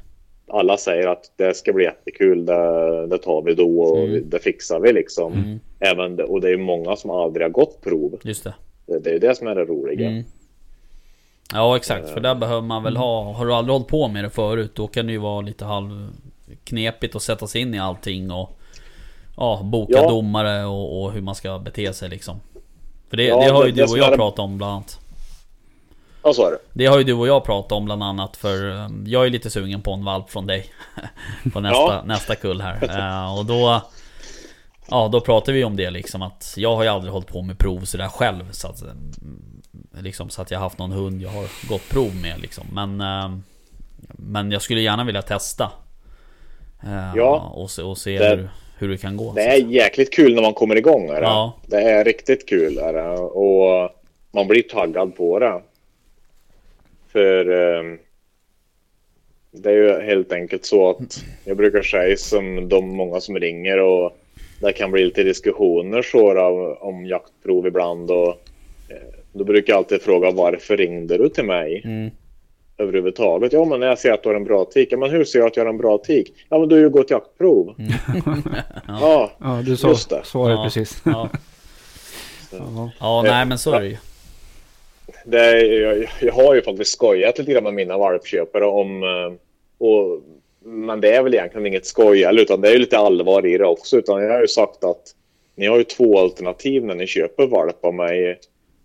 Alla 0.47 0.77
säger 0.77 1.07
att 1.07 1.31
det 1.35 1.53
ska 1.57 1.73
bli 1.73 1.84
jättekul. 1.84 2.45
Det, 2.45 3.07
det 3.07 3.17
tar 3.17 3.41
vi 3.41 3.55
då 3.55 3.80
och 3.81 3.99
Mm. 3.99 4.30
det 4.30 4.39
fixar 4.39 4.80
vi 4.80 4.93
liksom. 4.93 5.34
Mm. 5.34 5.59
Även 5.80 6.19
och 6.22 6.41
det 6.41 6.49
är 6.49 6.57
många 6.57 6.95
som 6.95 7.11
aldrig 7.11 7.43
har 7.45 7.49
gått 7.51 7.81
prov. 7.81 8.19
Just 8.23 8.43
det. 8.43 8.53
Det, 8.85 8.99
det 8.99 9.09
är 9.11 9.19
det 9.19 9.35
som 9.35 9.47
är 9.47 9.55
det 9.55 9.65
roliga. 9.65 10.07
Mm. 10.09 10.23
Ja 11.53 11.76
exakt, 11.76 12.09
för 12.09 12.19
där 12.19 12.35
behöver 12.35 12.61
man 12.61 12.84
väl 12.84 12.97
ha... 12.97 13.34
Har 13.34 13.45
du 13.45 13.53
aldrig 13.53 13.73
hållit 13.73 13.88
på 13.88 14.07
med 14.07 14.23
det 14.23 14.30
förut, 14.30 14.72
då 14.76 14.88
kan 14.88 15.05
det 15.05 15.11
ju 15.11 15.17
vara 15.17 15.41
lite 15.41 15.65
halv 15.65 16.07
knepigt 16.63 17.15
att 17.15 17.22
sätta 17.22 17.47
sig 17.47 17.61
in 17.61 17.73
i 17.73 17.80
allting 17.80 18.31
och... 18.31 18.49
Ja, 19.38 19.61
boka 19.63 19.93
Ja. 19.93 20.09
domare 20.09 20.65
och, 20.65 21.01
och 21.03 21.11
hur 21.11 21.22
man 21.22 21.35
ska 21.35 21.59
bete 21.59 21.93
sig 21.93 22.09
liksom. 22.09 22.39
För 23.09 23.17
det, 23.17 23.23
Ja, 23.23 23.39
det 23.39 23.51
har 23.51 23.65
ju 23.65 23.72
du 23.72 23.84
och 23.84 23.97
jag 23.97 24.13
är 24.13 24.17
pratat 24.17 24.39
om 24.39 24.57
bland 24.57 24.73
annat. 24.73 24.99
Ja, 26.26 26.34
så 26.34 26.47
är 26.47 26.52
det. 26.52 26.57
Det 26.73 26.85
har 26.85 26.97
ju 26.97 27.03
du 27.03 27.14
och 27.14 27.27
jag 27.27 27.43
pratat 27.43 27.72
om 27.72 27.85
bland 27.85 28.03
annat 28.03 28.38
för 28.38 28.69
eh, 28.72 28.88
jag 29.06 29.26
är 29.26 29.30
lite 29.30 29.49
sugen 29.49 29.81
på 29.81 29.91
en 29.91 30.06
valp 30.06 30.30
från 30.30 30.47
dig. 30.47 30.65
på 31.53 31.60
nästa, 31.60 31.77
Ja. 31.84 32.03
nästa 32.06 32.35
kull 32.35 32.61
här. 32.61 32.99
Eh, 32.99 33.39
och 33.39 33.45
då... 33.45 33.81
Ja, 34.89 35.10
då 35.11 35.22
pratar 35.22 35.53
vi 35.53 35.64
om 35.64 35.76
det 35.76 35.89
liksom 35.91 36.22
att 36.22 36.53
jag 36.57 36.76
har 36.76 36.84
ju 36.84 36.89
aldrig 36.89 37.14
hållit 37.14 37.27
på 37.27 37.41
med 37.41 37.57
prov 37.57 37.80
sådär 37.81 38.07
själv. 38.07 38.52
Så 38.52 38.68
att, 38.68 38.81
mm, 38.81 39.61
liksom, 39.99 40.30
så 40.30 40.41
att 40.41 40.52
jag 40.52 40.60
har 40.60 40.64
haft 40.64 40.77
någon 40.80 40.91
hund 40.91 41.22
jag 41.22 41.30
har 41.30 41.69
gått 41.69 41.89
prov 41.89 42.15
med 42.22 42.39
liksom. 42.41 42.64
Men, 42.73 43.02
eh, 43.02 43.38
men 44.10 44.52
jag 44.52 44.61
skulle 44.61 44.81
gärna 44.81 45.03
vilja 45.03 45.22
testa. 45.22 45.72
Ja. 47.15 47.52
och, 47.53 47.72
se, 47.72 47.81
och 47.81 47.97
se 47.97 48.19
Det- 48.19 48.30
hur, 48.30 48.49
hur 48.77 48.89
det 48.89 48.97
kan 48.97 49.18
gå. 49.18 49.34
Det 49.34 49.41
är 49.43 49.65
jäkligt 49.65 50.14
kul 50.14 50.35
när 50.35 50.41
man 50.41 50.53
kommer 50.53 50.76
igång. 50.76 51.10
Är 51.10 51.14
det? 51.22 51.27
Ja. 51.27 51.53
det 51.68 51.81
är 51.81 52.03
riktigt 52.03 52.49
kul. 52.49 52.77
Är 52.77 52.93
det? 52.93 53.10
Och 53.19 53.89
man 54.31 54.47
blir 54.47 54.61
taggad 54.61 55.15
på 55.15 55.39
det. 55.39 55.61
För 57.16 57.50
eh, 57.50 57.84
det 59.52 59.70
är 59.70 59.74
ju 59.74 60.02
helt 60.02 60.32
enkelt 60.32 60.66
så 60.66 60.90
att 60.90 61.24
jag 61.46 61.58
brukar 61.58 61.82
säga 61.82 62.18
som 62.18 62.70
de 62.70 62.90
många 62.90 63.20
som 63.20 63.40
ringer 63.40 63.80
och 63.80 64.18
det 64.62 64.74
kan 64.74 64.92
bli 64.92 65.06
lite 65.06 65.24
diskussioner 65.24 66.02
så 66.02 66.34
då, 66.34 66.78
om 66.82 67.06
jaktprov 67.06 67.68
ibland 67.68 68.12
och 68.12 68.28
eh, 68.90 68.98
då 69.34 69.44
brukar 69.44 69.74
jag 69.74 69.78
alltid 69.78 70.02
fråga 70.02 70.32
varför 70.32 70.78
ringde 70.78 71.18
du 71.18 71.30
till 71.30 71.46
mig? 71.46 71.82
Mm. 71.86 72.12
överhuvudtaget. 72.78 73.54
Ja, 73.54 73.66
men 73.66 73.80
när 73.80 73.88
jag 73.88 74.00
ser 74.00 74.12
att 74.12 74.24
du 74.24 74.30
har 74.30 74.36
en 74.36 74.44
bra 74.44 74.66
tik. 74.66 74.88
Ja, 74.92 74.98
men 74.98 75.10
hur 75.10 75.26
ser 75.26 75.40
jag 75.40 75.48
att 75.48 75.58
jag 75.58 75.64
har 75.64 75.70
en 75.70 75.78
bra 75.78 75.98
tik? 75.98 76.34
Ja, 76.50 76.60
men 76.60 76.70
du 76.70 76.76
har 76.76 76.82
ju 76.82 76.90
gått 76.90 77.10
jaktprov. 77.12 77.76
ja. 78.88 79.32
Ja, 79.40 79.62
du 79.66 79.78
sa 79.78 79.88
Just 79.88 80.10
det. 80.10 80.22
svaret 80.24 80.56
Ja. 80.58 80.64
precis. 80.64 81.02
Ja, 81.06 81.30
Ja. 82.52 82.92
ja 83.00 83.22
nej 83.26 83.46
men 83.46 83.58
så 83.58 83.72
är 83.72 83.82
det 83.82 83.88
ju. 83.88 83.98
Det 85.26 85.61
jag, 85.61 86.07
jag 86.22 86.34
har 86.34 86.56
ju 86.56 86.61
faktiskt 86.61 86.91
skojat 86.91 87.38
lite 87.38 87.52
grann 87.52 87.64
med 87.64 87.73
mina 87.73 87.97
valpköpare 87.97 88.65
om... 88.65 89.03
eh, 89.03 89.34
Och, 89.77 90.22
men 90.64 91.02
det 91.02 91.15
är 91.15 91.23
väl 91.23 91.34
egentligen 91.34 91.68
inget 91.68 91.85
skojal 91.85 92.39
utan 92.39 92.61
det 92.61 92.68
är 92.69 92.73
ju 92.73 92.80
lite 92.80 92.97
allvar 92.97 93.45
i 93.45 93.57
det 93.57 93.65
också. 93.65 93.97
Utan 93.97 94.23
jag 94.23 94.31
har 94.34 94.41
ju 94.41 94.47
sagt 94.47 94.84
att 94.84 95.15
ni 95.56 95.68
har 95.68 95.77
ju 95.77 95.84
två 95.84 96.19
alternativ 96.19 96.85
när 96.85 96.95
ni 96.95 97.07
köper 97.07 97.47
valp 97.47 97.85
av 97.85 97.93
mig. 97.93 98.39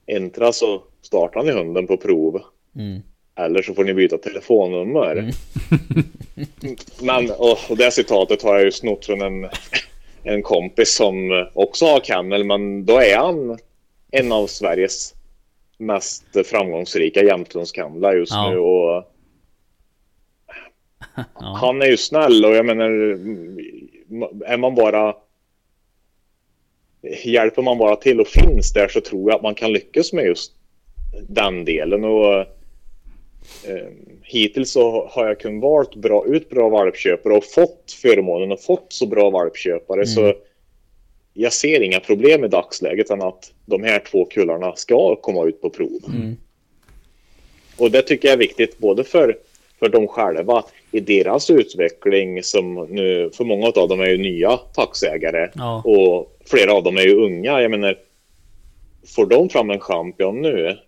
Entra 0.06 0.52
så 0.52 0.82
startar 1.02 1.42
ni 1.42 1.52
hunden 1.52 1.86
på 1.86 1.96
prov. 1.96 2.42
Mm. 2.76 3.02
Eller 3.38 3.62
så 3.62 3.74
får 3.74 3.84
ni 3.84 3.94
byta 3.94 4.18
telefonnummer. 4.18 5.30
Men, 7.02 7.30
och, 7.30 7.58
och 7.70 7.76
det 7.76 7.90
citatet 7.90 8.42
har 8.42 8.54
jag 8.54 8.64
ju 8.64 8.72
snott 8.72 9.06
från 9.06 9.22
en, 9.22 9.48
en 10.22 10.42
kompis 10.42 10.94
som 10.94 11.46
också 11.54 11.84
har 11.84 12.00
kennel, 12.00 12.44
men 12.44 12.84
då 12.84 12.98
är 12.98 13.16
han 13.16 13.58
en 14.10 14.32
av 14.32 14.46
Sveriges 14.46 15.14
mest 15.80 16.24
framgångsrika 16.46 17.22
jämthundskennlar 17.22 18.14
just 18.14 18.32
Ja. 18.32 18.50
nu. 18.50 18.58
Och 18.58 19.04
Ja. 21.34 21.56
Han 21.60 21.82
är 21.82 21.86
ju 21.86 21.96
snäll 21.96 22.44
och 22.44 22.54
jag 22.54 22.66
menar, 22.66 22.90
är 24.46 24.56
man 24.56 24.74
bara 24.74 25.14
Hjälper 27.24 27.62
man 27.62 27.78
bara 27.78 27.96
till 27.96 28.20
och 28.20 28.26
finns 28.26 28.72
där 28.72 28.88
så 28.88 29.00
tror 29.00 29.30
jag 29.30 29.36
att 29.36 29.42
man 29.42 29.54
kan 29.54 29.72
lyckas 29.72 30.12
med 30.12 30.24
just 30.24 30.52
den 31.28 31.64
delen. 31.64 32.04
Och 32.04 32.34
eh, 32.34 33.88
Hittills 34.22 34.70
så 34.72 35.06
har 35.06 35.26
jag 35.26 35.40
kunnat 35.40 35.62
valt 35.62 35.94
bra, 35.94 36.26
ut 36.26 36.50
bra 36.50 36.68
valpköpare 36.68 37.34
och 37.34 37.44
fått 37.44 37.92
förmånen 38.02 38.52
och 38.52 38.60
fått 38.60 38.86
så 38.92 39.06
bra 39.06 39.30
valpköpare 39.30 40.06
så 40.06 40.34
jag 41.40 41.52
ser 41.52 41.80
inga 41.82 42.00
problem 42.00 42.44
i 42.44 42.48
dagsläget 42.48 43.10
än 43.10 43.22
att 43.22 43.52
de 43.66 43.82
här 43.82 43.98
två 44.10 44.24
kullarna 44.24 44.76
ska 44.76 45.16
komma 45.16 45.44
ut 45.44 45.60
på 45.60 45.70
prov. 45.70 46.00
Mm. 46.06 46.36
Och 47.78 47.90
det 47.90 48.02
tycker 48.02 48.28
jag 48.28 48.32
är 48.32 48.38
viktigt 48.38 48.78
både 48.78 49.04
för, 49.04 49.38
för 49.78 49.88
dem 49.88 50.08
själva 50.08 50.64
i 50.90 51.00
deras 51.00 51.50
utveckling 51.50 52.42
som 52.42 52.86
nu, 52.90 53.30
för 53.34 53.44
många 53.44 53.66
av 53.66 53.88
dem 53.88 54.00
är 54.00 54.06
ju 54.06 54.18
nya 54.18 54.56
taxägare 54.56 55.48
Ja. 55.54 55.82
och 55.84 56.36
flera 56.46 56.72
av 56.72 56.82
dem 56.82 56.96
är 56.96 57.02
ju 57.02 57.14
unga. 57.14 57.62
Jag 57.62 57.70
menar, 57.70 57.98
får 59.06 59.26
de 59.26 59.48
fram 59.48 59.70
en 59.70 59.80
champion 59.80 60.42
nu, 60.42 60.78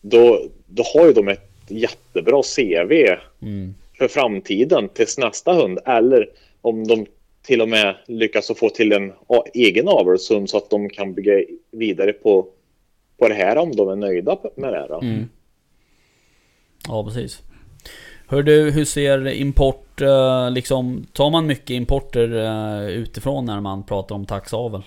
då, 0.00 0.42
då 0.66 0.82
har 0.94 1.06
ju 1.06 1.12
de 1.12 1.28
ett 1.28 1.50
jättebra 1.68 2.42
CV 2.56 2.92
Mm. 3.42 3.74
för 3.98 4.08
framtiden 4.08 4.88
tills 4.88 5.18
nästa 5.18 5.52
hund. 5.52 5.78
Eller 5.86 6.28
om 6.60 6.86
de 6.86 7.06
till 7.42 7.60
och 7.62 7.68
med 7.68 7.96
lyckas 8.06 8.50
få 8.56 8.68
till 8.70 8.92
en 8.92 9.12
egen 9.54 9.88
avelshund 9.88 10.50
så 10.50 10.56
att 10.56 10.70
de 10.70 10.88
kan 10.88 11.14
bygga 11.14 11.44
vidare 11.70 12.12
på, 12.12 12.46
på 13.18 13.28
det 13.28 13.34
här 13.34 13.56
om 13.56 13.76
de 13.76 13.88
är 13.88 13.96
nöjda 13.96 14.38
med 14.56 14.72
det. 14.72 14.86
Då. 14.88 15.00
Mm. 15.00 15.28
Ja 16.88 17.04
precis. 17.04 17.38
Hör 18.28 18.42
du, 18.42 18.70
hur 18.70 18.84
ser 18.84 19.28
import, 19.28 20.00
eh, 20.00 20.50
liksom, 20.50 21.06
tar 21.12 21.30
man 21.30 21.46
mycket 21.46 21.70
importer 21.70 22.36
eh, 22.44 22.88
utifrån 22.88 23.44
när 23.44 23.60
man 23.60 23.86
pratar 23.86 24.14
om 24.14 24.26
taxavel? 24.26 24.82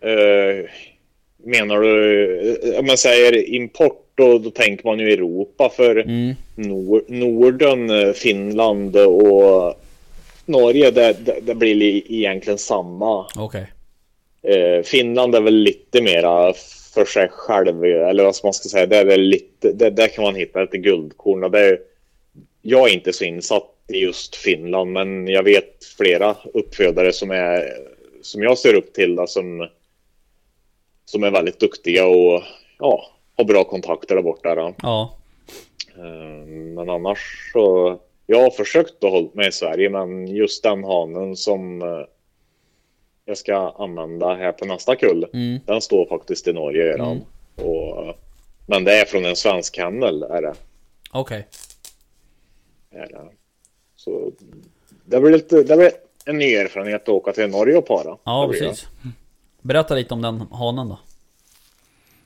Eh, 0.00 0.70
menar 1.44 1.80
du, 1.80 2.76
om 2.78 2.86
man 2.86 2.96
säger 2.96 3.48
import 3.54 3.98
då, 4.14 4.38
då 4.38 4.50
tänker 4.50 4.84
man 4.84 4.98
ju 4.98 5.12
Europa 5.12 5.70
för 5.76 5.96
Mm. 5.96 6.34
Nor- 6.56 7.04
Norden, 7.08 8.14
Finland 8.14 8.96
och 8.96 9.74
Norge 10.46 10.90
det, 10.90 11.12
det, 11.12 11.40
det 11.42 11.54
blir 11.54 11.74
li- 11.74 12.06
egentligen 12.08 12.58
samma. 12.58 13.26
Okej. 13.36 13.72
Eh, 14.42 14.82
Finland 14.82 15.34
är 15.34 15.40
väl 15.40 15.54
lite 15.54 16.02
mera 16.02 16.52
för 16.94 17.04
sig 17.04 17.28
själv, 17.28 17.84
eller 17.84 18.24
vad 18.24 18.34
man 18.44 18.52
ska 18.52 18.68
säga, 18.68 18.86
det 18.86 18.96
är 18.96 19.04
väl 19.04 19.20
lite, 19.20 19.72
det, 19.72 19.90
där 19.90 20.08
kan 20.08 20.24
man 20.24 20.34
hitta 20.34 20.60
lite 20.60 20.78
guldkorn. 20.78 21.44
Och 21.44 21.50
Det 21.50 21.60
är, 21.60 21.78
jag 22.62 22.88
är 22.88 22.94
inte 22.94 23.12
så 23.12 23.24
insatt 23.24 23.68
i 23.88 23.98
just 23.98 24.36
Finland, 24.36 24.92
men 24.92 25.28
jag 25.28 25.42
vet 25.42 25.84
flera 25.98 26.36
uppfödare 26.54 27.12
som, 27.12 27.30
är, 27.30 27.68
som 28.22 28.42
jag 28.42 28.58
ser 28.58 28.74
upp 28.74 28.92
till, 28.92 29.16
då, 29.16 29.26
som, 29.26 29.68
som 31.04 31.24
är 31.24 31.30
väldigt 31.30 31.60
duktiga 31.60 32.06
och 32.06 32.42
ja, 32.78 33.04
har 33.36 33.44
bra 33.44 33.64
kontakter 33.64 34.14
där 34.14 34.22
borta. 34.22 34.54
Då. 34.54 34.74
Ja. 34.82 35.16
Eh, 35.96 36.46
Men 36.48 36.88
annars 36.90 37.50
så... 37.52 37.98
Jag 38.32 38.42
har 38.42 38.50
försökt 38.50 39.04
att 39.04 39.10
hålla 39.10 39.28
mig 39.34 39.48
i 39.48 39.52
Sverige, 39.52 39.90
men 39.90 40.26
just 40.26 40.62
den 40.62 40.84
hanen 40.84 41.36
som 41.36 41.82
eh, 41.82 41.88
jag 43.24 43.38
ska 43.38 43.70
använda 43.78 44.34
här 44.34 44.52
på 44.52 44.64
nästa 44.64 44.96
kull, 44.96 45.26
Mm. 45.32 45.60
den 45.66 45.80
står 45.80 46.06
faktiskt 46.06 46.48
i 46.48 46.52
Norge 46.52 46.84
redan. 46.92 47.20
Och, 47.56 48.06
eh, 48.06 48.14
men 48.66 48.84
det 48.84 49.00
är 49.00 49.04
från 49.04 49.24
en 49.24 49.36
svensk 49.36 49.74
kennel, 49.76 50.22
är 50.22 50.42
det. 50.42 50.54
Okej. 51.12 51.46
Är 52.90 53.06
det. 53.08 53.28
Så 53.96 54.32
det 55.04 55.20
blir, 55.20 55.32
lite, 55.32 55.62
det 55.62 55.76
blir 55.76 55.90
en 56.24 56.38
ny 56.38 56.54
erfarenhet 56.54 57.02
att 57.02 57.08
åka 57.08 57.32
till 57.32 57.50
Norge 57.50 57.76
och 57.76 57.86
para. 57.86 58.16
Ja 58.24 58.48
precis. 58.52 58.86
Berätta 59.62 59.94
lite 59.94 60.14
om 60.14 60.22
den 60.22 60.40
hanen 60.40 60.88
då. 60.88 60.98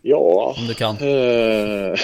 Ja, 0.03 0.55
Om 0.59 0.67
du 0.67 0.75
kan. 0.75 0.97
Eh, 0.97 1.95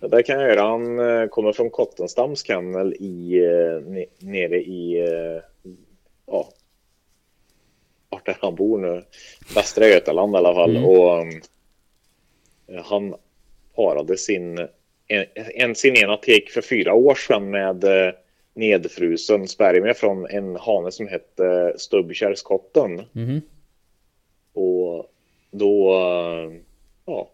det 0.00 0.22
kan 0.22 0.40
jag 0.40 0.48
göra. 0.48 0.62
Han 0.62 0.98
eh, 0.98 1.26
kommer 1.26 1.52
från 1.52 1.70
Kottenstams 1.70 2.46
kennel 2.46 2.94
i, 2.98 3.38
eh, 3.38 3.80
ne- 3.80 4.08
nere 4.18 4.56
i, 4.62 5.00
eh, 5.00 5.42
ja, 6.26 6.48
vart 8.08 8.28
är 8.28 8.36
han 8.40 8.54
bor 8.54 8.78
nu? 8.78 9.04
Västra 9.54 9.88
Götaland 9.88 10.34
i 10.34 10.38
alla 10.38 10.54
fall. 10.54 10.76
Mm. 10.76 10.84
Och 10.84 11.26
han 12.84 13.14
parade 13.74 14.16
sin, 14.16 14.58
en, 15.06 15.24
en, 15.34 15.74
sin 15.74 15.96
ena 15.96 16.16
tek 16.16 16.50
för 16.50 16.62
fyra 16.62 16.94
år 16.94 17.14
sedan 17.14 17.50
med 17.50 17.84
nedfrusen 18.54 19.48
spermie 19.48 19.94
från 19.94 20.26
en 20.26 20.56
hane 20.56 20.92
som 20.92 21.08
hette 21.08 21.74
Stubbkärrskotten. 21.76 23.02
Mhm. 23.12 23.40
Och 24.52 25.12
då 25.50 25.94
ja, 27.04 27.30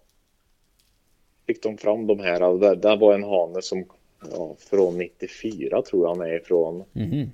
fick 1.47 1.62
de 1.62 1.77
fram 1.78 2.06
de 2.06 2.20
här. 2.20 2.59
Det, 2.59 2.74
det 2.74 2.97
var 2.97 3.14
en 3.14 3.24
hane 3.24 3.62
som 3.62 3.85
ja, 4.32 4.55
från 4.70 4.98
94 4.98 5.82
tror 5.82 6.02
jag 6.06 6.09
han 6.14 6.20
är 6.31 6.36
ifrån. 6.36 6.85
Mhm. 6.93 7.31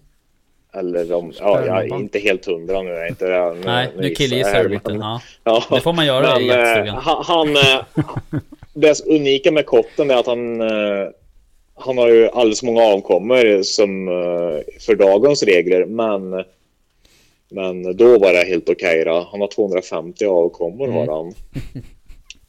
Eller 0.74 1.12
om, 1.12 1.32
ja, 1.40 1.66
jag 1.66 1.84
är 1.84 1.94
inte 1.96 2.18
helt 2.18 2.46
hundra 2.46 2.82
nu. 2.82 2.90
Jag 2.90 3.04
är 3.04 3.08
inte 3.08 3.28
det, 3.28 3.54
nu, 3.54 3.60
Nej, 3.64 3.88
nu 3.96 4.08
gissar 4.08 4.14
killgissar 4.14 4.62
du 4.62 4.68
lite. 4.68 4.92
Ja. 4.92 5.20
Ja, 5.44 5.64
Det 5.70 5.80
får 5.80 5.92
man 5.92 6.06
göra 6.06 6.40
i 6.40 6.46
men, 6.46 6.58
jaktstugan. 6.58 6.88
eh, 6.96 7.02
han, 7.02 7.24
han, 7.24 7.56
eh, 7.56 8.40
det 8.74 9.06
unika 9.06 9.52
med 9.52 9.66
kotten 9.66 10.10
är 10.10 10.14
att 10.16 10.26
han, 10.26 10.60
eh, 10.60 11.08
han 11.74 11.98
har 11.98 12.08
ju 12.08 12.28
alldeles 12.28 12.62
många 12.62 12.82
avkommor 12.82 13.62
som 13.62 14.06
för 14.80 14.94
dagens 14.94 15.42
regler, 15.42 15.84
men 15.84 16.44
men 17.54 17.96
då 17.96 18.18
var 18.18 18.32
det 18.32 18.44
helt 18.44 18.68
okej. 18.68 19.04
då. 19.04 19.28
Han 19.30 19.40
har 19.40 19.48
250 19.48 20.24
avkommor 20.26 20.84
Mm. 20.88 20.96
har 21.08 21.16
han. 21.16 21.34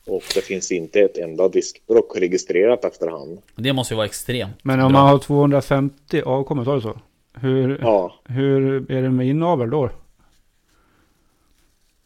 Och 0.07 0.23
det 0.35 0.41
finns 0.41 0.71
inte 0.71 0.99
ett 0.99 1.17
enda 1.17 1.47
diskbråck 1.49 2.17
registrerat 2.17 2.85
efter 2.85 3.07
han. 3.07 3.37
Det 3.55 3.73
måste 3.73 3.93
ju 3.93 3.95
vara 3.95 4.05
extremt. 4.05 4.55
Men 4.63 4.79
om 4.79 4.91
Bra. 4.91 5.01
man 5.01 5.09
har 5.11 5.19
250 5.19 6.21
avkommor, 6.25 6.65
sa 6.65 6.75
du 6.75 6.81
så? 6.81 6.99
Hur, 7.41 7.79
Ja. 7.81 8.15
hur 8.25 8.91
är 8.91 9.01
det 9.01 9.09
med 9.09 9.27
inavel 9.27 9.69
då? 9.69 9.85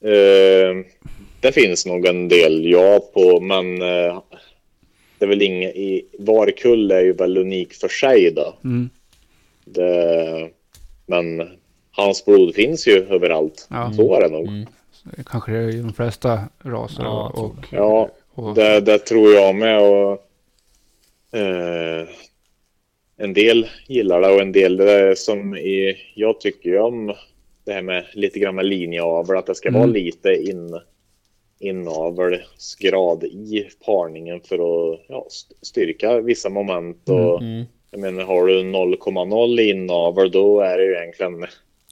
Eh, 0.01 0.85
det 1.39 1.51
finns 1.51 1.85
nog 1.85 2.05
en 2.05 2.27
del 2.27 2.65
ja 2.71 2.99
på, 3.13 3.39
men 3.39 3.81
eh, 3.81 4.21
det 5.19 5.25
är 5.25 5.29
väl 5.29 5.41
inget 5.41 5.75
i 5.75 6.05
var 6.19 6.51
kull 6.51 6.91
är 6.91 7.01
ju 7.01 7.13
väl 7.13 7.37
unik 7.37 7.73
för 7.73 7.87
sig 7.87 8.31
då. 8.31 8.53
Mm. 8.63 8.89
Det, 9.65 10.49
men 11.05 11.49
hans 11.91 12.25
blod 12.25 12.55
finns 12.55 12.87
ju 12.87 13.05
överallt. 13.09 13.67
Ja. 13.69 13.93
Så 13.95 14.15
är 14.15 14.21
det 14.21 14.29
nog. 14.29 14.47
Mm. 14.47 14.65
Kanske 15.25 15.51
det 15.51 15.57
är 15.57 15.69
i 15.69 15.81
de 15.81 15.93
flesta 15.93 16.39
raser 16.63 17.03
Ja, 17.03 17.31
och, 17.35 17.55
Ja, 17.71 18.09
och 18.33 18.55
det, 18.55 18.79
det 18.81 18.97
tror 18.99 19.31
jag 19.33 19.55
med. 19.55 19.81
Och, 19.81 20.11
eh, 21.39 22.07
en 23.17 23.33
del 23.33 23.67
gillar 23.87 24.21
det 24.21 24.27
och 24.35 24.41
en 24.41 24.51
del 24.51 24.77
det 24.77 24.91
är 24.91 25.15
som 25.15 25.55
i, 25.55 25.95
jag 26.15 26.39
tycker 26.39 26.79
om 26.79 27.13
det 27.63 27.73
här 27.73 27.81
med 27.81 28.05
lite 28.13 28.39
grann 28.39 28.55
med 28.55 28.65
linjeavel, 28.65 29.37
att 29.37 29.45
det 29.45 29.55
ska 29.55 29.69
Mm. 29.69 29.79
vara 29.81 29.91
lite 29.91 30.29
in, 30.33 30.79
inavelsgrad 31.59 33.23
i 33.23 33.67
parningen 33.85 34.41
för 34.41 34.55
att 34.55 34.99
ja, 35.07 35.25
st- 35.27 35.55
styrka 35.61 36.19
vissa 36.21 36.49
moment. 36.49 37.09
Och, 37.09 37.41
Mm. 37.41 37.65
Jag 37.91 37.99
menar, 37.99 38.23
har 38.23 38.47
du 38.47 38.63
0,0 38.63 39.59
i 39.59 39.69
inavel 39.69 40.31
då 40.31 40.61
är 40.61 40.77
det 40.77 40.83
ju 40.85 40.93
egentligen 40.95 41.45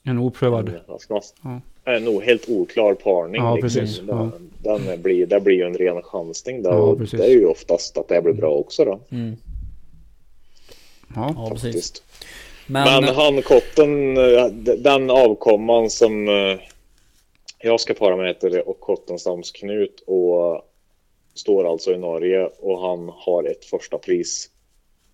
En 0.04 0.20
oprövad. 0.20 0.70
en, 0.70 0.80
vad 0.88 1.02
ska 1.02 1.14
man, 1.14 1.24
Ja. 1.44 1.62
En 1.86 2.04
nog 2.04 2.24
helt 2.24 2.50
oklar 2.50 2.94
parning. 2.94 3.42
Ja, 3.42 3.56
liksom. 3.56 3.82
precis. 3.82 4.00
Den, 4.00 4.32
Ja. 4.64 4.78
den 4.78 5.02
blir, 5.02 5.26
det 5.26 5.40
blir 5.40 5.56
ju 5.56 5.64
en 5.64 5.78
ren 5.78 6.02
chansning 6.02 6.64
där. 6.64 6.72
Ja, 6.72 6.96
det 7.12 7.26
är 7.26 7.30
ju 7.30 7.46
oftast 7.46 7.98
att 7.98 8.08
det 8.08 8.22
blir 8.22 8.34
bra 8.34 8.52
också 8.52 8.86
då. 8.86 9.00
Mm. 9.12 9.36
Ja. 11.16 11.34
Ja, 11.38 11.50
precis. 11.50 11.74
Faktiskt. 11.74 12.04
Men, 12.68 13.04
Men 13.04 13.16
han 13.16 13.42
kotten, 13.42 14.18
eh, 14.18 14.46
den 14.78 15.10
avkomman 15.10 15.90
som 15.90 16.28
eh, 16.28 16.60
jag 17.60 17.80
ska 17.80 17.94
para 17.94 18.16
med 18.16 18.28
heter 18.28 18.70
och 18.70 18.80
Kottensdams 18.80 19.52
Knut 19.52 20.04
och 20.08 20.62
står 21.34 21.72
alltså 21.72 21.92
i 21.94 21.98
Norge 21.98 22.50
och 22.60 22.80
han 22.82 23.12
har 23.16 23.44
ett 23.44 23.66
första 23.66 23.98
pris 23.98 24.50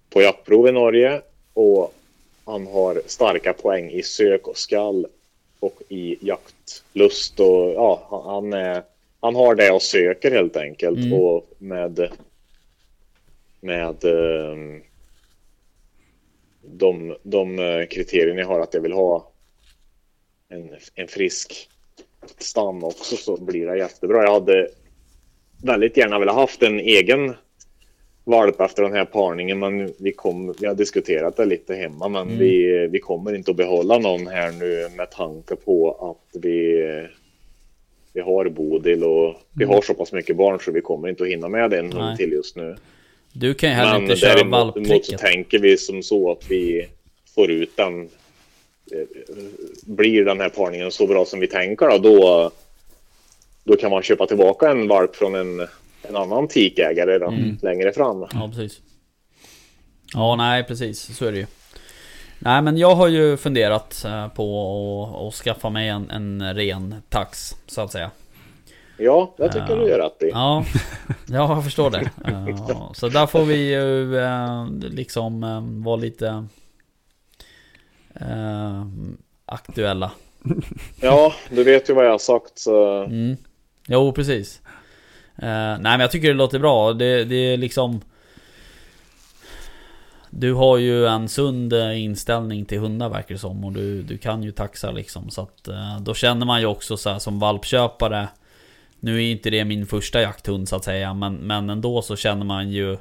på 0.10 0.22
jaktprov 0.22 0.68
i 0.68 0.72
Norge 0.72 1.22
och 1.54 1.94
han 2.46 2.68
har 2.68 3.02
starka 3.06 3.54
poäng 3.54 3.92
i 3.92 4.04
sök 4.04 4.48
och 4.48 4.58
skall 4.58 5.08
och 5.62 5.82
i 5.90 6.18
jaktlust 6.22 7.40
och 7.40 7.70
ja, 7.76 8.08
han- 8.10 8.24
han, 8.34 8.54
är, 8.54 8.84
han 9.20 9.36
har 9.36 9.56
det 9.56 9.72
och 9.72 9.82
söker 9.82 10.32
helt 10.32 10.58
enkelt 10.58 10.98
Mm. 10.98 11.14
och 11.14 11.50
med 11.58 12.10
med 13.62 14.04
ehm, 14.04 14.82
de, 16.62 17.16
de 17.24 17.60
eh, 17.60 17.86
kriterierna 17.86 18.40
jag 18.40 18.48
har 18.48 18.60
att 18.60 18.74
jag 18.74 18.82
vill 18.82 18.92
ha 18.94 19.32
en, 20.50 20.70
en 20.96 21.08
frisk 21.08 21.70
stam 22.38 22.84
också 22.84 23.16
så 23.16 23.38
blir 23.42 23.68
det 23.68 23.78
jättebra. 23.78 24.24
Jag 24.24 24.34
hade 24.34 24.70
väldigt 25.64 25.98
gärna 25.98 26.20
velat 26.20 26.36
haft 26.36 26.64
en 26.64 26.80
egen 26.80 27.36
valp 28.24 28.62
efter 28.62 28.84
den 28.84 28.94
här 28.94 29.06
parningen 29.06 29.60
men 29.60 29.94
vi, 29.98 30.12
kom, 30.12 30.54
vi 30.60 30.68
har 30.68 30.76
diskuterat 30.76 31.38
det 31.38 31.46
lite 31.46 31.76
hemma 31.76 32.08
men 32.08 32.22
Mm. 32.28 32.38
vi, 32.40 32.88
vi 32.92 33.00
kommer 33.00 33.36
inte 33.36 33.52
att 33.52 33.58
behålla 33.58 33.98
någon 33.98 34.28
här 34.28 34.52
nu 34.52 34.90
med 34.98 35.12
tanke 35.12 35.56
på 35.56 35.92
att 36.12 36.42
vi, 36.42 36.84
vi 38.14 38.22
har 38.22 38.50
Bodil 38.50 39.04
och 39.04 39.36
vi 39.56 39.66
har 39.66 39.82
så 39.82 39.94
pass 39.94 40.12
mycket 40.12 40.36
barn 40.36 40.60
så 40.60 40.72
vi 40.72 40.82
kommer 40.82 41.08
inte 41.10 41.24
att 41.24 41.30
hinna 41.30 41.48
med 41.50 41.74
en 41.74 41.92
hund 41.92 42.18
till 42.18 42.32
just 42.32 42.56
nu. 42.56 42.76
du 43.34 43.54
kan 43.54 43.70
ju 43.70 43.76
heller 43.76 43.94
Men 43.94 44.02
inte 44.02 44.16
köra 44.16 44.34
däremot 44.34 44.52
däremot 44.74 44.74
så 44.76 44.92
valptricket. 44.92 45.20
tänker 45.20 45.60
vi 45.60 45.78
som 45.78 46.04
så 46.04 46.32
att 46.32 46.44
vi 46.52 46.88
får 47.36 47.52
ut 47.52 47.78
den. 47.78 48.02
eh, 48.92 49.08
Blir 49.86 50.26
den 50.26 50.40
här 50.40 50.50
parningen 50.50 50.92
så 50.92 51.08
bra 51.08 51.26
som 51.26 51.40
vi 51.40 51.48
tänker 51.48 51.88
då, 51.90 51.98
då, 51.98 52.52
då 53.64 53.76
kan 53.76 53.92
man 53.92 54.04
köpa 54.04 54.28
tillbaka 54.28 54.70
en 54.72 54.88
valp 54.88 55.16
från 55.16 55.36
en, 55.36 55.68
en 56.10 56.16
annan 56.16 56.48
tikägare 56.48 57.18
då, 57.18 57.28
Mm. 57.28 57.58
längre 57.62 57.94
fram. 57.94 58.22
Ja, 58.34 58.48
precis. 58.56 58.82
Ja, 60.14 60.36
nej, 60.36 60.64
precis. 60.64 61.18
Så 61.18 61.26
är 61.26 61.32
det 61.32 61.38
ju. 61.38 61.46
Nej, 62.40 62.62
men 62.62 62.78
jag 62.78 62.96
har 62.96 63.08
ju 63.08 63.38
funderat 63.38 64.04
eh, 64.06 64.28
på 64.28 65.28
att, 65.28 65.34
skaffa 65.36 65.70
mig 65.70 65.88
en, 65.90 66.10
en 66.10 66.54
ren 66.56 66.96
tax, 67.10 67.56
så 67.68 67.82
att 67.82 67.92
säga. 67.92 68.12
Ja, 68.98 69.36
det 69.38 69.48
tycker 69.48 69.70
jag 69.70 69.80
du 69.80 69.88
gör 69.90 70.00
rätt 70.00 70.24
i. 70.24 70.30
Ja, 70.34 70.66
ja 71.28 71.56
jag 71.56 71.64
förstår 71.64 71.90
det. 71.90 72.10
Eh, 72.26 72.92
Så 72.94 73.10
där 73.10 73.26
får 73.28 73.44
vi 73.46 73.56
ju 73.74 74.18
eh, 74.18 74.68
liksom 74.82 75.44
eh, 75.44 75.84
vara 75.86 75.96
lite 75.96 76.46
aktuella. 79.46 80.12
Ja, 81.02 81.34
du 81.50 81.64
vet 81.64 81.90
ju 81.90 81.94
vad 81.94 82.06
jag 82.06 82.12
har 82.12 82.18
sagt 82.18 82.60
så 82.60 83.04
Mm. 83.04 83.38
Jo, 83.88 84.12
precis. 84.12 84.61
Eh, 85.42 85.48
nej, 85.48 85.80
men 85.80 86.00
jag 86.00 86.12
tycker 86.12 86.28
det 86.28 86.34
låter 86.34 86.60
bra. 86.60 86.94
Det, 86.94 87.24
det 87.24 87.36
är 87.36 87.58
liksom... 87.58 88.02
Du 90.30 90.54
har 90.54 90.78
ju 90.78 91.08
en 91.08 91.30
sund 91.30 91.74
eh, 91.74 92.04
inställning 92.04 92.66
till 92.66 92.80
hundar 92.80 93.10
verkar 93.10 93.36
det 93.36 93.40
som. 93.40 93.66
Och 93.66 93.72
du, 93.72 94.04
du 94.04 94.18
kan 94.18 94.44
ju 94.44 94.52
taxa 94.52 94.92
liksom. 94.92 95.30
Så 95.30 95.42
att 95.42 95.68
eh, 95.68 96.00
då 96.02 96.14
känner 96.14 96.46
man 96.46 96.60
ju 96.60 96.66
också 96.66 96.98
så 96.98 97.10
här 97.10 97.20
som 97.20 97.40
valpköpare. 97.40 98.28
Nu 99.00 99.16
är 99.16 99.32
inte 99.32 99.50
det 99.50 99.66
min 99.66 99.86
första 99.86 100.22
jakthund 100.22 100.70
så 100.70 100.76
att 100.76 100.84
säga. 100.84 101.14
Men, 101.14 101.36
men 101.36 101.70
ändå 101.70 102.02
så 102.02 102.16
känner 102.16 102.46
man 102.46 102.70
ju... 102.70 102.98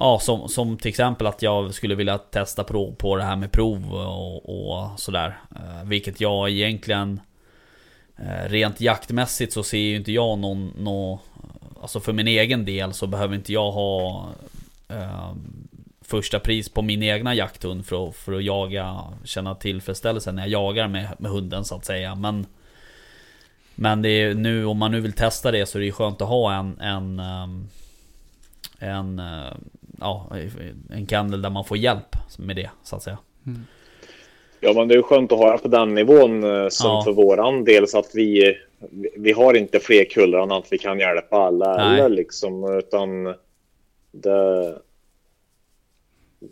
Ja, 0.00 0.18
som, 0.18 0.48
som 0.48 0.76
till 0.76 0.88
exempel 0.88 1.26
att 1.26 1.42
jag 1.42 1.74
skulle 1.74 1.94
vilja 1.94 2.18
testa 2.18 2.64
prov 2.64 2.94
på 2.94 3.16
det 3.16 3.22
här 3.22 3.36
med 3.36 3.52
prov 3.52 3.94
och, 3.94 4.80
och 4.80 5.00
sådär. 5.00 5.40
Vilket 5.84 6.20
jag 6.20 6.50
egentligen... 6.50 7.20
Eh, 8.16 8.48
rent 8.48 8.80
jaktmässigt 8.80 9.52
så 9.52 9.62
ser 9.62 9.78
ju 9.78 9.96
inte 9.96 10.12
jag 10.12 10.38
någon, 10.38 10.72
någon 10.78 11.18
Alltså 11.82 12.00
för 12.00 12.12
min 12.12 12.28
egen 12.28 12.64
del 12.64 12.92
så 12.92 13.06
behöver 13.06 13.34
inte 13.34 13.52
jag 13.52 13.72
ha 13.72 14.28
eh, 14.88 15.32
Första 16.00 16.40
pris 16.40 16.68
på 16.68 16.82
min 16.82 17.02
egna 17.02 17.34
jakthund 17.34 17.86
för 17.86 18.08
att, 18.08 18.16
för 18.16 18.32
att 18.32 18.44
jaga 18.44 19.04
Känna 19.24 19.54
tillfredsställelse 19.54 20.32
när 20.32 20.42
jag 20.42 20.50
jagar 20.50 20.88
med, 20.88 21.08
med 21.18 21.30
hunden 21.30 21.64
så 21.64 21.76
att 21.76 21.84
säga. 21.84 22.14
Men 22.14 22.46
Men 23.74 24.02
det 24.02 24.08
är 24.08 24.34
nu 24.34 24.64
om 24.64 24.78
man 24.78 24.90
nu 24.90 25.00
vill 25.00 25.12
testa 25.12 25.50
det 25.50 25.66
så 25.66 25.78
är 25.78 25.80
det 25.80 25.86
ju 25.86 25.92
skönt 25.92 26.20
att 26.20 26.28
ha 26.28 26.54
en 26.54 26.80
En, 26.80 27.18
ehm, 27.18 27.68
en 28.78 29.18
eh, 29.18 29.52
Ja 30.00 30.30
En 30.90 31.06
kennel 31.06 31.42
där 31.42 31.50
man 31.50 31.64
får 31.64 31.76
hjälp 31.76 32.16
med 32.38 32.56
det 32.56 32.70
så 32.82 32.96
att 32.96 33.02
säga. 33.02 33.18
Mm. 33.46 33.66
Ja, 34.64 34.72
men 34.72 34.88
det 34.88 34.94
är 34.94 35.02
skönt 35.02 35.32
att 35.32 35.38
ha 35.38 35.52
det 35.52 35.58
på 35.58 35.68
den 35.68 35.94
nivån 35.94 36.44
eh, 36.44 36.68
som 36.68 36.90
Ja. 36.90 37.02
för 37.04 37.12
våran 37.12 37.64
del 37.64 37.88
så 37.88 37.98
att 37.98 38.14
vi, 38.14 38.56
vi 39.16 39.32
har 39.32 39.54
inte 39.54 39.80
fler 39.80 40.04
kullar 40.04 40.38
än 40.42 40.52
att 40.52 40.72
vi 40.72 40.78
kan 40.78 40.98
hjälpa 40.98 41.36
alla 41.36 41.76
Nej. 41.76 42.00
eller 42.00 42.16
liksom 42.16 42.78
utan 42.78 43.34
det, 44.12 44.78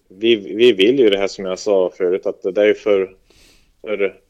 vi, 0.09 0.37
vi 0.37 0.73
vill 0.73 0.99
ju 0.99 1.11
det 1.11 1.19
här 1.19 1.28
som 1.28 1.45
jag 1.45 1.59
sa 1.59 1.91
förut 1.91 2.27
att 2.27 2.43
det 2.55 2.62
är 2.69 2.74
för, 2.74 3.15
för 3.81 4.20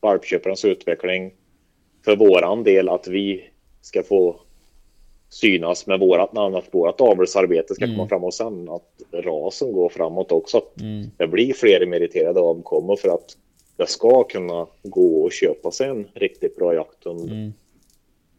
valpköparens 0.00 0.64
utveckling 0.64 1.32
för 2.04 2.16
våran 2.16 2.62
del 2.62 2.88
att 2.88 3.08
vi 3.08 3.50
ska 3.80 4.02
få 4.02 4.40
synas 5.34 5.86
med 5.86 6.00
vårat 6.00 6.32
namn, 6.32 6.54
att 6.54 6.68
vårat 6.74 7.00
avelsarbete 7.00 7.74
ska 7.74 7.84
Mm. 7.84 7.96
komma 7.96 8.08
fram 8.08 8.24
och 8.24 8.34
sen 8.34 8.68
att 8.68 9.22
rasen 9.24 9.72
går 9.72 9.88
framåt 9.88 10.32
också. 10.32 10.58
Att 10.58 10.80
mm. 10.80 11.10
det 11.16 11.26
blir 11.26 11.52
fler 11.54 11.86
meriterade 11.86 12.40
avkommor 12.40 12.96
för 12.96 13.08
att 13.08 13.36
det 13.76 13.86
ska 13.86 14.24
kunna 14.24 14.66
gå 14.82 15.22
och 15.24 15.32
köpa 15.32 15.70
sig 15.70 15.88
en 15.88 16.06
riktigt 16.14 16.56
bra 16.56 16.74
jakthund 16.74 17.30
Mm. 17.30 17.52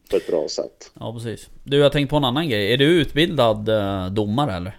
på 0.10 0.18
ett 0.18 0.28
bra 0.28 0.48
sätt. 0.48 0.92
Ja 1.00 1.14
precis 1.14 1.50
Du 1.64 1.78
jag 1.78 1.92
tänkte 1.92 2.10
på 2.12 2.18
en 2.18 2.24
annan 2.24 2.50
grej 2.50 2.74
Är 2.74 2.78
du 2.78 3.02
utbildad 3.02 3.70
eh, 3.70 4.08
domare 4.08 4.54
eller? 4.54 4.78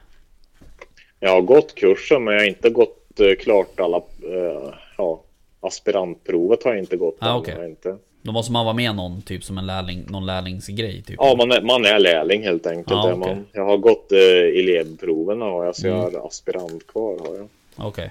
Jag 1.20 1.30
har 1.30 1.40
gått 1.42 1.74
kursen 1.74 2.24
men 2.24 2.34
jag 2.34 2.40
har 2.40 2.48
inte 2.48 2.70
gått 2.70 3.20
eh, 3.20 3.34
klart 3.38 3.80
alla 3.80 3.96
eh, 3.96 4.74
ja, 4.98 5.22
aspirantprovet 5.60 6.62
har 6.62 6.70
jag 6.70 6.78
inte 6.78 6.96
gått 6.96 7.16
Ah, 7.20 7.38
okej. 7.38 7.54
Jag 7.58 7.68
inte. 7.68 7.96
Då 8.26 8.32
måste 8.32 8.52
man 8.52 8.64
vara 8.64 8.74
med 8.74 8.94
någon 8.96 9.22
typ 9.22 9.44
som 9.44 9.58
en 9.58 9.66
lärling, 9.66 10.04
någon 10.08 10.26
lärlingsgrej 10.26 11.02
typ? 11.02 11.16
Ja, 11.18 11.34
man 11.38 11.52
är, 11.52 11.62
man 11.62 11.84
är 11.84 11.98
lärling 11.98 12.42
helt 12.42 12.66
enkelt. 12.66 12.92
Ah, 12.92 13.12
okej. 13.12 13.34
man. 13.34 13.46
Jag 13.52 13.64
har 13.64 13.76
gått 13.76 14.12
eh, 14.12 14.18
elevproven 14.60 15.40
har 15.40 15.64
jag, 15.64 15.76
så 15.76 15.86
jag 15.86 15.98
Mm. 16.08 16.14
har 16.20 16.26
aspirant 16.26 16.86
kvar. 16.86 17.18
Har 17.28 17.36
jag. 17.36 17.48
Okej 17.76 18.10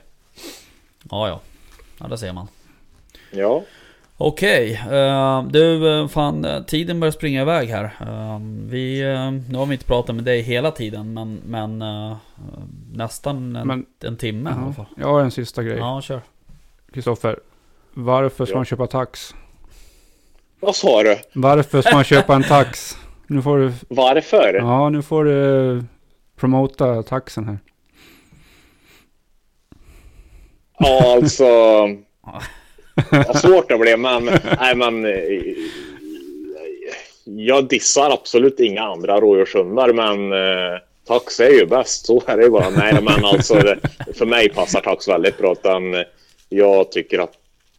Ja 1.12 1.28
ja 1.28 1.40
Ja 2.00 2.08
det 2.08 2.18
ser 2.18 2.34
man 2.34 2.48
Ja, 3.32 3.64
Okej, 4.18 4.74
eh, 4.92 5.44
du 5.44 6.00
eh, 6.00 6.08
fan 6.08 6.46
eh, 6.46 6.64
tiden 6.64 7.00
börjar 7.00 7.12
springa 7.12 7.42
iväg 7.42 7.70
här. 7.70 7.90
Vi, 8.70 9.02
nu 9.50 9.58
har 9.58 9.66
vi 9.66 9.74
inte 9.74 9.86
pratat 9.86 10.16
med 10.16 10.24
dig 10.24 10.42
hela 10.42 10.72
tiden 10.72 11.14
men, 11.14 11.42
men 11.46 11.84
nästan 12.94 13.56
en, 13.56 13.68
Men- 13.68 13.86
en 14.04 14.18
timme 14.18 14.50
i 14.50 14.54
alla 14.54 14.66
Ja. 14.68 14.74
fall. 14.74 14.86
Jag 14.98 15.08
har 15.08 15.22
en 15.22 15.32
sista 15.32 15.64
grej. 15.64 15.78
Ja, 15.78 16.02
kör. 16.02 16.22
Kristoffer. 16.94 17.40
Varför 17.94 18.46
ska 18.46 18.54
Ja. 18.54 18.58
man 18.58 18.66
köpa 18.66 18.88
tax? 18.88 19.36
Vad 20.66 20.76
sa 20.76 21.04
du? 21.04 21.18
Varför 21.34 21.82
ska 21.82 21.96
man 21.96 22.04
köpa 22.04 22.36
en 22.36 22.44
tax? 22.44 22.98
Nu 23.28 23.42
får 23.42 23.58
du, 23.58 23.72
Varför? 23.88 24.54
ja 24.54 24.90
nu 24.90 25.02
får 25.02 25.24
du 25.24 25.84
promota 26.40 27.04
taxen 27.04 27.46
här. 27.48 27.60
Ja, 30.80 31.14
alltså. 31.16 31.46
Vad 33.12 33.38
svårt 33.38 33.70
det 33.70 33.78
blev, 33.78 34.00
men, 34.00 34.26
nej, 34.60 34.76
men 34.76 35.06
jag 37.26 37.68
dissar 37.68 38.10
absolut 38.10 38.60
inga 38.60 38.82
andra 38.82 39.20
rådjurshundar, 39.20 39.94
men 39.94 40.32
eh, 40.32 40.80
tax 41.08 41.40
är 41.40 41.50
ju 41.50 41.66
bäst. 41.66 42.06
Så 42.06 42.24
är 42.26 42.38
det 42.38 42.44
ju 42.44 42.50
bara. 42.50 42.70
Nej, 42.70 42.94
men 43.02 43.26
alltså 43.26 43.54
det, 43.54 43.80
för 44.14 44.26
mig 44.26 44.50
passar 44.50 44.82
tax 44.82 45.08
väldigt 45.08 45.38
bra. 45.38 45.52
Utan 45.52 46.04
jag 46.50 46.92
tycker 46.92 47.20
att, 47.20 47.34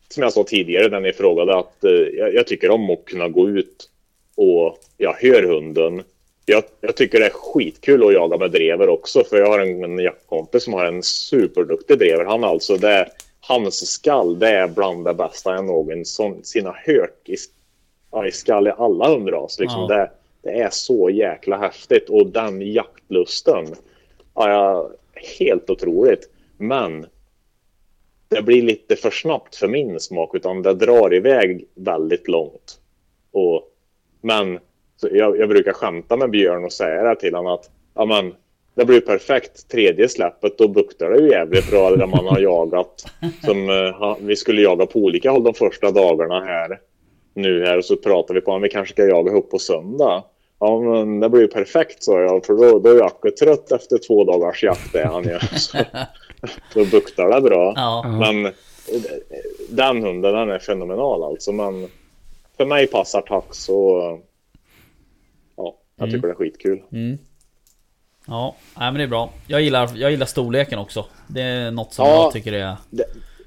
som 0.08 0.22
jag 0.22 0.32
sa 0.32 0.44
tidigare 0.44 0.88
när 0.88 1.00
ni 1.00 1.12
frågade, 1.12 1.56
att 1.56 1.84
eh, 1.84 1.90
jag, 1.90 2.34
jag 2.34 2.46
tycker 2.46 2.70
om 2.70 2.90
att 2.90 3.04
kunna 3.04 3.28
gå 3.28 3.48
ut 3.48 3.90
och 4.36 4.78
jag 4.96 5.12
hör 5.12 5.42
hunden. 5.42 6.02
Jag, 6.46 6.64
jag 6.80 6.96
tycker 6.96 7.20
det 7.20 7.26
är 7.26 7.30
skitkul 7.30 8.06
att 8.06 8.12
jaga 8.12 8.36
med 8.36 8.50
drever 8.50 8.88
också, 8.88 9.24
för 9.24 9.36
jag 9.36 9.46
har 9.46 9.58
en, 9.58 9.84
en 9.84 9.98
jaktkompis 9.98 10.64
som 10.64 10.72
har 10.72 10.84
en 10.84 11.02
superduktig 11.02 11.98
drever. 11.98 12.24
Han 12.24 12.44
alltså, 12.44 12.76
det, 12.76 13.08
hans 13.40 13.86
skall, 13.92 14.38
det 14.38 14.48
är 14.48 14.68
bland 14.68 15.04
det 15.04 15.14
bästa 15.14 15.54
jag 15.54 15.64
någonsin 15.64 16.66
har 16.66 16.82
hört. 16.86 17.28
I, 17.28 17.36
Iskall 18.28 18.66
i 18.66 18.72
alla 18.78 19.08
hundras. 19.08 19.58
Liksom 19.60 19.86
Ja. 19.88 19.96
det, 19.96 20.10
det 20.42 20.50
är 20.60 20.70
så 20.70 21.10
jäkla 21.10 21.56
häftigt 21.58 22.08
och 22.08 22.26
den 22.26 22.72
jaktlusten. 22.72 23.66
Ja, 24.34 24.50
ja, 24.50 24.90
helt 25.38 25.70
otroligt. 25.70 26.30
Men 26.56 27.06
det 28.28 28.42
blir 28.42 28.62
lite 28.62 28.96
för 28.96 29.10
snabbt 29.10 29.56
för 29.56 29.68
min 29.68 30.00
smak 30.00 30.34
utan 30.34 30.62
det 30.62 30.74
drar 30.74 31.14
iväg 31.14 31.64
väldigt 31.74 32.28
långt. 32.28 32.78
Och, 33.32 33.62
men 34.20 34.58
jag, 35.10 35.38
jag 35.38 35.48
brukar 35.48 35.72
skämta 35.72 36.16
med 36.16 36.30
Björn 36.30 36.64
och 36.64 36.72
säga 36.72 37.02
det 37.02 37.20
till 37.20 37.34
honom 37.34 37.52
att 37.52 37.70
ja, 37.94 38.04
men, 38.04 38.34
det 38.74 38.84
blir 38.84 39.00
perfekt 39.00 39.68
tredje 39.68 40.08
släppet. 40.08 40.58
Då 40.58 40.68
buktar 40.68 41.10
det 41.10 41.18
ju 41.18 41.28
jävligt 41.30 41.70
bra 41.70 41.90
där 41.90 42.06
man 42.06 42.26
har 42.26 42.38
jagat. 42.38 43.04
Som, 43.44 43.70
eh, 43.70 43.98
ha- 43.98 44.18
vi 44.20 44.36
skulle 44.36 44.62
jaga 44.62 44.86
på 44.86 44.98
olika 44.98 45.30
håll 45.30 45.44
de 45.44 45.54
första 45.54 45.90
dagarna 45.90 46.40
här. 46.44 46.80
Nu 47.34 47.64
här 47.66 47.78
och 47.78 47.84
så 47.84 47.96
pratar 47.96 48.34
vi 48.34 48.40
på 48.40 48.52
om 48.52 48.62
vi 48.62 48.68
kanske 48.68 48.92
ska 48.92 49.04
jaga 49.04 49.30
ihop 49.30 49.50
på 49.50 49.58
söndag. 49.58 50.24
Ja 50.60 50.80
men 50.80 51.20
det 51.20 51.28
blir 51.28 51.40
ju 51.40 51.48
perfekt 51.48 52.02
sa 52.02 52.20
jag 52.20 52.46
för 52.46 52.54
då, 52.54 52.78
då 52.78 52.90
är 52.90 52.98
Jacke 52.98 53.30
trött 53.30 53.72
efter 53.72 53.98
två 53.98 54.24
dagars 54.24 54.64
jakt 54.64 54.92
det 54.92 55.00
är 55.00 55.06
han 55.06 55.24
ju. 55.24 55.38
Då 56.74 56.84
buktar 56.84 57.28
det 57.34 57.40
bra. 57.40 57.72
Ja. 57.76 58.04
Men 58.20 58.52
den 59.68 60.02
hunden 60.02 60.34
den 60.34 60.50
är 60.50 60.58
fenomenal 60.58 61.22
alltså. 61.24 61.52
Men 61.52 61.88
för 62.56 62.66
mig 62.66 62.86
passar 62.86 63.20
tax 63.20 63.68
och 63.68 64.20
ja, 65.56 65.76
jag 65.96 66.10
tycker 66.10 66.26
det 66.26 66.32
är 66.32 66.34
skitkul. 66.34 66.82
Ja, 68.28 68.54
nej, 68.78 68.92
men 68.92 68.94
det 68.94 69.02
är 69.02 69.06
bra. 69.08 69.30
Jag 69.46 69.62
gillar, 69.62 69.90
jag 69.94 70.10
gillar 70.10 70.26
storleken 70.26 70.78
också. 70.78 71.04
Det 71.28 71.40
är 71.42 71.70
något 71.70 71.92
som 71.92 72.06
Ja. 72.06 72.22
jag 72.22 72.32
tycker 72.32 72.52
är... 72.52 72.76
Det, 72.90 73.04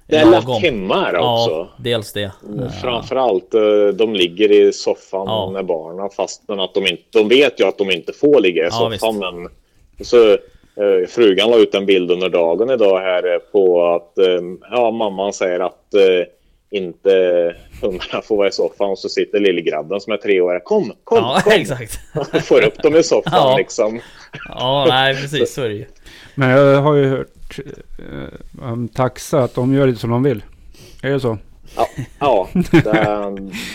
det 0.08 0.16
är 0.16 0.26
lätt 0.32 0.62
hemma 0.62 0.96
här 0.96 1.16
också. 1.16 1.52
Ja, 1.52 1.70
dels 1.78 2.14
det. 2.14 2.24
Eh, 2.24 2.70
Framförallt 2.82 3.54
eh, 3.54 3.88
de 3.94 4.14
ligger 4.14 4.52
i 4.52 4.74
soffan 4.74 5.26
Ja. 5.28 5.50
med 5.54 5.66
barnen 5.66 6.10
fast 6.10 6.44
men 6.48 6.60
att 6.60 6.74
de 6.74 6.88
inte, 6.88 7.04
de 7.10 7.28
vet 7.30 7.60
ju 7.60 7.66
att 7.68 7.78
de 7.78 7.92
inte 7.92 8.14
får 8.14 8.42
ligga 8.42 8.64
i 8.64 8.66
Ja, 8.72 8.72
soffan 9.00 9.18
men 9.20 9.50
så 10.06 10.38
frugan 11.08 11.50
la 11.50 11.58
ut 11.58 11.76
en 11.76 11.86
bild 11.86 12.12
under 12.12 12.30
dagen 12.30 12.70
idag 12.70 13.00
här 13.00 13.34
eh, 13.34 13.40
på 13.52 13.88
att 13.96 14.18
eh, 14.18 14.42
ja 14.72 14.92
mamman 14.92 15.34
säger 15.34 15.60
att 15.60 15.94
eh, 15.94 16.28
inte 16.72 17.10
hundarna 17.82 18.22
får 18.22 18.38
vara 18.38 18.48
i 18.48 18.52
soffan 18.52 18.90
och 18.90 19.00
så 19.00 19.10
sitter 19.10 19.40
lillgrabben 19.40 20.00
som 20.02 20.14
är 20.14 20.18
tre 20.18 20.42
år 20.42 20.60
kom 20.64 20.92
kom 21.04 21.18
Ja, 21.18 21.42
kom 21.44 21.54
exakt. 21.54 22.00
får 22.46 22.64
upp 22.66 22.84
dem 22.84 22.96
i 22.96 23.04
soffan 23.04 23.34
Ja. 23.36 23.58
liksom. 23.58 24.00
Ja, 24.50 24.86
nej 24.90 25.16
precis 25.16 25.54
så 25.54 25.62
är 25.62 25.70
det 25.70 25.76
ju. 25.76 25.86
Men 26.36 26.50
jag 26.50 26.82
har 26.82 26.96
ju 26.96 27.06
hört 27.06 27.60
eh, 28.00 28.72
om 28.72 28.88
taxa 28.88 29.40
att 29.40 29.56
de 29.56 29.74
gör 29.74 29.88
lite 29.88 30.00
som 30.00 30.10
de 30.10 30.24
vill. 30.24 30.44
Är 31.04 31.12
det 31.12 31.20
så? 31.20 31.38
Ja, 31.76 31.88
ja 32.20 32.50
det, 32.54 32.82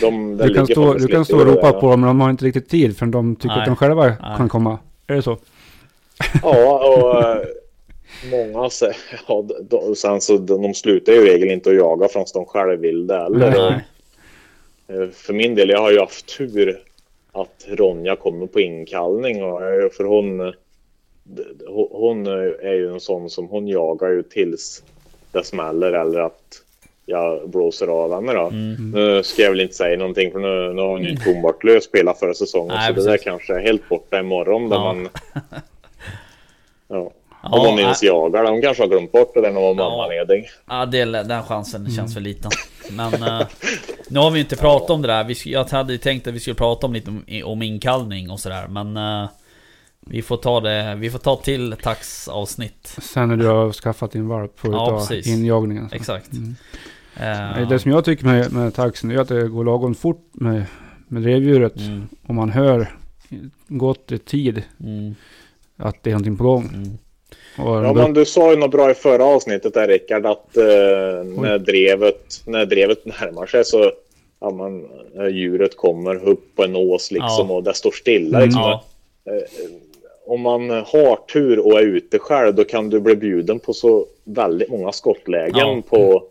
de, 0.00 0.36
det 0.36 0.46
Du 0.46 0.54
kan 0.54 0.66
stå, 0.66 0.94
du 0.94 1.06
kan 1.06 1.24
stå 1.24 1.40
och 1.40 1.46
ropa 1.46 1.72
på 1.72 1.90
dem 1.90 2.00
men 2.00 2.08
de 2.08 2.20
har 2.20 2.30
inte 2.30 2.44
riktigt 2.44 2.68
tid 2.68 2.96
förrän 2.96 3.10
de 3.10 3.36
tycker 3.36 3.48
Nej. 3.48 3.58
att 3.58 3.66
de 3.66 3.76
själva 3.76 4.04
Nej. 4.04 4.16
kan 4.36 4.48
komma. 4.48 4.78
Är 5.06 5.14
det 5.14 5.22
så? 5.22 5.38
Ja, 6.42 6.78
och 6.88 7.22
eh, 7.30 7.42
många. 8.30 8.70
Ja, 9.28 9.44
och 9.70 9.98
sen 9.98 10.20
så 10.20 10.36
de, 10.36 10.74
slutar 10.74 11.12
ju 11.12 11.18
i 11.18 11.30
regel 11.34 11.50
inte 11.50 11.70
att 11.70 11.76
jaga 11.76 12.08
förrän 12.08 12.26
de 12.34 12.46
själva 12.46 12.76
vill 12.76 13.06
det. 13.06 13.16
Eller, 13.16 13.50
Nej. 13.50 13.80
Eh, 14.88 15.08
För 15.10 15.32
min 15.32 15.54
del, 15.54 15.68
jag 15.70 15.78
har 15.80 15.90
ju 15.90 15.98
haft 16.00 16.38
tur 16.38 16.82
att 17.32 17.66
Ronja 17.68 18.16
kommer 18.16 18.46
på 18.46 18.60
inkallning. 18.60 19.44
Och, 19.44 19.62
eh, 19.64 19.90
för 19.90 20.04
hon, 20.04 20.52
hon- 21.90 22.26
är 22.62 22.74
ju 22.74 22.92
en 22.92 23.00
sån 23.00 23.30
som 23.30 23.48
hon 23.48 23.68
jagar 23.68 24.08
ju 24.10 24.22
tills 24.22 24.82
det 25.32 25.44
smäller 25.44 25.92
eller 25.92 26.20
att 26.20 26.60
jag 27.06 27.48
blåser 27.50 27.86
av 27.86 28.14
henne 28.14 28.32
då. 28.32 28.46
Mm. 28.46 28.90
Nu 28.90 29.22
ska 29.22 29.42
jag 29.42 29.50
väl 29.50 29.60
inte 29.60 29.74
säga 29.74 29.98
någonting 29.98 30.32
för 30.32 30.38
nu, 30.38 30.72
nu 30.72 30.82
har 30.82 30.88
hon 30.88 31.02
ju 31.02 31.16
Tom 31.16 31.42
Bartlös 31.42 31.84
spelat 31.84 32.18
förra 32.18 32.34
säsongen. 32.34 32.74
Nej, 32.76 32.86
så 32.88 32.92
det 32.92 33.00
där 33.04 33.10
precis. 33.12 33.24
kanske 33.24 33.54
är 33.54 33.60
helt 33.60 33.88
borta 33.88 34.18
imorgon. 34.20 34.68
Där 34.68 34.76
Ja. 34.76 34.82
man, 34.92 35.08
ja. 36.94 37.10
Ja, 37.42 37.50
Om 37.60 37.66
hon 37.66 37.78
ens 37.78 38.02
nej. 38.02 38.08
jagar. 38.08 38.50
Hon 38.50 38.62
kanske 38.62 38.82
har 38.82 38.88
glömt 38.88 39.12
bort 39.12 39.34
det 39.34 39.40
när 39.40 39.60
hon 39.60 39.76
var 39.76 39.84
Ja. 39.84 39.90
mammaledig. 39.96 40.48
Ja, 40.68 40.86
det, 40.86 41.04
den 41.04 41.42
chansen 41.42 41.90
känns 41.90 42.16
väl 42.16 42.22
liten. 42.22 42.50
Men 42.92 43.14
eh, 43.22 43.46
nu 44.08 44.18
har 44.18 44.30
vi 44.30 44.38
ju 44.38 44.42
inte 44.44 44.56
pratat 44.56 44.90
om 44.90 45.02
det 45.02 45.08
där. 45.08 45.24
Vi, 45.24 45.34
jag 45.44 45.64
hade 45.64 45.92
ju 45.92 45.98
tänkt 45.98 46.26
att 46.26 46.34
vi 46.34 46.40
skulle 46.40 46.54
prata 46.54 46.86
om 46.86 46.92
lite 46.92 47.10
om, 47.10 47.24
om 47.44 47.62
inkallning 47.62 48.30
och 48.30 48.40
sådär. 48.40 48.66
Men 48.68 48.96
eh, 48.96 49.28
vi 50.00 50.22
får 50.22 50.36
ta 50.36 50.60
det. 50.60 50.94
Vi 50.98 51.10
får 51.10 51.18
ta 51.18 51.36
till 51.36 51.74
taxavsnitt. 51.82 52.96
Sen 53.02 53.28
när 53.28 53.36
du 53.36 53.46
har 53.46 53.72
skaffat 53.72 54.10
din 54.12 54.28
valp 54.28 54.58
får 54.60 54.68
du 54.68 54.74
Ja, 54.74 54.86
ta 54.86 54.98
precis. 54.98 55.26
injagningen. 55.26 55.88
så. 55.88 55.96
Exakt. 55.96 56.30
Mm. 56.32 56.54
Eh, 57.60 57.68
Det 57.68 57.78
som 57.78 57.90
jag 57.90 58.04
tycker 58.04 58.24
med, 58.24 58.52
med 58.52 58.74
taxen 58.74 59.10
är 59.10 59.18
att 59.18 59.28
det 59.28 59.48
går 59.48 59.64
lagom 59.64 59.94
fort 59.94 60.28
med, 60.32 60.64
med 61.08 61.22
drevdjuret. 61.22 61.76
mm, 61.76 62.08
Om 62.26 62.36
man 62.36 62.50
hör 62.50 62.96
gott 63.68 64.12
i 64.12 64.18
tid 64.18 64.62
mm, 64.80 65.14
att 65.88 66.02
det 66.02 66.10
är 66.10 66.14
någonting 66.14 66.36
på 66.36 66.44
gång. 66.44 66.70
mm. 66.74 66.98
Ja, 67.56 67.92
men 67.92 68.12
du 68.12 68.24
sa 68.24 68.50
ju 68.50 68.56
något 68.56 68.70
bra 68.70 68.90
i 68.90 68.94
förra 68.94 69.24
avsnittet 69.24 69.74
där 69.74 69.88
Rickard 69.88 70.26
att 70.26 70.56
eh, 70.56 70.64
när, 71.24 71.58
drevet, 71.58 72.42
när 72.46 72.66
drevet 72.66 73.04
närmar 73.06 73.46
sig 73.46 73.64
så 73.64 73.92
ja, 74.40 74.50
man, 74.50 74.88
djuret 75.32 75.76
kommer 75.76 76.28
upp 76.28 76.56
på 76.56 76.64
en 76.64 76.76
ås 76.76 77.10
liksom 77.10 77.46
Ja. 77.48 77.54
och 77.54 77.62
det 77.62 77.74
står 77.74 77.90
stilla. 77.90 78.38
Mm. 78.38 78.48
Liksom. 78.48 78.62
Ja, 78.62 78.82
Om 80.26 80.40
man 80.40 80.70
har 80.70 81.26
tur 81.32 81.58
och 81.58 81.78
är 81.80 81.82
ute 81.84 82.18
själv 82.18 82.54
då 82.54 82.64
kan 82.64 82.90
du 82.90 83.00
bli 83.00 83.16
bjuden 83.16 83.58
på 83.58 83.72
så 83.72 84.06
väldigt 84.24 84.70
många 84.70 84.92
skottlägen 84.92 85.54
Ja. 85.76 85.82
på 85.88 86.24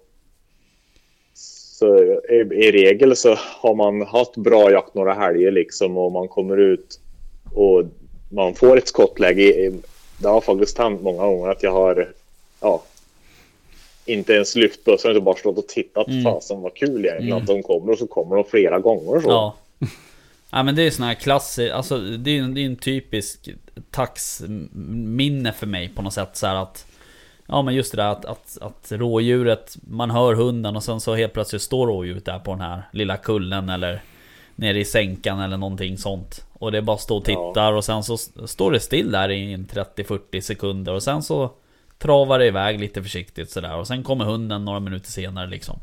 så 1.33 1.97
i, 2.29 2.35
I 2.35 2.71
regel 2.71 3.15
så 3.15 3.35
har 3.61 3.75
man 3.75 4.01
haft 4.01 4.35
bra 4.37 4.71
jakt 4.71 4.93
några 4.93 5.13
helger 5.13 5.51
liksom 5.51 5.97
och 5.97 6.11
man 6.11 6.27
kommer 6.27 6.57
ut 6.57 6.99
och 7.53 7.83
man 8.33 8.55
får 8.55 8.77
ett 8.77 8.87
skottläge. 8.87 9.71
Det 10.17 10.27
har 10.27 10.41
faktiskt 10.41 10.77
hänt 10.77 11.01
många 11.01 11.23
gånger 11.25 11.49
att 11.49 11.63
jag 11.63 11.71
har 11.71 12.13
ja, 12.61 12.83
inte 14.05 14.33
ens 14.33 14.55
lyft 14.55 14.83
bössan 14.83 15.11
utan 15.11 15.23
bara 15.23 15.35
stått 15.35 15.57
och 15.57 15.67
tittat. 15.67 16.07
Mm. 16.07 16.23
Fasen 16.23 16.61
vad 16.61 16.73
kul 16.73 17.05
egentligen 17.05 17.31
Mm. 17.31 17.37
att 17.37 17.47
de 17.47 17.63
kommer 17.63 17.91
och 17.91 17.97
så 17.97 18.07
kommer 18.07 18.35
de 18.35 18.45
flera 18.45 18.79
gånger 18.79 19.21
så. 19.21 19.29
ja. 19.29 19.55
Ja 20.49 20.63
men 20.63 20.75
det 20.75 20.83
är 20.83 20.91
sån 20.91 21.05
här 21.05 21.13
klassisk, 21.13 21.71
alltså 21.71 21.97
det 21.97 22.37
är, 22.37 22.41
det 22.43 22.61
är 22.61 22.65
en 22.65 22.75
typisk 22.75 23.49
taxminne 23.91 25.53
för 25.53 25.67
mig 25.67 25.89
på 25.95 26.01
något 26.01 26.13
sätt 26.13 26.29
så 26.33 26.47
att 26.47 26.85
Ja 27.47 27.61
men 27.61 27.75
just 27.75 27.91
det 27.91 27.97
där 27.97 28.09
att, 28.09 28.25
att, 28.25 28.57
att 28.61 28.91
rådjuret, 28.91 29.77
man 29.81 30.11
hör 30.11 30.33
hunden 30.33 30.75
och 30.75 30.83
sen 30.83 30.99
så 30.99 31.15
helt 31.15 31.33
plötsligt 31.33 31.61
står 31.61 31.87
rådjuret 31.87 32.25
där 32.25 32.39
på 32.39 32.51
den 32.51 32.61
här 32.61 32.81
lilla 32.91 33.17
kullen 33.17 33.69
eller 33.69 34.01
Nere 34.55 34.79
i 34.79 34.85
sänkan 34.85 35.39
eller 35.39 35.57
någonting 35.57 35.97
sånt 35.97 36.45
Och 36.63 36.71
det 36.71 36.77
är 36.77 36.81
bara 36.81 36.97
stå 36.97 37.17
och 37.17 37.25
tittar 37.25 37.73
och 37.73 37.85
sen 37.85 38.03
så 38.03 38.17
står 38.47 38.71
det 38.71 38.79
still 38.79 39.11
där 39.11 39.29
i 39.31 39.53
en 39.53 39.65
30-40 39.95 40.41
sekunder 40.41 40.93
och 40.93 41.03
sen 41.03 41.23
så 41.23 41.49
Travar 41.97 42.39
det 42.39 42.47
iväg 42.47 42.79
lite 42.79 43.03
försiktigt 43.03 43.51
sådär 43.51 43.77
och 43.77 43.87
sen 43.87 44.03
kommer 44.03 44.25
hunden 44.25 44.65
några 44.65 44.79
minuter 44.79 45.11
senare 45.11 45.47
liksom 45.47 45.79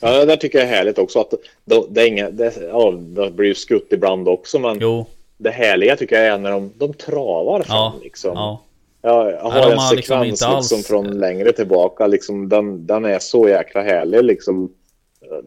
Ja, 0.00 0.18
det 0.18 0.24
där 0.24 0.36
tycker 0.36 0.58
jag 0.58 0.68
är 0.68 0.72
härligt 0.72 0.98
också. 0.98 1.20
Att 1.20 1.30
det, 1.64 1.82
det, 1.90 2.02
är 2.02 2.06
inga, 2.06 2.30
det, 2.30 2.54
ja, 2.70 2.90
det 2.90 3.30
blir 3.30 3.48
ju 3.48 3.54
skutt 3.54 3.92
ibland 3.92 4.28
också, 4.28 4.58
men 4.58 4.78
Jo, 4.80 5.06
det 5.36 5.50
härliga 5.50 5.96
tycker 5.96 6.16
jag 6.16 6.26
är 6.26 6.38
när 6.38 6.50
de, 6.50 6.72
de 6.76 6.94
travar 6.94 7.62
fram. 7.62 7.76
ja, 7.76 7.94
liksom. 8.02 8.32
ja, 8.34 8.62
Jag, 9.02 9.32
jag 9.32 9.40
har 9.40 9.50
Nej, 9.50 9.62
en 9.62 9.96
liksom 9.96 9.96
sekvens 9.96 10.42
inte 10.42 10.46
alls- 10.46 10.72
liksom, 10.72 10.82
från 10.82 11.18
längre 11.20 11.52
tillbaka. 11.52 12.06
Liksom, 12.06 12.48
den, 12.48 12.86
den 12.86 13.04
är 13.04 13.18
så 13.18 13.48
jäkla 13.48 13.82
härlig. 13.82 14.24
Liksom. 14.24 14.72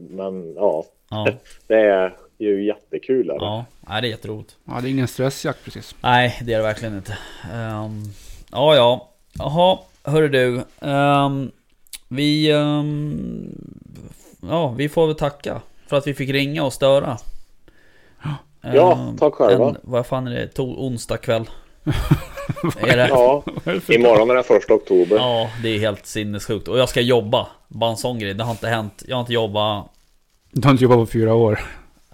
Men 0.10 0.53
ja, 0.56 0.86
ja, 1.10 1.27
det 1.68 1.76
är 1.76 2.15
ju 2.40 2.66
jättekul. 2.66 3.30
Är 3.30 3.34
det. 3.34 3.45
ja, 3.45 3.66
Nej, 3.80 4.02
det 4.02 4.07
är 4.07 4.10
jätteroligt 4.10 4.56
Ja, 4.66 4.80
det 4.82 4.88
är 4.88 4.91
ingen 4.91 5.07
stressjakt 5.07 5.64
precis. 5.64 5.95
Nej, 6.02 6.40
det 6.44 6.53
är 6.53 6.57
det 6.57 6.64
verkligen 6.64 6.95
inte. 6.95 7.18
Um, 7.53 8.03
ja, 8.52 8.76
ja. 8.76 9.10
Jaha, 9.34 9.80
hörru 10.03 10.28
du. 10.30 10.61
Ehm, 10.88 11.52
vi... 12.07 12.52
ehm, 12.52 13.56
ja, 14.49 14.70
vi 14.78 14.90
får 14.90 15.07
väl 15.07 15.16
tacka 15.16 15.61
för 15.88 15.98
att 15.98 16.07
vi 16.07 16.14
fick 16.14 16.30
ringa 16.30 16.64
och 16.64 16.74
störa. 16.74 17.18
Ja, 18.61 19.14
tack 19.20 19.34
själva. 19.34 19.70
En, 19.70 19.78
vad 19.84 20.06
fan 20.06 20.28
är 20.28 20.32
det? 20.32 20.57
To- 20.57 20.76
onsdag 20.78 21.18
kväll. 21.18 21.49
är 22.82 22.98
det? 22.98 23.07
Ja, 23.07 23.44
imorgon 23.88 24.30
är 24.30 24.36
det 24.36 24.44
första 24.44 24.74
oktober. 24.74 25.16
Ja, 25.16 25.49
det 25.64 25.70
är 25.70 25.80
helt 25.80 26.06
sinnessjukt. 26.06 26.68
Och 26.68 26.80
jag 26.80 26.90
ska 26.90 27.02
jobba. 27.02 27.48
Bara 27.68 27.90
en 27.90 27.98
sån 27.98 28.20
grej. 28.20 28.34
Det 28.34 28.44
har 28.44 28.52
inte 28.52 28.68
hänt. 28.68 29.03
Jag 29.07 29.16
har 29.16 29.22
inte 29.22 29.34
jobbat... 29.34 29.86
Du 30.52 30.68
har 30.68 30.72
inte 30.72 30.84
jobbat 30.84 30.99
på 30.99 31.06
fyra 31.06 31.34
år. 31.34 31.60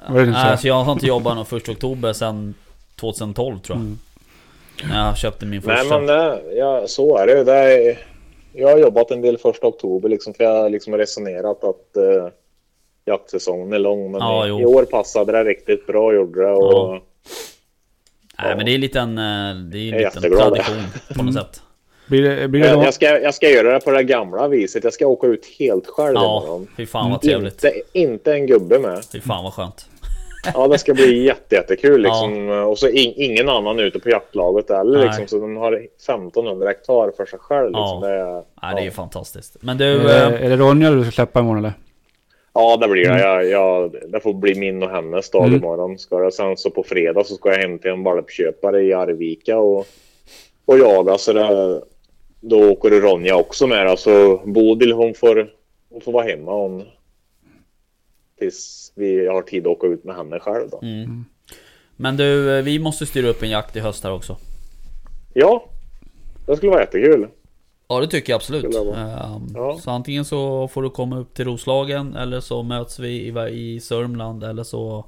Vad 0.10 0.28
Nej, 0.28 0.36
alltså 0.52 0.68
jag 0.68 0.84
har 0.84 0.94
inte 0.94 1.06
jobbat 1.06 1.36
någon 1.36 1.46
första 1.46 1.72
oktober 1.72 2.14
sedan 2.14 2.54
2012 3.00 3.60
tror 3.60 3.78
jag. 3.78 3.86
Mm. 3.86 4.00
När 4.90 5.06
jag 5.08 5.18
köpte 5.18 5.46
min 5.46 5.62
Nej, 5.66 5.78
första. 5.78 6.00
men 6.00 6.06
det, 6.08 6.42
ja, 6.56 6.88
så 6.88 7.18
är 7.18 7.28
det. 7.28 7.44
det 7.44 7.54
är, 7.56 7.98
jag 8.54 8.68
har 8.68 8.78
jobbat 8.78 9.12
en 9.12 9.22
del 9.22 9.38
första 9.38 9.68
oktober 9.68 10.10
liksom, 10.10 10.34
för 10.34 10.44
jag 10.44 10.62
har 10.62 10.70
liksom 10.70 10.98
resonerat 10.98 11.64
att 11.64 11.98
eh, 11.98 12.28
jaktsäsongen 13.06 13.74
är 13.74 13.80
lång. 13.80 14.12
Men 14.12 14.22
Ja, 14.22 14.46
i, 14.48 14.50
i 14.50 14.66
år 14.66 14.86
passade 14.86 15.32
det 15.32 15.44
riktigt 15.44 15.88
bra 15.88 16.14
gjorde 16.14 16.42
det. 16.42 16.52
Och, 16.52 17.02
Ja. 18.38 18.44
Nej 18.44 18.56
men 18.58 18.66
det 18.66 18.74
är 18.74 18.78
lite 18.78 19.00
en, 19.00 19.18
eh, 19.18 19.56
det 19.56 19.78
är 19.78 19.94
en 19.94 19.98
liten 19.98 20.22
tradition 20.22 20.84
på 21.18 21.24
något 21.24 21.34
sätt. 21.34 21.62
Blir 22.08 22.22
det, 22.22 22.48
blir 22.48 22.62
det 22.62 22.68
Jag, 22.68 22.94
ska, 22.94 23.20
jag 23.20 23.34
ska 23.36 23.50
göra 23.50 23.74
det 23.74 23.80
på 23.80 23.92
det 23.92 24.04
gamla 24.04 24.48
viset. 24.48 24.84
Jag 24.84 24.94
ska 24.94 25.08
åka 25.08 25.28
ut 25.28 25.46
helt 25.60 25.88
själv 25.88 26.16
Ja, 26.16 26.42
imorgon. 26.44 26.68
fy 26.78 26.86
fan 26.86 27.12
vad 27.12 27.22
trevligt. 27.22 27.64
Inte, 27.64 27.82
inte 27.94 28.34
en 28.34 28.48
gubbe 28.48 28.80
med. 28.80 29.06
Fy 29.12 29.22
fan 29.22 29.44
vad 29.44 29.54
skönt. 29.54 29.90
Ja, 30.54 30.68
det 30.68 30.78
ska 30.78 30.94
bli 30.94 31.24
jätte, 31.26 31.56
jättekul 31.56 32.02
liksom. 32.02 32.50
Och 32.50 32.78
så 32.78 32.88
in, 32.90 33.14
ingen 33.16 33.50
annan 33.50 33.80
ute 33.80 34.00
på 34.00 34.10
jaktlaget 34.10 34.70
heller 34.70 35.04
liksom. 35.06 35.28
Så 35.28 35.40
de 35.40 35.58
har 35.58 35.74
1500 35.74 36.68
hektar 36.68 37.12
för 37.18 37.26
sig 37.26 37.40
själv 37.40 37.68
liksom. 37.68 38.00
Ja. 38.02 38.08
Det, 38.08 38.14
är- 38.14 38.34
Nej, 38.34 38.44
det 38.62 38.68
är 38.68 38.76
ja. 38.78 38.82
ju 38.84 38.92
fantastiskt. 38.92 39.58
Men 39.62 39.82
Är 39.82 39.94
du... 39.94 40.00
det, 40.00 40.24
eh, 40.26 40.46
är 40.46 40.50
det 40.50 40.56
Ronja 40.58 40.92
du 40.92 41.02
ska 41.04 41.12
släppa 41.12 41.40
imorgon 41.40 41.58
eller? 41.58 41.74
Ja, 42.54 42.78
det 42.78 42.88
blir 42.88 43.10
det. 43.10 43.20
Jag, 43.20 43.46
jag, 43.50 43.96
det 44.08 44.20
får 44.20 44.34
bli 44.34 44.56
min 44.60 44.84
och 44.84 44.90
hennes 44.90 45.30
dag 45.32 45.44
Mm. 45.46 45.56
imorgon. 45.56 45.98
Ska 45.98 46.20
det. 46.20 46.32
Sen 46.32 46.58
så 46.58 46.70
på 46.70 46.84
fredag 46.84 47.24
så 47.24 47.36
ska 47.36 47.50
jag 47.50 47.58
hem 47.58 47.80
till 47.80 47.92
en 47.92 48.04
valpköpare 48.04 48.82
i 48.84 48.94
Arvika 48.94 49.58
och, 49.58 49.88
och 50.66 50.78
jaga. 50.80 51.18
Så 51.18 51.34
det, 51.34 51.82
då 52.42 52.72
åker 52.72 52.90
Ronja 52.90 53.36
också 53.36 53.68
med. 53.68 53.88
Alltså 53.88 54.38
Bodil 54.46 54.92
hon 54.92 55.14
får, 55.14 55.48
hon 55.92 56.02
får 56.02 56.12
vara 56.12 56.24
hemma 56.26 56.52
hon, 56.52 56.84
tills 58.40 58.92
vi 58.96 59.28
har 59.28 59.42
tid 59.42 59.68
att 59.68 59.72
åka 59.78 59.88
ut 59.88 60.04
med 60.04 60.16
henne 60.16 60.40
själv. 60.40 60.70
Då. 60.70 60.80
Mm. 60.82 61.26
Men 61.96 62.18
du, 62.18 62.58
eh, 62.58 62.64
vi 62.64 62.80
måste 62.80 63.06
styra 63.06 63.28
upp 63.28 63.44
en 63.44 63.50
jakt 63.50 63.76
i 63.76 63.80
höst 63.80 64.04
här 64.04 64.14
också. 64.14 64.38
Ja, 65.34 65.66
det 66.46 66.56
skulle 66.58 66.72
vara 66.72 66.82
jättekul. 66.82 67.28
Ja 67.88 68.00
det 68.00 68.08
tycker 68.08 68.34
jag 68.34 68.38
absolut. 68.38 68.66
Ehm, 68.76 69.48
Ja. 69.56 69.78
Så 69.82 69.92
antingen 69.92 70.26
så 70.26 70.68
får 70.68 70.84
du 70.84 70.90
komma 70.90 71.18
upp 71.20 71.34
till 71.34 71.46
Roslagen 71.46 72.16
eller 72.16 72.40
så 72.40 72.64
möts 72.64 73.00
vi 73.00 73.10
i, 73.10 73.50
i 73.52 73.80
Sörmland 73.80 74.44
eller 74.44 74.64
så 74.64 75.06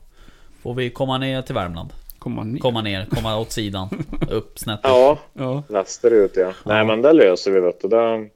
får 0.61 0.73
vi 0.73 0.89
komma 0.89 1.17
ner 1.17 1.41
till 1.41 1.55
Värmland. 1.55 1.89
Komma 2.19 2.43
ner. 2.43 2.59
Komma 2.59 2.81
ner, 2.81 3.05
komma 3.05 3.37
åt 3.39 3.51
sidan. 3.51 3.89
Upp 4.29 4.59
snett 4.59 4.79
upp. 4.79 4.83
Ja, 4.83 5.17
Ja. 5.33 5.63
västerut 5.69 6.31
ja. 6.35 6.53
Nej 6.65 6.85
men 6.85 7.01
det 7.01 7.13
löser 7.13 7.51
vi 7.51 7.59
vet 7.59 7.81
du. 7.81 7.87
Det, 7.87 8.29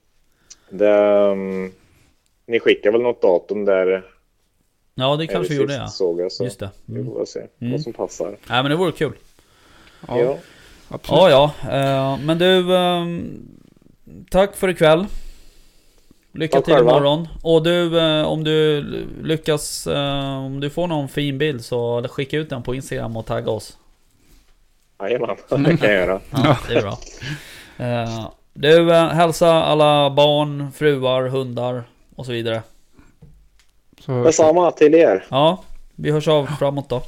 det, 0.69 1.29
um, 1.31 1.71
ni 2.47 2.59
skickar 2.59 2.91
väl 2.91 3.01
något 3.01 3.21
datum 3.21 3.65
där? 3.65 4.03
Ja 4.95 5.15
det 5.15 5.27
kanske 5.27 5.53
vi 5.53 5.59
gjorde 5.59 5.73
ja. 5.73 5.87
Såg 5.87 6.19
jag, 6.21 6.31
så. 6.31 6.43
Just 6.43 6.59
det. 6.59 6.69
Vi 6.85 6.93
Mm. 6.99 7.05
får 7.11 7.17
väl 7.17 7.27
se 7.27 7.39
Mm. 7.59 7.71
vad 7.71 7.81
som 7.81 7.93
passar. 7.93 8.27
Nej 8.27 8.37
men 8.63 8.65
det 8.71 8.75
vore 8.75 8.91
kul. 8.91 9.13
Ja, 10.07 10.19
Ja. 10.19 10.37
absolut. 10.89 11.21
Ja 11.21 11.51
ja. 11.63 11.71
Eh, 11.77 12.17
men 12.25 12.37
du, 12.37 12.75
ehm, 12.77 13.47
tack 14.29 14.55
för 14.55 14.67
ikväll. 14.67 15.05
Lycka 16.33 16.57
Tack 16.57 16.65
till 16.65 16.73
själva. 16.73 16.91
imorgon. 16.91 17.27
Och 17.43 17.63
du, 17.63 17.99
eh, 17.99 18.23
om 18.27 18.43
du 18.43 18.81
lyckas, 19.23 19.87
eh, 19.87 20.37
om 20.45 20.59
du 20.59 20.69
får 20.69 20.87
någon 20.87 21.09
fin 21.09 21.37
bild 21.37 21.65
så 21.65 22.07
skicka 22.09 22.37
ut 22.37 22.49
den 22.49 22.63
på 22.63 22.75
Instagram 22.75 23.17
och 23.17 23.25
tagga 23.25 23.51
oss. 23.51 23.77
Jajamän, 25.01 25.37
det 25.63 25.77
kan 25.77 25.89
jag 25.93 25.99
göra. 26.07 26.19
Ja, 26.31 26.57
det 26.67 26.73
är 26.75 26.81
bra. 26.81 26.97
Du, 28.53 28.91
hälsa 28.93 29.49
alla 29.63 30.09
barn, 30.09 30.71
fruar, 30.71 31.27
hundar 31.27 31.83
och 32.15 32.25
så 32.25 32.31
vidare. 32.31 32.61
Så, 34.01 34.23
Detsamma 34.23 34.71
till 34.71 34.93
er. 34.95 35.25
Ja, 35.29 35.63
vi 35.95 36.11
hörs 36.11 36.27
av 36.27 36.45
framåt 36.45 36.89
då. 36.89 37.03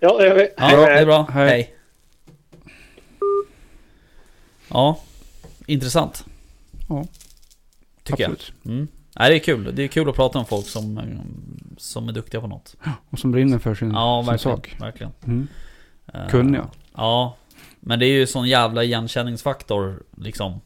Ja, 0.00 0.18
det 0.18 0.26
gör 0.26 0.34
vi. 0.34 0.48
Ja, 0.56 0.76
det 0.86 0.98
är 0.98 1.04
bra. 1.06 1.28
Hej. 1.32 1.48
Hej. 1.48 1.74
Ja, 4.68 4.98
intressant. 5.66 6.24
Ja. 6.88 7.04
Tycker 8.02 8.22
jag. 8.22 8.32
absolut. 8.32 8.52
Mm. 8.64 8.88
Nej, 9.18 9.30
det 9.30 9.36
är 9.36 9.38
kul. 9.38 9.74
Det 9.74 9.82
är 9.82 9.88
kul 9.88 10.08
att 10.08 10.16
prata 10.16 10.38
med 10.38 10.48
folk 10.48 10.66
som, 10.66 11.00
som 11.78 12.08
är 12.08 12.12
duktiga 12.12 12.40
på 12.40 12.46
något. 12.46 12.76
Och 13.10 13.18
som 13.18 13.32
brinner 13.32 13.58
för 13.58 13.74
sin, 13.74 13.90
Ja, 13.90 14.22
sin 14.22 14.32
verkligen. 14.32 14.56
sak. 14.56 14.76
verkligen. 14.80 15.12
Mm. 15.24 15.48
Eh, 16.14 16.28
Kunniga. 16.28 16.66
Ja, 16.96 17.36
men 17.80 17.98
det 17.98 18.06
är 18.06 18.12
ju 18.12 18.26
sån 18.26 18.48
jävla 18.48 18.84
igenkänningsfaktor 18.84 20.02
liksom. 20.16 20.60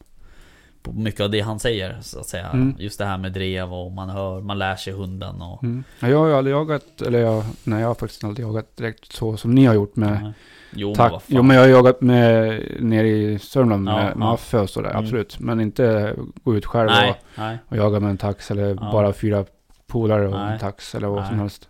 På 0.87 0.99
mycket 0.99 1.21
av 1.21 1.29
det 1.29 1.39
han 1.41 1.59
säger 1.59 1.97
så 2.01 2.19
att 2.19 2.25
säga. 2.27 2.47
Mm. 2.47 2.75
Just 2.79 2.99
det 2.99 3.05
här 3.05 3.17
med 3.17 3.31
drev 3.31 3.73
och 3.73 3.91
man 3.91 4.09
hör, 4.09 4.41
man 4.41 4.57
lär 4.59 4.75
sig 4.75 4.93
hunden 4.93 5.41
och... 5.41 5.63
Mm. 5.63 5.83
Ja, 5.99 6.07
jag 6.09 6.17
har 6.19 6.27
ju 6.27 6.33
aldrig 6.33 6.55
jagat, 6.55 7.01
eller 7.01 7.19
jag, 7.19 7.43
nej 7.63 7.81
jag 7.81 7.87
har 7.87 7.95
faktiskt 7.95 8.23
aldrig 8.23 8.47
jagat 8.47 8.77
direkt 8.77 9.11
så 9.13 9.37
som 9.37 9.55
ni 9.55 9.65
har 9.65 9.73
gjort 9.73 9.95
med 9.95 10.19
Nej. 10.23 10.33
Jo, 10.75 10.87
men 10.87 10.95
tack. 10.95 11.11
fan. 11.11 11.21
Jo 11.27 11.41
men 11.43 11.55
jag 11.55 11.63
har 11.63 11.69
jagat 11.69 12.01
med 12.01 12.61
nere 12.79 13.07
i 13.07 13.39
Sörmland 13.39 13.83
med, 13.83 14.11
Ja, 14.13 14.17
med. 14.19 14.27
Affe 14.27 14.59
och 14.59 14.69
sådär, 14.69 14.89
Mm. 14.89 15.03
absolut. 15.03 15.39
Men 15.39 15.59
inte 15.61 16.15
gå 16.43 16.55
ut 16.55 16.65
själv 16.65 16.89
Nej, 16.89 17.09
och, 17.09 17.17
nej. 17.37 17.57
och 17.67 17.77
jaga 17.77 17.99
med 17.99 18.09
en 18.09 18.17
tax 18.17 18.51
eller 18.51 18.67
Ja. 18.81 18.89
bara 18.91 19.13
fyra 19.13 19.45
polare 19.87 20.27
och 20.27 20.33
Nej. 20.39 20.53
en 20.53 20.59
tax 20.59 20.95
eller 20.95 21.07
vad 21.07 21.27
som 21.27 21.39
helst. 21.39 21.69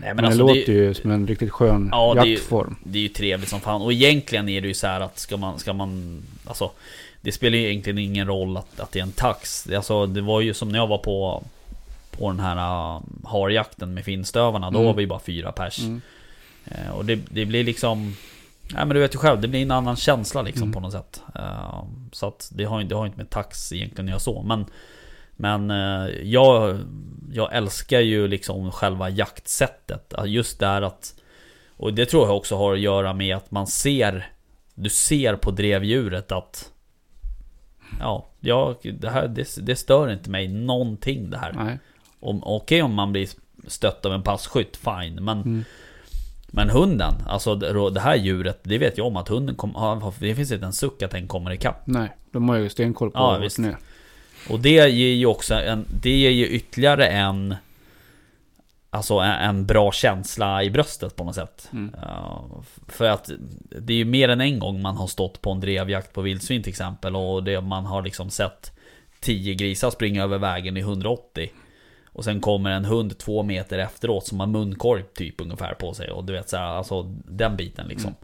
Nej 0.00 0.08
Men, 0.08 0.16
men 0.16 0.24
alltså 0.24 0.46
det 0.46 0.54
låter 0.54 0.72
ju 0.72 0.94
som 0.94 1.10
en 1.10 1.26
riktigt 1.26 1.50
skön 1.50 1.88
Ja, 1.92 2.14
det 2.14 2.20
är 2.20 2.24
ju- 2.24 2.30
jaktform. 2.32 2.76
det 2.84 2.98
är 2.98 3.02
ju 3.02 3.08
trevligt 3.08 3.48
som 3.48 3.60
fan. 3.60 3.82
Och 3.82 3.92
egentligen 3.92 4.48
är 4.48 4.60
det 4.60 4.68
ju 4.68 4.74
så 4.74 4.86
här 4.86 5.00
att 5.00 5.18
ska 5.18 5.36
man, 5.36 5.58
ska 5.58 5.72
man... 5.72 6.22
Alltså... 6.46 6.70
Det 7.24 7.32
spelar 7.32 7.58
ju 7.58 7.68
egentligen 7.70 7.98
ingen 7.98 8.26
roll 8.26 8.56
att, 8.56 8.80
att 8.80 8.92
det 8.92 8.98
är 8.98 9.02
en 9.02 9.12
tax. 9.12 9.68
Alltså 9.76 10.06
det 10.06 10.20
var 10.20 10.40
ju 10.40 10.54
som 10.54 10.68
när 10.68 10.78
jag 10.78 10.86
var 10.86 10.98
på... 10.98 11.44
På 12.18 12.28
den 12.30 12.40
här 12.40 12.56
uh, 12.56 13.02
harjakten 13.24 13.94
med 13.94 14.04
finstövarna. 14.04 14.70
Då 14.70 14.78
Mm. 14.78 14.86
var 14.86 14.94
vi 14.94 15.06
bara 15.06 15.20
fyra 15.20 15.52
pers. 15.52 15.78
Mm. 15.78 16.00
Eh, 16.64 16.90
och 16.90 17.04
det, 17.04 17.18
det 17.28 17.44
blir 17.46 17.64
liksom... 17.64 18.16
Nej 18.74 18.86
men 18.86 18.88
du 18.88 19.00
vet 19.00 19.14
ju 19.14 19.18
själv, 19.18 19.40
det 19.40 19.48
blir 19.48 19.62
en 19.62 19.70
annan 19.70 19.96
känsla 19.96 20.42
liksom 20.42 20.62
Mm. 20.62 20.72
på 20.72 20.80
något 20.80 20.92
sätt. 20.92 21.22
Eh, 21.34 21.84
så 22.12 22.26
att 22.28 22.50
det 22.54 22.64
har, 22.64 22.80
ju- 22.80 22.86
det 22.86 22.94
har 22.94 23.06
inte 23.06 23.18
med 23.18 23.30
tax 23.30 23.72
egentligen 23.72 24.06
att 24.06 24.10
göra 24.10 24.18
så. 24.20 24.42
Men, 24.42 24.66
men 25.32 25.70
eh, 25.70 26.06
jag, 26.22 26.78
jag 27.32 27.54
älskar 27.56 28.00
ju 28.00 28.28
liksom 28.28 28.70
själva 28.72 29.08
jaktsättet. 29.08 30.12
Just 30.26 30.58
där 30.58 30.82
att... 30.82 31.14
Och 31.76 31.94
det 31.94 32.06
tror 32.06 32.26
jag 32.26 32.36
också 32.36 32.56
har 32.56 32.72
att 32.72 32.80
göra 32.80 33.12
med 33.12 33.36
att 33.36 33.50
man 33.50 33.66
ser... 33.66 34.30
Du 34.74 34.90
ser 34.90 35.36
på 35.36 35.50
drevdjuret 35.50 36.32
att... 36.32 36.71
Ja, 38.00 38.28
ja 38.40 38.74
det, 38.82 39.10
här, 39.10 39.28
det, 39.28 39.48
det 39.62 39.76
stör 39.76 40.12
inte 40.12 40.30
mig 40.30 40.48
någonting 40.48 41.30
det 41.30 41.38
här. 41.38 41.52
Nej. 41.52 41.78
Om- 42.20 42.42
Okej 42.44 42.82
om 42.82 42.94
man 42.94 43.12
blir 43.12 43.28
stött 43.66 44.06
av 44.06 44.12
en 44.12 44.22
passkytt, 44.22 44.76
fine. 44.76 45.24
Men, 45.24 45.38
Mm. 45.42 45.64
men 46.50 46.70
hunden, 46.70 47.14
alltså 47.28 47.54
det 47.90 48.00
här 48.00 48.16
djuret, 48.16 48.60
det 48.62 48.78
vet 48.78 48.98
jag 48.98 49.06
om 49.06 49.16
att 49.16 49.28
hunden 49.28 49.54
kommer... 49.54 50.12
Det 50.20 50.34
finns 50.34 50.52
inte 50.52 50.66
en 50.66 50.72
suck 50.72 51.02
att 51.02 51.10
den 51.10 51.28
kommer 51.28 51.50
ikapp. 51.52 51.82
Nej, 51.86 52.16
de 52.32 52.48
har 52.48 52.56
ju 52.56 52.68
stenkoll 52.68 53.10
på 53.10 53.18
Ja, 53.18 53.38
visst. 53.38 53.58
är. 53.58 53.76
Och 54.50 54.60
det 54.60 54.70
ger 54.70 55.14
ju 55.14 55.26
också 55.26 55.54
en... 55.54 55.84
Det 56.02 56.16
ger 56.16 56.30
ju 56.30 56.46
ytterligare 56.48 57.06
en... 57.06 57.54
Alltså 58.94 59.14
en, 59.18 59.30
en 59.32 59.66
bra 59.66 59.92
känsla 59.92 60.62
i 60.62 60.70
bröstet 60.70 61.16
på 61.16 61.24
något 61.24 61.34
sätt. 61.34 61.68
Mm. 61.72 61.94
Ja, 62.02 62.44
för 62.88 63.04
att 63.08 63.30
det 63.80 63.92
är 63.92 63.96
ju 63.96 64.04
mer 64.04 64.28
än 64.28 64.40
en 64.40 64.58
gång 64.58 64.82
man 64.82 64.96
har 64.96 65.06
stått 65.06 65.42
på 65.42 65.50
en 65.50 65.60
drevjakt 65.60 66.12
på 66.12 66.20
vildsvin 66.20 66.62
till 66.62 66.70
exempel 66.70 67.16
och 67.16 67.44
det, 67.44 67.60
man 67.60 67.86
har 67.86 68.02
liksom 68.02 68.30
sett 68.30 68.72
10 69.20 69.54
grisar 69.54 69.90
springa 69.90 70.22
över 70.22 70.38
vägen 70.38 70.76
i 70.76 70.80
180 70.80 71.50
Och 72.12 72.24
sen 72.24 72.40
kommer 72.40 72.70
en 72.70 72.84
hund 72.84 73.18
två 73.18 73.42
meter 73.42 73.78
efteråt 73.78 74.26
som 74.26 74.40
har 74.40 74.46
munkorg 74.46 75.02
typ 75.14 75.40
ungefär 75.40 75.74
på 75.74 75.94
sig 75.94 76.10
och 76.10 76.24
du 76.24 76.32
vet 76.32 76.48
så 76.48 76.56
här, 76.56 76.64
alltså 76.64 77.02
den 77.24 77.56
biten 77.56 77.86
liksom 77.88 78.14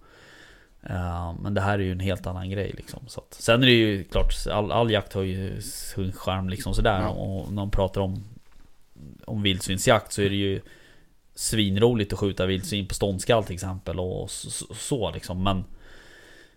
Ja, 0.89 1.37
Men 1.41 1.55
det 1.55 1.61
här 1.61 1.79
är 1.79 1.83
ju 1.83 1.93
en 1.93 2.01
helt 2.01 2.27
annan 2.27 2.51
grej 2.51 2.75
liksom 2.77 3.01
så 3.07 3.21
att, 3.21 3.35
Sen 3.35 3.63
är 3.63 3.67
det 3.67 3.73
ju 3.73 4.05
klart, 4.05 4.33
all, 4.53 4.73
all 4.73 4.91
jakt 4.91 5.13
har 5.13 5.23
ju 5.23 5.61
sin 5.61 6.13
charm 6.13 6.49
liksom 6.49 6.75
sådär 6.75 7.01
Ja. 7.03 7.09
och 7.09 7.47
när 7.49 7.55
man 7.55 7.71
pratar 7.71 8.01
om 8.01 8.25
Om 9.27 9.43
vildsvinsjakt 9.43 10.13
så 10.13 10.23
är 10.23 10.29
det 10.31 10.37
ju 10.37 10.61
Svinroligt 11.35 12.13
att 12.13 12.19
skjuta 12.19 12.47
vildsvin 12.47 12.87
på 12.89 12.95
ståndskall 12.95 13.45
till 13.45 13.55
exempel 13.55 14.01
och 14.01 14.31
så, 14.31 14.75
så 14.75 15.11
liksom 15.11 15.43
men 15.43 15.65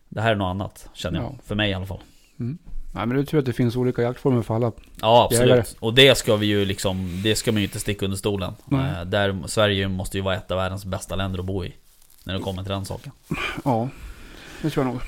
Det 0.10 0.22
här 0.22 0.32
är 0.32 0.36
något 0.36 0.46
annat 0.46 0.90
känner 0.94 1.20
jag, 1.22 1.32
Ja. 1.32 1.36
för 1.46 1.56
mig 1.56 1.70
i 1.72 1.74
alla 1.74 1.86
fall 1.86 2.00
Nej 2.94 3.06
men 3.08 3.10
det 3.10 3.20
är 3.20 3.24
tur 3.26 3.40
att 3.40 3.46
det 3.46 3.54
finns 3.54 3.76
olika 3.76 4.02
jaktformer 4.02 4.42
för 4.42 4.56
alla. 4.56 4.72
Ja 5.02 5.24
absolut, 5.26 5.50
Jägare. 5.50 5.66
och 5.80 5.94
det 5.94 6.18
ska 6.18 6.36
vi 6.36 6.46
ju 6.46 6.66
liksom 6.66 7.22
Det 7.24 7.36
ska 7.36 7.52
man 7.52 7.62
ju 7.62 7.68
inte 7.68 7.80
sticka 7.80 8.06
under 8.06 8.18
stolen 8.18 8.54
Nej. 8.66 8.92
Eh, 9.00 9.06
Där 9.06 9.48
Sverige 9.48 9.88
måste 9.88 10.18
ju 10.18 10.24
vara 10.24 10.36
ett 10.36 10.52
av 10.52 10.58
världens 10.58 10.86
bästa 10.86 11.16
länder 11.16 11.40
att 11.40 11.46
bo 11.46 11.66
i 11.66 11.74
När 12.24 12.34
det 12.34 12.40
kommer 12.40 12.64
till 12.64 12.72
den 12.72 12.86
saken 12.86 13.12
Ja, 13.66 13.90
det 14.62 14.70
tror 14.70 14.86
jag 14.86 14.94
nog. 14.94 15.02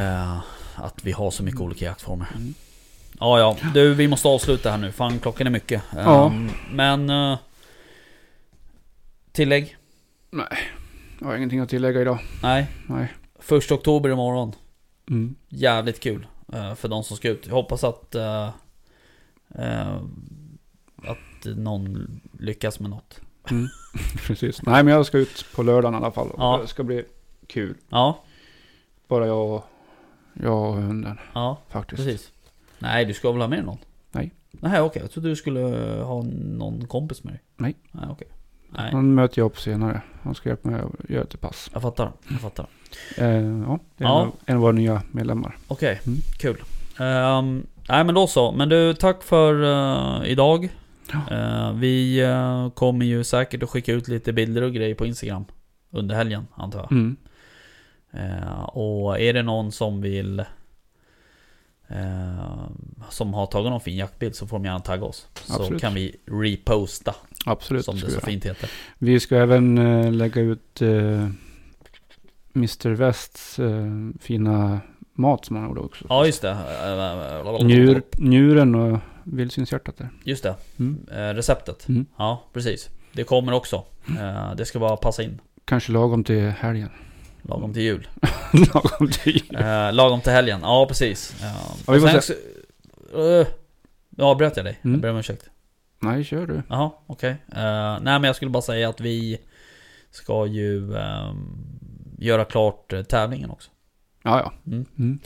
Eh, 0.00 0.38
Att 0.76 1.04
vi 1.04 1.12
har 1.12 1.30
så 1.30 1.42
mycket 1.42 1.60
olika 1.60 1.84
jaktformer 1.84 2.26
Mm. 2.36 2.54
Ja 3.20 3.38
ja, 3.38 3.56
du 3.74 3.94
vi 3.94 4.08
måste 4.08 4.28
avsluta 4.28 4.70
här 4.70 4.78
nu, 4.78 4.92
fan 4.92 5.18
klockan 5.18 5.46
är 5.46 5.50
mycket 5.50 5.82
Ja. 5.94 6.26
Ehm, 6.26 6.50
Men 6.72 7.10
eh, 7.10 7.38
Tillägg? 9.32 9.76
Jag 11.20 11.26
har 11.26 11.36
ingenting 11.36 11.60
att 11.60 11.68
tillägga 11.68 12.00
idag. 12.00 12.18
Nej 12.42 12.66
Nej. 12.86 13.12
Första 13.38 13.74
oktober 13.74 14.10
imorgon 14.10 14.52
Mm. 15.10 15.34
Jävligt 15.48 16.00
kul 16.00 16.26
eh, 16.52 16.74
för 16.74 16.88
de 16.88 17.04
som 17.04 17.16
ska 17.16 17.28
ut. 17.28 17.46
Jag 17.46 17.54
hoppas 17.54 17.84
att 17.84 18.14
eh, 18.14 18.48
Att 21.02 21.44
någon 21.56 22.20
lyckas 22.38 22.80
med 22.80 22.90
något. 22.90 23.20
Mm. 23.50 23.68
Precis. 24.26 24.62
Nej 24.62 24.84
men 24.84 24.94
jag 24.94 25.06
ska 25.06 25.18
ut 25.18 25.44
på 25.54 25.62
lördagen 25.62 25.94
i 25.94 25.96
alla 25.96 26.10
fall. 26.12 26.30
Ja. 26.36 26.58
Det 26.62 26.68
ska 26.68 26.82
bli 26.82 27.04
kul. 27.46 27.74
Ja, 27.88 28.24
Bara 29.08 29.26
jag 29.26 29.54
och, 29.54 29.64
jag 30.42 30.68
och 30.68 30.74
hunden 30.74 31.18
ja 31.34 31.58
faktiskt. 31.68 32.04
precis. 32.04 32.32
Nej, 32.78 33.04
du 33.04 33.14
ska 33.14 33.32
väl 33.32 33.40
ha 33.40 33.48
med 33.48 33.64
någon? 33.64 33.78
Nej. 34.12 34.30
Nej, 34.50 34.80
okej. 34.80 35.02
Jag 35.02 35.10
trodde 35.10 35.28
du 35.28 35.36
skulle 35.36 35.60
ha 36.04 36.22
någon 36.42 36.86
kompis 36.86 37.24
med 37.24 37.32
dig. 37.34 37.42
Nej. 37.56 37.74
Nej, 37.92 38.04
okej. 38.10 38.28
Nej, 38.70 38.90
Han 38.92 39.14
möter 39.14 39.38
jag 39.40 39.46
upp 39.46 39.58
senare. 39.58 40.00
Han 40.22 40.34
ska 40.34 40.48
hjälpa 40.48 40.68
mig 40.70 40.80
att 40.80 41.10
göra 41.10 41.22
ett 41.22 41.40
pass. 41.40 41.70
jag 41.72 41.82
fattar. 41.82 42.12
Jag 42.30 42.40
fattar. 42.40 42.66
Eh, 43.16 43.26
ja, 43.26 43.78
det 43.96 44.04
är 44.04 44.08
Ja. 44.08 44.22
En, 44.22 44.26
av, 44.28 44.32
en 44.46 44.56
av 44.56 44.62
våra 44.62 44.72
nya 44.72 45.02
medlemmar. 45.12 45.56
Okej, 45.68 46.00
Mm. 46.06 46.18
kul. 46.38 46.56
Ehm, 46.98 47.66
nej 47.88 48.04
men 48.04 48.14
då 48.14 48.26
så. 48.26 48.52
Men 48.52 48.68
du, 48.68 48.94
tack 48.94 49.22
för 49.22 49.62
eh, 49.62 50.30
idag. 50.30 50.68
Ja. 51.12 51.36
Eh, 51.36 51.72
vi 51.72 52.20
eh, 52.20 52.70
kommer 52.70 53.06
ju 53.06 53.24
säkert 53.24 53.62
att 53.62 53.70
skicka 53.70 53.92
ut 53.92 54.08
lite 54.08 54.32
bilder 54.32 54.62
och 54.62 54.72
grejer 54.72 54.94
på 54.94 55.06
Instagram. 55.06 55.44
Under 55.90 56.14
helgen, 56.14 56.46
antar 56.54 56.78
jag. 56.78 56.92
Mm. 56.92 57.16
Och 58.66 59.20
är 59.20 59.32
det 59.32 59.42
någon 59.42 59.72
som 59.72 60.00
vill... 60.00 60.44
Eh, 61.88 62.68
som 63.10 63.34
har 63.34 63.46
tagit 63.46 63.70
någon 63.70 63.80
fin 63.80 63.96
jaktbild 63.96 64.34
så 64.34 64.46
får 64.46 64.58
de 64.58 64.64
gärna 64.64 64.80
tagga 64.80 65.04
oss. 65.04 65.28
Så 65.34 65.54
Absolut. 65.54 65.80
kan 65.80 65.94
vi 65.94 66.16
reposta, 66.26 67.14
Absolut. 67.46 67.84
som 67.84 68.00
det 68.00 68.10
så 68.10 68.20
fint 68.20 68.44
heter. 68.44 68.70
Vi 68.98 69.20
ska 69.20 69.36
även 69.36 69.78
eh, 69.78 70.12
lägga 70.12 70.40
ut 70.40 70.82
eh, 70.82 71.28
Mr 72.54 72.88
Wests 72.88 73.58
eh, 73.58 73.86
fina 74.20 74.80
mat 75.12 75.44
som 75.44 75.56
han 75.56 75.68
gjorde 75.68 75.80
också. 75.80 76.04
Ja, 76.08 76.26
just 76.26 76.42
det. 76.42 76.56
Njur, 77.62 78.02
njuren 78.18 78.74
och 78.74 78.98
vildsvinshjärtat 79.24 79.96
där. 79.96 80.08
Just 80.24 80.42
det. 80.42 80.54
Mm. 80.78 81.06
Eh, 81.12 81.34
receptet. 81.34 81.88
Mm. 81.88 82.06
Ja, 82.16 82.42
precis. 82.52 82.88
Det 83.12 83.24
kommer 83.24 83.52
också. 83.52 83.84
Eh, 84.08 84.54
det 84.56 84.64
ska 84.64 84.78
bara 84.78 84.96
passa 84.96 85.22
in. 85.22 85.40
Kanske 85.64 85.92
lagom 85.92 86.24
till 86.24 86.40
helgen. 86.50 86.90
Lagom 87.48 87.72
till 87.72 87.82
jul. 87.82 88.08
lagom 88.74 89.08
till 89.10 89.32
jul. 89.36 89.56
Eh, 89.62 89.92
lagom 89.92 90.20
till 90.20 90.32
helgen. 90.32 90.60
Ja, 90.62 90.86
precis. 90.88 91.42
Eh, 91.42 91.88
och 91.94 92.00
sen 92.00 92.36
eh, 93.14 93.46
Nu 94.10 94.24
avbröt 94.24 94.56
jag 94.56 94.66
dig. 94.66 94.78
Mm. 94.82 94.94
Jag 94.94 95.00
ber 95.00 95.10
om 95.10 95.16
ursäkt. 95.16 95.50
Nej, 96.00 96.24
kör 96.24 96.46
du. 96.46 96.62
Jaha, 96.68 96.90
okej. 97.06 97.30
Eh, 97.30 97.56
nej 98.00 98.00
men 98.02 98.24
jag 98.24 98.36
skulle 98.36 98.50
bara 98.50 98.62
säga 98.62 98.88
att 98.88 99.00
vi 99.00 99.38
ska 100.10 100.46
ju 100.46 100.96
ehm, 100.96 101.78
göra 102.18 102.44
klart 102.44 102.92
eh, 102.92 103.02
tävlingen 103.02 103.50
också. 103.50 103.70
Ja, 104.22 104.40
ja. 104.40 104.52
Mm. 104.72 104.84
Mm. 104.98 105.18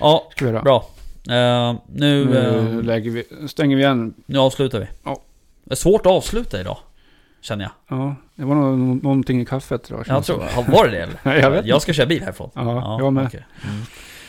Ja, 0.00 0.28
Ska 0.30 0.44
vi 0.44 0.50
göra. 0.50 0.62
bra. 0.62 0.86
Eh, 1.28 1.74
nu, 1.86 2.24
Nu 2.24 2.36
eh, 2.38 2.82
lägger 2.82 3.10
vi, 3.10 3.48
stänger 3.48 3.76
vi 3.76 3.82
igen. 3.82 4.14
nu 4.26 4.38
avslutar 4.38 4.80
vi. 4.80 4.86
Ja. 5.04 5.22
Det 5.64 5.72
är 5.72 5.76
svårt 5.76 6.06
att 6.06 6.12
avsluta 6.12 6.60
idag 6.60 6.78
känner 7.48 7.64
jag. 7.64 7.98
Ja, 7.98 8.14
det 8.34 8.44
var 8.44 8.54
nog 8.54 9.02
någonting 9.02 9.40
i 9.40 9.46
kaffet 9.46 9.90
idag. 9.90 10.04
Jag 10.06 10.24
tror, 10.24 10.44
ja, 10.56 10.64
var 10.68 10.88
det 10.88 10.90
det? 10.90 11.08
Nej, 11.22 11.40
jag 11.40 11.50
vet 11.50 11.66
Jag 11.66 11.82
ska 11.82 11.92
köra 11.92 12.06
bil 12.06 12.22
härifrån. 12.22 12.50
Ja, 12.54 12.62
ja 12.62 12.98
jag 13.00 13.12
med. 13.12 13.26
Okay. 13.26 13.40
Mm. 13.64 13.82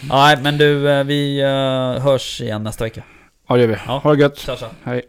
Nej, 0.09 0.37
men 0.41 0.57
du, 0.57 0.89
eh, 0.91 1.03
vi 1.03 1.41
eh, 1.41 2.03
hörs 2.03 2.41
igen 2.41 2.63
nästa 2.63 2.83
vecka. 2.83 3.03
Ja, 3.47 3.55
det 3.55 3.61
gör 3.61 3.67
vi. 3.67 3.77
Ja. 3.87 3.97
Ha 3.97 4.13
det 4.13 4.21
gött. 4.21 4.37
Tja, 4.37 4.55
tja. 4.55 4.67
Hej. 4.83 5.01